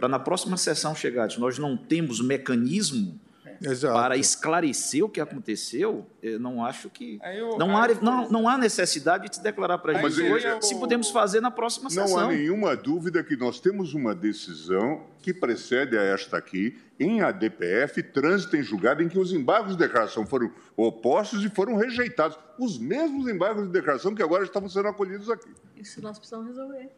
para 0.00 0.08
na 0.08 0.18
próxima 0.18 0.56
sessão 0.56 0.94
chegar, 0.94 1.28
nós 1.36 1.58
não 1.58 1.76
temos 1.76 2.22
mecanismo 2.22 3.20
Exato. 3.62 3.92
para 3.94 4.16
esclarecer 4.16 5.04
o 5.04 5.10
que 5.10 5.20
aconteceu, 5.20 6.06
eu 6.22 6.40
não 6.40 6.64
acho 6.64 6.88
que. 6.88 7.20
eu- 7.36 7.58
não, 7.58 7.76
há, 7.76 7.86
eu- 7.86 8.00
não, 8.00 8.30
não 8.30 8.48
há 8.48 8.56
necessidade 8.56 9.28
de 9.28 9.36
se 9.36 9.42
declarar 9.42 9.76
para 9.76 9.98
a 9.98 10.00
Mas 10.00 10.14
gente 10.14 10.26
eu- 10.26 10.34
hoje 10.34 10.46
se 10.62 10.74
podemos 10.78 11.10
fazer 11.10 11.42
na 11.42 11.50
próxima 11.50 11.90
Não 11.92 12.06
sessão. 12.06 12.18
há 12.18 12.28
nenhuma 12.28 12.74
dúvida 12.74 13.22
que 13.22 13.36
nós 13.36 13.60
temos 13.60 13.92
uma 13.92 14.14
decisão 14.14 15.04
que 15.20 15.34
precede 15.34 15.98
a 15.98 16.02
esta 16.02 16.38
aqui, 16.38 16.78
em 16.98 17.20
ADPF, 17.20 18.02
trânsito 18.02 18.56
em 18.56 18.62
julgado, 18.62 19.02
em 19.02 19.08
que 19.10 19.18
os 19.18 19.34
embargos 19.34 19.72
de 19.76 19.78
declaração 19.80 20.24
foram 20.26 20.50
opostos 20.74 21.44
e 21.44 21.50
foram 21.50 21.76
rejeitados. 21.76 22.38
Os 22.58 22.78
mesmos 22.78 23.28
embargos 23.28 23.66
de 23.66 23.70
declaração 23.72 24.14
que 24.14 24.22
agora 24.22 24.44
estavam 24.44 24.70
sendo 24.70 24.88
acolhidos 24.88 25.28
aqui. 25.28 25.50
Isso 25.76 26.00
nós 26.00 26.18
precisamos 26.18 26.46
resolver. 26.48 26.88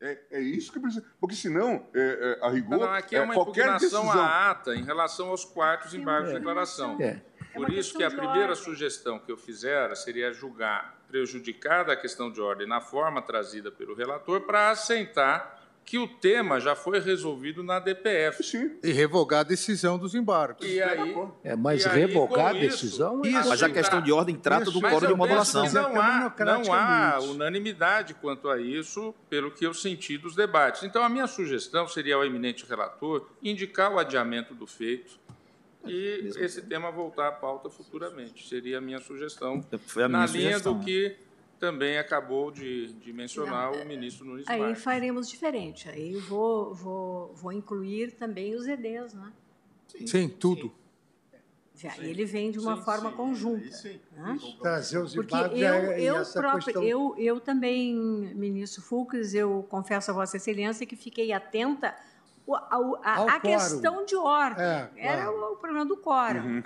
É, 0.00 0.18
é 0.30 0.40
isso 0.40 0.72
que 0.72 0.80
precisa. 0.80 1.04
Porque 1.20 1.34
senão, 1.34 1.86
é, 1.94 2.38
é, 2.40 2.46
a 2.46 2.48
rigor, 2.50 2.70
Não, 2.70 2.78
não, 2.86 2.92
aqui 2.94 3.14
é 3.16 3.20
uma 3.20 3.34
qualquer 3.34 3.66
impugnação 3.68 4.02
decisão. 4.04 4.22
à 4.22 4.50
ata 4.50 4.74
em 4.74 4.82
relação 4.82 5.28
aos 5.28 5.44
quartos 5.44 5.92
embargos 5.94 6.30
de 6.30 6.36
É. 6.36 6.38
declaração. 6.38 6.96
É. 7.00 7.04
É 7.52 7.54
Por 7.54 7.70
isso 7.70 7.96
que 7.96 8.02
a 8.04 8.08
de 8.08 8.14
primeira 8.16 8.50
ordem. 8.50 8.64
sugestão 8.64 9.18
que 9.18 9.30
eu 9.30 9.36
fizera 9.36 9.94
seria 9.96 10.32
julgar 10.32 10.98
prejudicada 11.08 11.92
a 11.92 11.96
questão 11.96 12.30
de 12.30 12.40
ordem 12.40 12.66
na 12.66 12.80
forma 12.80 13.20
trazida 13.20 13.70
pelo 13.72 13.94
relator 13.94 14.40
para 14.42 14.70
assentar 14.70 15.59
que 15.84 15.98
o 15.98 16.06
tema 16.06 16.60
já 16.60 16.76
foi 16.76 17.00
resolvido 17.00 17.64
na 17.64 17.80
DPF. 17.80 18.44
Sim. 18.44 18.78
E 18.82 18.92
revogar 18.92 19.40
a 19.40 19.42
decisão 19.42 19.98
dos 19.98 20.14
embargos. 20.14 20.64
E 20.64 20.80
aí, 20.80 21.16
É, 21.42 21.56
mas 21.56 21.84
E 21.84 21.88
aí, 21.88 21.98
revogar 22.06 22.48
a 22.48 22.50
com 22.52 22.58
isso- 22.58 22.84
decisão 22.84 23.22
é 23.24 23.28
Isso. 23.28 23.48
Mas 23.48 23.62
a 23.62 23.68
questão 23.68 24.00
de 24.00 24.12
ordem 24.12 24.36
trata 24.36 24.64
Isso. 24.70 24.72
do 24.72 24.80
coro 24.80 25.04
de 25.06 25.14
modulação. 25.14 25.64
Não 25.72 26.00
há, 26.00 26.32
não 26.38 26.72
há 26.72 27.18
unanimidade 27.20 28.14
quanto 28.14 28.48
a 28.48 28.60
isso, 28.60 29.12
pelo 29.28 29.50
que 29.50 29.66
eu 29.66 29.74
senti 29.74 30.16
dos 30.16 30.36
debates. 30.36 30.84
Então, 30.84 31.02
a 31.02 31.08
minha 31.08 31.26
sugestão 31.26 31.88
seria 31.88 32.14
ao 32.14 32.24
eminente 32.24 32.64
relator 32.68 33.28
indicar 33.42 33.92
o 33.92 33.98
adiamento 33.98 34.54
do 34.54 34.68
feito 34.68 35.18
e 35.86 36.30
esse 36.36 36.62
tema 36.62 36.90
voltar 36.92 37.26
à 37.28 37.32
pauta 37.32 37.68
futuramente. 37.68 38.46
Seria 38.48 38.78
a 38.78 38.80
minha 38.80 39.00
sugestão, 39.00 39.60
Foi 39.86 40.04
a 40.04 40.08
minha 40.08 40.20
na 40.20 40.26
linha 40.26 40.48
sugestão. 40.50 40.78
do 40.78 40.84
que 40.84 41.16
também 41.60 41.98
acabou 41.98 42.50
de, 42.50 42.86
de 42.94 43.12
mencionar 43.12 43.70
Não, 43.70 43.82
o 43.82 43.86
ministro 43.86 44.24
Nunes 44.24 44.48
Aí 44.48 44.58
Marques. 44.58 44.82
faremos 44.82 45.28
diferente. 45.28 45.88
Aí 45.90 46.14
eu 46.14 46.20
vou, 46.22 46.74
vou, 46.74 47.34
vou 47.34 47.52
incluir 47.52 48.12
também 48.12 48.54
os 48.56 48.66
EDs, 48.66 49.12
né? 49.12 49.30
Sim, 50.06 50.28
tudo. 50.28 50.72
Já, 51.74 51.96
e 51.98 52.10
ele 52.10 52.24
vem 52.24 52.50
de 52.50 52.58
uma 52.58 52.82
forma 52.82 53.12
conjunta. 53.12 53.64
né? 54.12 54.38
Trazer 54.60 54.98
os 54.98 55.14
Porque 55.14 55.34
embargos 55.34 55.60
eu, 55.60 55.98
e 55.98 56.04
eu, 56.04 56.16
essa 56.16 56.38
próprio, 56.38 56.64
questão... 56.64 56.82
eu, 56.82 57.14
eu 57.18 57.40
também, 57.40 57.94
ministro 57.94 58.82
Fux, 58.82 59.34
eu 59.34 59.66
confesso 59.68 60.10
a 60.10 60.14
Vossa 60.14 60.36
Excelência 60.36 60.86
que 60.86 60.96
fiquei 60.96 61.32
atenta 61.32 61.94
a, 62.54 62.76
a 63.02 63.14
quórum. 63.16 63.40
questão 63.40 64.04
de 64.04 64.16
ordem. 64.16 64.64
É, 64.64 64.90
Era 64.96 65.22
claro. 65.24 65.38
o, 65.38 65.52
o 65.52 65.56
problema 65.56 65.84
do 65.86 65.96
quórum. 65.96 66.40
Uhum. 66.40 66.62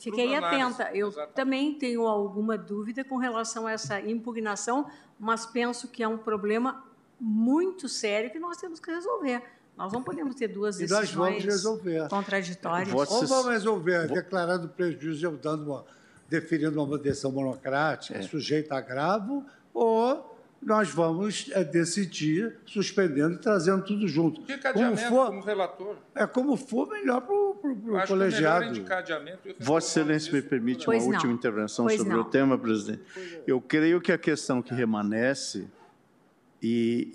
Fiquei 0.00 0.34
atenta. 0.34 0.90
Eu 0.94 1.08
Exatamente. 1.08 1.34
também 1.34 1.74
tenho 1.74 2.06
alguma 2.06 2.56
dúvida 2.58 3.04
com 3.04 3.16
relação 3.16 3.66
a 3.66 3.72
essa 3.72 4.00
impugnação, 4.00 4.86
mas 5.18 5.46
penso 5.46 5.88
que 5.88 6.02
é 6.02 6.08
um 6.08 6.18
problema 6.18 6.84
muito 7.20 7.88
sério 7.88 8.30
que 8.30 8.38
nós 8.38 8.56
temos 8.56 8.80
que 8.80 8.90
resolver. 8.90 9.42
Nós 9.76 9.92
não 9.92 10.02
podemos 10.02 10.34
ter 10.34 10.48
duas 10.48 10.78
E 10.80 10.86
nós 10.88 11.00
decisões 11.02 11.30
vamos 11.30 11.44
resolver. 11.44 12.08
contraditórias. 12.08 12.92
Ou 12.92 13.26
vamos 13.26 13.48
resolver 13.48 14.08
declarando 14.08 14.68
prejuízo 14.68 15.26
e 15.26 15.36
dando 15.36 15.70
uma, 15.70 15.84
definindo 16.28 16.82
uma 16.82 16.98
decisão 16.98 17.30
monocrática, 17.32 18.18
É. 18.18 18.22
sujeita 18.22 18.74
a 18.74 18.78
agravo, 18.78 19.44
ou 19.72 20.31
nós 20.62 20.90
vamos 20.90 21.50
é, 21.52 21.64
decidir 21.64 22.56
suspendendo 22.64 23.34
e 23.34 23.38
trazendo 23.38 23.84
tudo 23.84 24.06
junto. 24.06 24.40
Indica 24.42 24.72
Como 24.72 24.86
adiamento 24.86 25.08
for, 25.08 25.26
como 25.26 25.40
relator. 25.42 25.96
é 26.14 26.26
como 26.26 26.56
for 26.56 26.88
melhor 26.88 27.20
para 27.22 27.34
o 27.34 27.54
que 27.60 27.66
melhor 27.68 28.04
é 28.04 28.06
colegiado. 28.06 28.64
indicar 28.66 28.98
adiamento 28.98 29.48
e 29.48 29.56
Vossa 29.58 30.00
Excelência 30.00 30.32
me 30.32 30.42
permite 30.42 30.86
uma 30.88 30.96
não. 30.96 31.06
última 31.06 31.32
intervenção 31.32 31.86
Pois 31.86 31.98
sobre 31.98 32.14
não. 32.14 32.20
o 32.20 32.24
tema, 32.24 32.56
presidente. 32.56 33.02
Eu 33.46 33.60
creio 33.60 34.00
que 34.00 34.12
a 34.12 34.18
questão 34.18 34.62
que 34.62 34.72
remanesce, 34.72 35.68
e, 36.62 37.10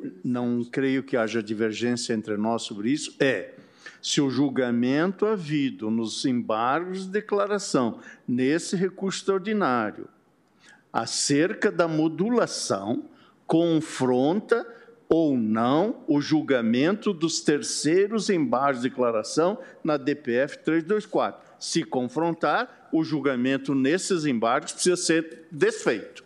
e 0.00 0.08
não 0.24 0.64
creio 0.64 1.02
que 1.02 1.16
haja 1.16 1.42
divergência 1.42 2.12
entre 2.12 2.36
nós 2.36 2.62
sobre 2.62 2.90
isso, 2.90 3.14
é 3.20 3.54
se 4.02 4.20
o 4.20 4.28
julgamento 4.28 5.24
havido 5.24 5.90
nos 5.90 6.24
embargos 6.24 7.06
de 7.06 7.10
declaração, 7.10 8.00
nesse 8.26 8.76
recurso 8.76 9.20
extraordinário, 9.20 10.08
acerca 10.94 11.72
da 11.72 11.88
modulação, 11.88 13.02
confronta 13.48 14.64
ou 15.08 15.36
não 15.36 16.04
o 16.06 16.20
julgamento 16.20 17.12
dos 17.12 17.40
terceiros 17.40 18.30
embargos 18.30 18.80
de 18.80 18.88
declaração 18.88 19.58
na 19.82 19.96
DPF 19.96 20.58
324. 20.58 21.54
Se 21.58 21.82
confrontar, 21.82 22.88
o 22.92 23.02
julgamento 23.02 23.74
nesses 23.74 24.24
embargos 24.24 24.70
precisa 24.70 24.96
ser 24.96 25.48
desfeito. 25.50 26.24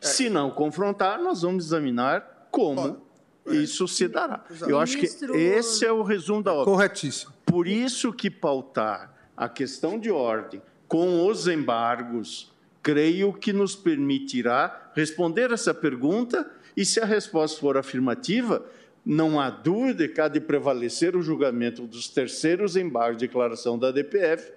Se 0.00 0.30
não 0.30 0.52
confrontar, 0.52 1.20
nós 1.20 1.42
vamos 1.42 1.66
examinar 1.66 2.48
como 2.52 3.02
isso 3.46 3.88
se 3.88 4.06
dará. 4.06 4.44
Eu 4.60 4.78
acho 4.78 4.96
que 4.96 5.06
esse 5.06 5.84
é 5.84 5.90
o 5.90 6.04
resumo 6.04 6.40
da 6.40 6.52
obra. 6.52 6.66
Corretíssimo. 6.66 7.32
Por 7.44 7.66
isso 7.66 8.12
que 8.12 8.30
pautar 8.30 9.12
a 9.36 9.48
questão 9.48 9.98
de 9.98 10.10
ordem 10.10 10.62
com 10.86 11.26
os 11.26 11.48
embargos, 11.48 12.52
creio 12.88 13.34
que 13.34 13.52
nos 13.52 13.76
permitirá 13.76 14.90
responder 14.94 15.52
essa 15.52 15.74
pergunta 15.74 16.50
e 16.74 16.86
se 16.86 16.98
a 16.98 17.04
resposta 17.04 17.60
for 17.60 17.76
afirmativa, 17.76 18.64
não 19.04 19.38
há 19.38 19.50
dúvida 19.50 20.08
que 20.08 20.18
há 20.18 20.26
de 20.26 20.40
prevalecer 20.40 21.14
o 21.14 21.20
julgamento 21.20 21.86
dos 21.86 22.08
terceiros 22.08 22.76
embargos 22.76 23.18
de 23.18 23.26
declaração 23.26 23.78
da 23.78 23.90
DPF 23.90 24.50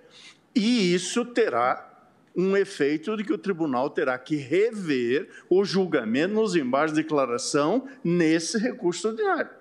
e 0.56 0.94
isso 0.94 1.26
terá 1.26 2.06
um 2.34 2.56
efeito 2.56 3.18
de 3.18 3.26
que 3.26 3.34
o 3.34 3.38
tribunal 3.38 3.90
terá 3.90 4.18
que 4.18 4.38
rever 4.38 5.28
o 5.50 5.66
julgamento 5.66 6.34
nos 6.34 6.56
embargos 6.56 6.96
de 6.96 7.04
declaração 7.04 7.86
nesse 8.02 8.58
recurso 8.58 9.10
ordinário. 9.10 9.52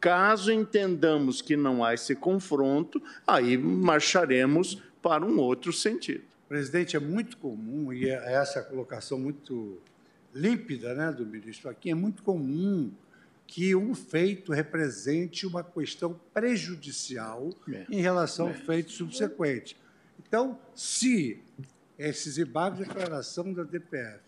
Caso 0.00 0.50
entendamos 0.50 1.42
que 1.42 1.54
não 1.54 1.84
há 1.84 1.92
esse 1.92 2.14
confronto, 2.14 2.98
aí 3.26 3.58
marcharemos 3.58 4.82
para 5.02 5.22
um 5.22 5.38
outro 5.38 5.70
sentido. 5.70 6.24
Presidente, 6.48 6.96
é 6.96 7.00
muito 7.00 7.36
comum, 7.38 7.92
e 7.92 8.08
é 8.08 8.32
essa 8.34 8.62
colocação 8.62 9.18
muito 9.18 9.80
límpida 10.32 10.94
né, 10.94 11.10
do 11.10 11.26
ministro 11.26 11.68
aqui, 11.68 11.90
é 11.90 11.94
muito 11.94 12.22
comum 12.22 12.92
que 13.46 13.74
um 13.74 13.94
feito 13.94 14.52
represente 14.52 15.46
uma 15.46 15.62
questão 15.64 16.18
prejudicial 16.34 17.50
É. 17.72 17.86
em 17.90 18.00
relação 18.00 18.48
ao 18.48 18.54
feito 18.54 18.90
subsequente. 18.92 19.76
Então, 20.20 20.58
se 20.74 21.42
esses 21.98 22.38
embargos 22.38 22.80
de 22.80 22.86
declaração 22.86 23.52
da 23.52 23.62
DPF 23.62 24.20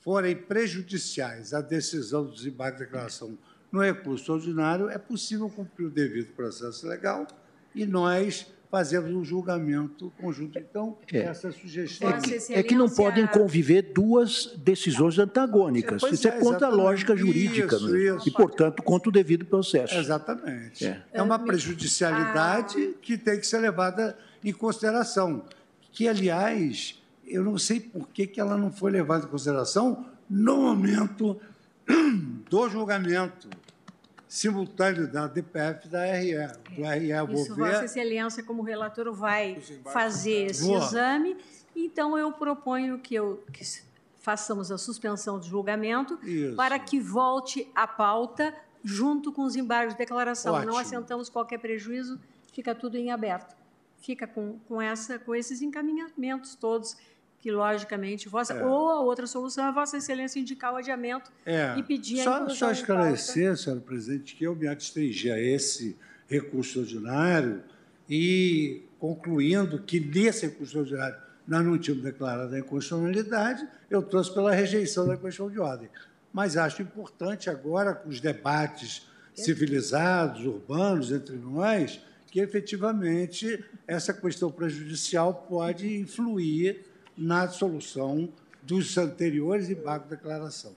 forem 0.00 0.34
prejudiciais 0.34 1.52
à 1.52 1.60
decisão 1.60 2.24
do 2.24 2.32
desembarque 2.32 2.78
de 2.78 2.84
declaração 2.84 3.38
no 3.70 3.80
recurso 3.80 4.32
ordinário, 4.32 4.88
é 4.88 4.98
possível 4.98 5.48
cumprir 5.48 5.86
o 5.86 5.90
devido 5.90 6.32
processo 6.32 6.88
legal 6.88 7.26
e 7.74 7.84
nós 7.86 8.46
fazermos 8.70 9.12
um 9.12 9.24
julgamento 9.24 10.12
conjunto. 10.20 10.58
Então, 10.58 10.96
É. 11.12 11.18
essa 11.18 11.50
sugestão... 11.50 12.10
Vossa 12.10 12.52
É 12.52 12.62
que 12.62 12.74
não 12.74 12.88
podem 12.88 13.26
conviver 13.26 13.82
duas 13.82 14.54
decisões 14.56 15.18
antagônicas. 15.18 16.00
Pois 16.00 16.14
Isso 16.14 16.28
é 16.28 16.30
é, 16.30 16.40
contra 16.40 16.68
a 16.68 16.70
lógica 16.70 17.16
jurídica 17.16 17.76
Isso, 17.76 17.88
né? 17.88 17.98
isso. 18.16 18.28
e, 18.28 18.30
portanto, 18.30 18.82
contra 18.82 19.08
o 19.08 19.12
devido 19.12 19.44
processo. 19.44 19.94
Exatamente. 19.96 20.86
É. 20.86 21.02
É, 21.12 21.22
uma 21.22 21.38
prejudicialidade 21.38 22.94
que 23.02 23.18
tem 23.18 23.40
que 23.40 23.46
ser 23.46 23.58
levada 23.58 24.16
em 24.44 24.52
consideração. 24.52 25.44
Que, 25.92 26.06
aliás, 26.06 27.00
eu 27.26 27.42
não 27.42 27.58
sei 27.58 27.80
por 27.80 28.08
que, 28.08 28.26
que 28.26 28.40
ela 28.40 28.56
não 28.56 28.70
foi 28.70 28.92
levada 28.92 29.26
em 29.26 29.28
consideração 29.28 30.06
no 30.28 30.58
momento 30.58 31.40
do 32.48 32.68
julgamento 32.68 33.48
simultâneo 34.30 35.10
da 35.10 35.26
DPF 35.26 35.88
e 35.88 35.90
da 35.90 36.04
RE. 36.04 36.34
Do 36.76 36.84
RE, 36.84 37.10
eu 37.10 37.26
vou 37.26 37.42
Isso, 37.42 37.56
Vossa 37.56 37.80
ver. 37.80 37.84
Excelência, 37.84 38.44
como 38.44 38.62
relator, 38.62 39.12
vai 39.12 39.60
fazer 39.92 40.50
esse 40.50 40.64
Boa. 40.64 40.78
exame. 40.78 41.36
Então, 41.74 42.16
eu 42.16 42.30
proponho 42.30 43.00
que, 43.00 43.12
eu, 43.12 43.42
que 43.52 43.64
façamos 44.20 44.70
a 44.70 44.78
suspensão 44.78 45.40
de 45.40 45.48
julgamento 45.48 46.16
Isso. 46.22 46.54
para 46.54 46.78
que 46.78 47.00
volte 47.00 47.68
à 47.74 47.88
pauta 47.88 48.54
junto 48.84 49.32
com 49.32 49.42
os 49.42 49.56
embargos 49.56 49.94
de 49.94 49.98
declaração. 49.98 50.52
Não 50.52 50.60
Ótimo. 50.60 50.78
assentamos 50.78 51.28
qualquer 51.28 51.58
prejuízo, 51.58 52.20
fica 52.52 52.72
tudo 52.72 52.96
em 52.96 53.10
aberto. 53.10 53.56
Fica 54.00 54.28
com, 54.28 54.60
com, 54.68 54.80
essa, 54.80 55.18
com 55.18 55.34
esses 55.34 55.60
encaminhamentos 55.60 56.54
todos, 56.54 56.96
que, 57.40 57.50
logicamente, 57.50 58.28
vossa, 58.28 58.52
É. 58.54 58.64
ou 58.64 58.90
a 58.90 59.00
outra 59.00 59.26
solução 59.26 59.66
é 59.66 59.72
Vossa 59.72 59.96
Excelência 59.96 60.38
indicar 60.38 60.72
o 60.72 60.76
adiamento 60.76 61.30
É. 61.44 61.74
e 61.78 61.82
pedir 61.82 62.20
a 62.20 62.24
só, 62.24 62.34
inclusão 62.36 62.56
só 62.56 62.70
esclarecer, 62.72 63.56
senhora 63.56 63.80
presidente, 63.80 64.36
que 64.36 64.44
eu 64.44 64.54
me 64.54 64.68
adstringi 64.68 65.30
a 65.30 65.40
esse 65.40 65.96
recurso 66.28 66.80
ordinário 66.80 67.62
e 68.08 68.82
concluindo 68.98 69.78
que 69.80 69.98
nesse 69.98 70.46
recurso 70.46 70.78
ordinário 70.80 71.16
nós 71.48 71.64
não 71.64 71.78
tínhamos 71.78 72.04
declarado 72.04 72.54
a 72.54 72.58
inconstitucionalidade, 72.58 73.66
eu 73.90 74.02
trouxe 74.02 74.32
pela 74.32 74.52
rejeição 74.52 75.06
da 75.06 75.16
questão 75.16 75.50
de 75.50 75.58
ordem. 75.58 75.88
Mas 76.32 76.56
acho 76.56 76.82
importante 76.82 77.48
agora, 77.50 77.94
com 77.94 78.08
os 78.08 78.20
debates 78.20 79.08
civilizados, 79.34 80.44
urbanos 80.44 81.10
entre 81.10 81.36
nós, 81.36 82.00
que 82.30 82.38
efetivamente 82.38 83.64
essa 83.86 84.12
questão 84.12 84.52
prejudicial 84.52 85.34
pode 85.48 85.98
influir 85.98 86.84
na 87.16 87.48
solução 87.48 88.28
dos 88.62 88.96
anteriores 88.96 89.68
de 89.68 89.76
declaração. 90.08 90.74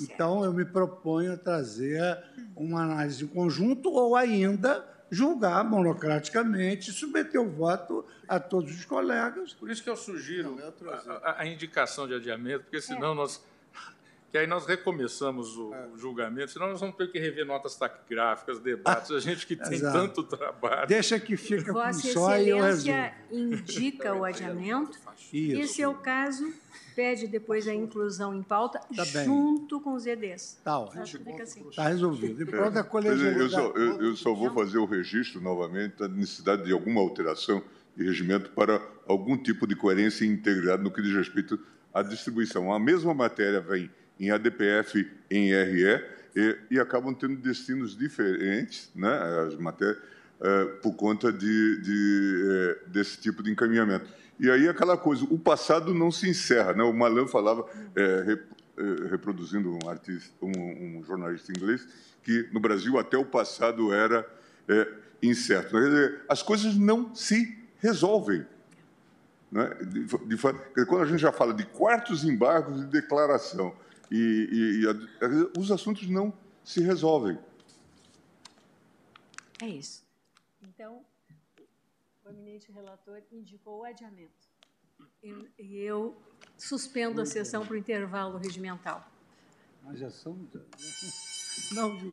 Então, 0.00 0.44
eu 0.44 0.52
me 0.52 0.64
proponho 0.64 1.32
a 1.32 1.36
trazer 1.36 2.18
uma 2.54 2.82
análise 2.82 3.24
em 3.24 3.28
conjunto 3.28 3.90
ou 3.90 4.14
ainda 4.14 4.86
julgar 5.10 5.64
monocraticamente, 5.64 6.92
submeter 6.92 7.40
o 7.40 7.48
voto 7.48 8.04
a 8.26 8.40
todos 8.40 8.74
os 8.74 8.84
colegas. 8.84 9.54
Por 9.54 9.70
isso 9.70 9.82
que 9.82 9.88
eu 9.88 9.96
sugiro 9.96 10.58
a, 11.22 11.42
a 11.42 11.46
indicação 11.46 12.06
de 12.06 12.14
adiamento, 12.14 12.64
porque 12.64 12.80
senão 12.80 13.12
é. 13.12 13.14
nós 13.14 13.42
que 14.30 14.38
aí 14.38 14.46
nós 14.46 14.66
recomeçamos 14.66 15.56
o, 15.56 15.72
é. 15.72 15.88
julgamento, 15.96 16.50
senão 16.50 16.68
nós 16.68 16.80
vamos 16.80 16.96
ter 16.96 17.10
que 17.10 17.18
rever 17.18 17.46
notas 17.46 17.76
taquigráficas, 17.76 18.58
debates, 18.60 19.10
a 19.10 19.20
gente 19.20 19.46
que 19.46 19.56
tem 19.56 19.80
tanto 19.80 20.22
trabalho. 20.22 20.86
Deixa 20.86 21.18
que 21.18 21.36
fica 21.36 21.72
Vossa 21.72 22.02
com 22.02 22.08
só 22.08 22.36
e 22.36 22.48
eu 22.48 22.58
Excelência 22.58 23.14
indica 23.30 24.14
o 24.14 24.24
adiamento. 24.24 24.98
Isso. 25.32 25.60
Esse 25.60 25.82
é 25.82 25.88
o 25.88 25.94
caso, 25.94 26.52
pede 26.94 27.26
depois 27.26 27.66
a 27.68 27.74
inclusão 27.74 28.34
em 28.34 28.42
pauta 28.42 28.80
tá 28.94 29.04
junto 29.04 29.80
com 29.80 29.94
os 29.94 30.06
EDs. 30.06 30.60
Tá, 30.62 30.84
Está 30.84 31.42
assim. 31.42 31.64
tá 31.74 31.88
resolvido. 31.88 32.44
Depois 32.44 32.72
da 32.72 32.82
colegiatura... 32.82 33.42
Eu, 33.42 33.50
só, 33.50 33.66
eu, 33.72 34.02
eu 34.02 34.16
só 34.16 34.34
vou 34.34 34.52
fazer 34.52 34.78
o 34.78 34.84
registro 34.84 35.40
novamente 35.40 35.98
da 35.98 36.08
necessidade 36.08 36.64
de 36.64 36.72
alguma 36.72 37.00
alteração 37.00 37.62
de 37.96 38.04
regimento 38.04 38.50
para 38.50 38.80
algum 39.06 39.36
tipo 39.36 39.66
de 39.66 39.74
coerência 39.74 40.24
e 40.24 40.28
integridade 40.28 40.82
no 40.82 40.90
que 40.90 41.00
diz 41.00 41.14
respeito 41.14 41.58
à 41.94 42.02
distribuição. 42.02 42.72
A 42.72 42.78
mesma 42.78 43.14
matéria 43.14 43.60
vem 43.60 43.90
em 44.18 44.30
ADPF 44.30 45.08
em 45.30 45.52
RE 45.52 46.16
e, 46.34 46.56
e 46.72 46.80
acabam 46.80 47.14
tendo 47.14 47.36
destinos 47.36 47.96
diferentes, 47.96 48.90
né, 48.94 49.10
as 49.46 49.56
matérias, 49.56 49.98
uh, 50.40 50.80
por 50.82 50.94
conta 50.94 51.32
de, 51.32 51.80
de 51.80 52.84
uh, 52.86 52.90
desse 52.90 53.18
tipo 53.18 53.42
de 53.42 53.50
encaminhamento. 53.50 54.06
E 54.38 54.50
aí 54.50 54.68
aquela 54.68 54.96
coisa, 54.98 55.24
o 55.24 55.38
passado 55.38 55.94
não 55.94 56.10
se 56.10 56.28
encerra. 56.28 56.74
Né? 56.74 56.82
O 56.82 56.92
Malan 56.92 57.26
falava, 57.26 57.62
uh, 57.62 58.26
rep, 58.26 58.42
reproduzindo 59.10 59.78
um, 59.82 59.88
artista, 59.88 60.30
um, 60.42 60.98
um, 60.98 61.02
jornalista 61.02 61.50
inglês, 61.50 61.88
que 62.22 62.46
no 62.52 62.60
Brasil 62.60 62.98
até 62.98 63.16
o 63.16 63.24
passado 63.24 63.90
era 63.90 64.26
incerto. 65.22 65.74
As 66.28 66.42
coisas 66.42 66.76
não 66.76 67.14
se 67.14 67.56
resolvem. 67.78 68.44
Né? 69.50 69.70
De, 69.80 70.04
de, 70.04 70.36
quando 70.86 71.00
a 71.00 71.06
gente 71.06 71.20
já 71.20 71.32
fala 71.32 71.54
de 71.54 71.64
quartos 71.64 72.22
embargos 72.22 72.80
de 72.80 72.86
declaração, 72.88 73.74
e, 74.10 74.16
e, 74.16 74.84
e 74.84 75.58
os 75.58 75.70
assuntos 75.70 76.08
não 76.08 76.32
se 76.64 76.80
resolvem. 76.80 77.38
É 79.62 79.66
isso. 79.66 80.04
Então, 80.62 81.04
o 82.24 82.28
eminente 82.28 82.70
relator 82.70 83.22
indicou 83.32 83.80
o 83.80 83.84
adiamento. 83.84 84.48
E, 85.22 85.50
e 85.58 85.76
eu 85.78 86.16
suspendo 86.58 87.20
a 87.20 87.26
sessão 87.26 87.64
para 87.64 87.74
o 87.74 87.76
intervalo 87.76 88.38
regimental. 88.38 89.06
Mas 89.82 89.98
já 89.98 90.10
são. 90.10 90.36
Não, 91.72 92.12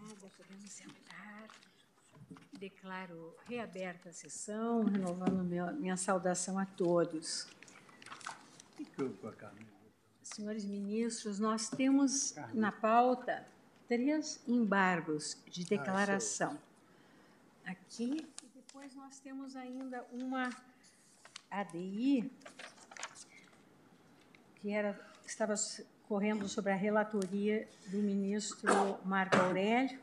Obrigada, 0.00 0.30
podemos 0.36 0.70
sentar. 0.70 1.48
Declaro 2.58 3.34
reaberta 3.46 4.10
a 4.10 4.12
sessão, 4.12 4.84
renovando 4.84 5.42
meu, 5.42 5.72
minha 5.74 5.96
saudação 5.96 6.58
a 6.58 6.66
todos. 6.66 7.46
Senhores 10.22 10.64
ministros, 10.64 11.38
nós 11.38 11.68
temos 11.68 12.34
na 12.54 12.70
pauta 12.70 13.46
três 13.88 14.40
embargos 14.46 15.36
de 15.48 15.64
declaração. 15.64 16.58
Aqui, 17.64 18.26
e 18.42 18.46
depois 18.54 18.94
nós 18.94 19.18
temos 19.18 19.56
ainda 19.56 20.06
uma 20.12 20.48
ADI, 21.50 22.30
que 24.56 24.70
era, 24.70 24.98
estava 25.26 25.54
correndo 26.10 26.46
sobre 26.48 26.72
a 26.72 26.74
relatoria 26.74 27.68
do 27.86 27.98
ministro 27.98 28.98
Marco 29.04 29.36
Aurélio, 29.36 29.96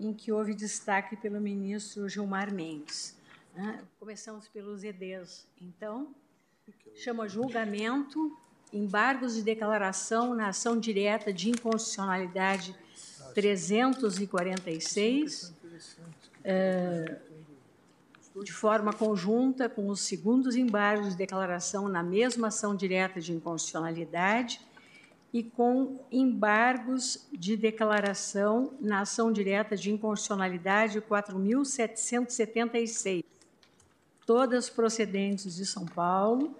em 0.00 0.12
que 0.12 0.32
houve 0.32 0.52
destaque 0.52 1.14
pelo 1.14 1.40
ministro 1.40 2.08
Gilmar 2.08 2.52
Mendes. 2.52 3.16
Né? 3.54 3.84
Começamos 4.00 4.48
pelos 4.48 4.82
EDs, 4.82 5.46
então. 5.60 6.12
Chama 6.96 7.28
julgamento, 7.28 8.36
embargos 8.72 9.36
de 9.36 9.44
declaração 9.44 10.34
na 10.34 10.48
ação 10.48 10.76
direta 10.76 11.32
de 11.32 11.50
inconstitucionalidade 11.50 12.74
346, 13.32 15.54
é, 16.42 17.20
de 18.42 18.52
forma 18.52 18.92
conjunta 18.92 19.68
com 19.68 19.88
os 19.88 20.00
segundos 20.00 20.56
embargos 20.56 21.10
de 21.10 21.16
declaração 21.16 21.88
na 21.88 22.02
mesma 22.02 22.48
ação 22.48 22.74
direta 22.74 23.20
de 23.20 23.32
inconstitucionalidade 23.32 24.65
e 25.36 25.42
com 25.42 25.98
embargos 26.10 27.28
de 27.30 27.58
declaração 27.58 28.72
na 28.80 29.00
ação 29.00 29.30
direta 29.30 29.76
de 29.76 29.92
inconstitucionalidade 29.92 30.98
4.776, 31.02 33.22
todas 34.24 34.70
procedentes 34.70 35.56
de 35.56 35.66
São 35.66 35.84
Paulo, 35.84 36.56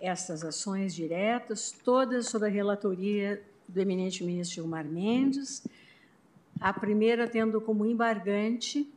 estas 0.00 0.44
ações 0.44 0.92
diretas, 0.92 1.70
todas 1.84 2.26
sob 2.26 2.44
a 2.44 2.48
relatoria 2.48 3.40
do 3.68 3.80
eminente 3.80 4.24
ministro 4.24 4.56
Gilmar 4.56 4.84
Mendes, 4.84 5.64
a 6.60 6.72
primeira 6.72 7.28
tendo 7.28 7.60
como 7.60 7.86
embargante 7.86 8.92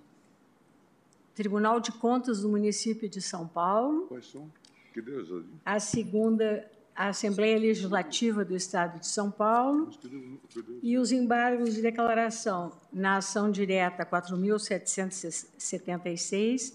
Tribunal 1.35 1.79
de 1.79 1.91
Contas 1.91 2.41
do 2.41 2.49
município 2.49 3.07
de 3.07 3.21
São 3.21 3.47
Paulo. 3.47 4.07
Quais 4.07 4.25
são? 4.25 4.51
Que 4.91 5.03
Deus 5.03 5.45
A 5.63 5.79
segunda, 5.79 6.67
a 6.95 7.07
Assembleia 7.07 7.57
Legislativa 7.57 8.45
do 8.45 8.55
Estado 8.55 8.99
de 8.99 9.07
São 9.07 9.31
Paulo. 9.31 9.89
E 10.81 10.97
os 10.97 11.11
embargos 11.11 11.73
de 11.73 11.81
declaração 11.81 12.71
na 12.91 13.17
ação 13.17 13.51
direta 13.51 14.05
4.776 14.05 16.73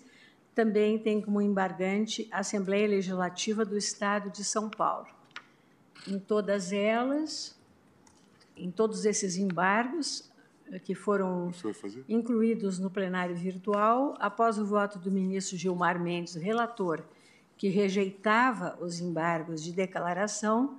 também 0.55 0.99
tem 0.99 1.21
como 1.21 1.41
embargante 1.41 2.29
a 2.33 2.41
Assembleia 2.41 2.89
Legislativa 2.89 3.65
do 3.65 3.79
Estado 3.79 4.29
de 4.31 4.43
São 4.43 4.69
Paulo. 4.69 5.07
Em 6.07 6.19
todas 6.19 6.73
elas, 6.73 7.57
em 8.57 8.71
todos 8.71 9.05
esses 9.05 9.37
embargos, 9.37 10.29
que 10.85 10.95
foram 10.95 11.51
incluídos 12.09 12.79
no 12.79 12.91
plenário 12.91 13.35
virtual, 13.35 14.15
após 14.19 14.59
o 14.59 14.67
voto 14.67 14.99
do 14.99 15.11
ministro 15.11 15.57
Gilmar 15.57 15.99
Mendes, 15.99 16.35
relator, 16.35 17.03
que 17.59 17.69
rejeitava 17.69 18.79
os 18.81 19.01
embargos 19.01 19.63
de 19.63 19.73
declaração, 19.73 20.79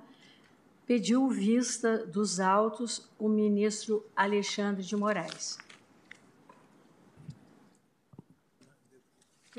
pediu 0.86 1.28
vista 1.28 2.06
dos 2.06 2.40
autos 2.40 3.08
o 3.18 3.28
ministro 3.28 4.04
Alexandre 4.16 4.82
de 4.82 4.96
Moraes. 4.96 5.58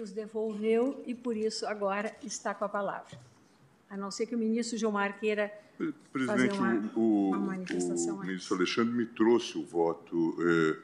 Os 0.02 0.12
devolveu 0.12 1.04
e, 1.06 1.14
por 1.14 1.38
isso, 1.38 1.68
agora 1.68 2.16
está 2.24 2.56
com 2.56 2.66
a 2.66 2.70
palavra. 2.70 3.20
A 3.88 3.96
não 3.96 4.10
ser 4.10 4.26
que 4.26 4.34
o 4.34 4.38
ministro 4.38 4.76
Gilmar 4.76 5.20
queira 5.20 5.54
Presidente, 6.12 6.58
uma, 6.58 6.92
o, 6.96 7.32
uma 7.32 7.56
o 7.56 8.20
ministro 8.20 8.56
Alexandre 8.56 8.94
me 8.94 9.06
trouxe 9.06 9.58
o 9.58 9.66
voto 9.66 10.36
é, 10.40 10.78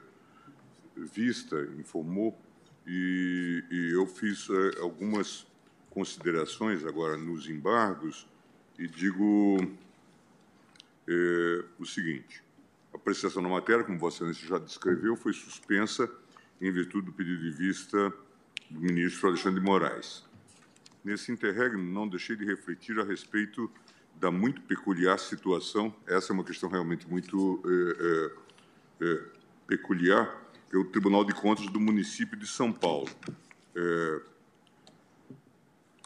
vista, 0.96 1.60
informou, 1.78 2.36
e, 2.86 3.64
e 3.70 3.94
eu 3.94 4.06
fiz 4.06 4.48
é, 4.50 4.80
algumas 4.80 5.47
considerações 5.98 6.86
agora 6.86 7.16
nos 7.16 7.48
embargos 7.48 8.24
e 8.78 8.86
digo 8.86 9.56
é, 11.08 11.64
o 11.76 11.84
seguinte: 11.84 12.40
a 12.94 12.96
apreciação 12.96 13.42
da 13.42 13.48
matéria, 13.48 13.82
como 13.82 13.98
Vossa 13.98 14.18
Excelência 14.18 14.46
já 14.46 14.58
descreveu, 14.58 15.16
foi 15.16 15.32
suspensa 15.32 16.08
em 16.60 16.70
virtude 16.70 17.06
do 17.06 17.12
pedido 17.12 17.42
de 17.42 17.50
vista 17.50 18.14
do 18.70 18.80
ministro 18.80 19.28
Alexandre 19.28 19.58
de 19.58 19.66
Moraes. 19.66 20.24
Nesse 21.02 21.32
interregno, 21.32 21.82
não 21.82 22.06
deixei 22.06 22.36
de 22.36 22.44
refletir 22.44 22.96
a 23.00 23.04
respeito 23.04 23.68
da 24.14 24.30
muito 24.30 24.62
peculiar 24.62 25.18
situação, 25.18 25.92
essa 26.06 26.32
é 26.32 26.34
uma 26.34 26.44
questão 26.44 26.68
realmente 26.68 27.08
muito 27.08 27.60
é, 27.64 29.04
é, 29.04 29.10
é, 29.10 29.24
peculiar, 29.66 30.44
é 30.72 30.76
o 30.76 30.84
Tribunal 30.84 31.24
de 31.24 31.32
Contas 31.32 31.66
do 31.66 31.80
município 31.80 32.36
de 32.36 32.46
São 32.46 32.72
Paulo. 32.72 33.08
É, 33.74 34.20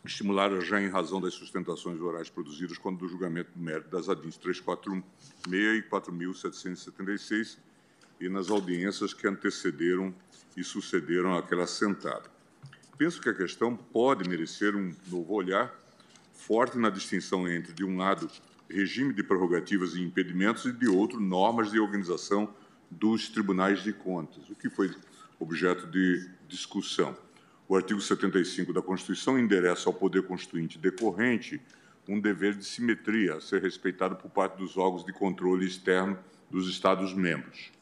estimulada 0.05 0.61
já 0.61 0.81
em 0.81 0.89
razão 0.89 1.21
das 1.21 1.35
sustentações 1.35 2.01
orais 2.01 2.29
produzidas 2.29 2.77
quando 2.79 2.99
do 2.99 3.09
julgamento 3.09 3.51
do 3.55 3.63
mérito 3.63 3.89
das 3.89 4.09
ADINs 4.09 4.37
346 4.37 5.79
e 5.79 5.83
4.776 5.89 7.59
e 8.21 8.29
nas 8.29 8.51
audiências 8.51 9.15
que 9.15 9.27
antecederam 9.27 10.15
e 10.57 10.65
sucederam 10.65 11.37
àquela 11.37 11.67
sentada. 11.67 12.31
Penso 12.99 13.21
que 13.21 13.29
a 13.29 13.35
questão 13.35 13.77
pode 13.77 14.29
merecer 14.29 14.77
um 14.77 14.95
novo 15.09 15.35
olhar 15.35 15.73
forte 16.33 16.77
na 16.79 16.91
distinção 16.91 17.49
entre, 17.49 17.73
de 17.73 17.85
um 17.85 17.97
lado, 17.97 18.29
regime 18.69 19.13
de 19.13 19.23
prerrogativas 19.23 19.95
e 19.95 20.03
impedimentos 20.03 20.65
e, 20.65 20.73
de 20.73 20.89
outro, 20.89 21.21
normas 21.21 21.71
de 21.71 21.79
organização 21.79 22.53
dos 22.91 23.29
tribunais 23.29 23.83
de 23.83 23.93
contas, 23.93 24.49
o 24.51 24.55
que 24.55 24.69
foi 24.69 24.95
objeto 25.39 25.87
de 25.87 26.29
discussão. 26.49 27.17
O 27.73 27.76
artigo 27.76 28.02
75 28.02 28.70
da 28.70 28.83
Constituição 28.83 29.39
endereça 29.39 29.89
ao 29.89 29.94
Poder 29.94 30.25
Constituinte 30.25 30.78
decorrente 30.78 31.59
um 32.07 32.20
dever 32.20 32.55
de 32.55 32.67
simetria 32.67 33.36
a 33.36 33.41
ser 33.41 33.62
respeitado 33.62 34.15
por 34.15 34.31
parte 34.31 34.59
dos 34.59 34.76
órgãos 34.76 35.07
de 35.07 35.10
controle 35.10 35.67
externo 35.67 36.18
dos 36.51 36.68
Estados-membros. 36.68 37.73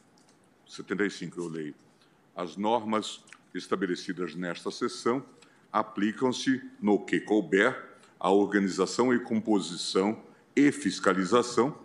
75, 0.65 1.41
eu 1.41 1.49
leio. 1.49 1.75
As 2.36 2.57
normas 2.57 3.25
estabelecidas 3.52 4.36
nesta 4.36 4.70
seção 4.70 5.25
aplicam-se 5.73 6.62
no 6.81 7.05
que 7.05 7.19
couber 7.19 7.77
a 8.20 8.31
organização 8.31 9.12
e 9.12 9.19
composição 9.19 10.23
e 10.55 10.70
fiscalização 10.70 11.77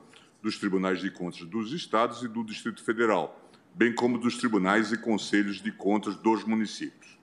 dos 0.44 0.60
tribunais 0.60 1.02
de 1.02 1.10
contas 1.10 1.42
dos 1.48 1.74
estados 1.74 2.22
e 2.22 2.28
do 2.28 2.44
Distrito 2.44 2.84
Federal, 2.84 3.50
bem 3.74 3.96
como 3.96 4.20
dos 4.20 4.38
tribunais 4.38 4.92
e 4.92 4.98
conselhos 5.00 5.60
de 5.60 5.72
contas 5.72 6.16
dos 6.16 6.44
municípios. 6.44 7.16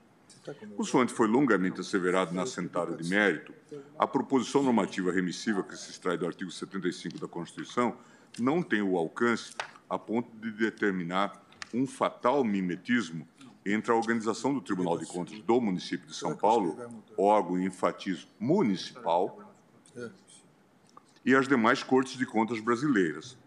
Consoante 0.76 1.12
foi 1.12 1.28
longamente 1.28 1.80
asseverado 1.80 2.34
na 2.34 2.46
sentada 2.46 2.96
de 2.96 3.08
mérito, 3.08 3.54
a 3.98 4.06
proposição 4.06 4.62
normativa 4.62 5.12
remissiva 5.12 5.62
que 5.62 5.76
se 5.76 5.90
extrai 5.90 6.18
do 6.18 6.26
artigo 6.26 6.50
75 6.50 7.18
da 7.18 7.28
Constituição 7.28 7.96
não 8.38 8.62
tem 8.62 8.82
o 8.82 8.96
alcance 8.96 9.54
a 9.88 9.98
ponto 9.98 10.34
de 10.36 10.50
determinar 10.50 11.40
um 11.72 11.86
fatal 11.86 12.42
mimetismo 12.42 13.26
entre 13.64 13.92
a 13.92 13.94
organização 13.94 14.52
do 14.52 14.60
Tribunal 14.60 14.98
de 14.98 15.06
Contas 15.06 15.38
do 15.40 15.60
município 15.60 16.08
de 16.08 16.16
São 16.16 16.36
Paulo, 16.36 16.76
órgão, 17.16 17.60
enfatizo, 17.60 18.26
municipal, 18.40 19.54
e 21.24 21.34
as 21.34 21.46
demais 21.46 21.84
cortes 21.84 22.16
de 22.16 22.26
contas 22.26 22.58
brasileiras, 22.58 23.38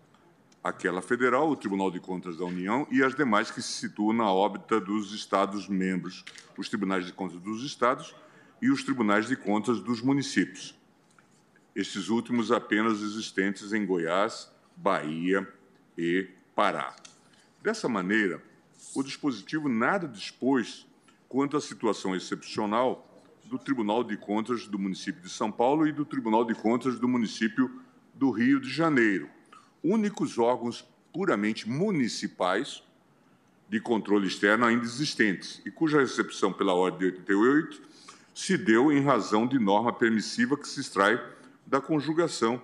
aquela 0.66 1.00
federal, 1.00 1.48
o 1.48 1.56
Tribunal 1.56 1.92
de 1.92 2.00
Contas 2.00 2.38
da 2.38 2.44
União 2.44 2.88
e 2.90 3.04
as 3.04 3.14
demais 3.14 3.52
que 3.52 3.62
se 3.62 3.72
situam 3.72 4.12
na 4.14 4.32
órbita 4.32 4.82
dos 4.82 5.14
Estados-membros, 5.14 6.26
os 6.58 6.68
tribunais 6.68 7.06
de 7.06 7.14
contas 7.14 7.40
dos 7.40 7.64
Estados 7.64 8.16
e 8.60 8.72
os 8.72 8.84
tribunais 8.84 9.28
de 9.28 9.36
contas 9.36 9.80
dos 9.80 10.02
municípios. 10.02 10.76
Estes 11.76 12.10
últimos 12.10 12.52
apenas 12.52 13.04
existentes 13.04 13.74
em 13.74 13.86
Goiás, 13.86 14.52
Bahia 14.76 15.48
e 15.96 16.30
Pará. 16.56 16.96
Dessa 17.62 17.88
maneira, 17.88 18.42
o 18.96 19.04
dispositivo 19.04 19.70
nada 19.70 20.08
dispôs 20.08 20.88
quanto 21.30 21.56
à 21.56 21.62
situação 21.62 22.16
excepcional 22.16 23.08
do 23.44 23.60
Tribunal 23.60 24.04
de 24.04 24.18
Contas 24.18 24.66
do 24.66 24.80
município 24.80 25.22
de 25.22 25.30
São 25.30 25.52
Paulo 25.52 25.88
e 25.88 25.92
do 25.92 26.06
Tribunal 26.06 26.44
de 26.44 26.56
Contas 26.56 26.98
do 26.98 27.08
município 27.08 27.70
do 28.16 28.32
Rio 28.32 28.60
de 28.60 28.70
Janeiro, 28.72 29.30
únicos 29.86 30.40
órgãos 30.40 30.84
puramente 31.14 31.70
municipais 31.70 32.84
de 33.70 33.80
controle 33.80 34.28
externo 34.28 34.66
ainda 34.66 34.84
existentes 34.84 35.62
e 35.66 35.70
cuja 35.70 36.00
recepção 36.00 36.52
pela 36.52 36.74
Ordem 36.74 37.00
de 37.00 37.06
88 37.18 37.82
se 38.34 38.58
deu 38.58 38.92
em 38.92 39.02
razão 39.02 39.48
de 39.48 39.60
norma 39.60 39.94
permissiva 39.94 40.58
que 40.58 40.68
se 40.68 40.82
extrai 40.82 41.24
da 41.66 41.80
conjugação 41.80 42.62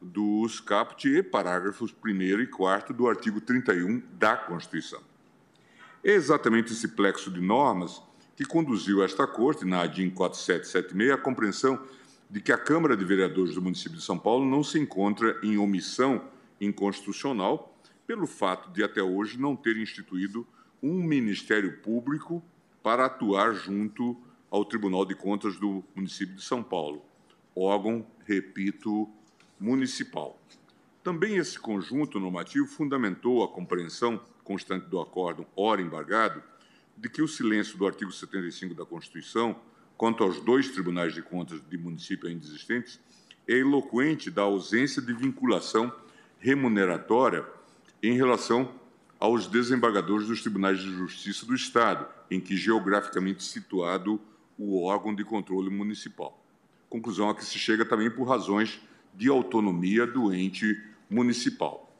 dos 0.00 0.60
caput 0.60 1.08
e 1.08 1.22
parágrafos 1.22 1.94
1 2.04 2.40
e 2.40 2.46
4 2.46 2.92
do 2.92 3.08
artigo 3.08 3.40
31 3.40 4.02
da 4.12 4.36
Constituição. 4.36 5.00
É 6.04 6.12
exatamente 6.12 6.72
esse 6.72 6.88
plexo 6.88 7.30
de 7.30 7.40
normas 7.40 8.02
que 8.36 8.44
conduziu 8.44 9.02
esta 9.02 9.26
Corte, 9.26 9.64
na 9.64 9.82
ADIM 9.82 10.10
4776, 10.10 11.12
à 11.12 11.16
compreensão 11.16 11.80
de 12.28 12.40
que 12.40 12.52
a 12.52 12.58
Câmara 12.58 12.96
de 12.96 13.04
Vereadores 13.04 13.54
do 13.54 13.62
município 13.62 13.96
de 13.96 14.04
São 14.04 14.18
Paulo 14.18 14.44
não 14.44 14.62
se 14.62 14.78
encontra 14.78 15.38
em 15.42 15.56
omissão 15.56 16.22
inconstitucional 16.60 17.76
pelo 18.06 18.26
fato 18.26 18.70
de 18.70 18.82
até 18.82 19.02
hoje 19.02 19.38
não 19.38 19.56
ter 19.56 19.76
instituído 19.76 20.46
um 20.82 21.02
Ministério 21.02 21.78
Público 21.80 22.42
para 22.82 23.06
atuar 23.06 23.52
junto 23.52 24.16
ao 24.50 24.64
Tribunal 24.64 25.04
de 25.04 25.14
Contas 25.14 25.56
do 25.58 25.82
município 25.94 26.36
de 26.36 26.42
São 26.42 26.62
Paulo, 26.62 27.02
órgão, 27.54 28.06
repito, 28.24 29.08
municipal. 29.58 30.40
Também 31.02 31.36
esse 31.36 31.58
conjunto 31.58 32.20
normativo 32.20 32.66
fundamentou 32.66 33.42
a 33.42 33.48
compreensão 33.48 34.20
constante 34.44 34.86
do 34.86 35.00
acórdão 35.00 35.46
ora 35.56 35.82
embargado 35.82 36.42
de 36.96 37.08
que 37.08 37.20
o 37.20 37.28
silêncio 37.28 37.76
do 37.76 37.86
artigo 37.86 38.12
75 38.12 38.74
da 38.74 38.84
Constituição 38.84 39.56
quanto 39.96 40.22
aos 40.22 40.40
dois 40.40 40.68
tribunais 40.68 41.14
de 41.14 41.22
contas 41.22 41.60
de 41.68 41.76
município 41.76 42.28
ainda 42.28 42.44
existentes 42.44 43.00
é 43.48 43.54
eloquente 43.54 44.30
da 44.30 44.42
ausência 44.42 45.00
de 45.00 45.12
vinculação 45.12 45.92
remuneratória 46.46 47.44
em 48.00 48.16
relação 48.16 48.72
aos 49.18 49.48
desembargadores 49.48 50.28
dos 50.28 50.42
tribunais 50.42 50.78
de 50.78 50.92
justiça 50.92 51.44
do 51.44 51.56
Estado, 51.56 52.06
em 52.30 52.38
que 52.38 52.56
geograficamente 52.56 53.42
situado 53.42 54.20
o 54.56 54.80
órgão 54.80 55.12
de 55.12 55.24
controle 55.24 55.70
municipal. 55.70 56.40
Conclusão 56.88 57.28
a 57.28 57.34
que 57.34 57.44
se 57.44 57.58
chega 57.58 57.84
também 57.84 58.08
por 58.08 58.28
razões 58.28 58.80
de 59.12 59.28
autonomia 59.28 60.06
do 60.06 60.32
ente 60.32 60.80
municipal. 61.10 61.92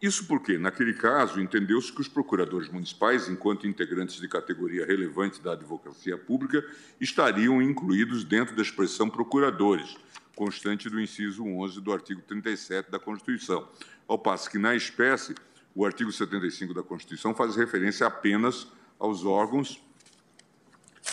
Isso 0.00 0.26
porque, 0.26 0.58
naquele 0.58 0.94
caso, 0.94 1.40
entendeu-se 1.40 1.92
que 1.92 2.00
os 2.00 2.08
procuradores 2.08 2.68
municipais, 2.68 3.28
enquanto 3.28 3.66
integrantes 3.66 4.20
de 4.20 4.28
categoria 4.28 4.86
relevante 4.86 5.40
da 5.40 5.52
advocacia 5.52 6.16
pública, 6.16 6.64
estariam 7.00 7.60
incluídos 7.60 8.24
dentro 8.24 8.54
da 8.54 8.62
expressão 8.62 9.08
procuradores, 9.08 9.96
constante 10.36 10.90
do 10.90 11.00
inciso 11.00 11.42
11 11.42 11.80
do 11.80 11.92
artigo 11.92 12.20
37 12.20 12.90
da 12.90 12.98
Constituição, 12.98 13.66
ao 14.06 14.18
passo 14.18 14.50
que, 14.50 14.58
na 14.58 14.76
espécie, 14.76 15.34
o 15.74 15.84
artigo 15.84 16.12
75 16.12 16.74
da 16.74 16.82
Constituição 16.82 17.34
faz 17.34 17.56
referência 17.56 18.06
apenas 18.06 18.68
aos 18.98 19.24
órgãos 19.24 19.82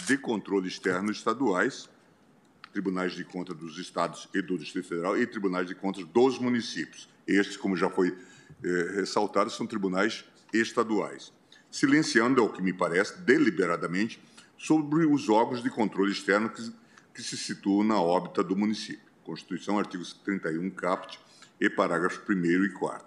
de 0.05 0.17
controle 0.17 0.67
externo 0.67 1.09
estaduais, 1.09 1.89
tribunais 2.73 3.13
de 3.13 3.23
contas 3.23 3.55
dos 3.55 3.77
estados 3.77 4.27
e 4.33 4.41
do 4.41 4.57
Distrito 4.57 4.89
Federal 4.89 5.17
e 5.17 5.25
tribunais 5.25 5.67
de 5.67 5.75
contas 5.75 6.05
dos 6.05 6.37
municípios. 6.37 7.07
Estes, 7.25 7.55
como 7.55 7.77
já 7.77 7.89
foi 7.89 8.17
eh, 8.63 8.91
ressaltado, 8.95 9.49
são 9.49 9.65
tribunais 9.65 10.25
estaduais, 10.51 11.31
silenciando, 11.71 12.41
ao 12.41 12.51
que 12.51 12.61
me 12.61 12.73
parece, 12.73 13.21
deliberadamente, 13.21 14.21
sobre 14.57 15.05
os 15.05 15.29
órgãos 15.29 15.63
de 15.63 15.69
controle 15.69 16.11
externo 16.11 16.49
que, 16.49 16.73
que 17.13 17.23
se 17.23 17.37
situam 17.37 17.83
na 17.83 18.01
órbita 18.01 18.43
do 18.43 18.55
município. 18.55 19.12
Constituição, 19.23 19.79
artigo 19.79 20.03
31, 20.23 20.69
caput, 20.71 21.19
e 21.59 21.69
parágrafos 21.69 22.21
1 22.27 22.65
e 22.65 22.69
4. 22.69 23.05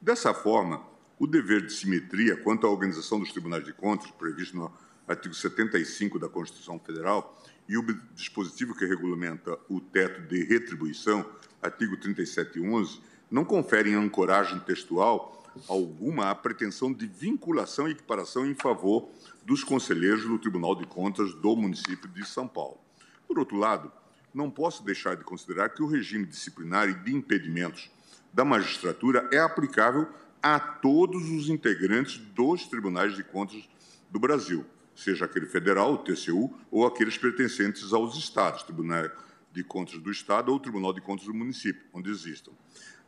Dessa 0.00 0.32
forma, 0.32 0.82
o 1.18 1.26
dever 1.26 1.66
de 1.66 1.72
simetria 1.72 2.36
quanto 2.36 2.66
à 2.66 2.70
organização 2.70 3.18
dos 3.18 3.32
tribunais 3.32 3.64
de 3.64 3.72
contas, 3.72 4.10
previsto 4.12 4.56
no 4.56 4.72
artigo 5.06 5.34
75 5.34 6.18
da 6.18 6.28
Constituição 6.28 6.78
Federal, 6.78 7.42
e 7.68 7.76
o 7.76 7.82
dispositivo 8.14 8.74
que 8.74 8.86
regulamenta 8.86 9.58
o 9.68 9.80
teto 9.80 10.22
de 10.22 10.44
retribuição, 10.44 11.24
artigo 11.60 11.96
3711, 11.96 13.00
não 13.30 13.44
conferem 13.44 13.94
ancoragem 13.94 14.58
textual 14.60 15.34
alguma 15.66 16.30
à 16.30 16.34
pretensão 16.34 16.92
de 16.92 17.06
vinculação 17.06 17.88
e 17.88 17.92
equiparação 17.92 18.46
em 18.46 18.54
favor 18.54 19.08
dos 19.44 19.64
conselheiros 19.64 20.24
do 20.24 20.38
Tribunal 20.38 20.74
de 20.74 20.86
Contas 20.86 21.34
do 21.34 21.56
município 21.56 22.08
de 22.08 22.24
São 22.26 22.46
Paulo. 22.46 22.78
Por 23.26 23.38
outro 23.38 23.56
lado, 23.56 23.90
não 24.34 24.50
posso 24.50 24.84
deixar 24.84 25.16
de 25.16 25.24
considerar 25.24 25.70
que 25.70 25.82
o 25.82 25.86
regime 25.86 26.26
disciplinar 26.26 26.88
e 26.88 26.94
de 26.94 27.14
impedimentos 27.14 27.90
da 28.32 28.44
magistratura 28.44 29.28
é 29.32 29.38
aplicável 29.38 30.08
a 30.42 30.58
todos 30.60 31.28
os 31.30 31.48
integrantes 31.48 32.18
dos 32.18 32.66
tribunais 32.66 33.16
de 33.16 33.24
contas 33.24 33.68
do 34.10 34.18
Brasil, 34.18 34.64
seja 34.94 35.24
aquele 35.24 35.46
federal, 35.46 35.94
o 35.94 35.98
TCU, 35.98 36.52
ou 36.70 36.86
aqueles 36.86 37.16
pertencentes 37.16 37.92
aos 37.92 38.16
estados, 38.16 38.62
Tribunal 38.62 39.10
de 39.52 39.64
Contas 39.64 39.98
do 39.98 40.10
Estado 40.10 40.52
ou 40.52 40.60
Tribunal 40.60 40.92
de 40.92 41.00
Contas 41.00 41.26
do 41.26 41.34
município, 41.34 41.82
onde 41.92 42.10
existam. 42.10 42.52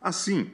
Assim, 0.01 0.51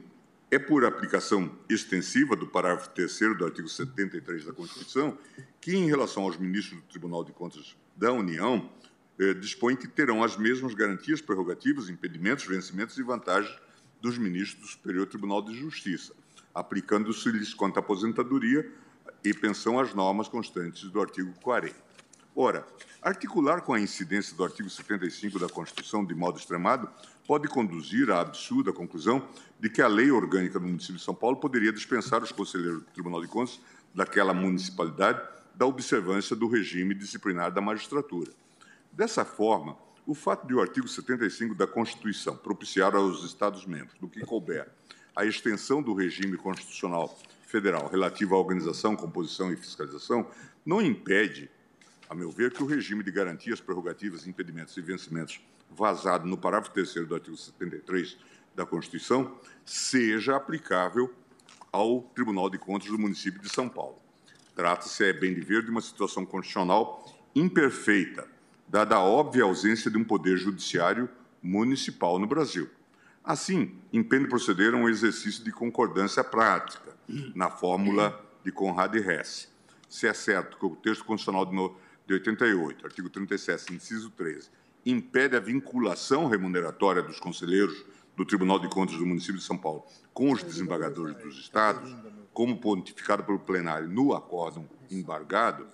é 0.50 0.58
por 0.58 0.84
aplicação 0.84 1.50
extensiva 1.68 2.34
do 2.34 2.46
parágrafo 2.46 2.90
3 2.90 3.36
do 3.36 3.44
artigo 3.44 3.68
73 3.68 4.46
da 4.46 4.52
Constituição 4.52 5.18
que, 5.60 5.76
em 5.76 5.86
relação 5.86 6.22
aos 6.22 6.36
ministros 6.36 6.80
do 6.80 6.86
Tribunal 6.86 7.24
de 7.24 7.32
Contas 7.32 7.76
da 7.96 8.12
União, 8.12 8.70
eh, 9.18 9.34
dispõe 9.34 9.76
que 9.76 9.88
terão 9.88 10.22
as 10.22 10.36
mesmas 10.36 10.74
garantias, 10.74 11.20
prerrogativas, 11.20 11.88
impedimentos, 11.88 12.44
vencimentos 12.44 12.96
e 12.98 13.02
vantagens 13.02 13.54
dos 14.00 14.16
ministros 14.16 14.60
do 14.60 14.66
Superior 14.68 15.06
Tribunal 15.06 15.42
de 15.42 15.54
Justiça, 15.54 16.14
aplicando-se-lhes 16.54 17.52
quanto 17.54 17.78
à 17.78 17.80
aposentadoria 17.80 18.70
e 19.24 19.34
pensão 19.34 19.78
as 19.78 19.94
normas 19.94 20.28
constantes 20.28 20.84
do 20.90 21.00
artigo 21.00 21.32
40. 21.42 21.74
Ora, 22.34 22.64
articular 23.02 23.62
com 23.62 23.74
a 23.74 23.80
incidência 23.80 24.36
do 24.36 24.44
artigo 24.44 24.70
75 24.70 25.40
da 25.40 25.48
Constituição 25.48 26.04
de 26.04 26.14
modo 26.14 26.38
extremado 26.38 26.88
pode 27.26 27.48
conduzir 27.48 28.10
à 28.10 28.20
absurda 28.20 28.72
conclusão 28.72 29.26
de 29.58 29.68
que 29.68 29.82
a 29.82 29.88
lei 29.88 30.12
orgânica 30.12 30.60
do 30.60 30.66
município 30.66 30.96
de 30.96 31.02
São 31.02 31.14
Paulo 31.14 31.38
poderia 31.38 31.72
dispensar 31.72 32.22
os 32.22 32.30
conselheiros 32.30 32.82
do 32.82 32.90
Tribunal 32.92 33.20
de 33.20 33.26
Contas 33.26 33.60
daquela 33.92 34.32
municipalidade 34.32 35.20
da 35.56 35.66
observância 35.66 36.36
do 36.36 36.46
regime 36.46 36.94
disciplinar 36.94 37.50
da 37.50 37.60
magistratura. 37.60 38.30
Dessa 38.92 39.24
forma, 39.24 39.76
o 40.06 40.14
fato 40.14 40.46
de 40.46 40.54
o 40.54 40.60
artigo 40.60 40.88
75 40.88 41.54
da 41.54 41.66
Constituição 41.66 42.36
propiciar 42.36 42.94
aos 42.94 43.24
Estados-membros, 43.24 43.98
do 43.98 44.08
que 44.08 44.20
couber, 44.20 44.68
a 45.14 45.24
extensão 45.24 45.82
do 45.82 45.94
regime 45.94 46.36
constitucional 46.36 47.18
federal 47.42 47.88
relativo 47.88 48.34
à 48.34 48.38
organização, 48.38 48.94
composição 48.94 49.52
e 49.52 49.56
fiscalização, 49.56 50.26
não 50.64 50.80
impede, 50.80 51.50
a 52.08 52.14
meu 52.14 52.30
ver, 52.30 52.52
que 52.52 52.62
o 52.62 52.66
regime 52.66 53.02
de 53.02 53.10
garantias, 53.10 53.60
prerrogativas, 53.60 54.26
impedimentos 54.26 54.76
e 54.76 54.82
vencimentos 54.82 55.40
vazado 55.70 56.26
no 56.26 56.38
parágrafo 56.38 56.72
3 56.72 57.06
do 57.06 57.14
artigo 57.14 57.36
73 57.36 58.16
da 58.54 58.64
Constituição 58.66 59.36
seja 59.64 60.36
aplicável 60.36 61.12
ao 61.70 62.02
Tribunal 62.14 62.48
de 62.50 62.58
Contas 62.58 62.88
do 62.88 62.98
município 62.98 63.40
de 63.40 63.48
São 63.48 63.68
Paulo. 63.68 63.98
Trata-se, 64.54 65.04
é 65.04 65.12
bem 65.12 65.34
de 65.34 65.40
ver, 65.40 65.62
de 65.62 65.70
uma 65.70 65.80
situação 65.80 66.24
constitucional 66.24 67.04
imperfeita, 67.34 68.26
dada 68.68 68.96
a 68.96 69.02
óbvia 69.02 69.44
ausência 69.44 69.90
de 69.90 69.96
um 69.96 70.04
poder 70.04 70.36
judiciário 70.36 71.08
municipal 71.42 72.18
no 72.18 72.26
Brasil. 72.26 72.68
Assim, 73.24 73.74
impende 73.92 74.28
proceder 74.28 74.74
a 74.74 74.76
um 74.76 74.88
exercício 74.88 75.44
de 75.44 75.52
concordância 75.52 76.24
prática, 76.24 76.96
na 77.34 77.50
fórmula 77.50 78.18
de 78.44 78.52
Conrad 78.52 78.94
Hess. 78.94 79.48
Se 79.88 80.06
é 80.06 80.12
certo 80.12 80.58
que 80.58 80.66
o 80.66 80.76
texto 80.76 81.04
constitucional 81.04 81.46
de 82.06 82.14
88, 82.14 82.86
artigo 82.86 83.08
37, 83.08 83.74
inciso 83.74 84.10
13, 84.10 84.50
impede 84.84 85.36
a 85.36 85.40
vinculação 85.40 86.26
remuneratória 86.26 87.02
dos 87.02 87.18
conselheiros 87.18 87.84
do 88.16 88.24
Tribunal 88.24 88.58
de 88.58 88.68
Contas 88.68 88.96
do 88.96 89.06
município 89.06 89.38
de 89.38 89.44
São 89.44 89.56
Paulo 89.56 89.84
com 90.12 90.32
os 90.32 90.42
desembargadores 90.42 91.16
dos 91.18 91.38
estados, 91.38 91.94
como 92.32 92.58
pontificado 92.58 93.22
pelo 93.24 93.38
plenário 93.38 93.88
no 93.88 94.14
acórdão 94.14 94.68
embargado, 94.90 95.66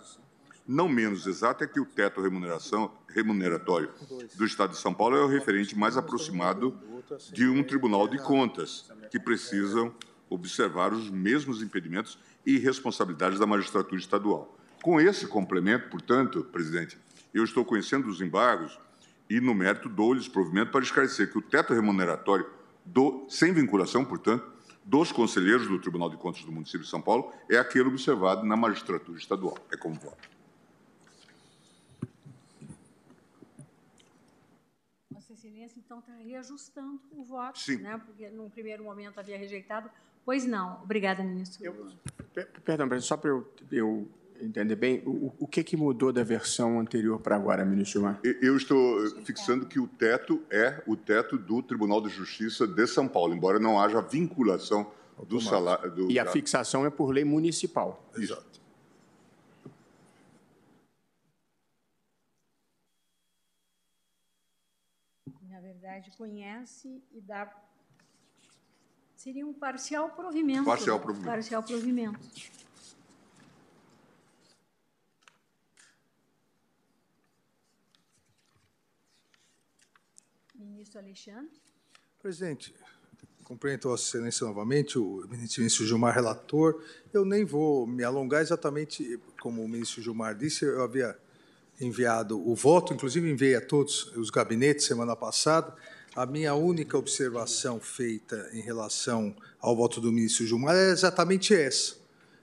não 0.66 0.88
menos 0.88 1.26
exato 1.26 1.62
é 1.62 1.66
que 1.66 1.78
o 1.78 1.84
teto 1.84 2.22
remuneração, 2.22 2.90
remuneratório 3.08 3.90
do 4.36 4.44
Estado 4.44 4.70
de 4.70 4.78
São 4.78 4.94
Paulo 4.94 5.16
é 5.16 5.22
o 5.22 5.28
referente 5.28 5.76
mais 5.76 5.96
aproximado 5.96 6.76
de 7.32 7.46
um 7.46 7.62
Tribunal 7.62 8.08
de 8.08 8.18
Contas, 8.18 8.90
que 9.10 9.18
precisam 9.18 9.94
observar 10.28 10.92
os 10.92 11.10
mesmos 11.10 11.62
impedimentos 11.62 12.18
e 12.46 12.58
responsabilidades 12.58 13.38
da 13.38 13.46
magistratura 13.46 14.00
estadual. 14.00 14.56
Com 14.82 15.00
esse 15.00 15.26
complemento, 15.26 15.88
portanto, 15.90 16.44
presidente, 16.44 16.98
eu 17.32 17.44
estou 17.44 17.64
conhecendo 17.64 18.08
os 18.08 18.20
embargos 18.20 18.78
e, 19.28 19.40
no 19.40 19.54
mérito, 19.54 19.88
dou-lhes 19.88 20.28
provimento 20.28 20.70
para 20.70 20.84
esclarecer 20.84 21.30
que 21.30 21.38
o 21.38 21.42
teto 21.42 21.72
remuneratório, 21.72 22.46
do, 22.84 23.26
sem 23.28 23.52
vinculação, 23.52 24.04
portanto, 24.04 24.44
dos 24.84 25.10
conselheiros 25.10 25.66
do 25.66 25.78
Tribunal 25.78 26.10
de 26.10 26.18
Contas 26.18 26.44
do 26.44 26.52
município 26.52 26.82
de 26.82 26.88
São 26.88 27.00
Paulo 27.00 27.32
é 27.50 27.56
aquele 27.56 27.88
observado 27.88 28.44
na 28.44 28.56
magistratura 28.56 29.18
estadual. 29.18 29.56
É 29.72 29.76
como 29.76 29.94
voto. 29.94 30.33
Então, 35.76 35.98
está 35.98 36.12
reajustando 36.12 37.00
o 37.12 37.22
voto, 37.22 37.58
Sim. 37.58 37.78
né? 37.78 38.00
Porque 38.04 38.28
num 38.28 38.50
primeiro 38.50 38.84
momento 38.84 39.18
havia 39.18 39.38
rejeitado. 39.38 39.90
Pois 40.24 40.44
não. 40.44 40.82
Obrigada, 40.82 41.22
ministro. 41.22 41.64
Eu, 41.64 41.92
perdão, 42.64 43.00
só 43.00 43.16
para 43.16 43.30
eu, 43.30 43.46
eu 43.70 44.08
entender 44.40 44.76
bem, 44.76 45.02
o, 45.06 45.32
o 45.38 45.46
que, 45.46 45.62
que 45.62 45.76
mudou 45.76 46.12
da 46.12 46.22
versão 46.22 46.80
anterior 46.80 47.20
para 47.20 47.36
agora, 47.36 47.64
ministro 47.64 48.00
Gilmar? 48.00 48.20
Eu 48.22 48.56
estou 48.56 49.06
fixando 49.22 49.66
que 49.66 49.78
o 49.78 49.86
teto 49.86 50.42
é 50.50 50.82
o 50.86 50.96
teto 50.96 51.36
do 51.38 51.62
Tribunal 51.62 52.00
de 52.00 52.08
Justiça 52.08 52.66
de 52.66 52.86
São 52.86 53.06
Paulo, 53.06 53.34
embora 53.34 53.58
não 53.58 53.80
haja 53.80 54.00
vinculação 54.00 54.90
do 55.28 55.40
salário. 55.40 55.90
Do, 55.90 56.10
E 56.10 56.18
a 56.18 56.26
fixação 56.26 56.84
é 56.84 56.90
por 56.90 57.10
lei 57.10 57.24
municipal. 57.24 58.04
Exato. 58.16 58.60
Na 65.48 65.60
verdade, 65.84 66.10
conhece 66.16 67.02
e 67.12 67.20
dá. 67.20 67.54
Seria 69.14 69.46
um 69.46 69.52
parcial 69.52 70.10
provimento. 70.10 70.64
Parcial 70.64 70.96
né? 70.96 71.02
provimento. 71.02 71.30
Parcial 71.30 71.62
provimento. 71.62 72.18
Ministro 80.54 80.98
Alexandre. 80.98 81.62
Presidente, 82.18 82.74
cumprimento 83.44 83.88
Vossa 83.88 84.04
Excelência 84.04 84.46
novamente, 84.46 84.98
o 84.98 85.26
ministro 85.28 85.86
Gilmar, 85.86 86.14
relator. 86.14 86.82
Eu 87.12 87.26
nem 87.26 87.44
vou 87.44 87.86
me 87.86 88.02
alongar 88.02 88.40
exatamente 88.40 89.20
como 89.38 89.62
o 89.62 89.68
ministro 89.68 90.00
Gilmar 90.02 90.34
disse, 90.34 90.64
eu 90.64 90.82
havia 90.82 91.18
enviado 91.80 92.38
o 92.48 92.54
voto, 92.54 92.92
inclusive 92.92 93.30
enviei 93.30 93.54
a 93.54 93.60
todos 93.60 94.14
os 94.16 94.30
gabinetes 94.30 94.86
semana 94.86 95.16
passada. 95.16 95.74
A 96.14 96.24
minha 96.24 96.54
única 96.54 96.96
observação 96.96 97.80
feita 97.80 98.48
em 98.52 98.60
relação 98.60 99.34
ao 99.60 99.74
voto 99.74 100.00
do 100.00 100.12
ministro 100.12 100.46
Gilmar 100.46 100.76
é 100.76 100.90
exatamente 100.90 101.54
essa. 101.54 101.96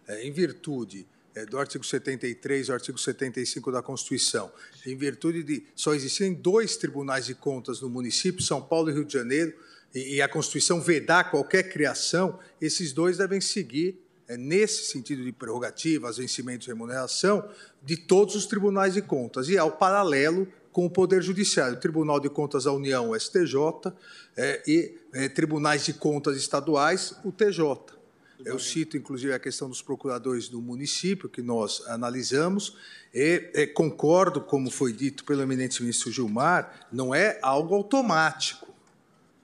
É, 0.08 0.27
em 0.27 0.32
virtude 0.32 1.08
é, 1.34 1.45
do 1.45 1.58
artigo 1.58 1.85
73 1.85 2.68
e 2.68 2.72
artigo 2.72 2.98
75 2.98 3.72
da 3.72 3.82
Constituição, 3.82 4.51
em 4.85 4.98
virtude 4.98 5.43
de 5.43 5.64
só 5.76 5.93
existirem 5.93 6.34
dois 6.34 6.76
tribunais 6.76 7.26
de 7.26 7.35
contas 7.35 7.80
no 7.80 7.90
município, 7.90 8.43
São 8.43 8.61
Paulo 8.61 8.90
e 8.90 8.93
Rio 8.93 9.06
de 9.06 9.14
Janeiro, 9.14 9.53
e, 9.95 10.16
e 10.16 10.22
a 10.22 10.27
Constituição 10.27 10.82
vedar 10.82 11.32
qualquer 11.32 11.64
criação, 11.69 12.38
esses 12.60 12.92
dois 12.92 13.18
devem 13.18 13.40
seguir, 13.40 13.98
é, 14.32 14.38
nesse 14.38 14.85
sentido 14.85 15.24
de 15.24 15.32
prerrogativas, 15.34 16.16
vencimentos 16.16 16.66
e 16.66 16.69
remuneração, 16.69 17.43
de 17.84 17.98
todos 17.98 18.34
os 18.34 18.45
tribunais 18.45 18.93
de 18.93 19.01
contas, 19.01 19.50
e 19.50 19.58
ao 19.58 19.74
paralelo 19.74 20.48
com 20.72 20.85
o 20.85 20.90
Poder 20.90 21.22
Judiciário, 21.22 21.77
Tribunal 21.77 22.18
de 22.18 22.30
Contas 22.30 22.64
da 22.64 22.72
União, 22.72 23.10
o 23.10 23.19
STJ, 23.19 23.92
é, 24.38 24.64
e 24.66 24.98
é, 25.11 25.27
tribunais 25.27 25.84
de 25.84 25.92
contas 25.92 26.38
estaduais, 26.38 27.14
o 27.26 27.32
TJ. 27.32 28.00
Eu 28.45 28.58
cito, 28.58 28.95
inclusive, 28.95 29.34
a 29.34 29.40
questão 29.40 29.68
dos 29.68 29.82
procuradores 29.82 30.48
do 30.48 30.61
município, 30.61 31.27
que 31.27 31.42
nós 31.42 31.84
analisamos, 31.88 32.77
e 33.14 33.51
eh, 33.53 33.68
concordo, 33.68 34.40
como 34.40 34.72
foi 34.72 34.93
dito 34.93 35.26
pelo 35.26 35.42
eminente 35.42 35.82
ministro 35.82 36.10
Gilmar, 36.10 36.88
não 36.92 37.14
é 37.14 37.38
algo 37.42 37.76
automático, 37.76 38.74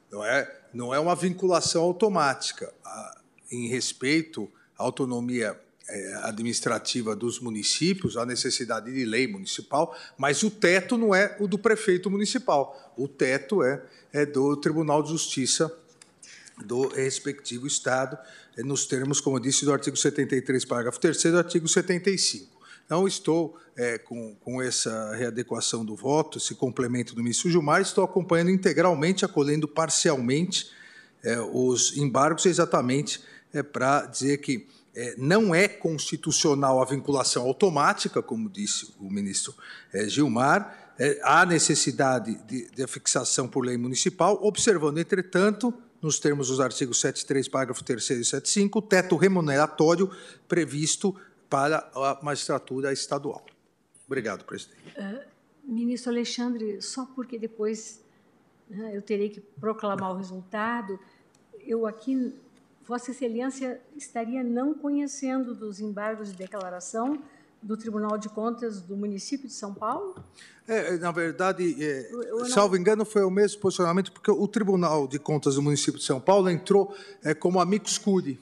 não 0.09 0.24
é, 0.24 0.61
não 0.74 0.93
é 0.93 0.99
uma 0.99 1.16
vinculação 1.16 1.83
automática. 1.83 2.74
Ah, 2.83 3.22
Em 3.51 3.67
respeito 3.67 4.49
autonomia 4.77 5.59
eh, 5.89 6.19
administrativa 6.23 7.15
dos 7.15 7.39
municípios, 7.39 8.17
à 8.17 8.25
necessidade 8.25 8.91
de 8.91 9.06
lei 9.06 9.27
municipal, 9.27 9.95
mas 10.17 10.43
o 10.43 10.51
teto 10.51 10.97
não 10.97 11.15
é 11.15 11.35
o 11.39 11.47
do 11.47 11.57
prefeito 11.57 12.09
municipal, 12.09 12.93
o 12.97 13.07
teto 13.07 13.64
é, 13.64 13.81
é 14.11 14.25
do 14.25 14.56
Tribunal 14.57 15.01
de 15.01 15.09
Justiça 15.09 15.72
do 16.65 16.88
respectivo 16.88 17.67
Estado, 17.67 18.17
eh, 18.57 18.64
nos 18.64 18.85
termos, 18.85 19.22
como 19.22 19.38
eu 19.38 19.39
disse, 19.39 19.64
do 19.65 19.72
artigo 19.72 19.95
73, 19.95 20.65
parágrafo 20.65 20.99
3 20.99 21.23
do 21.23 21.38
artigo 21.38 21.67
75. 21.67 22.57
Não 22.89 23.07
estou 23.07 23.57
eh, 23.75 23.97
com, 23.97 24.35
com 24.35 24.61
essa 24.61 25.14
readequação 25.15 25.85
do 25.85 25.95
voto, 25.95 26.38
esse 26.38 26.56
complemento 26.56 27.14
do 27.14 27.22
ministro 27.22 27.49
Gilmar, 27.49 27.81
estou 27.81 28.03
acompanhando 28.03 28.49
integralmente, 28.49 29.23
acolhendo 29.23 29.67
parcialmente 29.67 30.72
eh, 31.23 31.39
os 31.51 31.95
embargos, 31.95 32.45
exatamente 32.45 33.22
eh, 33.53 33.64
para 33.64 34.06
dizer 34.06 34.38
que 34.38 34.67
eh, 34.95 35.16
não 35.17 35.53
é 35.53 35.67
constitucional 35.67 36.82
a 36.82 36.85
vinculação 36.85 37.43
automática, 37.43 38.22
como 38.22 38.50
disse 38.50 38.93
o 39.00 39.11
ministro 39.11 39.53
eh, 39.93 40.09
Gilmar, 40.09 40.95
eh, 41.00 41.19
há 41.24 41.45
necessidade 41.45 42.35
de, 42.45 42.69
de 42.72 42.88
fixação 42.88 43.48
por 43.48 43.64
lei 43.64 43.77
municipal, 43.77 44.40
observando, 44.42 44.98
entretanto, 44.98 45.72
nos 46.01 46.19
termos 46.19 46.48
dos 46.48 46.59
artigos 46.59 47.00
73, 47.00 47.48
parágrafo 47.48 47.84
3 47.84 48.01
e 48.01 48.26
75, 48.26 48.80
o 48.80 48.82
teto 48.82 49.16
remuneratório 49.16 50.09
previsto 50.48 51.16
para 51.50 51.90
a 51.93 52.19
magistratura 52.24 52.92
estadual. 52.92 53.45
Obrigado, 54.08 54.45
presidente. 54.45 54.80
Ah, 54.98 55.22
ministro 55.64 56.11
Alexandre, 56.11 56.82
só 56.82 57.06
porque 57.06 57.38
depois 57.38 58.01
né, 58.69 58.95
eu 58.95 59.01
terei 59.01 59.30
que 59.30 59.42
proclamar 59.42 60.11
o 60.11 60.17
resultado, 60.17 61.00
eu 61.59 61.85
aqui, 61.85 62.34
Vossa 62.88 63.11
Excelência 63.11 63.82
estaria 63.95 64.43
não 64.43 64.74
conhecendo 64.74 65.53
dos 65.53 65.80
embargos 65.80 66.32
de 66.32 66.38
declaração 66.38 67.19
do 67.61 67.75
Tribunal 67.75 68.17
de 68.17 68.30
Contas 68.30 68.80
do 68.82 68.95
município 68.95 69.48
de 69.48 69.53
São 69.53 69.74
Paulo? 69.74 70.16
É, 70.67 70.98
na 70.98 71.11
verdade, 71.11 71.75
é, 71.83 72.09
não- 72.11 72.45
salvo 72.45 72.77
engano, 72.77 73.03
foi 73.03 73.24
o 73.24 73.32
mesmo 73.32 73.59
posicionamento, 73.59 74.11
porque 74.11 74.30
o 74.30 74.48
Tribunal 74.48 75.07
de 75.07 75.17
Contas 75.17 75.56
do 75.56 75.61
município 75.61 75.98
de 75.99 76.06
São 76.06 76.19
Paulo 76.19 76.49
entrou 76.49 76.93
é, 77.24 77.33
como 77.33 77.59
amicus 77.59 77.98
curiae. 77.98 78.40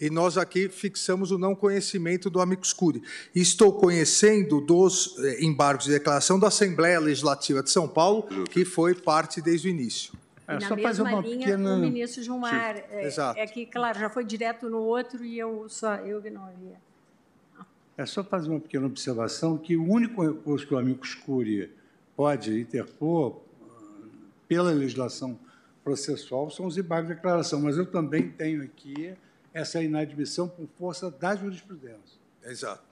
E 0.00 0.08
nós 0.10 0.38
aqui 0.38 0.68
fixamos 0.68 1.30
o 1.30 1.38
não 1.38 1.54
conhecimento 1.54 2.30
do 2.30 2.40
amicus 2.40 2.72
curiae. 2.72 3.04
E 3.34 3.40
estou 3.40 3.72
conhecendo 3.74 4.60
dos 4.60 5.16
é, 5.18 5.44
embargos 5.44 5.84
de 5.86 5.92
declaração 5.92 6.38
da 6.38 6.48
Assembleia 6.48 6.98
Legislativa 6.98 7.62
de 7.62 7.70
São 7.70 7.86
Paulo, 7.86 8.24
que 8.50 8.64
foi 8.64 8.94
parte 8.94 9.40
desde 9.42 9.68
o 9.68 9.70
início. 9.70 10.12
E 10.48 10.58
na 10.58 10.76
mesma 10.76 11.20
linha, 11.20 11.56
o 11.56 11.78
ministro 11.78 12.22
Gilmar, 12.22 12.76
é, 12.90 13.06
exato. 13.06 13.38
é 13.38 13.46
que, 13.46 13.66
claro, 13.66 13.98
já 13.98 14.08
foi 14.08 14.24
direto 14.24 14.70
no 14.70 14.78
outro 14.78 15.24
e 15.24 15.38
eu 15.38 15.68
só 15.68 15.96
eu 15.96 16.22
que 16.22 16.30
não 16.30 16.44
havia. 16.44 16.80
É 17.96 18.06
só 18.06 18.22
fazer 18.22 18.50
uma 18.50 18.60
pequena 18.60 18.86
observação 18.86 19.58
que 19.58 19.76
o 19.76 19.84
único 19.84 20.22
recurso 20.22 20.66
que 20.66 20.74
o 20.74 20.78
amicus 20.78 21.14
curiae 21.14 21.70
pode 22.14 22.60
interpor 22.60 23.40
ah, 23.62 23.74
pela 24.46 24.70
legislação 24.70 25.38
processual 25.82 26.50
são 26.50 26.66
os 26.66 26.76
embargos 26.76 27.08
de 27.08 27.14
declaração, 27.14 27.60
mas 27.60 27.76
eu 27.76 27.86
também 27.86 28.28
tenho 28.28 28.62
aqui 28.62 29.14
essa 29.52 29.82
inadmissão 29.82 30.48
por 30.48 30.68
força 30.78 31.10
da 31.10 31.34
jurisprudência. 31.34 32.20
Exato. 32.44 32.84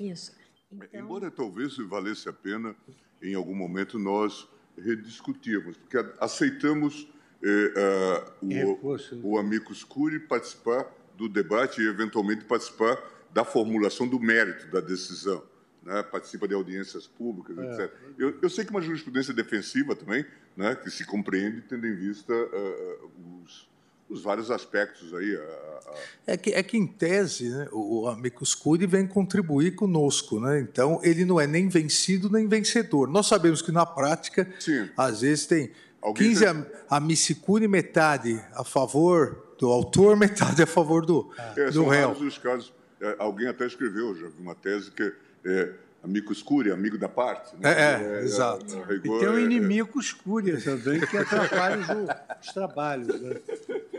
Isso. 0.00 0.32
Então, 0.72 1.00
Embora 1.00 1.30
talvez 1.30 1.76
valesse 1.76 2.28
a 2.28 2.32
pena, 2.32 2.74
em 3.22 3.34
algum 3.34 3.54
momento, 3.54 3.98
nós 3.98 4.48
rediscutirmos, 4.78 5.76
porque 5.76 5.98
aceitamos 6.20 7.08
eh, 7.42 7.74
ah, 7.76 8.32
o, 8.42 9.32
o 9.32 9.38
amicus 9.38 9.86
participar 10.28 10.86
do 11.16 11.28
debate 11.28 11.80
e, 11.80 11.86
eventualmente, 11.86 12.44
participar 12.44 12.98
da 13.32 13.44
formulação 13.44 14.06
do 14.06 14.20
mérito 14.20 14.66
da 14.68 14.80
decisão. 14.80 15.42
Né? 15.82 16.02
Participa 16.02 16.48
de 16.48 16.54
audiências 16.54 17.06
públicas, 17.06 17.56
é. 17.56 17.84
etc. 17.84 17.94
Eu, 18.18 18.38
eu, 18.42 18.50
sei 18.50 18.64
que 18.64 18.70
uma 18.70 18.82
jurisprudência 18.82 19.32
defensiva 19.32 19.94
também, 19.94 20.24
né, 20.56 20.74
que 20.74 20.90
se 20.90 21.04
compreende 21.04 21.60
tendo 21.62 21.86
em 21.86 21.94
vista 21.94 22.32
uh, 22.32 23.42
os, 23.42 23.68
os, 24.08 24.22
vários 24.22 24.50
aspectos 24.50 25.12
aí. 25.14 25.36
A, 25.36 25.40
a... 25.40 25.94
É, 26.26 26.36
que, 26.36 26.50
é 26.50 26.62
que, 26.62 26.76
em 26.76 26.86
tese, 26.86 27.48
né, 27.48 27.68
o, 27.72 28.02
o 28.02 28.08
Amicus 28.08 28.54
Curiae 28.54 28.86
vem 28.86 29.06
contribuir 29.06 29.74
conosco. 29.74 30.40
Né? 30.40 30.60
Então, 30.60 31.00
ele 31.02 31.24
não 31.24 31.40
é 31.40 31.46
nem 31.46 31.68
vencido 31.68 32.30
nem 32.30 32.46
vencedor. 32.46 33.08
Nós 33.08 33.26
sabemos 33.26 33.62
que, 33.62 33.72
na 33.72 33.86
prática, 33.86 34.48
Sim. 34.58 34.88
às 34.96 35.20
vezes 35.20 35.46
tem 35.46 35.70
Alguém 36.00 36.28
15 36.28 36.40
já... 36.40 36.66
a, 36.88 36.96
a 36.96 37.68
metade 37.68 38.40
a 38.54 38.62
favor 38.62 39.54
do 39.58 39.68
autor, 39.68 40.14
metade 40.16 40.62
a 40.62 40.66
favor 40.66 41.04
do, 41.04 41.32
é, 41.56 41.66
do 41.66 41.72
são 41.72 41.88
réu. 41.88 42.10
os 42.12 42.38
casos. 42.38 42.72
É, 43.00 43.16
alguém 43.18 43.48
até 43.48 43.66
escreveu, 43.66 44.14
já 44.14 44.28
vi 44.28 44.40
uma 44.40 44.54
tese 44.54 44.90
que 44.90 45.12
é 45.44 45.72
amigo 46.02 46.32
escuro, 46.32 46.72
amigo 46.72 46.96
da 46.96 47.08
parte. 47.08 47.54
Né? 47.56 47.70
É, 47.70 47.82
é, 47.82 48.20
é 48.20 48.22
exato. 48.22 48.84
É, 48.88 48.94
e 48.94 49.00
tem 49.00 49.26
o 49.26 49.32
um 49.32 49.38
inimigo 49.38 49.98
escuro 49.98 50.62
também, 50.62 51.00
que 51.00 51.16
atrapalha 51.16 51.78
os, 51.78 52.46
os 52.46 52.54
trabalhos. 52.54 53.20
Né? 53.20 53.36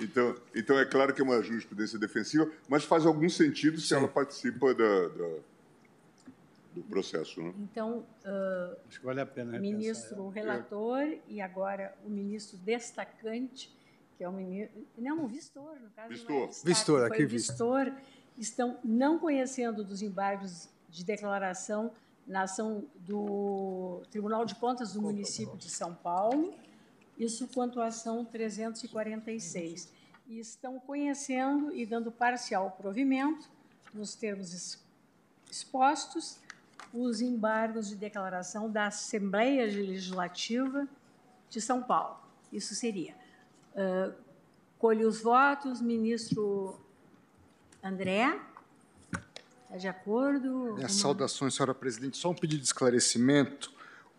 Então, 0.00 0.34
então, 0.54 0.78
é 0.78 0.84
claro 0.84 1.12
que 1.12 1.20
é 1.20 1.24
uma 1.24 1.42
jurisprudência 1.42 1.98
defensiva, 1.98 2.50
mas 2.68 2.84
faz 2.84 3.04
algum 3.04 3.28
sentido 3.28 3.80
se 3.80 3.88
Sim. 3.88 3.96
ela 3.96 4.08
participa 4.08 4.74
da, 4.74 5.08
da 5.08 5.38
do 6.78 6.82
processo. 6.84 7.42
Né? 7.42 7.52
Então, 7.58 8.04
uh, 8.24 8.76
Acho 8.88 9.00
que 9.00 9.06
vale 9.06 9.20
a 9.20 9.26
pena 9.26 9.58
ministro 9.58 10.28
relator 10.28 11.18
e 11.26 11.40
agora 11.40 11.94
o 12.04 12.10
ministro 12.10 12.56
destacante, 12.58 13.74
que 14.16 14.24
é 14.24 14.28
o 14.28 14.32
ministro. 14.32 14.86
Não, 14.96 15.24
o 15.24 15.28
vistor, 15.28 15.76
no 15.80 15.90
caso. 15.90 16.08
Vistor. 16.10 16.42
É 16.42 16.66
vistor, 16.66 17.04
aqui 17.04 17.26
vistor. 17.26 17.92
Estão 18.36 18.78
não 18.84 19.18
conhecendo 19.18 19.82
dos 19.82 20.00
embargos 20.00 20.68
de 20.88 21.04
declaração 21.04 21.92
na 22.26 22.42
ação 22.42 22.84
do 22.94 24.02
Tribunal 24.10 24.44
de 24.44 24.54
Contas 24.54 24.92
do 24.92 25.02
município 25.02 25.56
de 25.56 25.68
São 25.68 25.94
Paulo, 25.94 26.54
isso 27.18 27.48
quanto 27.48 27.80
à 27.80 27.86
ação 27.86 28.24
346. 28.24 29.92
E 30.28 30.38
estão 30.38 30.78
conhecendo 30.78 31.74
e 31.74 31.84
dando 31.84 32.12
parcial 32.12 32.70
provimento, 32.70 33.48
nos 33.92 34.14
termos 34.14 34.78
expostos, 35.50 36.38
os 36.92 37.20
embargos 37.20 37.88
de 37.88 37.96
declaração 37.96 38.70
da 38.70 38.86
Assembleia 38.86 39.64
Legislativa 39.66 40.86
de 41.50 41.60
São 41.60 41.82
Paulo. 41.82 42.18
Isso 42.52 42.74
seria. 42.74 43.14
Uh, 43.74 44.14
colhe 44.78 45.04
os 45.04 45.22
votos, 45.22 45.80
ministro 45.80 46.78
André. 47.82 48.38
Está 49.64 49.76
de 49.76 49.88
acordo? 49.88 50.74
Minhas 50.74 50.92
saudações, 50.92 51.54
senhora 51.54 51.74
presidente. 51.74 52.16
Só 52.16 52.30
um 52.30 52.34
pedido 52.34 52.60
de 52.60 52.66
esclarecimento. 52.66 53.72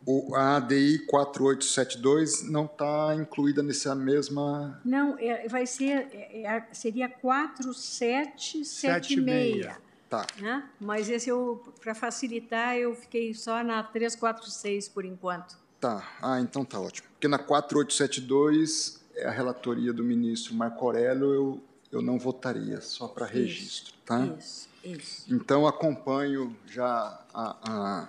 O, 0.06 0.36
a 0.36 0.58
ADI 0.58 1.00
4872 1.06 2.50
não 2.50 2.66
está 2.66 3.16
incluída 3.16 3.62
nessa 3.62 3.94
mesma. 3.94 4.82
Não, 4.84 5.18
é, 5.20 5.48
vai 5.48 5.66
ser. 5.66 6.08
É, 6.12 6.44
é, 6.44 6.68
seria 6.72 7.10
4776. 7.10 9.68
Tá. 10.10 10.26
Né? 10.40 10.68
Mas 10.80 11.10
esse 11.10 11.30
eu, 11.30 11.62
para 11.80 11.94
facilitar, 11.94 12.76
eu 12.76 12.96
fiquei 12.96 13.34
só 13.34 13.64
na 13.64 13.84
346 13.84 14.90
por 14.90 15.06
enquanto. 15.06 15.56
Tá. 15.80 16.18
Ah, 16.22 16.42
então 16.42 16.66
tá 16.66 16.80
ótimo. 16.80 17.08
Porque 17.12 17.28
na 17.28 17.38
4872 17.38 19.00
é 19.16 19.28
a 19.28 19.32
relatoria 19.32 19.94
do 19.94 20.04
ministro 20.04 20.56
Marco 20.56 20.84
Aurélio, 20.86 21.34
eu, 21.34 21.64
eu 21.92 22.02
não 22.02 22.18
votaria, 22.18 22.82
só 22.82 23.08
para 23.08 23.26
registro, 23.26 23.94
tá? 24.06 24.26
Isso, 24.38 24.70
isso. 24.84 25.34
Então 25.34 25.68
acompanho 25.68 26.56
já 26.66 27.22
a, 27.34 27.58
a, 27.62 28.08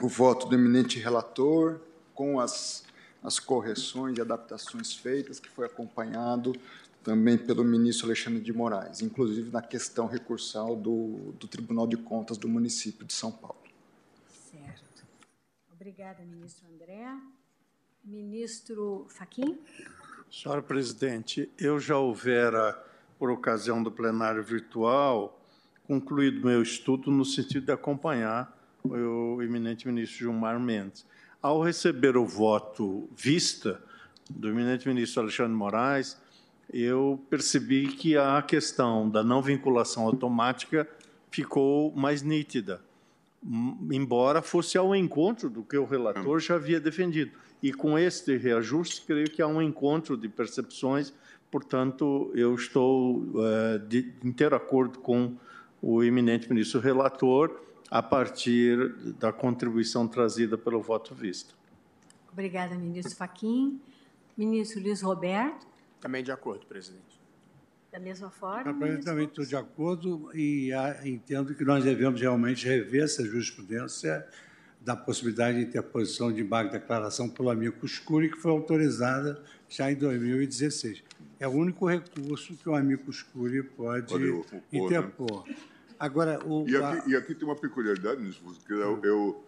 o 0.00 0.08
voto 0.08 0.46
do 0.46 0.54
eminente 0.54 0.98
relator 0.98 1.80
com 2.14 2.40
as, 2.40 2.84
as 3.22 3.38
correções 3.38 4.18
e 4.18 4.20
adaptações 4.20 4.94
feitas, 4.94 5.38
que 5.38 5.48
foi 5.48 5.66
acompanhado 5.66 6.52
também 7.02 7.36
pelo 7.36 7.62
ministro 7.62 8.06
Alexandre 8.06 8.40
de 8.40 8.52
Moraes, 8.52 9.02
inclusive 9.02 9.50
na 9.50 9.60
questão 9.60 10.06
recursal 10.06 10.74
do, 10.74 11.34
do 11.38 11.46
Tribunal 11.46 11.86
de 11.86 11.96
Contas 11.96 12.38
do 12.38 12.48
município 12.48 13.04
de 13.04 13.12
São 13.12 13.30
Paulo. 13.30 13.62
Certo. 14.50 15.04
Obrigada, 15.70 16.22
ministro 16.24 16.66
André. 16.72 17.06
Ministro 18.02 19.06
Faquim. 19.08 19.58
Senhora 20.30 20.62
presidente, 20.62 21.50
eu 21.58 21.78
já 21.78 21.96
houvera, 21.96 22.78
por 23.18 23.30
ocasião 23.30 23.82
do 23.82 23.90
plenário 23.90 24.42
virtual, 24.42 25.40
concluído 25.86 26.44
meu 26.44 26.62
estudo 26.62 27.10
no 27.10 27.24
sentido 27.24 27.66
de 27.66 27.72
acompanhar 27.72 28.63
o 28.84 29.42
eminente 29.42 29.86
ministro 29.86 30.18
Gilmar 30.18 30.60
Mendes. 30.60 31.06
Ao 31.40 31.62
receber 31.62 32.16
o 32.16 32.24
voto 32.24 33.08
vista 33.16 33.82
do 34.28 34.48
eminente 34.48 34.86
ministro 34.86 35.22
Alexandre 35.22 35.52
Moraes, 35.52 36.16
eu 36.72 37.20
percebi 37.28 37.88
que 37.88 38.16
a 38.16 38.40
questão 38.42 39.08
da 39.08 39.22
não 39.22 39.42
vinculação 39.42 40.04
automática 40.04 40.88
ficou 41.30 41.92
mais 41.94 42.22
nítida, 42.22 42.80
embora 43.90 44.40
fosse 44.40 44.78
ao 44.78 44.94
encontro 44.94 45.50
do 45.50 45.62
que 45.62 45.76
o 45.76 45.84
relator 45.84 46.38
já 46.40 46.54
havia 46.54 46.80
defendido. 46.80 47.32
E 47.62 47.72
com 47.72 47.98
este 47.98 48.36
reajuste, 48.36 49.02
creio 49.06 49.30
que 49.30 49.42
há 49.42 49.46
um 49.46 49.60
encontro 49.60 50.16
de 50.16 50.28
percepções, 50.28 51.12
portanto, 51.50 52.30
eu 52.34 52.54
estou 52.54 53.24
é, 53.36 53.78
de 53.78 54.12
inteiro 54.22 54.54
acordo 54.54 54.98
com 54.98 55.34
o 55.80 56.02
eminente 56.02 56.48
ministro 56.48 56.80
relator, 56.80 57.64
a 57.94 58.02
partir 58.02 58.92
da 59.20 59.32
contribuição 59.32 60.08
trazida 60.08 60.58
pelo 60.58 60.82
voto 60.82 61.14
visto. 61.14 61.54
Obrigada, 62.32 62.74
ministro 62.74 63.14
Faquim. 63.14 63.80
Ministro 64.36 64.82
Luiz 64.82 65.00
Roberto. 65.00 65.64
Também 66.00 66.24
de 66.24 66.32
acordo, 66.32 66.66
presidente. 66.66 67.20
Da 67.92 68.00
mesma 68.00 68.30
forma? 68.30 68.84
Eu 68.84 69.00
também 69.00 69.26
estou 69.26 69.44
de 69.44 69.54
acordo 69.54 70.28
e 70.34 70.72
entendo 71.04 71.54
que 71.54 71.64
nós 71.64 71.84
devemos 71.84 72.20
realmente 72.20 72.66
rever 72.66 73.04
essa 73.04 73.24
jurisprudência 73.24 74.26
da 74.80 74.96
possibilidade 74.96 75.58
de 75.58 75.64
interposição 75.64 76.32
de 76.32 76.40
embargo 76.40 76.72
de 76.72 76.80
declaração 76.80 77.28
pelo 77.28 77.48
amigo 77.48 77.86
Escuri, 77.86 78.28
que 78.28 78.38
foi 78.38 78.50
autorizada 78.50 79.40
já 79.68 79.92
em 79.92 79.94
2016. 79.94 81.00
É 81.38 81.46
o 81.46 81.52
único 81.52 81.86
recurso 81.86 82.56
que 82.56 82.68
o 82.68 82.74
amigo 82.74 83.08
Escuri 83.08 83.62
pode, 83.62 84.08
pode 84.08 84.30
opor, 84.30 84.62
interpor. 84.72 85.48
Né? 85.48 85.54
Agora, 86.04 86.38
o, 86.46 86.68
e, 86.68 86.76
aqui, 86.76 86.98
a... 86.98 87.08
e 87.08 87.16
aqui 87.16 87.34
tem 87.34 87.48
uma 87.48 87.56
peculiaridade, 87.56 88.22
que 88.66 88.72
eu, 88.74 89.00
eu 89.02 89.44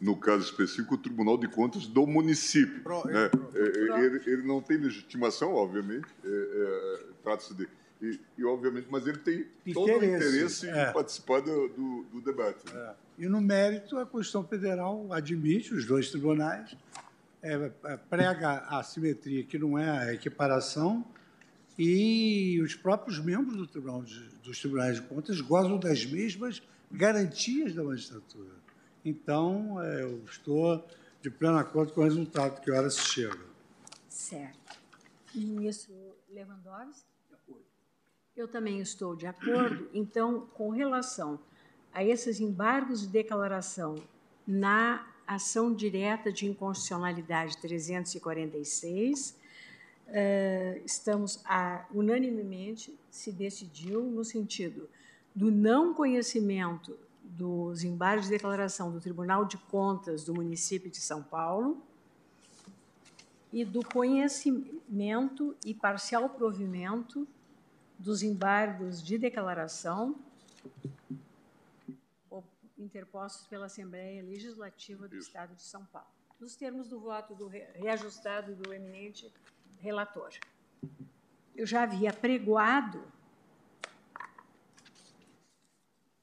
no 0.00 0.16
caso 0.16 0.44
específico, 0.44 0.96
o 0.96 0.98
Tribunal 0.98 1.38
de 1.38 1.46
Contas 1.46 1.86
do 1.86 2.04
município. 2.04 2.82
Pro, 2.82 3.06
né? 3.06 3.30
É, 3.54 3.60
é, 3.60 4.04
ele, 4.04 4.22
ele, 4.26 4.42
não 4.42 4.60
tem 4.60 4.76
legitimação, 4.76 5.54
obviamente, 5.54 6.08
é, 6.24 6.28
é, 6.28 7.00
trata-se 7.22 7.54
de. 7.54 7.68
E, 8.00 8.20
e, 8.38 8.44
obviamente, 8.44 8.86
mas 8.90 9.06
ele 9.06 9.18
tem 9.18 9.46
todo 9.72 9.88
o 9.88 10.04
interesse 10.04 10.68
é. 10.68 10.90
em 10.90 10.92
participar 10.92 11.40
do, 11.40 11.68
do, 11.68 12.06
do 12.12 12.20
debate. 12.20 12.72
Né? 12.72 12.94
E 13.18 13.26
no 13.26 13.40
mérito, 13.40 13.98
a 13.98 14.06
Constituição 14.06 14.44
Federal 14.44 15.12
admite 15.12 15.74
os 15.74 15.84
dois 15.84 16.10
tribunais, 16.10 16.76
prega 18.08 18.64
a 18.68 18.82
simetria, 18.84 19.42
que 19.42 19.58
não 19.58 19.76
é 19.76 19.90
a 19.90 20.14
equiparação, 20.14 21.04
e 21.78 22.60
os 22.60 22.74
próprios 22.74 23.20
membros 23.20 23.56
do 23.56 23.66
tribunal 23.66 24.02
de, 24.02 24.18
dos 24.42 24.58
tribunais 24.58 24.96
de 24.96 25.06
contas 25.06 25.40
gozam 25.40 25.78
das 25.78 26.04
mesmas 26.04 26.60
garantias 26.90 27.72
da 27.74 27.84
magistratura. 27.84 28.50
Então, 29.04 29.80
é, 29.80 30.02
eu 30.02 30.24
estou 30.24 30.84
de 31.22 31.30
pleno 31.30 31.56
acordo 31.56 31.92
com 31.92 32.00
o 32.00 32.04
resultado 32.04 32.60
que 32.60 32.70
hora 32.70 32.90
se 32.90 33.00
chega. 33.00 33.46
Certo. 34.08 34.78
Ministro 35.34 35.94
Lewandowski? 36.28 37.06
Eu 38.36 38.48
também 38.48 38.80
estou 38.80 39.14
de 39.16 39.26
acordo. 39.26 39.88
Então, 39.92 40.46
com 40.54 40.70
relação 40.70 41.40
a 41.92 42.04
esses 42.04 42.40
embargos 42.40 43.00
de 43.00 43.08
declaração 43.08 43.96
na 44.46 45.06
ação 45.26 45.74
direta 45.74 46.32
de 46.32 46.46
inconstitucionalidade 46.46 47.58
346, 47.58 49.36
eh, 50.08 50.80
estamos 50.84 51.40
a, 51.44 51.86
unanimemente 51.92 52.98
se 53.10 53.30
decidiu 53.32 54.02
no 54.02 54.24
sentido 54.24 54.88
do 55.34 55.50
não 55.50 55.94
conhecimento 55.94 56.98
dos 57.22 57.84
embargos 57.84 58.26
de 58.26 58.32
declaração 58.32 58.90
do 58.90 59.00
Tribunal 59.00 59.44
de 59.44 59.56
Contas 59.56 60.24
do 60.24 60.34
município 60.34 60.90
de 60.90 61.00
São 61.00 61.22
Paulo 61.22 61.82
e 63.52 63.64
do 63.64 63.82
conhecimento 63.84 65.56
e 65.64 65.74
parcial 65.74 66.28
provimento 66.30 67.26
dos 67.98 68.22
embargos 68.22 69.02
de 69.02 69.18
declaração 69.18 70.16
interpostos 72.78 73.46
pela 73.46 73.66
Assembleia 73.66 74.22
Legislativa 74.22 75.08
do 75.08 75.16
Isso. 75.16 75.28
Estado 75.28 75.54
de 75.54 75.62
São 75.62 75.84
Paulo, 75.86 76.08
nos 76.40 76.54
termos 76.54 76.88
do 76.88 77.00
voto 77.00 77.34
do 77.34 77.48
reajustado 77.48 78.54
do 78.54 78.72
eminente 78.72 79.32
relator. 79.80 80.30
Eu 81.56 81.66
já 81.66 81.82
havia 81.82 82.12
pregoado, 82.12 83.02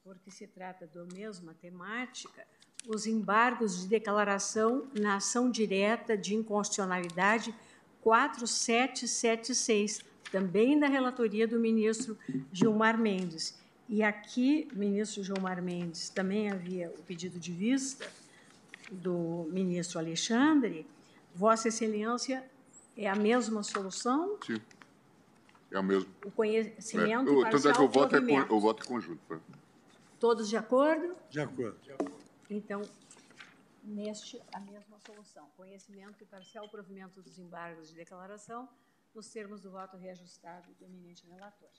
porque 0.04 0.32
se 0.32 0.48
trata 0.48 0.88
do 0.88 1.06
mesma 1.14 1.54
temática, 1.54 2.48
os 2.88 3.06
embargos 3.08 3.82
de 3.82 3.88
declaração 3.88 4.88
na 4.98 5.18
ação 5.18 5.52
direta 5.52 6.16
de 6.16 6.34
inconstitucionalidade 6.36 7.54
4776, 8.02 10.06
também 10.32 10.80
da 10.80 10.88
relatoria 10.88 11.46
do 11.48 11.60
ministro 11.60 12.18
Gilmar 12.52 13.00
Mendes. 13.00 13.60
E 13.90 14.04
aqui, 14.04 14.68
ministro 14.74 15.24
Gilmar 15.24 15.62
Mendes, 15.62 16.10
também 16.10 16.52
havia 16.52 16.90
o 16.90 17.04
pedido 17.04 17.40
de 17.40 17.52
vista 17.52 18.12
do 18.92 19.48
ministro 19.52 20.00
Alexandre. 20.00 20.88
Vossa 21.34 21.68
Excelência 21.68 22.44
é 22.96 23.08
a 23.08 23.16
mesma 23.16 23.64
solução? 23.64 24.38
Sim. 24.46 24.62
É 25.72 25.80
o 25.80 25.84
mesmo. 25.84 26.14
O 26.24 26.32
conhecimento 26.32 27.30
é. 27.30 27.34
o, 27.34 27.50
Tanto 27.50 27.68
é 27.68 27.74
que 27.74 27.82
o 27.82 27.90
voto 27.90 28.16
é, 28.16 28.20
o 28.52 28.60
voto 28.60 28.84
é 28.84 28.88
conjunto. 28.88 29.42
Todos 30.20 30.48
de 30.48 30.56
acordo? 30.56 31.16
De 31.30 31.40
acordo. 31.40 31.78
Então, 32.50 32.82
neste, 33.84 34.42
a 34.54 34.60
mesma 34.60 34.98
solução. 35.06 35.48
Conhecimento 35.56 36.24
e 36.24 36.26
parcial 36.26 36.68
provimento 36.70 37.22
dos 37.22 37.38
embargos 37.38 37.90
de 37.90 37.96
declaração, 37.96 38.68
nos 39.14 39.30
termos 39.30 39.62
do 39.62 39.72
voto 39.72 39.98
reajustado 39.98 40.74
do 40.74 40.86
eminente 40.86 41.26
relator. 41.28 41.70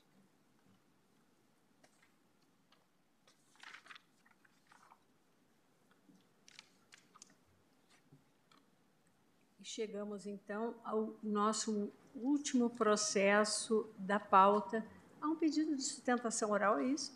E 9.56 9.56
chegamos, 9.67 10.25
então, 10.25 10.73
ao 10.83 11.13
nosso 11.21 11.91
último 12.15 12.67
processo 12.69 13.85
da 13.97 14.17
pauta. 14.17 14.85
Há 15.21 15.27
um 15.27 15.35
pedido 15.35 15.75
de 15.75 15.83
sustentação 15.83 16.51
oral, 16.51 16.79
é 16.79 16.85
isso? 16.85 17.11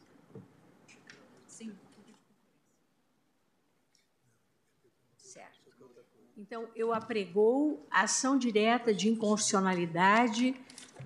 Sim. 1.48 1.74
Então, 6.38 6.68
eu 6.76 6.94
apregou 6.94 7.88
a 7.90 8.02
ação 8.02 8.38
direta 8.38 8.94
de 8.94 9.08
inconstitucionalidade 9.08 10.54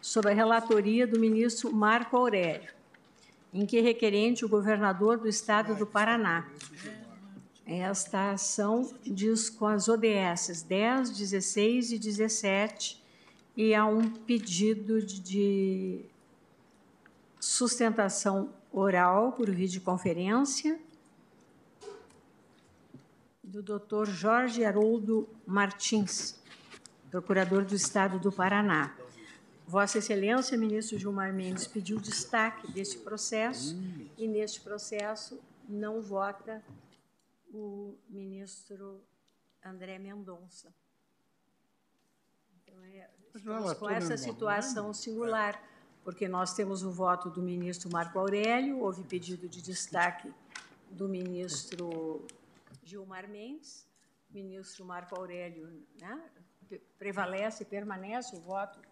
sob 0.00 0.28
a 0.28 0.34
relatoria 0.34 1.06
do 1.06 1.20
ministro 1.20 1.72
Marco 1.72 2.16
Aurélio, 2.16 2.79
em 3.52 3.66
que 3.66 3.80
requerente 3.80 4.44
o 4.44 4.48
governador 4.48 5.18
do 5.18 5.28
estado 5.28 5.74
do 5.74 5.86
Paraná. 5.86 6.48
Esta 7.66 8.32
ação 8.32 8.92
diz 9.04 9.48
com 9.48 9.66
as 9.66 9.88
ODS 9.88 10.62
10, 10.62 11.10
16 11.10 11.92
e 11.92 11.98
17, 11.98 13.02
e 13.56 13.74
há 13.74 13.84
um 13.86 14.10
pedido 14.10 15.02
de 15.02 16.04
sustentação 17.38 18.52
oral 18.72 19.32
por 19.32 19.50
videoconferência 19.50 20.78
do 23.42 23.62
Dr. 23.62 24.08
Jorge 24.08 24.64
Haroldo 24.64 25.28
Martins, 25.44 26.40
procurador 27.10 27.64
do 27.64 27.74
Estado 27.74 28.18
do 28.18 28.30
Paraná. 28.30 28.94
Vossa 29.70 29.98
Excelência, 29.98 30.58
ministro 30.58 30.98
Gilmar 30.98 31.32
Mendes, 31.32 31.64
pediu 31.64 32.00
destaque 32.00 32.68
deste 32.72 32.98
processo 32.98 33.76
e, 34.18 34.26
neste 34.26 34.60
processo, 34.60 35.40
não 35.68 36.02
vota 36.02 36.60
o 37.54 37.96
ministro 38.08 39.00
André 39.64 39.96
Mendonça. 39.96 40.74
Então, 42.56 42.82
é, 42.82 43.08
estamos 43.32 43.72
com 43.74 43.88
essa 43.88 44.16
situação 44.16 44.92
singular 44.92 45.62
porque 46.02 46.26
nós 46.26 46.52
temos 46.52 46.82
o 46.82 46.90
voto 46.90 47.30
do 47.30 47.40
ministro 47.40 47.88
Marco 47.92 48.18
Aurélio, 48.18 48.80
houve 48.80 49.04
pedido 49.04 49.48
de 49.48 49.62
destaque 49.62 50.34
do 50.90 51.08
ministro 51.08 52.26
Gilmar 52.82 53.28
Mendes, 53.28 53.86
ministro 54.30 54.84
Marco 54.84 55.14
Aurélio 55.14 55.86
né, 56.00 56.28
prevalece, 56.98 57.64
permanece 57.64 58.34
o 58.34 58.40
voto 58.40 58.89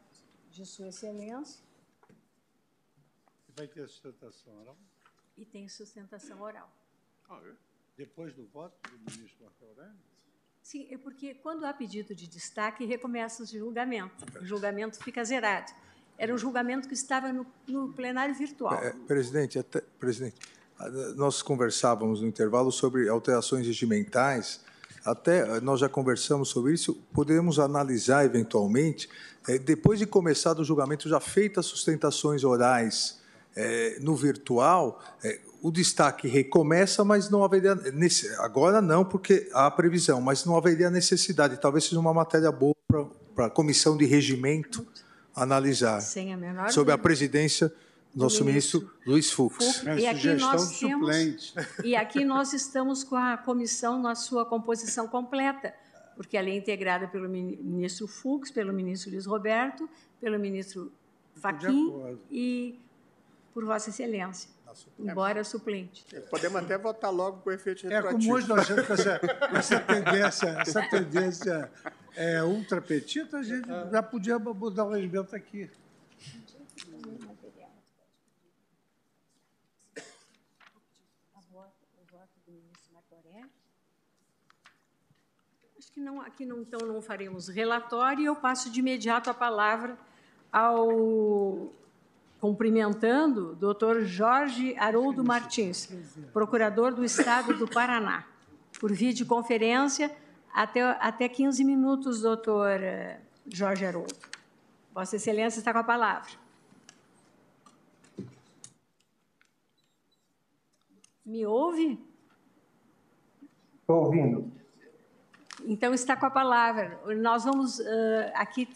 de 0.50 0.64
Sua 0.66 0.88
Excelência. 0.88 1.62
Vai 3.56 3.66
ter 3.66 3.88
sustentação 3.88 4.54
oral? 4.60 4.76
E 5.36 5.44
tem 5.44 5.68
sustentação 5.68 6.40
oral. 6.40 6.70
Ah, 7.28 7.40
é? 7.44 7.52
Depois 7.96 8.32
do 8.32 8.46
voto 8.46 8.76
do 8.90 8.98
ministro 8.98 9.44
Marco 9.44 9.64
Aurélio? 9.64 9.98
Sim, 10.62 10.86
é 10.90 10.98
porque 10.98 11.34
quando 11.34 11.64
há 11.64 11.72
pedido 11.72 12.14
de 12.14 12.26
destaque, 12.26 12.84
recomeça 12.84 13.42
o 13.42 13.46
julgamento. 13.46 14.24
O 14.40 14.44
julgamento 14.44 15.02
fica 15.02 15.24
zerado. 15.24 15.72
Era 16.16 16.34
um 16.34 16.38
julgamento 16.38 16.86
que 16.86 16.94
estava 16.94 17.32
no, 17.32 17.46
no 17.66 17.92
plenário 17.92 18.34
virtual. 18.34 18.74
É, 18.74 18.92
presidente, 18.92 19.58
até, 19.58 19.80
presidente, 19.80 20.36
nós 21.16 21.42
conversávamos 21.42 22.20
no 22.20 22.28
intervalo 22.28 22.70
sobre 22.70 23.08
alterações 23.08 23.66
regimentais. 23.66 24.64
Até 25.10 25.60
nós 25.60 25.80
já 25.80 25.88
conversamos 25.88 26.48
sobre 26.48 26.74
isso. 26.74 26.94
Podemos 27.12 27.58
analisar 27.58 28.24
eventualmente, 28.24 29.08
é, 29.46 29.58
depois 29.58 29.98
de 29.98 30.06
começar 30.06 30.58
o 30.58 30.64
julgamento, 30.64 31.08
já 31.08 31.20
feitas 31.20 31.66
sustentações 31.66 32.44
orais 32.44 33.20
é, 33.56 33.98
no 34.00 34.14
virtual, 34.14 35.02
o 35.60 35.70
destaque 35.70 36.28
recomeça, 36.28 37.04
mas 37.04 37.28
não 37.28 37.44
haveria 37.44 37.76
agora 38.38 38.80
não, 38.80 39.04
porque 39.04 39.48
há 39.52 39.70
previsão, 39.70 40.20
mas 40.20 40.44
não 40.44 40.56
haveria 40.56 40.90
necessidade. 40.90 41.60
Talvez 41.60 41.84
seja 41.84 41.98
uma 41.98 42.14
matéria 42.14 42.52
boa 42.52 42.74
para 43.34 43.46
a 43.46 43.50
comissão 43.50 43.96
de 43.96 44.04
regimento 44.04 44.86
analisar 45.34 45.98
a 45.98 46.68
sob 46.70 46.90
a 46.92 46.98
presidência 46.98 47.72
nosso 48.18 48.44
ministro, 48.44 48.80
ministro 48.80 49.00
Luiz 49.06 49.30
Fux. 49.30 49.84
E 49.98 50.06
aqui, 50.06 50.34
nós 50.34 50.78
temos, 50.78 51.54
e 51.84 51.96
aqui 51.96 52.24
nós 52.24 52.52
estamos 52.52 53.04
com 53.04 53.16
a 53.16 53.36
comissão 53.36 54.00
na 54.00 54.14
sua 54.14 54.44
composição 54.44 55.06
completa, 55.06 55.74
porque 56.16 56.36
ela 56.36 56.48
é 56.48 56.56
integrada 56.56 57.06
pelo 57.06 57.28
ministro 57.28 58.08
Fux, 58.08 58.50
pelo 58.50 58.72
ministro 58.72 59.10
Luiz 59.10 59.24
Roberto, 59.24 59.88
pelo 60.20 60.38
ministro 60.38 60.92
Faquim 61.36 62.18
e 62.30 62.80
por 63.54 63.64
Vossa 63.64 63.90
Excelência, 63.90 64.50
embora 64.98 65.42
suplente. 65.44 66.04
Podemos 66.30 66.62
até 66.62 66.76
votar 66.76 67.12
logo 67.12 67.38
com 67.38 67.50
efeito 67.50 67.86
retroativo. 67.88 68.08
É, 68.08 68.12
como 68.12 68.34
hoje 68.34 68.48
nós 68.48 68.66
temos 68.66 68.90
essa, 68.90 69.20
essa 69.56 69.80
tendência, 69.80 70.48
essa 70.60 70.82
tendência 70.88 71.72
é, 72.16 72.42
ultrapetita, 72.42 73.38
a 73.38 73.42
gente 73.42 73.66
já 73.66 74.02
podia 74.02 74.38
mudar 74.38 74.84
o 74.84 74.90
regimento 74.90 75.34
aqui. 75.34 75.70
Acho 85.78 85.87
que 85.98 86.04
não, 86.04 86.20
aqui 86.20 86.46
não, 86.46 86.60
então 86.60 86.86
não 86.86 87.02
faremos 87.02 87.48
relatório 87.48 88.22
e 88.22 88.26
eu 88.26 88.36
passo 88.36 88.70
de 88.70 88.78
imediato 88.78 89.28
a 89.28 89.34
palavra 89.34 89.98
ao 90.52 91.72
cumprimentando 92.40 93.56
doutor 93.56 94.02
Jorge 94.02 94.76
Haroldo 94.78 95.24
Martins, 95.24 95.88
procurador 96.32 96.94
do 96.94 97.04
Estado 97.04 97.52
do 97.54 97.66
Paraná, 97.66 98.24
por 98.78 98.92
videoconferência 98.92 100.14
até, 100.54 100.82
até 101.00 101.28
15 101.28 101.64
minutos, 101.64 102.20
doutor 102.20 102.80
eh, 102.80 103.20
Jorge 103.52 103.84
Haroldo. 103.84 104.14
Vossa 104.94 105.16
Excelência 105.16 105.58
está 105.58 105.72
com 105.72 105.80
a 105.80 105.84
palavra. 105.84 106.30
Me 111.26 111.44
ouve? 111.44 111.98
Estou 113.80 114.04
ouvindo. 114.04 114.58
Então, 115.66 115.92
está 115.92 116.16
com 116.16 116.26
a 116.26 116.30
palavra. 116.30 117.00
Nós 117.16 117.44
vamos 117.44 117.78
uh, 117.78 117.84
aqui 118.34 118.68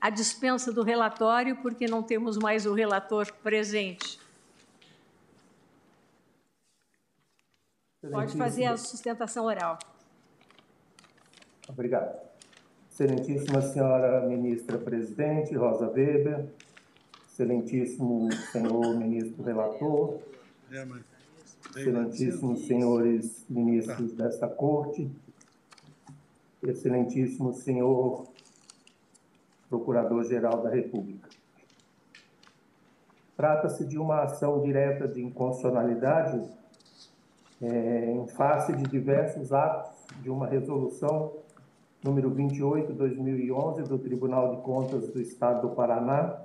a 0.00 0.10
dispensa 0.10 0.72
do 0.72 0.82
relatório, 0.82 1.56
porque 1.62 1.86
não 1.86 2.02
temos 2.02 2.36
mais 2.36 2.66
o 2.66 2.74
relator 2.74 3.32
presente. 3.42 4.20
Pode 8.10 8.36
fazer 8.36 8.66
a 8.66 8.76
sustentação 8.76 9.46
oral. 9.46 9.78
Obrigado. 11.68 12.20
Excelentíssima 12.90 13.62
senhora 13.62 14.20
ministra 14.28 14.78
presidente, 14.78 15.56
Rosa 15.56 15.88
Weber, 15.88 16.46
excelentíssimo 17.26 18.30
senhor 18.52 18.96
ministro 18.96 19.42
relator, 19.42 20.20
excelentíssimos 21.74 22.66
senhores 22.66 23.44
ministros 23.48 24.12
desta 24.12 24.46
corte, 24.46 25.10
excelentíssimo 26.70 27.52
senhor 27.52 28.24
procurador-geral 29.68 30.62
da 30.62 30.70
República. 30.70 31.28
Trata-se 33.36 33.84
de 33.84 33.98
uma 33.98 34.22
ação 34.22 34.60
direta 34.62 35.08
de 35.08 35.22
inconstitucionalidade 35.22 36.40
é, 37.60 38.12
em 38.12 38.26
face 38.28 38.72
de 38.74 38.84
diversos 38.84 39.52
atos 39.52 39.92
de 40.22 40.30
uma 40.30 40.46
resolução 40.46 41.32
número 42.02 42.30
28/2011 42.30 43.82
do 43.88 43.98
Tribunal 43.98 44.54
de 44.54 44.62
Contas 44.62 45.08
do 45.08 45.20
Estado 45.20 45.62
do 45.62 45.74
Paraná, 45.74 46.42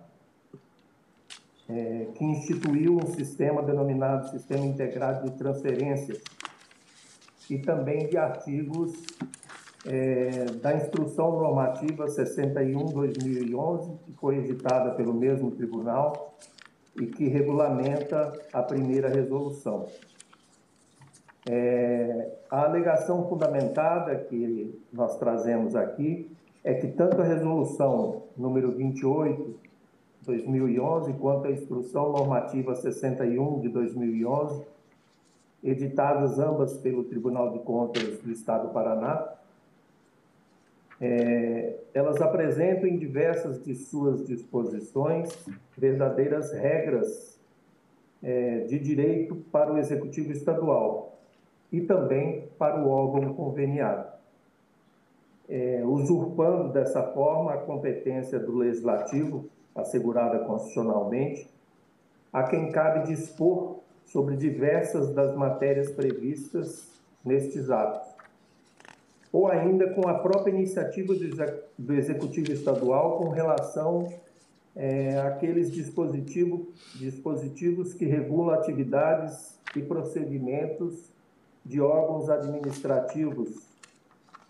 é, 1.69 2.07
que 2.15 2.23
instituiu 2.23 2.98
um 2.98 3.06
sistema 3.07 3.61
denominado 3.61 4.30
Sistema 4.30 4.65
Integrado 4.65 5.30
de 5.30 5.38
Transferências 5.38 6.23
e 7.49 7.59
também 7.59 8.07
de 8.07 8.17
artigos 8.17 8.93
é, 9.85 10.45
da 10.61 10.75
Instrução 10.75 11.32
Normativa 11.40 12.06
61/2011, 12.08 13.98
que 14.06 14.11
foi 14.14 14.38
editada 14.38 14.91
pelo 14.91 15.14
mesmo 15.14 15.51
tribunal 15.51 16.35
e 16.99 17.06
que 17.06 17.27
regulamenta 17.27 18.33
a 18.51 18.61
primeira 18.61 19.08
resolução. 19.09 19.88
É, 21.49 22.32
a 22.49 22.66
alegação 22.66 23.27
fundamentada 23.30 24.16
que 24.16 24.77
nós 24.91 25.17
trazemos 25.17 25.75
aqui 25.75 26.30
é 26.64 26.74
que 26.74 26.88
tanto 26.88 27.22
a 27.22 27.25
resolução 27.25 28.24
número 28.38 28.72
28 28.72 29.69
2011 30.25 31.14
quanto 31.14 31.48
a 31.48 31.51
instrução 31.51 32.11
normativa 32.11 32.75
61 32.75 33.61
de 33.61 33.69
2011, 33.69 34.64
editadas 35.64 36.40
ambas 36.40 36.77
pelo 36.77 37.03
Tribunal 37.06 37.51
de 37.51 37.59
Contas 37.59 38.19
do 38.19 38.32
Estado 38.32 38.67
do 38.67 38.74
Paraná, 38.74 39.39
é, 41.01 41.77
elas 41.93 42.21
apresentam 42.21 42.87
em 42.87 42.97
diversas 42.97 43.63
de 43.63 43.73
suas 43.73 44.25
disposições 44.25 45.29
verdadeiras 45.77 46.51
regras 46.51 47.39
é, 48.21 48.59
de 48.61 48.77
direito 48.79 49.35
para 49.51 49.71
o 49.71 49.77
Executivo 49.77 50.31
Estadual 50.31 51.17
e 51.71 51.81
também 51.81 52.49
para 52.57 52.83
o 52.83 52.89
órgão 52.89 53.33
conveniado, 53.33 54.09
é, 55.47 55.83
usurpando 55.85 56.73
dessa 56.73 57.01
forma 57.13 57.53
a 57.53 57.57
competência 57.57 58.37
do 58.37 58.57
Legislativo, 58.57 59.45
assegurada 59.73 60.39
constitucionalmente, 60.39 61.49
a 62.33 62.43
quem 62.43 62.71
cabe 62.71 63.07
dispor 63.07 63.79
sobre 64.03 64.35
diversas 64.35 65.13
das 65.13 65.33
matérias 65.35 65.91
previstas 65.91 66.99
nestes 67.23 67.69
atos 67.69 68.08
ou 69.32 69.48
ainda 69.48 69.93
com 69.93 70.08
a 70.08 70.16
própria 70.16 70.51
iniciativa 70.51 71.14
do 71.77 71.93
Executivo 71.93 72.51
Estadual 72.51 73.17
com 73.17 73.30
relação 73.30 74.11
é, 74.75 75.19
àqueles 75.19 75.72
dispositivo, 75.72 76.69
dispositivos 76.95 77.93
que 77.93 78.06
regulam 78.06 78.49
atividades 78.51 79.59
e 79.75 79.82
procedimentos 79.82 81.11
de 81.66 81.80
órgãos 81.80 82.30
administrativos 82.30 83.69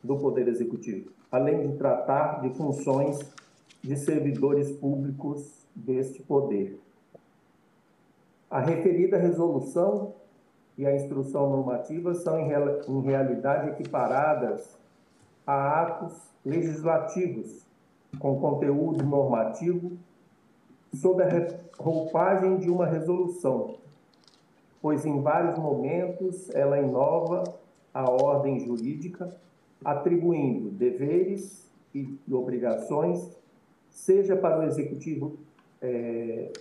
do 0.03 0.17
Poder 0.17 0.48
Executivo, 0.48 1.11
além 1.32 1.67
de 1.67 1.77
tratar 1.77 2.41
de 2.41 2.56
funções 2.56 3.19
de 3.83 3.98
servidores 3.98 4.72
públicos 4.72 5.66
deste 5.75 6.22
poder. 6.22 6.80
A 8.49 8.59
referida 8.59 9.17
resolução 9.17 10.14
e 10.80 10.88
a 10.88 10.95
instrução 10.95 11.49
normativa 11.49 12.14
são, 12.14 12.40
em, 12.40 12.48
real, 12.48 12.80
em 12.88 13.01
realidade, 13.01 13.72
equiparadas 13.72 14.80
a 15.45 15.82
atos 15.82 16.14
legislativos 16.45 17.67
com 18.17 18.40
conteúdo 18.40 19.03
normativo 19.03 19.91
sob 20.93 21.22
a 21.22 21.27
roupagem 21.77 22.59
de 22.59 22.69
uma 22.69 22.85
resolução, 22.85 23.75
pois 24.82 25.06
em 25.06 25.22
vários 25.22 25.59
momentos 25.59 26.49
ela 26.56 26.80
inova 26.80 27.43
a 27.93 28.09
ordem 28.09 28.61
jurídica, 28.61 29.35
atribuindo 29.83 30.69
deveres 30.69 31.69
e 31.93 32.17
obrigações, 32.32 33.38
seja 33.90 34.33
para 34.33 34.61
o 34.61 34.64
executivo 34.64 35.38
é, 35.82 36.53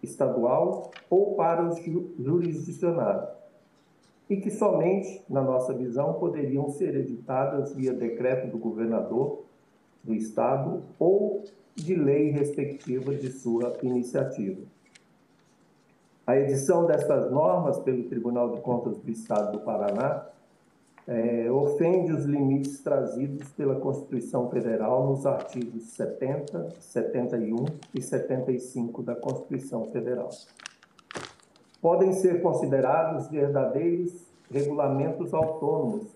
estadual 0.00 0.92
ou 1.10 1.34
para 1.34 1.64
os 1.64 1.76
jurisdicionados 2.20 3.43
e 4.28 4.36
que 4.36 4.50
somente, 4.50 5.22
na 5.28 5.42
nossa 5.42 5.74
visão, 5.74 6.14
poderiam 6.14 6.68
ser 6.70 6.94
editadas 6.96 7.74
via 7.74 7.92
decreto 7.92 8.50
do 8.50 8.58
governador 8.58 9.44
do 10.02 10.14
Estado 10.14 10.82
ou 10.98 11.44
de 11.74 11.94
lei 11.94 12.30
respectiva 12.30 13.14
de 13.14 13.30
sua 13.30 13.76
iniciativa. 13.82 14.62
A 16.26 16.36
edição 16.38 16.86
destas 16.86 17.30
normas 17.30 17.78
pelo 17.80 18.04
Tribunal 18.04 18.52
de 18.52 18.60
Contas 18.62 18.96
do 18.96 19.10
Estado 19.10 19.52
do 19.52 19.60
Paraná 19.60 20.26
é, 21.06 21.50
ofende 21.50 22.12
os 22.12 22.24
limites 22.24 22.80
trazidos 22.80 23.50
pela 23.50 23.74
Constituição 23.74 24.48
Federal 24.48 25.06
nos 25.06 25.26
artigos 25.26 25.82
70, 25.90 26.70
71 26.80 27.66
e 27.94 28.00
75 28.00 29.02
da 29.02 29.14
Constituição 29.14 29.90
Federal 29.90 30.30
podem 31.84 32.12
ser 32.14 32.40
considerados 32.40 33.28
verdadeiros 33.28 34.32
regulamentos 34.50 35.34
autônomos, 35.34 36.06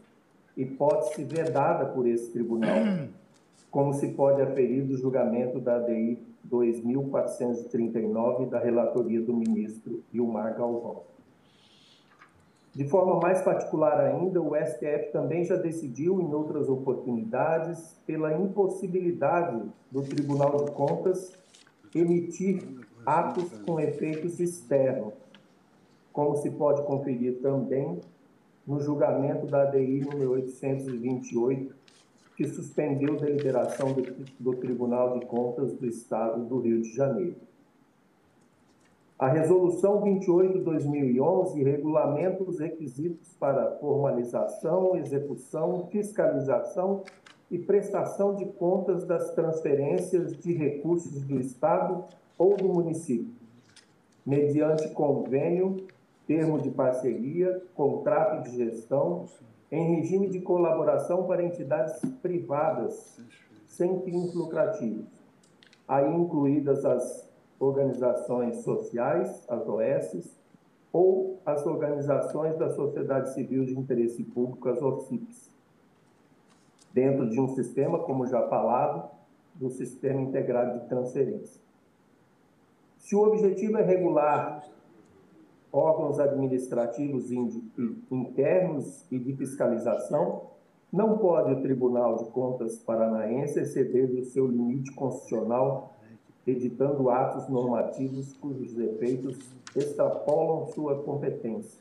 hipótese 0.57 1.25
vedada 1.25 1.85
por 1.85 2.09
esse 2.09 2.33
tribunal, 2.33 2.79
como 3.71 3.93
se 3.93 4.09
pode 4.15 4.41
aferir 4.41 4.87
do 4.87 4.97
julgamento 4.97 5.61
da 5.61 5.77
ADI 5.77 6.27
2439 6.45 8.47
da 8.47 8.59
relatoria 8.59 9.21
do 9.21 9.37
ministro 9.37 10.03
Gilmar 10.11 10.57
Galvão. 10.57 11.03
De 12.75 12.89
forma 12.89 13.21
mais 13.21 13.43
particular 13.43 14.01
ainda, 14.01 14.41
o 14.41 14.57
STF 14.57 15.13
também 15.13 15.45
já 15.45 15.57
decidiu, 15.57 16.19
em 16.19 16.33
outras 16.33 16.71
oportunidades, 16.71 17.95
pela 18.07 18.33
impossibilidade 18.33 19.69
do 19.91 20.01
Tribunal 20.01 20.65
de 20.65 20.71
Contas 20.71 21.35
emitir 21.95 22.67
atos 23.05 23.53
com 23.67 23.79
efeitos 23.79 24.41
externos, 24.41 25.27
como 26.12 26.37
se 26.37 26.51
pode 26.51 26.83
conferir 26.83 27.41
também 27.41 28.01
no 28.67 28.81
julgamento 28.81 29.47
da 29.47 29.62
ADI 29.62 30.01
número 30.01 30.33
828, 30.33 31.75
que 32.37 32.47
suspendeu 32.47 33.17
deliberação 33.17 33.93
do, 33.93 34.03
do 34.39 34.55
Tribunal 34.57 35.19
de 35.19 35.27
Contas 35.27 35.73
do 35.73 35.87
Estado 35.87 36.45
do 36.45 36.61
Rio 36.61 36.83
de 36.83 36.95
Janeiro. 36.95 37.37
A 39.19 39.27
Resolução 39.27 40.01
28/2011 40.03 41.65
regulamenta 41.65 42.45
os 42.45 42.61
requisitos 42.61 43.35
para 43.35 43.73
formalização, 43.78 44.95
execução, 44.95 45.89
fiscalização 45.91 47.03
e 47.51 47.59
prestação 47.59 48.37
de 48.37 48.45
contas 48.45 49.05
das 49.05 49.35
transferências 49.35 50.37
de 50.37 50.53
recursos 50.53 51.23
do 51.23 51.41
Estado 51.41 52.05
ou 52.39 52.57
do 52.57 52.69
município, 52.69 53.35
mediante 54.25 54.89
convênio 54.91 55.89
termo 56.28 56.60
de 56.60 56.70
parceria, 56.70 57.62
contrato 57.74 58.44
de 58.44 58.55
gestão, 58.55 59.24
em 59.73 59.97
regime 59.97 60.28
de 60.28 60.40
colaboração 60.40 61.26
para 61.26 61.42
entidades 61.42 61.98
privadas 62.20 63.18
sem 63.65 64.02
fins 64.02 64.34
lucrativos, 64.34 65.07
aí 65.89 66.15
incluídas 66.15 66.84
as 66.84 67.28
organizações 67.58 68.58
sociais, 68.58 69.42
as 69.48 69.66
OS, 69.66 70.39
ou 70.92 71.39
as 71.44 71.66
organizações 71.66 72.57
da 72.58 72.70
sociedade 72.70 73.32
civil 73.32 73.65
de 73.65 73.78
interesse 73.78 74.23
público, 74.23 74.68
as 74.68 74.82
OCIPs, 74.82 75.50
dentro 76.92 77.28
de 77.28 77.40
um 77.40 77.48
sistema, 77.48 77.98
como 78.00 78.26
já 78.26 78.47
falado, 78.48 79.10
do 79.55 79.70
Sistema 79.70 80.20
Integrado 80.20 80.78
de 80.81 80.89
Transferência. 80.89 81.60
Se 82.98 83.16
o 83.16 83.23
objetivo 83.23 83.78
é 83.78 83.82
regular 83.82 84.62
órgãos 85.73 86.19
administrativos 86.19 87.31
internos 88.11 89.05
e 89.11 89.19
de 89.19 89.35
fiscalização, 89.37 90.43
não 90.93 91.19
pode 91.19 91.53
o 91.53 91.61
Tribunal 91.61 92.17
de 92.17 92.31
Contas 92.31 92.79
Paranaense 92.79 93.61
exceder 93.61 94.11
o 94.11 94.25
seu 94.25 94.47
limite 94.47 94.93
constitucional, 94.95 95.95
editando 96.47 97.11
atos 97.11 97.47
normativos 97.49 98.33
cujos 98.35 98.79
efeitos 98.79 99.39
extrapolam 99.77 100.67
sua 100.69 101.03
competência, 101.03 101.79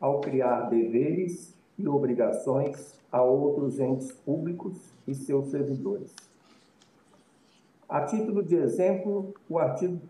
ao 0.00 0.20
criar 0.20 0.68
deveres 0.68 1.56
e 1.78 1.86
obrigações 1.86 3.00
a 3.12 3.22
outros 3.22 3.78
entes 3.78 4.10
públicos 4.10 4.92
e 5.06 5.14
seus 5.14 5.50
servidores. 5.50 6.12
A 7.88 8.00
título 8.06 8.42
de 8.42 8.56
exemplo, 8.56 9.32
o 9.48 9.58
artigo 9.58 10.00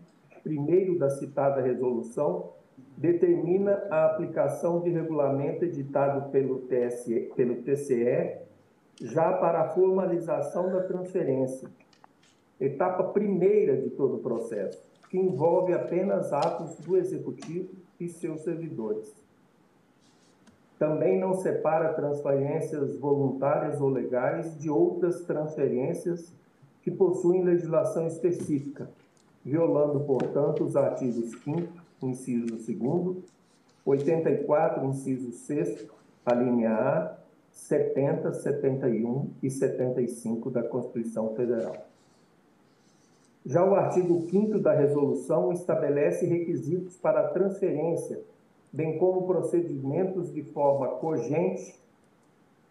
1 0.45 0.97
da 0.97 1.09
citada 1.11 1.61
resolução 1.61 2.49
determina 2.97 3.85
a 3.89 4.05
aplicação 4.05 4.81
de 4.81 4.89
regulamento 4.89 5.65
editado 5.65 6.29
pelo, 6.29 6.59
TSE, 6.61 7.31
pelo 7.35 7.55
TCE 7.63 8.37
já 9.01 9.33
para 9.33 9.61
a 9.61 9.69
formalização 9.69 10.71
da 10.71 10.83
transferência, 10.83 11.67
etapa 12.59 13.03
primeira 13.05 13.75
de 13.75 13.89
todo 13.89 14.15
o 14.15 14.19
processo, 14.19 14.81
que 15.09 15.17
envolve 15.17 15.73
apenas 15.73 16.31
atos 16.31 16.77
do 16.79 16.95
Executivo 16.95 17.69
e 17.99 18.07
seus 18.07 18.41
servidores. 18.41 19.13
também 20.79 21.17
não 21.17 21.33
separa 21.35 21.93
transferências 21.93 22.97
voluntárias 22.97 23.79
ou 23.79 23.89
legais 23.89 24.57
de 24.59 24.69
outras 24.69 25.21
transferências 25.21 26.33
que 26.81 26.91
possuem 26.91 27.43
legislação 27.43 28.05
específica, 28.05 28.89
violando, 29.45 30.01
portanto, 30.01 30.63
os 30.65 30.75
artigos 30.75 31.31
5 31.43 31.82
inciso 32.07 32.45
2 32.45 33.23
84, 33.85 34.85
inciso 34.85 35.31
6 35.31 35.87
a 36.25 36.33
linha 36.33 36.71
A, 36.71 37.17
70, 37.51 38.33
71 38.33 39.29
e 39.43 39.49
75 39.49 40.49
da 40.49 40.63
Constituição 40.63 41.35
Federal. 41.35 41.75
Já 43.45 43.63
o 43.63 43.75
artigo 43.75 44.25
5 44.29 44.59
da 44.59 44.73
resolução 44.73 45.51
estabelece 45.51 46.25
requisitos 46.25 46.95
para 46.95 47.19
a 47.19 47.27
transferência, 47.29 48.21
bem 48.71 48.97
como 48.97 49.27
procedimentos 49.27 50.33
de 50.33 50.43
forma 50.43 50.87
cogente 50.95 51.77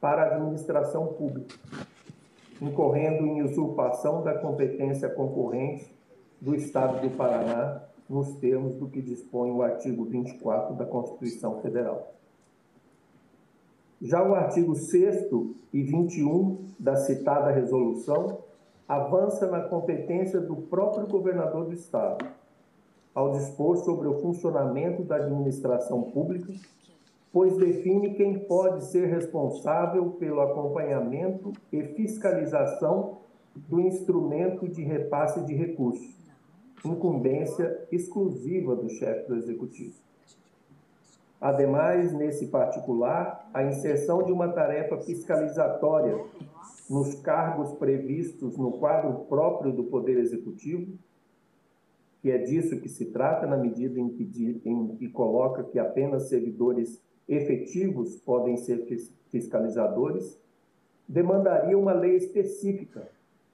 para 0.01 0.23
a 0.23 0.35
administração 0.35 1.09
pública, 1.09 1.55
incorrendo 2.61 3.27
em 3.27 3.43
usurpação 3.43 4.23
da 4.25 4.39
competência 4.39 5.11
concorrente 5.11 5.95
do 6.41 6.55
Estado 6.55 7.07
do 7.07 7.17
Paraná 7.17 7.83
nos 8.13 8.35
termos 8.35 8.75
do 8.75 8.89
que 8.89 9.01
dispõe 9.01 9.51
o 9.51 9.63
artigo 9.63 10.05
24 10.05 10.77
da 10.77 10.85
Constituição 10.85 11.63
Federal. 11.63 12.13
Já 14.03 14.23
o 14.23 14.35
artigo 14.35 14.75
6 14.75 15.31
e 15.73 15.83
21 15.83 16.59
da 16.79 16.97
citada 16.97 17.51
resolução 17.51 18.41
avança 18.87 19.47
na 19.47 19.61
competência 19.63 20.41
do 20.41 20.57
próprio 20.57 21.07
governador 21.07 21.65
do 21.65 21.73
Estado, 21.73 22.27
ao 23.15 23.33
dispor 23.33 23.79
sobre 23.79 24.09
o 24.09 24.21
funcionamento 24.21 25.03
da 25.03 25.17
administração 25.17 26.03
pública, 26.03 26.53
pois 27.33 27.57
define 27.57 28.13
quem 28.13 28.41
pode 28.41 28.85
ser 28.85 29.07
responsável 29.07 30.11
pelo 30.19 30.41
acompanhamento 30.41 31.53
e 31.73 31.83
fiscalização 31.83 33.19
do 33.55 33.81
instrumento 33.81 34.69
de 34.69 34.83
repasse 34.83 35.41
de 35.47 35.55
recursos, 35.55 36.22
incumbência 36.85 37.87
exclusiva 37.91 38.75
do 38.75 38.89
chefe 38.89 39.29
do 39.29 39.37
executivo. 39.37 39.95
Ademais, 41.41 42.13
nesse 42.13 42.47
particular, 42.47 43.51
a 43.53 43.65
inserção 43.65 44.23
de 44.23 44.31
uma 44.31 44.49
tarefa 44.49 44.97
fiscalizatória 44.99 46.25
nos 46.89 47.15
cargos 47.17 47.73
previstos 47.73 48.57
no 48.57 48.73
quadro 48.73 49.25
próprio 49.25 49.73
do 49.73 49.85
Poder 49.85 50.19
Executivo, 50.19 50.93
que 52.21 52.31
é 52.31 52.39
disso 52.39 52.81
que 52.81 52.89
se 52.89 53.07
trata, 53.07 53.47
na 53.47 53.57
medida 53.57 53.99
em 53.99 54.09
que, 54.09 54.61
em 54.65 54.95
que 54.95 55.09
coloca 55.09 55.65
que 55.65 55.81
apenas 55.81 56.29
servidores 56.29 57.03
efetivos 57.29 58.15
podem 58.17 58.57
ser 58.57 58.87
fiscalizadores, 59.29 60.39
demandaria 61.09 61.77
uma 61.77 61.93
lei 61.93 62.17
específica, 62.17 63.09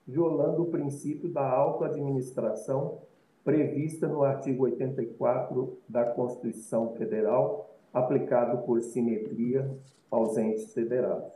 violando 0.07 0.61
o 0.61 0.69
princípio 0.69 1.27
da 1.27 1.47
autoadministração 1.49 2.99
prevista 3.49 4.07
no 4.07 4.23
artigo 4.23 4.65
84 4.65 5.75
da 5.89 6.05
Constituição 6.05 6.93
Federal, 6.93 7.67
aplicado 7.91 8.59
por 8.59 8.79
simetria 8.79 9.67
aos 10.11 10.37
entes 10.37 10.71
federados. 10.71 11.33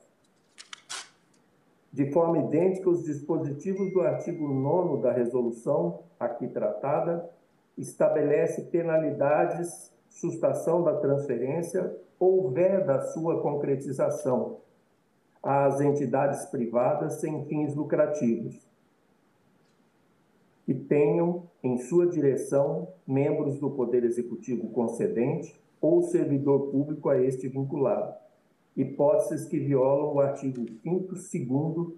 De 1.91 2.11
forma 2.11 2.37
idêntica, 2.37 2.87
os 2.87 3.03
dispositivos 3.03 3.91
do 3.91 4.01
artigo 4.01 4.47
9 4.47 5.01
da 5.01 5.11
resolução 5.11 6.01
aqui 6.19 6.47
tratada 6.47 7.27
estabelece 7.75 8.61
penalidades, 8.65 9.91
sustação 10.07 10.83
da 10.83 10.95
transferência 10.97 11.97
ou 12.19 12.51
ver 12.51 12.85
da 12.85 13.01
sua 13.01 13.41
concretização 13.41 14.57
às 15.41 15.81
entidades 15.81 16.45
privadas 16.45 17.13
sem 17.13 17.43
fins 17.45 17.73
lucrativos, 17.73 18.71
que 20.65 20.73
tenham 20.73 21.43
em 21.61 21.77
sua 21.77 22.07
direção 22.07 22.87
membros 23.05 23.59
do 23.59 23.69
Poder 23.71 24.03
Executivo 24.03 24.69
concedente 24.69 25.53
ou 25.81 26.01
servidor 26.01 26.71
público 26.71 27.09
a 27.09 27.21
este 27.21 27.47
vinculado, 27.47 28.13
hipóteses 28.75 29.45
que 29.45 29.59
violam 29.59 30.13
o 30.13 30.19
artigo 30.19 30.65
5 30.81 31.15
segundo 31.17 31.97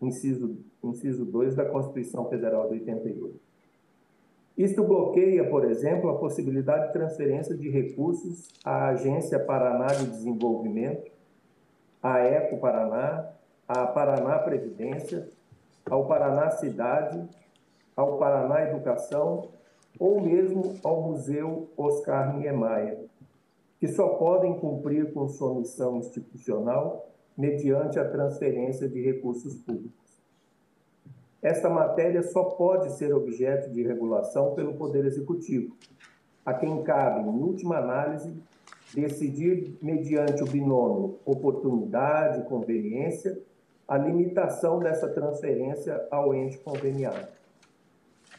inciso, 0.00 0.58
inciso 0.84 1.24
2 1.24 1.54
da 1.54 1.64
Constituição 1.64 2.28
Federal 2.28 2.68
de 2.68 2.74
88. 2.74 3.40
Isto 4.56 4.82
bloqueia, 4.82 5.48
por 5.48 5.64
exemplo, 5.64 6.10
a 6.10 6.18
possibilidade 6.18 6.88
de 6.88 6.92
transferência 6.92 7.56
de 7.56 7.70
recursos 7.70 8.48
à 8.64 8.88
Agência 8.88 9.38
Paraná 9.38 9.86
de 9.86 10.06
Desenvolvimento, 10.06 11.10
à 12.02 12.18
Eco 12.18 12.58
Paraná, 12.58 13.30
à 13.66 13.86
Paraná 13.86 14.38
Previdência, 14.40 15.28
ao 15.88 16.06
Paraná 16.06 16.50
Cidade 16.50 17.28
ao 17.98 18.16
Paraná 18.16 18.62
Educação 18.62 19.48
ou 19.98 20.20
mesmo 20.20 20.76
ao 20.84 21.02
Museu 21.02 21.68
Oscar 21.76 22.38
Niemeyer, 22.38 23.06
que 23.80 23.88
só 23.88 24.10
podem 24.10 24.56
cumprir 24.56 25.12
com 25.12 25.26
sua 25.26 25.52
missão 25.52 25.96
institucional 25.96 27.10
mediante 27.36 27.98
a 27.98 28.08
transferência 28.08 28.88
de 28.88 29.02
recursos 29.02 29.56
públicos. 29.56 30.22
Esta 31.42 31.68
matéria 31.68 32.22
só 32.22 32.44
pode 32.44 32.92
ser 32.92 33.12
objeto 33.12 33.68
de 33.70 33.82
regulação 33.82 34.54
pelo 34.54 34.74
Poder 34.74 35.04
Executivo, 35.04 35.74
a 36.46 36.54
quem 36.54 36.84
cabe, 36.84 37.28
em 37.28 37.42
última 37.42 37.78
análise, 37.78 38.32
decidir, 38.94 39.76
mediante 39.82 40.44
o 40.44 40.46
binômio 40.46 41.18
oportunidade 41.26 42.40
e 42.40 42.44
conveniência, 42.44 43.40
a 43.88 43.98
limitação 43.98 44.78
dessa 44.78 45.08
transferência 45.08 46.06
ao 46.12 46.32
ente 46.32 46.58
conveniado 46.58 47.37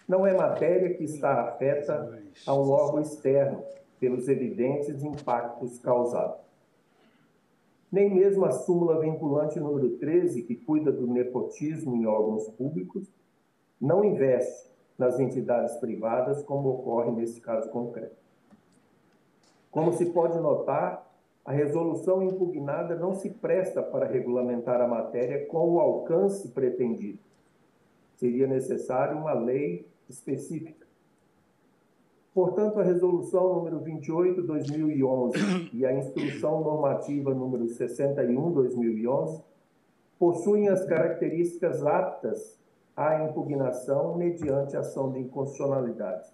não 0.09 0.25
é 0.25 0.35
matéria 0.35 0.95
que 0.95 1.03
está 1.03 1.39
afeta 1.43 2.19
a 2.47 2.53
um 2.55 2.71
órgão 2.71 2.99
externo, 2.99 3.63
pelos 3.99 4.27
evidentes 4.27 5.03
impactos 5.03 5.77
causados. 5.77 6.39
Nem 7.91 8.09
mesmo 8.15 8.45
a 8.45 8.51
súmula 8.51 8.99
vinculante 8.99 9.59
número 9.59 9.97
13, 9.97 10.43
que 10.43 10.55
cuida 10.55 10.91
do 10.91 11.05
nepotismo 11.05 11.95
em 11.95 12.07
órgãos 12.07 12.47
públicos, 12.49 13.07
não 13.79 14.03
investe 14.03 14.71
nas 14.97 15.19
entidades 15.19 15.75
privadas, 15.77 16.41
como 16.41 16.69
ocorre 16.69 17.11
nesse 17.11 17.39
caso 17.39 17.69
concreto. 17.69 18.17
Como 19.69 19.93
se 19.93 20.07
pode 20.07 20.39
notar, 20.39 21.07
a 21.45 21.51
resolução 21.51 22.23
impugnada 22.23 22.95
não 22.95 23.13
se 23.13 23.29
presta 23.29 23.83
para 23.83 24.07
regulamentar 24.07 24.81
a 24.81 24.87
matéria 24.87 25.45
com 25.45 25.69
o 25.69 25.79
alcance 25.79 26.47
pretendido. 26.49 27.19
Seria 28.15 28.47
necessário 28.47 29.17
uma 29.17 29.33
lei 29.33 29.87
específica. 30.09 30.87
Portanto, 32.33 32.79
a 32.79 32.83
resolução 32.83 33.55
número 33.55 33.79
28 33.79 34.41
2011 34.43 35.69
e 35.73 35.85
a 35.85 35.93
instrução 35.93 36.61
normativa 36.61 37.33
número 37.33 37.67
61 37.67 38.51
2011 38.51 39.41
possuem 40.17 40.69
as 40.69 40.85
características 40.85 41.85
aptas 41.85 42.59
à 42.95 43.23
impugnação 43.23 44.17
mediante 44.17 44.75
ação 44.75 45.11
de 45.11 45.19
inconstitucionalidade. 45.19 46.29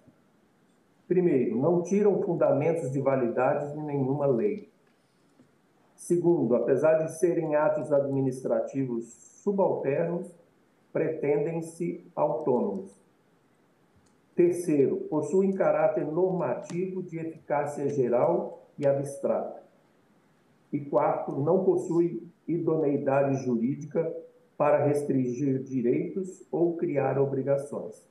Primeiro, 1.06 1.56
não 1.56 1.82
tiram 1.82 2.20
fundamentos 2.22 2.90
de 2.90 3.00
validade 3.00 3.72
de 3.72 3.80
nenhuma 3.80 4.26
lei. 4.26 4.68
Segundo, 5.94 6.56
apesar 6.56 7.04
de 7.04 7.12
serem 7.18 7.54
atos 7.54 7.92
administrativos 7.92 9.06
subalternos, 9.42 10.34
pretendem-se 10.92 12.04
autônomos. 12.14 12.95
Terceiro, 14.36 14.98
possuem 15.08 15.50
caráter 15.54 16.04
normativo 16.04 17.02
de 17.02 17.18
eficácia 17.18 17.88
geral 17.88 18.68
e 18.78 18.86
abstrata. 18.86 19.62
E 20.70 20.78
quarto, 20.78 21.32
não 21.32 21.64
possui 21.64 22.22
idoneidade 22.46 23.42
jurídica 23.44 24.14
para 24.58 24.84
restringir 24.84 25.62
direitos 25.62 26.46
ou 26.52 26.76
criar 26.76 27.18
obrigações. 27.18 28.06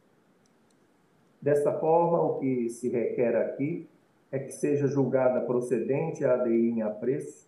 Desta 1.39 1.71
forma, 1.73 2.19
o 2.19 2.39
que 2.39 2.69
se 2.69 2.89
requer 2.89 3.35
aqui 3.35 3.87
é 4.31 4.39
que 4.39 4.51
seja 4.51 4.87
julgada 4.87 5.41
procedente 5.41 6.25
a 6.25 6.33
ADI 6.33 6.71
em 6.71 6.81
apreço, 6.81 7.47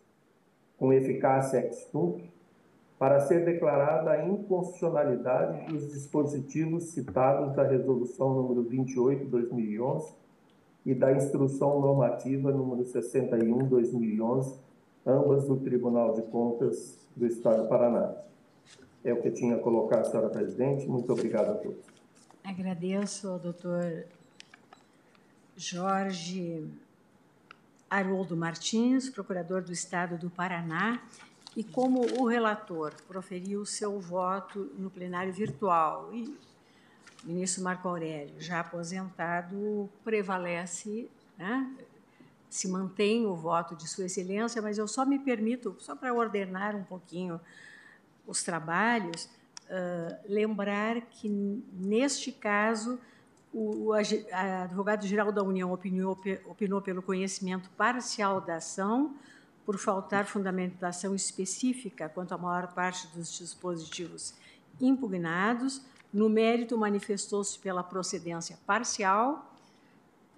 com 0.77 0.93
eficácia 0.93 1.65
ex 1.65 1.85
tunc, 1.85 2.29
para 2.97 3.19
ser 3.21 3.45
declarada 3.45 4.11
a 4.11 4.25
inconstitucionalidade 4.25 5.71
dos 5.71 5.91
dispositivos 5.91 6.85
citados 6.85 7.55
da 7.55 7.63
Resolução 7.63 8.33
número 8.33 8.63
28/2011 8.63 10.15
e 10.85 10.95
da 10.95 11.11
Instrução 11.11 11.79
Normativa 11.79 12.51
número 12.51 12.83
61/2011, 12.85 14.59
ambas 15.05 15.47
do 15.47 15.57
Tribunal 15.57 16.13
de 16.13 16.23
Contas 16.23 17.07
do 17.15 17.25
Estado 17.27 17.63
do 17.63 17.69
Paraná. 17.69 18.15
É 19.03 19.13
o 19.13 19.21
que 19.21 19.27
eu 19.27 19.33
tinha 19.33 19.57
colocado, 19.59 20.05
senhora 20.05 20.29
presidente. 20.29 20.87
Muito 20.87 21.11
obrigado 21.11 21.51
a 21.51 21.55
todos. 21.55 21.85
Agradeço 22.43 23.27
ao 23.27 23.37
doutor 23.37 24.05
Jorge 25.55 26.65
Haroldo 27.89 28.35
Martins, 28.35 29.09
procurador 29.09 29.61
do 29.61 29.71
Estado 29.71 30.17
do 30.17 30.29
Paraná, 30.29 31.01
e 31.57 31.63
como 31.63 32.21
o 32.21 32.27
relator 32.27 32.93
proferiu 33.07 33.65
seu 33.65 33.99
voto 33.99 34.71
no 34.77 34.91
plenário 34.91 35.33
virtual 35.33 36.13
e 36.13 36.37
o 37.23 37.27
ministro 37.27 37.63
Marco 37.63 37.87
Aurélio, 37.87 38.39
já 38.39 38.59
aposentado, 38.59 39.89
prevalece, 40.03 41.09
né? 41.35 41.75
se 42.47 42.67
mantém 42.67 43.25
o 43.25 43.35
voto 43.35 43.75
de 43.75 43.87
Sua 43.87 44.05
Excelência, 44.05 44.61
mas 44.61 44.77
eu 44.77 44.87
só 44.87 45.03
me 45.03 45.17
permito, 45.17 45.75
só 45.79 45.95
para 45.95 46.13
ordenar 46.13 46.75
um 46.75 46.83
pouquinho 46.83 47.41
os 48.27 48.43
trabalhos, 48.43 49.27
uh, 49.63 50.15
lembrar 50.29 51.01
que, 51.01 51.27
neste 51.73 52.31
caso, 52.31 52.99
o, 53.51 53.93
advogado-geral 53.93 55.31
da 55.31 55.41
União 55.41 55.73
opinou, 55.73 56.15
opinou 56.45 56.83
pelo 56.83 57.01
conhecimento 57.01 57.67
parcial 57.71 58.39
da 58.39 58.57
ação, 58.57 59.15
por 59.67 59.77
faltar 59.77 60.25
fundamentação 60.25 61.13
específica 61.13 62.07
quanto 62.07 62.33
à 62.33 62.37
maior 62.37 62.73
parte 62.73 63.05
dos 63.07 63.37
dispositivos 63.37 64.33
impugnados. 64.79 65.81
No 66.13 66.29
mérito, 66.29 66.77
manifestou-se 66.77 67.59
pela 67.59 67.83
procedência 67.83 68.57
parcial. 68.65 69.53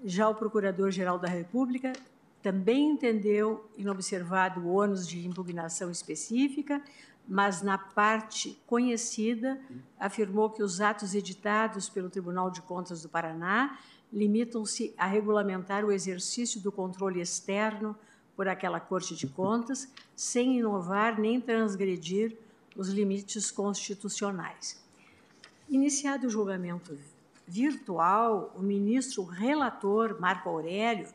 Já 0.04 0.28
o 0.28 0.34
Procurador-Geral 0.34 1.20
da 1.20 1.28
República 1.28 1.94
também 2.42 2.90
entendeu 2.90 3.70
inobservado 3.78 4.62
o 4.62 4.74
ônus 4.74 5.08
de 5.08 5.28
impugnação 5.28 5.92
específica, 5.92 6.82
mas 7.28 7.62
na 7.62 7.78
parte 7.78 8.60
conhecida 8.66 9.62
afirmou 10.00 10.50
que 10.50 10.64
os 10.64 10.82
atos 10.82 11.14
editados 11.14 11.88
pelo 11.88 12.10
Tribunal 12.10 12.50
de 12.50 12.64
Contas 12.64 13.04
do 13.04 13.10
Paraná 13.10 13.78
limitam-se 14.12 14.92
a 14.98 15.06
regulamentar 15.06 15.86
o 15.86 15.92
exercício 15.92 16.60
do 16.60 16.72
controle 16.72 17.22
externo 17.22 17.96
por 18.40 18.48
aquela 18.48 18.80
Corte 18.80 19.18
de 19.18 19.28
Contas, 19.28 19.92
sem 20.16 20.60
inovar 20.60 21.20
nem 21.20 21.42
transgredir 21.42 22.38
os 22.74 22.88
limites 22.88 23.52
constitucionais. 23.52 24.82
Iniciado 25.68 26.26
o 26.26 26.30
julgamento 26.30 26.98
virtual, 27.46 28.56
o 28.56 28.62
ministro 28.62 29.26
relator 29.26 30.22
Marco 30.22 30.48
Aurélio 30.48 31.10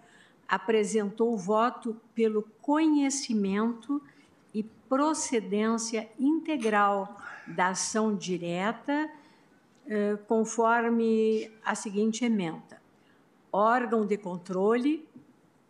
apresentou 0.47 1.33
o 1.33 1.39
voto 1.39 1.99
pelo 2.15 2.43
conhecimento 2.61 4.03
e 4.53 4.63
procedência 4.63 6.07
integral 6.21 7.19
da 7.47 7.69
ação 7.69 8.15
direta, 8.15 9.11
eh, 9.87 10.19
conforme 10.29 11.51
a 11.65 11.75
seguinte 11.75 12.23
emenda: 12.23 12.83
órgão 13.51 14.05
de 14.05 14.19
controle, 14.19 15.09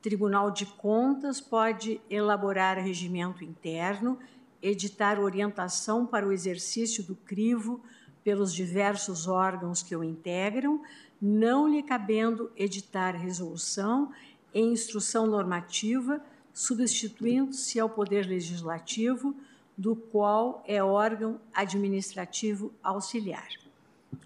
Tribunal 0.05 0.51
de 0.51 0.67
Contas 0.67 1.41
pode 1.41 1.99
elaborar 2.11 2.77
regimento 2.77 3.43
interno, 3.43 4.19
editar 4.61 5.19
orientação 5.19 6.05
para 6.05 6.29
o 6.29 6.31
exercício 6.31 7.03
do 7.03 7.17
crivo 7.17 7.81
pelos 8.23 8.53
diversos 8.53 9.27
órgãos 9.27 9.83
que 9.83 9.97
o 9.97 10.05
integram, 10.05 10.83
não 11.19 11.67
lhe 11.67 11.83
cabendo 11.83 12.53
editar 12.55 13.13
resolução 13.13 14.13
em 14.53 14.75
instrução 14.75 15.27
normativa 15.27 16.21
substituindo-se 16.53 17.81
ao 17.81 17.89
Poder 17.89 18.27
Legislativo, 18.27 19.35
do 19.75 19.97
qual 19.97 20.63
é 20.67 20.85
órgão 20.85 21.41
administrativo 21.55 22.71
auxiliar. 22.83 23.49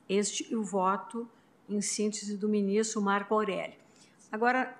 Este 0.09 0.53
é 0.53 0.57
o 0.57 0.65
voto, 0.65 1.29
em 1.69 1.81
síntese, 1.81 2.37
do 2.37 2.49
ministro 2.49 3.01
Marco 3.01 3.33
Aurélio. 3.33 3.79
Agora, 4.31 4.77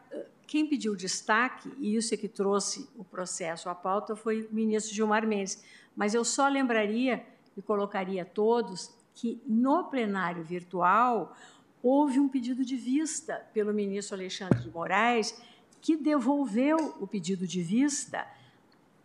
quem 0.49 0.67
pediu 0.67 0.97
destaque, 0.97 1.71
e 1.79 1.95
isso 1.95 2.15
é 2.15 2.17
que 2.17 2.27
trouxe 2.27 2.89
o 2.97 3.05
processo 3.05 3.69
à 3.69 3.75
pauta, 3.75 4.17
foi 4.17 4.47
o 4.47 4.49
ministro 4.51 4.95
Gilmar 4.95 5.27
Mendes. 5.27 5.63
Mas 5.95 6.15
eu 6.15 6.25
só 6.25 6.49
lembraria 6.49 7.23
e 7.55 7.61
colocaria 7.61 8.23
a 8.23 8.25
todos 8.25 8.91
que 9.15 9.43
no 9.47 9.85
plenário 9.85 10.43
virtual 10.43 11.37
houve 11.83 12.19
um 12.19 12.29
pedido 12.29 12.65
de 12.65 12.77
vista 12.77 13.47
pelo 13.53 13.75
ministro 13.75 14.17
Alexandre 14.17 14.61
de 14.61 14.71
Moraes 14.71 15.39
que 15.83 15.97
devolveu 15.97 16.97
o 16.99 17.07
pedido 17.07 17.47
de 17.47 17.63
vista, 17.63 18.27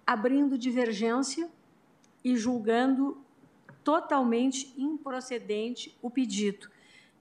abrindo 0.07 0.57
divergência 0.57 1.49
e 2.23 2.37
julgando 2.37 3.17
totalmente 3.83 4.73
improcedente 4.77 5.93
o 6.01 6.09
pedido. 6.09 6.69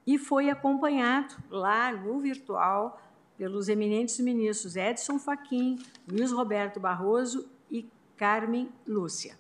E 0.07 0.17
foi 0.17 0.49
acompanhado 0.49 1.35
lá 1.51 1.91
no 1.91 2.21
virtual 2.21 3.01
pelos 3.37 3.69
eminentes 3.69 4.19
ministros 4.21 4.77
Edson 4.77 5.19
Fachin, 5.19 5.79
Luiz 6.07 6.31
Roberto 6.31 6.79
Barroso 6.79 7.49
e 7.71 7.89
Carmen 8.17 8.69
Lúcia. 8.87 9.39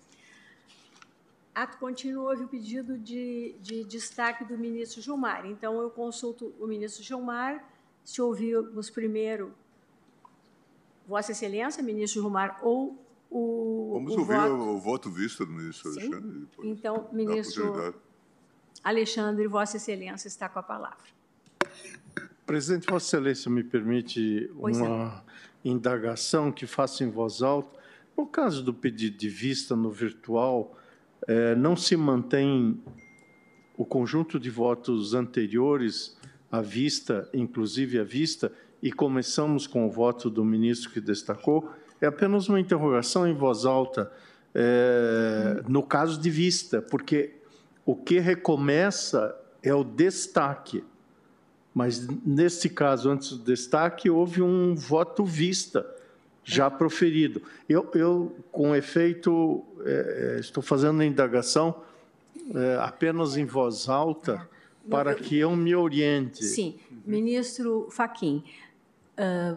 Ato 1.54 1.76
contínuo, 1.76 2.24
houve 2.24 2.44
o 2.44 2.48
pedido 2.48 2.96
de, 2.96 3.54
de 3.60 3.84
destaque 3.84 4.44
do 4.44 4.56
ministro 4.56 5.02
Gilmar. 5.02 5.44
Então, 5.44 5.80
eu 5.80 5.90
consulto 5.90 6.54
o 6.58 6.66
ministro 6.66 7.02
Gilmar, 7.02 7.62
se 8.02 8.22
ouvimos 8.22 8.88
primeiro 8.88 9.52
Vossa 11.06 11.32
Excelência, 11.32 11.82
ministro 11.82 12.22
Gilmar, 12.22 12.58
ou 12.62 12.98
o. 13.30 13.90
Vamos 13.94 14.14
o 14.14 14.20
ouvir 14.20 14.34
voto... 14.34 14.54
o, 14.54 14.78
voto 14.78 15.10
visto 15.10 15.44
do 15.44 15.52
ministro 15.52 15.92
Sim? 15.92 16.00
Alexandre. 16.00 16.48
Então, 16.62 17.08
ministro 17.12 17.94
Alexandre, 18.82 19.46
Vossa 19.46 19.76
Excelência 19.76 20.28
está 20.28 20.48
com 20.48 20.58
a 20.58 20.62
palavra. 20.62 21.21
Presidente, 22.52 22.86
Vossa 22.86 23.16
Excelência 23.16 23.50
me 23.50 23.64
permite 23.64 24.50
pois 24.60 24.76
uma 24.76 25.24
é. 25.64 25.70
indagação 25.70 26.52
que 26.52 26.66
faço 26.66 27.02
em 27.02 27.08
voz 27.08 27.40
alta. 27.40 27.80
No 28.14 28.26
caso 28.26 28.62
do 28.62 28.74
pedido 28.74 29.16
de 29.16 29.26
vista 29.26 29.74
no 29.74 29.90
virtual, 29.90 30.76
eh, 31.26 31.54
não 31.54 31.74
se 31.74 31.96
mantém 31.96 32.78
o 33.74 33.86
conjunto 33.86 34.38
de 34.38 34.50
votos 34.50 35.14
anteriores 35.14 36.14
à 36.50 36.60
vista, 36.60 37.26
inclusive 37.32 37.98
à 37.98 38.04
vista, 38.04 38.52
e 38.82 38.92
começamos 38.92 39.66
com 39.66 39.86
o 39.86 39.90
voto 39.90 40.28
do 40.28 40.44
ministro 40.44 40.90
que 40.90 41.00
destacou, 41.00 41.72
é 42.02 42.06
apenas 42.06 42.50
uma 42.50 42.60
interrogação 42.60 43.26
em 43.26 43.32
voz 43.32 43.64
alta, 43.64 44.12
é, 44.54 45.62
no 45.66 45.82
caso 45.82 46.20
de 46.20 46.28
vista, 46.28 46.82
porque 46.82 47.34
o 47.86 47.96
que 47.96 48.18
recomeça 48.18 49.34
é 49.62 49.72
o 49.72 49.82
destaque. 49.82 50.84
Mas, 51.74 52.06
neste 52.24 52.68
caso, 52.68 53.10
antes 53.10 53.30
do 53.30 53.44
destaque, 53.44 54.10
houve 54.10 54.42
um 54.42 54.74
voto 54.74 55.24
vista 55.24 55.86
já 56.44 56.70
proferido. 56.70 57.42
Eu, 57.68 57.90
eu 57.94 58.36
com 58.50 58.74
efeito, 58.74 59.64
é, 59.84 60.36
estou 60.40 60.62
fazendo 60.62 61.00
a 61.00 61.04
indagação 61.04 61.82
é, 62.54 62.76
apenas 62.80 63.36
em 63.36 63.44
voz 63.44 63.88
alta 63.88 64.48
para 64.90 65.14
que 65.14 65.38
eu 65.38 65.54
me 65.56 65.74
oriente. 65.74 66.44
Sim, 66.44 66.78
ministro 67.06 67.88
Faquim, 67.90 68.44
uh, 69.16 69.56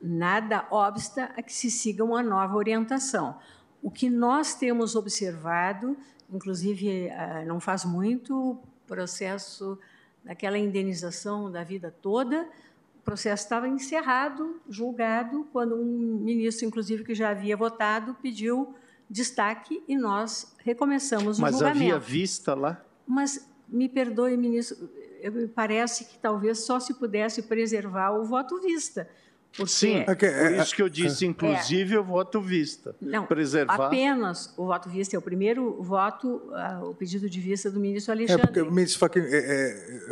nada 0.00 0.66
obsta 0.70 1.32
a 1.36 1.42
que 1.42 1.52
se 1.52 1.70
siga 1.70 2.04
uma 2.04 2.22
nova 2.22 2.54
orientação. 2.56 3.38
O 3.82 3.90
que 3.90 4.10
nós 4.10 4.54
temos 4.54 4.94
observado, 4.94 5.96
inclusive 6.30 7.08
uh, 7.08 7.46
não 7.46 7.58
faz 7.58 7.84
muito, 7.84 8.58
processo 8.86 9.78
daquela 10.26 10.58
indenização 10.58 11.50
da 11.50 11.62
vida 11.62 11.94
toda, 12.02 12.48
o 12.96 13.02
processo 13.04 13.44
estava 13.44 13.68
encerrado, 13.68 14.60
julgado, 14.68 15.46
quando 15.52 15.76
um 15.76 16.18
ministro, 16.20 16.66
inclusive, 16.66 17.04
que 17.04 17.14
já 17.14 17.30
havia 17.30 17.56
votado, 17.56 18.14
pediu 18.20 18.74
destaque 19.08 19.80
e 19.86 19.96
nós 19.96 20.56
recomeçamos 20.58 21.38
o 21.38 21.42
Mas 21.42 21.52
julgamento. 21.52 21.78
Mas 21.78 21.94
havia 21.94 21.98
vista 22.00 22.54
lá? 22.54 22.84
Mas, 23.06 23.48
me 23.68 23.88
perdoe, 23.88 24.36
ministro, 24.36 24.90
me 25.32 25.46
parece 25.46 26.06
que 26.06 26.18
talvez 26.18 26.58
só 26.58 26.80
se 26.80 26.94
pudesse 26.94 27.42
preservar 27.42 28.10
o 28.10 28.24
voto 28.24 28.60
vista. 28.60 29.08
Porque... 29.56 29.72
Sim, 29.72 30.04
é, 30.06 30.14
por 30.14 30.24
é, 30.24 30.62
isso 30.62 30.74
que 30.74 30.82
eu 30.82 30.88
disse, 30.88 31.24
é. 31.24 31.28
inclusive, 31.28 31.94
é, 31.94 31.98
o 31.98 32.04
voto 32.04 32.40
vista. 32.40 32.94
Não, 33.00 33.24
preservar. 33.26 33.86
apenas 33.86 34.52
o 34.56 34.66
voto 34.66 34.88
vista 34.88 35.16
é 35.16 35.18
o 35.18 35.22
primeiro 35.22 35.82
voto, 35.82 36.42
uh, 36.50 36.90
o 36.90 36.94
pedido 36.94 37.28
de 37.28 37.40
vista 37.40 37.70
do 37.70 37.80
ministro 37.80 38.12
Alexandre. 38.12 38.42
É, 38.42 38.46
porque, 38.46 38.62
ministro 38.70 38.98
Fachin, 38.98 39.20
é, 39.26 40.08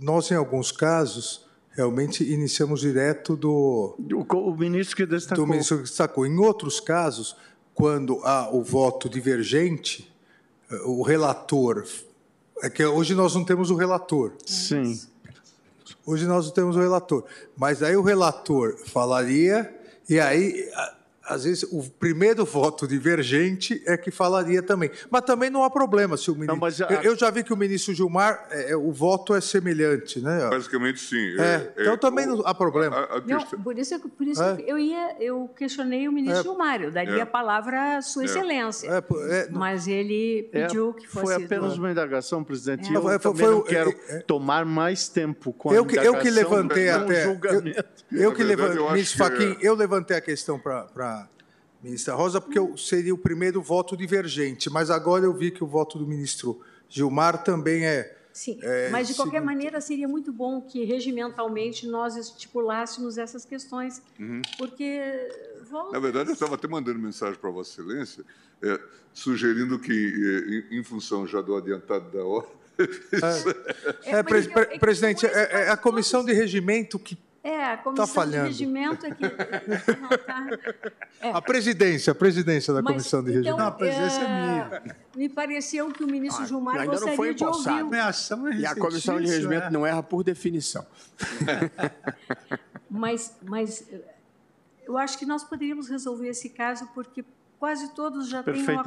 nós, 0.00 0.30
em 0.30 0.34
alguns 0.34 0.70
casos, 0.70 1.44
realmente 1.70 2.22
iniciamos 2.24 2.80
direto 2.80 3.36
do... 3.36 3.96
O, 3.98 4.36
o 4.36 4.56
ministro 4.56 4.96
que 4.96 5.06
destacou. 5.06 5.44
Do 5.44 5.50
ministro 5.50 5.78
que 5.78 5.82
destacou. 5.84 6.26
Em 6.26 6.38
outros 6.38 6.78
casos, 6.78 7.36
quando 7.74 8.20
há 8.24 8.48
o 8.54 8.62
voto 8.62 9.08
divergente, 9.08 10.12
o 10.84 11.02
relator 11.02 11.84
é 12.62 12.70
que 12.70 12.84
hoje 12.84 13.14
nós 13.14 13.34
não 13.34 13.44
temos 13.44 13.70
o 13.70 13.74
relator. 13.74 14.32
Sim. 14.46 14.98
Hoje 16.06 16.26
nós 16.26 16.46
não 16.46 16.52
temos 16.52 16.76
o 16.76 16.80
relator. 16.80 17.24
Mas 17.56 17.82
aí 17.82 17.96
o 17.96 18.02
relator 18.02 18.76
falaria, 18.86 19.74
e 20.08 20.20
aí 20.20 20.70
às 21.26 21.44
vezes, 21.44 21.62
o 21.64 21.82
primeiro 21.82 22.44
voto 22.44 22.86
divergente 22.86 23.82
é 23.86 23.96
que 23.96 24.10
falaria 24.10 24.62
também. 24.62 24.90
Mas 25.10 25.22
também 25.22 25.48
não 25.48 25.64
há 25.64 25.70
problema 25.70 26.16
se 26.16 26.30
o 26.30 26.34
ministro. 26.34 26.56
Não, 26.56 26.88
a... 26.88 26.92
eu, 26.92 27.12
eu, 27.12 27.16
já 27.16 27.30
vi 27.30 27.42
que 27.42 27.52
o 27.52 27.56
ministro 27.56 27.94
Gilmar, 27.94 28.46
é, 28.50 28.72
é, 28.72 28.76
o 28.76 28.92
voto 28.92 29.34
é 29.34 29.40
semelhante, 29.40 30.20
né? 30.20 30.48
Basicamente, 30.50 31.00
sim. 31.00 31.34
É, 31.38 31.72
é 31.76 31.82
então 31.82 31.96
também 31.96 32.26
o, 32.26 32.36
não 32.36 32.46
há 32.46 32.54
problema. 32.54 32.96
A, 32.96 33.16
a 33.16 33.20
não, 33.20 33.40
por 33.62 33.78
isso, 33.78 33.98
por 34.00 34.26
isso 34.26 34.42
é. 34.42 34.58
eu, 34.66 34.78
ia, 34.78 35.16
eu 35.18 35.50
questionei 35.56 36.06
o 36.06 36.12
ministro 36.12 36.42
Gilmar, 36.42 36.82
eu 36.82 36.90
daria 36.90 37.22
a 37.22 37.26
palavra 37.26 37.96
à 37.96 38.02
Sua 38.02 38.24
Excelência. 38.24 38.90
Mas 39.50 39.88
ele 39.88 40.48
pediu 40.52 40.92
que 40.92 41.06
fosse. 41.06 41.26
Foi 41.26 41.44
apenas 41.44 41.78
uma 41.78 41.90
indagação, 41.90 42.44
presidente. 42.44 42.92
Eu 42.92 43.02
foi, 43.02 43.18
também 43.18 43.46
foi, 43.46 43.54
não 43.54 43.62
quero 43.62 43.94
tomar 44.26 44.64
mais 44.64 45.08
tempo 45.08 45.52
com 45.52 45.70
a 45.70 45.74
eu 45.74 45.86
que, 45.86 45.96
eu 45.96 46.18
que 46.18 46.30
levantei 46.30 46.90
até. 46.90 47.26
Eu, 47.26 47.38
eu 48.12 48.34
que 48.34 48.42
levantei. 48.42 48.84
Ministro 48.90 49.18
Faquim, 49.18 49.56
eu 49.60 49.74
levantei 49.74 50.16
a 50.16 50.20
questão 50.20 50.58
para 50.58 51.13
ministra 51.84 52.14
Rosa, 52.14 52.40
porque 52.40 52.58
eu 52.58 52.76
seria 52.78 53.14
o 53.14 53.18
primeiro 53.18 53.60
voto 53.60 53.94
divergente, 53.94 54.70
mas 54.70 54.90
agora 54.90 55.26
eu 55.26 55.34
vi 55.34 55.50
que 55.50 55.62
o 55.62 55.66
voto 55.66 55.98
do 55.98 56.06
ministro 56.06 56.60
Gilmar 56.88 57.44
também 57.44 57.84
é. 57.84 58.16
Sim, 58.32 58.58
é, 58.62 58.88
mas 58.88 59.06
de 59.06 59.14
qualquer 59.14 59.40
maneira 59.40 59.80
seria 59.80 60.08
muito 60.08 60.32
bom 60.32 60.60
que 60.60 60.84
regimentalmente 60.84 61.86
nós 61.86 62.16
estipulássemos 62.16 63.18
essas 63.18 63.44
questões, 63.44 64.02
uhum. 64.18 64.40
porque. 64.56 65.28
Volta... 65.70 65.92
Na 65.92 66.00
verdade, 66.00 66.30
eu 66.30 66.32
estava 66.32 66.54
até 66.54 66.66
mandando 66.66 66.98
mensagem 66.98 67.38
para 67.38 67.50
Vossa 67.50 67.80
Excelência, 67.80 68.24
é, 68.62 68.80
sugerindo 69.12 69.78
que, 69.78 69.92
é, 69.92 70.74
em, 70.74 70.80
em 70.80 70.82
função 70.82 71.26
já 71.26 71.40
do 71.42 71.54
adiantado 71.54 72.10
da 72.10 72.24
hora. 72.24 72.46
É, 74.02 74.16
é, 74.16 74.22
pre, 74.24 74.48
pre, 74.48 74.78
presidente, 74.80 75.24
é, 75.24 75.66
é 75.66 75.70
a 75.70 75.76
comissão 75.76 76.24
de 76.24 76.32
regimento 76.32 76.98
que 76.98 77.16
é, 77.44 77.72
a 77.72 77.76
comissão 77.76 78.06
tá 78.06 78.12
falhando. 78.12 78.44
de 78.44 78.64
regimento 78.64 79.06
aqui. 79.06 79.28
Tá... 79.28 80.46
É. 81.20 81.30
A 81.30 81.40
presidência, 81.40 82.10
a 82.10 82.14
presidência 82.14 82.74
da 82.74 82.82
Mas, 82.82 82.92
comissão 82.92 83.22
de 83.22 83.30
regimento. 83.30 83.54
Então, 83.54 83.58
não, 83.58 83.66
a 83.66 83.70
presidência 83.70 84.20
é, 84.20 84.24
é 84.24 84.28
minha. 84.28 84.96
Me 85.16 85.28
pareceu 85.28 85.90
que 85.90 86.04
o 86.04 86.06
ministro 86.06 86.42
ah, 86.42 86.46
Gilmar 86.46 86.76
ainda 86.76 86.90
gostaria 86.90 87.12
não 87.12 87.16
foi 87.16 87.34
de 87.34 87.44
ouvir. 87.44 87.70
É 87.70 88.56
e 88.58 88.66
a 88.66 88.74
comissão 88.74 89.18
de 89.18 89.26
regimento 89.26 89.66
é. 89.66 89.70
não 89.70 89.86
erra 89.86 90.02
por 90.02 90.22
definição. 90.22 90.84
mas, 92.90 93.34
mas 93.42 93.88
eu 94.86 94.98
acho 94.98 95.18
que 95.18 95.24
nós 95.24 95.42
poderíamos 95.42 95.88
resolver 95.88 96.28
esse 96.28 96.50
caso 96.50 96.90
porque 96.94 97.24
quase 97.58 97.94
todos 97.94 98.28
já 98.28 98.42
têm 98.42 98.62
uma 98.62 98.82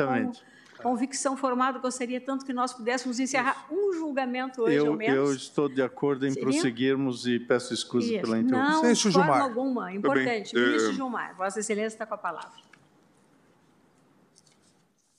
convicção 0.78 1.36
formada, 1.36 1.80
gostaria 1.80 2.20
tanto 2.20 2.46
que 2.46 2.54
nós 2.54 2.74
pudéssemos 2.74 3.20
encerrar 3.20 3.68
um 3.72 3.94
julgamento 3.94 4.62
hoje, 4.62 4.76
eu, 4.76 4.88
ao 4.88 4.94
menos. 4.96 5.16
Eu 5.16 5.36
estou 5.36 5.70
de 5.70 5.82
acordo 5.82 6.26
em 6.26 6.32
Seria? 6.32 6.50
prosseguirmos 6.50 7.28
e 7.28 7.40
peço 7.40 7.74
escusa 7.74 8.12
Isso. 8.12 8.22
pela 8.22 8.40
interrupção. 8.40 8.84
Não, 8.84 8.96
forma 8.96 9.12
Gilmar. 9.12 9.42
alguma. 9.42 9.94
Importante. 9.94 10.54
Bem, 10.54 10.66
Ministro 10.66 10.92
é... 10.92 10.94
Gilmar, 10.94 11.36
Vossa 11.36 11.60
Excelência 11.60 11.96
está 11.96 12.06
com 12.06 12.14
a 12.14 12.18
palavra. 12.18 12.68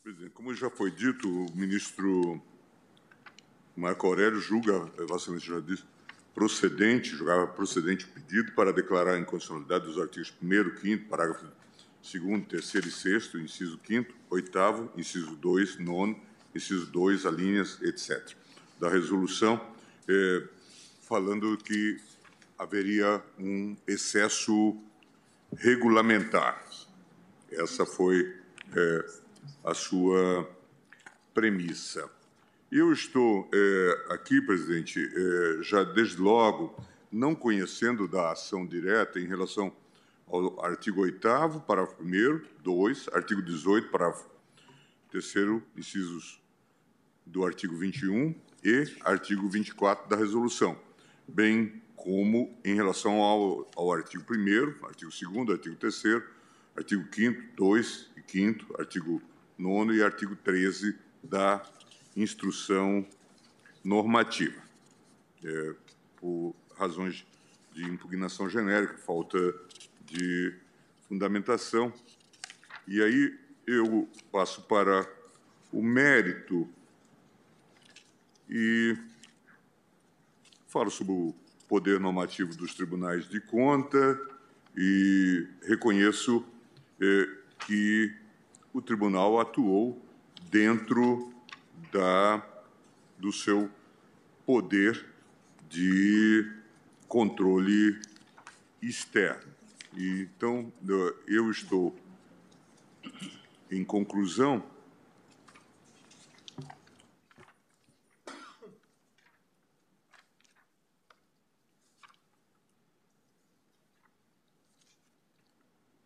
Presidente, 0.02 0.30
como 0.30 0.54
já 0.54 0.70
foi 0.70 0.90
dito, 0.90 1.28
o 1.28 1.54
ministro 1.54 2.40
Marco 3.76 4.06
Aurélio 4.06 4.40
julga, 4.40 4.90
Vossa 5.06 5.30
Excelência 5.30 5.54
já 5.54 5.60
disse, 5.60 5.84
procedente, 6.34 7.10
julgava 7.10 7.46
procedente 7.48 8.04
o 8.04 8.08
pedido 8.08 8.52
para 8.52 8.72
declarar 8.72 9.14
a 9.14 9.18
inconstitucionalidade 9.18 9.86
dos 9.86 9.98
artigos 9.98 10.32
1 10.42 10.80
5 10.80 11.08
parágrafo 11.08 11.46
segundo, 12.02 12.46
terceiro 12.46 12.88
e 12.88 12.90
sexto, 12.90 13.38
inciso 13.38 13.76
quinto, 13.78 14.14
oitavo, 14.30 14.90
inciso 14.96 15.36
dois, 15.36 15.78
nono, 15.78 16.20
inciso 16.54 16.86
dois, 16.86 17.26
alíneas, 17.26 17.80
etc. 17.82 18.34
Da 18.78 18.88
resolução, 18.88 19.60
é, 20.08 20.48
falando 21.02 21.56
que 21.58 22.00
haveria 22.58 23.22
um 23.38 23.76
excesso 23.86 24.76
regulamentar. 25.56 26.64
Essa 27.50 27.86
foi 27.86 28.36
é, 28.76 29.06
a 29.64 29.74
sua 29.74 30.48
premissa. 31.32 32.08
Eu 32.70 32.92
estou 32.92 33.48
é, 33.52 34.06
aqui, 34.10 34.40
presidente, 34.42 35.00
já 35.62 35.84
desde 35.84 36.20
logo, 36.20 36.76
não 37.10 37.34
conhecendo 37.34 38.06
da 38.06 38.32
ação 38.32 38.66
direta 38.66 39.18
em 39.18 39.26
relação 39.26 39.72
ao 40.30 40.64
artigo 40.64 41.00
8 41.02 41.20
parágrafo 41.66 42.02
1 42.02 42.62
2, 42.62 43.08
artigo 43.12 43.42
18, 43.42 43.88
parágrafo 43.90 44.28
3 45.10 45.62
incisos 45.76 46.40
do 47.24 47.44
artigo 47.44 47.76
21 47.76 48.34
e 48.62 48.84
artigo 49.02 49.48
24 49.48 50.08
da 50.08 50.16
resolução, 50.16 50.78
bem 51.26 51.82
como 51.96 52.58
em 52.64 52.74
relação 52.74 53.20
ao, 53.20 53.68
ao 53.76 53.92
artigo 53.92 54.24
1 54.32 54.86
artigo 54.86 55.10
2 55.10 55.50
artigo 55.50 55.76
3 55.76 56.22
artigo 56.76 57.08
5 57.12 57.42
2 57.56 58.10
e 58.16 58.30
5 58.30 58.80
artigo 58.80 59.22
9 59.58 59.94
e 59.94 60.02
artigo 60.02 60.36
13 60.36 60.96
da 61.22 61.62
instrução 62.16 63.06
normativa. 63.84 64.62
É, 65.44 65.74
por 66.16 66.54
razões 66.76 67.26
de 67.72 67.84
impugnação 67.84 68.48
genérica, 68.48 68.98
falta 68.98 69.38
de 70.10 70.54
fundamentação. 71.08 71.92
E 72.86 73.02
aí 73.02 73.38
eu 73.66 74.08
passo 74.32 74.62
para 74.62 75.06
o 75.72 75.82
mérito 75.82 76.68
e 78.48 78.96
falo 80.66 80.90
sobre 80.90 81.12
o 81.12 81.34
poder 81.68 82.00
normativo 82.00 82.54
dos 82.56 82.74
tribunais 82.74 83.28
de 83.28 83.40
conta 83.40 84.18
e 84.76 85.46
reconheço 85.62 86.44
eh, 87.00 87.28
que 87.66 88.14
o 88.72 88.80
tribunal 88.80 89.38
atuou 89.38 90.02
dentro 90.50 91.32
da, 91.92 92.42
do 93.18 93.32
seu 93.32 93.70
poder 94.46 95.04
de 95.68 96.50
controle 97.06 98.00
externo. 98.80 99.57
Então, 100.00 100.72
eu 101.26 101.50
estou, 101.50 101.92
em 103.68 103.84
conclusão, 103.84 104.64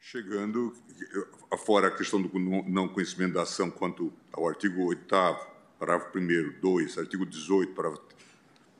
chegando, 0.00 0.74
fora 1.58 1.88
a 1.88 1.90
questão 1.90 2.22
do 2.22 2.38
não 2.38 2.88
conhecimento 2.88 3.34
da 3.34 3.42
ação 3.42 3.70
quanto 3.70 4.10
ao 4.32 4.48
artigo 4.48 4.86
8 4.86 5.04
parágrafo 5.78 6.18
1 6.18 6.60
2, 6.62 6.96
artigo 6.96 7.26
18, 7.26 7.74
parágrafo 7.74 8.06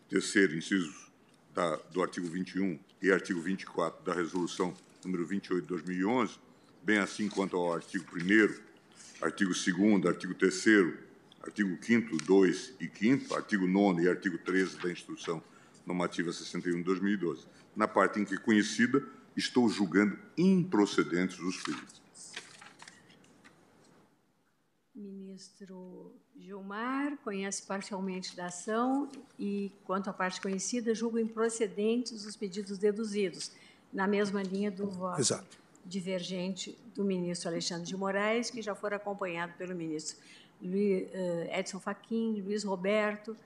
3 0.09 0.55
inciso 0.55 1.13
da, 1.53 1.77
do 1.77 2.01
artigo 2.01 2.27
21 2.29 2.79
e 3.03 3.13
artigo 3.13 3.43
24 3.43 4.03
da 4.05 4.15
resolução 4.15 4.75
número 5.05 5.27
28 5.27 5.63
de 5.63 5.69
2011, 5.69 6.39
bem 6.83 6.99
assim 6.99 7.29
quanto 7.29 7.57
ao 7.57 7.75
artigo 7.75 8.05
1 8.15 9.25
artigo 9.25 9.53
2 9.53 10.07
artigo 10.07 10.35
3 10.35 10.95
artigo 11.43 11.77
5 11.81 12.17
2 12.25 12.75
e 12.81 12.89
5 12.89 13.35
artigo 13.35 13.67
9 13.67 14.03
e 14.03 14.09
artigo 14.09 14.39
13 14.39 14.79
da 14.79 14.91
Instrução 14.91 15.43
Normativa 15.87 16.33
61 16.33 16.79
de 16.79 16.83
2012. 16.85 17.47
Na 17.75 17.89
parte 17.89 18.21
em 18.21 18.25
que 18.25 18.37
conhecida, 18.37 19.05
estou 19.37 19.69
julgando 19.69 20.19
improcedentes 20.37 21.39
os 21.41 21.61
pedidos. 21.63 22.03
Ministro 24.95 26.15
Gilmar 26.37 27.17
conhece 27.25 27.63
parcialmente 27.67 28.37
da 28.37 28.47
ação 28.47 29.11
e, 29.39 29.73
quanto 29.85 30.11
à 30.11 30.13
parte 30.13 30.41
conhecida, 30.41 30.95
julga 30.95 31.21
improcedentes 31.21 32.25
os 32.25 32.37
pedidos 32.37 32.79
deduzidos 32.79 33.51
na 33.93 34.07
mesma 34.07 34.43
linha 34.43 34.71
do 34.71 34.89
voto 34.89 35.21
Exato. 35.21 35.59
divergente 35.85 36.79
do 36.95 37.05
ministro 37.05 37.49
Alexandre 37.49 37.87
de 37.87 37.97
Moraes, 37.97 38.51
que 38.51 38.63
já 38.63 38.75
foi 38.75 38.95
acompanhado 38.95 39.53
pelo 39.59 39.75
ministro 39.75 40.17
eh, 40.65 41.59
Edson 41.59 41.81
Fachin, 41.81 42.41
Luiz 42.41 42.65
Roberto 42.65 43.37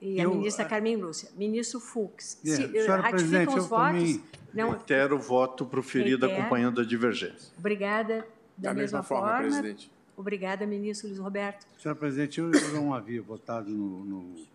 e 0.00 0.18
eu, 0.18 0.30
a 0.30 0.34
ministra 0.34 0.64
Carmen 0.64 0.96
Lúcia. 0.96 1.30
Ministro 1.36 1.78
Fux, 1.78 2.40
yeah, 2.44 2.68
se, 2.68 2.76
eh, 2.76 2.86
ratificam 2.86 3.54
os 3.54 3.66
votos... 3.66 4.20
Não, 4.52 4.70
reitero 4.70 5.16
o 5.16 5.18
voto 5.18 5.64
proferido 5.64 6.26
reitero. 6.26 6.42
acompanhando 6.42 6.80
a 6.80 6.84
divergência. 6.84 7.52
Obrigada. 7.56 8.26
Da, 8.56 8.68
da 8.68 8.74
mesma, 8.74 8.98
mesma, 8.98 9.02
forma, 9.02 9.28
forma 9.28 9.42
presidente. 9.42 9.90
Obrigada, 10.14 10.66
ministro 10.66 11.08
Luiz 11.08 11.18
Roberto. 11.18 11.66
Senhora 11.78 11.98
presidente, 11.98 12.38
eu, 12.38 12.52
eu 12.52 12.72
não 12.74 12.92
havia 12.92 13.22
votado 13.22 13.70
no, 13.70 14.04
no 14.04 14.46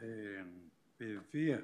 é, 0.00 0.42
PV, 0.98 1.62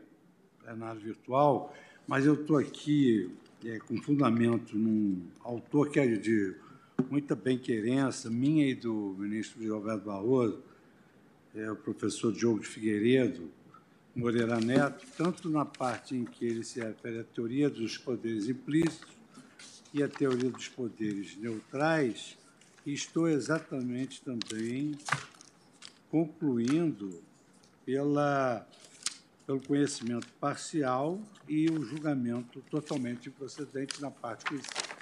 plenário 0.61 1.01
virtual, 1.01 1.75
mas 2.07 2.25
eu 2.25 2.35
estou 2.35 2.57
aqui 2.57 3.31
é, 3.65 3.79
com 3.79 4.01
fundamento 4.01 4.77
num 4.77 5.23
autor 5.43 5.91
que 5.91 5.99
é 5.99 6.07
de 6.07 6.55
muita 7.11 7.35
bem-querença, 7.35 8.31
minha 8.31 8.67
e 8.69 8.75
do 8.75 9.17
ministro 9.19 9.61
Gilberto 9.61 10.05
Barroso, 10.05 10.63
é, 11.55 11.71
o 11.71 11.77
professor 11.77 12.33
Diogo 12.33 12.61
de 12.61 12.67
Figueiredo 12.67 13.51
Moreira 14.15 14.59
Neto, 14.59 15.05
tanto 15.17 15.51
na 15.51 15.65
parte 15.65 16.15
em 16.15 16.25
que 16.25 16.47
ele 16.47 16.65
se 16.65 16.81
refere 16.81 17.19
à 17.19 17.25
teoria 17.25 17.69
dos 17.69 17.99
poderes 17.99 18.49
implícitos, 18.49 19.15
e 19.93 20.03
a 20.03 20.09
teoria 20.09 20.51
dos 20.51 20.69
poderes 20.69 21.37
neutrais, 21.37 22.37
estou 22.85 23.29
exatamente 23.29 24.23
também 24.23 24.93
concluindo 26.11 27.23
pela, 27.85 28.67
pelo 29.47 29.61
conhecimento 29.61 30.27
parcial 30.41 31.21
e 31.49 31.71
o 31.71 31.85
julgamento 31.85 32.61
totalmente 32.71 33.29
improcedente 33.29 34.03
na 34.03 34.11
parte 34.11 34.45
conhecida. 34.45 34.97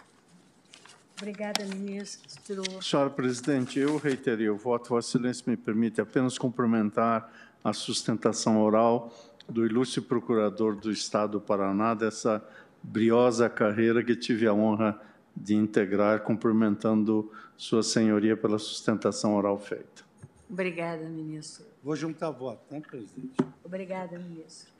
Obrigada, 1.17 1.65
ministro. 1.65 2.83
Senhora 2.83 3.09
presidente, 3.09 3.79
eu 3.79 3.97
reiterei 3.97 4.49
o 4.51 4.57
voto. 4.57 4.91
Vossa 4.91 5.17
Excelência 5.17 5.45
me 5.47 5.57
permite 5.57 6.01
apenas 6.01 6.37
cumprimentar 6.37 7.33
a 7.63 7.73
sustentação 7.73 8.61
oral 8.61 9.13
do 9.49 9.65
ilustre 9.65 10.01
procurador 10.01 10.77
do 10.77 10.91
Estado 10.91 11.33
do 11.33 11.41
Paraná, 11.41 11.95
dessa 11.95 12.47
briosa 12.83 13.49
carreira 13.49 14.03
que 14.03 14.15
tive 14.15 14.47
a 14.47 14.53
honra 14.53 15.01
de 15.35 15.55
integrar, 15.55 16.21
cumprimentando 16.21 17.33
Sua 17.57 17.83
Senhoria 17.83 18.37
pela 18.37 18.59
sustentação 18.59 19.35
oral 19.35 19.59
feita. 19.59 20.05
Obrigada, 20.49 21.09
ministro. 21.09 21.65
Vou 21.83 21.97
juntar 21.97 22.31
voto, 22.31 22.63
né, 22.73 22.81
presidente? 22.81 23.37
Obrigada, 23.65 24.19
ministro. 24.19 24.73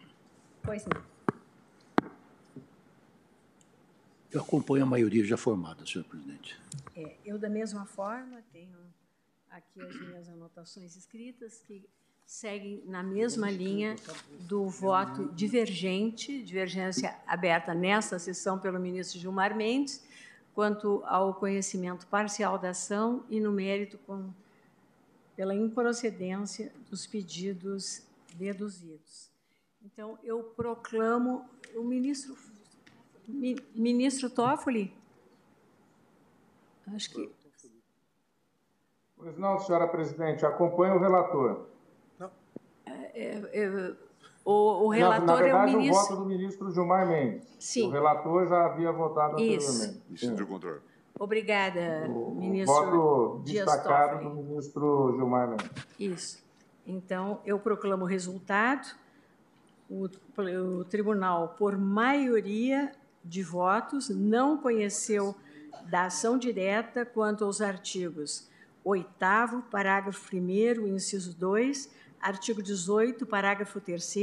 Pois 0.63 0.85
não. 0.87 1.03
Eu 4.31 4.41
acompanho 4.41 4.83
a 4.83 4.87
maioria 4.87 5.25
já 5.25 5.37
formada, 5.37 5.87
senhor 5.87 6.05
presidente. 6.05 6.61
É, 6.97 7.17
eu, 7.25 7.39
da 7.39 7.49
mesma 7.49 7.87
forma, 7.87 8.43
tenho 8.53 8.77
aqui 9.49 9.81
as 9.81 10.01
minhas 10.01 10.29
anotações 10.29 10.97
escritas 10.97 11.61
que 11.61 11.89
seguem 12.27 12.83
na 12.87 13.03
mesma 13.03 13.51
linha 13.51 13.95
do 14.41 14.69
voto 14.69 15.27
divergente, 15.35 16.43
divergência 16.43 17.17
aberta 17.27 17.75
nesta 17.75 18.19
sessão 18.19 18.59
pelo 18.59 18.81
ministro 18.81 19.21
Gilmar 19.21 19.55
Mendes, 19.55 20.05
quanto 20.55 21.03
ao 21.05 21.35
conhecimento 21.35 22.07
parcial 22.07 22.59
da 22.59 22.71
ação 22.71 23.25
e 23.29 23.39
no 23.41 23.53
mérito 23.53 23.99
com, 23.99 24.33
pela 25.37 25.55
improcedência 25.55 26.73
dos 26.91 27.07
pedidos 27.07 28.03
deduzidos. 28.35 29.31
Então, 29.85 30.19
eu 30.23 30.43
proclamo 30.57 31.45
o 31.75 31.83
ministro 31.83 32.37
ministro 33.75 34.29
Toffoli. 34.29 34.95
Acho 36.95 37.11
que 37.11 37.33
Pois 39.17 39.39
não, 39.39 39.59
senhora 39.59 39.89
presidente, 39.89 40.45
acompanho 40.45 40.97
o 40.97 40.99
relator. 40.99 41.67
é, 42.85 43.41
é, 43.55 43.97
o, 44.45 44.85
o, 44.85 44.89
relator 44.91 45.27
na, 45.27 45.33
na 45.33 45.41
verdade, 45.41 45.73
é 45.73 45.77
o 45.77 45.79
ministro. 45.79 46.03
o 46.03 46.09
voto 46.09 46.17
do 46.23 46.27
ministro 46.27 46.71
Gilmar 46.71 47.09
Mendes. 47.09 47.49
Sim. 47.59 47.89
O 47.89 47.91
relator 47.91 48.47
já 48.47 48.67
havia 48.67 48.93
votado 48.93 49.41
Isso. 49.41 49.71
anteriormente. 49.71 50.05
Ministro 50.09 50.37
do 50.37 50.47
Controle. 50.47 50.81
Obrigada, 51.19 52.07
O 52.09 52.35
ministro 52.35 52.75
voto 52.75 53.43
Dias 53.45 53.67
destacado 53.67 54.19
Toffoli. 54.19 54.35
do 54.35 54.43
ministro 54.43 55.15
Gilmar 55.17 55.49
Mendes. 55.49 55.71
Isso. 55.99 56.45
Então, 56.87 57.41
eu 57.45 57.59
proclamo 57.59 58.05
o 58.05 58.07
resultado. 58.07 58.87
O, 59.89 60.09
o 60.37 60.85
tribunal, 60.85 61.55
por 61.59 61.77
maioria 61.79 62.91
de 63.25 63.43
votos, 63.43 64.09
não 64.09 64.59
conheceu 64.59 65.35
da 65.89 66.07
ação 66.07 66.39
direta 66.39 67.05
quanto 67.05 67.45
aos 67.45 67.61
artigos 67.61 68.49
8 68.85 69.09
parágrafo 69.71 70.37
1 70.37 70.87
inciso 70.89 71.35
2, 71.37 71.91
artigo 72.21 72.63
18, 72.63 73.25
parágrafo 73.25 73.81
3 73.81 74.15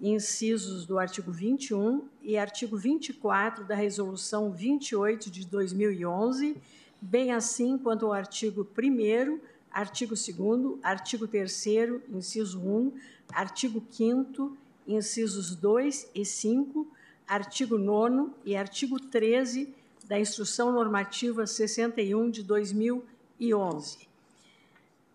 incisos 0.00 0.84
do 0.84 0.98
artigo 0.98 1.32
21 1.32 2.06
e 2.22 2.36
artigo 2.36 2.76
24 2.76 3.64
da 3.64 3.74
Resolução 3.74 4.52
28 4.52 5.30
de 5.30 5.46
2011, 5.46 6.56
bem 7.00 7.32
assim 7.32 7.78
quanto 7.78 8.06
ao 8.06 8.12
artigo 8.12 8.66
1 8.76 9.40
artigo 9.70 10.14
2 10.14 10.78
artigo 10.82 11.26
3 11.26 11.66
inciso 12.10 12.60
1, 12.60 12.92
artigo 13.32 13.82
5 13.90 14.56
incisos 14.86 15.54
2 15.54 16.10
e 16.14 16.24
5, 16.24 16.86
artigo 17.26 17.76
9 17.76 18.30
e 18.44 18.56
artigo 18.56 19.00
13 19.00 19.74
da 20.06 20.18
Instrução 20.18 20.72
Normativa 20.72 21.46
61 21.46 22.30
de 22.30 22.42
2011. 22.42 24.08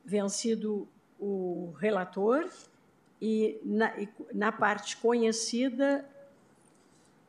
Vencido 0.03 0.87
o 1.19 1.73
relator, 1.79 2.49
e 3.21 3.61
na, 3.63 3.95
e 3.99 4.09
na 4.33 4.51
parte 4.51 4.97
conhecida, 4.97 6.03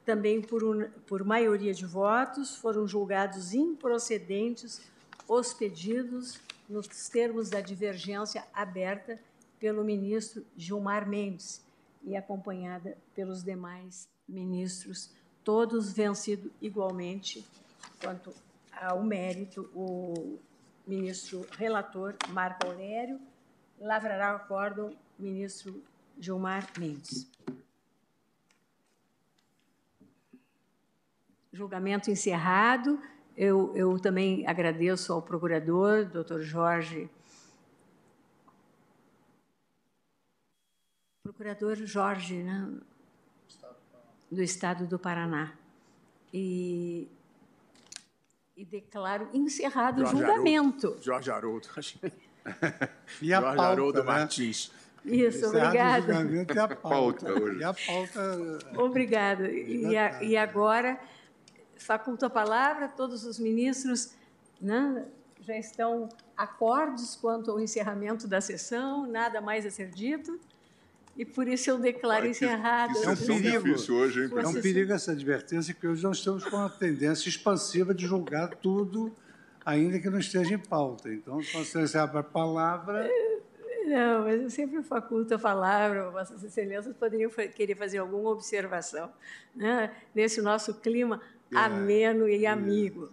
também 0.04 0.40
por, 0.40 0.64
un, 0.64 0.88
por 1.06 1.22
maioria 1.22 1.74
de 1.74 1.84
votos, 1.84 2.56
foram 2.56 2.86
julgados 2.86 3.52
improcedentes 3.52 4.80
os 5.28 5.52
pedidos 5.52 6.40
nos 6.68 6.88
termos 7.08 7.50
da 7.50 7.60
divergência 7.60 8.44
aberta 8.52 9.18
pelo 9.60 9.84
ministro 9.84 10.44
Gilmar 10.56 11.08
Mendes 11.08 11.62
e 12.02 12.16
acompanhada 12.16 12.96
pelos 13.14 13.44
demais 13.44 14.08
ministros, 14.28 15.10
todos 15.44 15.92
vencidos 15.92 16.50
igualmente 16.60 17.46
quanto 18.00 18.32
ao 18.72 19.02
mérito 19.02 19.70
o 19.74 20.38
ministro 20.86 21.46
relator 21.52 22.16
Marco 22.30 22.66
Aurélio, 22.66 23.20
lavrará 23.78 24.32
o 24.32 24.36
acórdão 24.36 24.90
ministro 25.22 25.82
Gilmar 26.18 26.68
Mendes. 26.78 27.30
Julgamento 31.52 32.10
encerrado. 32.10 33.00
Eu, 33.36 33.74
eu 33.76 33.98
também 33.98 34.46
agradeço 34.46 35.12
ao 35.12 35.22
procurador, 35.22 36.04
doutor 36.04 36.42
Jorge. 36.42 37.08
Procurador 41.22 41.76
Jorge, 41.76 42.42
né? 42.42 42.80
do 44.32 44.42
Estado 44.42 44.86
do 44.86 44.98
Paraná. 44.98 45.52
E, 46.32 47.06
e 48.56 48.64
declaro 48.64 49.28
encerrado 49.34 50.02
o 50.02 50.06
Jorge 50.06 50.18
julgamento. 50.18 50.86
Haroldo. 50.86 51.04
Jorge 51.04 51.30
Haroldo. 51.30 51.68
E 53.22 53.32
a 53.32 53.40
Jorge 53.40 53.56
pauta, 53.56 53.70
Haroldo 53.70 53.98
né? 54.00 54.04
Martins. 54.04 54.72
Isso, 55.04 55.46
Encerrado 55.46 56.10
obrigada. 56.12 56.54
E 56.54 56.58
a 56.58 56.68
pauta. 56.68 57.26
Pauta 57.26 57.32
hoje. 57.42 57.58
E 57.58 57.64
a 57.64 57.74
pauta. 57.74 58.58
Obrigada. 58.80 59.50
E, 59.50 59.96
a- 59.96 60.22
e 60.22 60.36
agora, 60.36 60.98
faculto 61.76 62.24
a 62.26 62.30
palavra, 62.30 62.86
todos 62.88 63.24
os 63.24 63.38
ministros 63.38 64.12
né, 64.60 65.04
já 65.40 65.58
estão 65.58 66.08
acordos 66.36 67.16
quanto 67.16 67.50
ao 67.50 67.58
encerramento 67.60 68.28
da 68.28 68.40
sessão, 68.40 69.06
nada 69.06 69.40
mais 69.40 69.66
a 69.66 69.70
ser 69.70 69.90
dito, 69.90 70.38
e 71.16 71.24
por 71.24 71.48
isso 71.48 71.68
eu 71.68 71.78
declaro 71.78 72.26
encerrada. 72.26 72.92
É 72.96 73.08
um 73.10 73.16
perigo. 73.16 73.68
hoje, 73.92 74.24
hein, 74.24 74.30
É 74.36 74.46
um 74.46 74.52
perigo 74.62 74.92
essa 74.92 75.10
advertência, 75.12 75.74
que 75.74 75.86
hoje 75.86 76.02
nós 76.04 76.18
estamos 76.18 76.44
com 76.44 76.56
uma 76.56 76.70
tendência 76.70 77.28
expansiva 77.28 77.92
de 77.92 78.06
julgar 78.06 78.50
tudo, 78.54 79.12
ainda 79.64 79.98
que 79.98 80.08
não 80.08 80.20
esteja 80.20 80.54
em 80.54 80.58
pauta. 80.58 81.12
Então, 81.12 81.42
se 81.42 81.74
você 81.80 81.98
abre 81.98 82.18
a 82.18 82.22
palavra. 82.22 83.10
Não, 83.92 84.22
mas 84.24 84.40
eu 84.40 84.48
sempre 84.48 84.82
faculto 84.82 85.34
a 85.34 85.38
palavra, 85.38 86.10
Vossas 86.10 86.42
Excelências 86.42 86.96
poderiam 86.96 87.30
querer 87.54 87.76
fazer 87.76 87.98
alguma 87.98 88.30
observação 88.30 89.12
né, 89.54 89.94
nesse 90.14 90.40
nosso 90.40 90.80
clima 90.80 91.20
É, 91.52 91.58
ameno 91.58 92.26
e 92.26 92.46
amigo. 92.46 93.10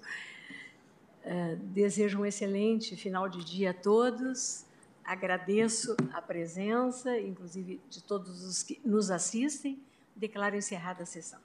Eh, 1.21 1.57
desejo 1.61 2.21
um 2.21 2.25
excelente 2.25 2.95
final 2.95 3.27
de 3.27 3.43
dia 3.43 3.71
a 3.71 3.73
todos. 3.73 4.65
Agradeço 5.03 5.97
a 6.13 6.21
presença, 6.21 7.19
inclusive 7.19 7.81
de 7.89 8.01
todos 8.01 8.45
os 8.45 8.63
que 8.63 8.79
nos 8.85 9.11
assistem. 9.11 9.83
Declaro 10.15 10.55
encerrada 10.55 11.03
a 11.03 11.05
sessão. 11.05 11.39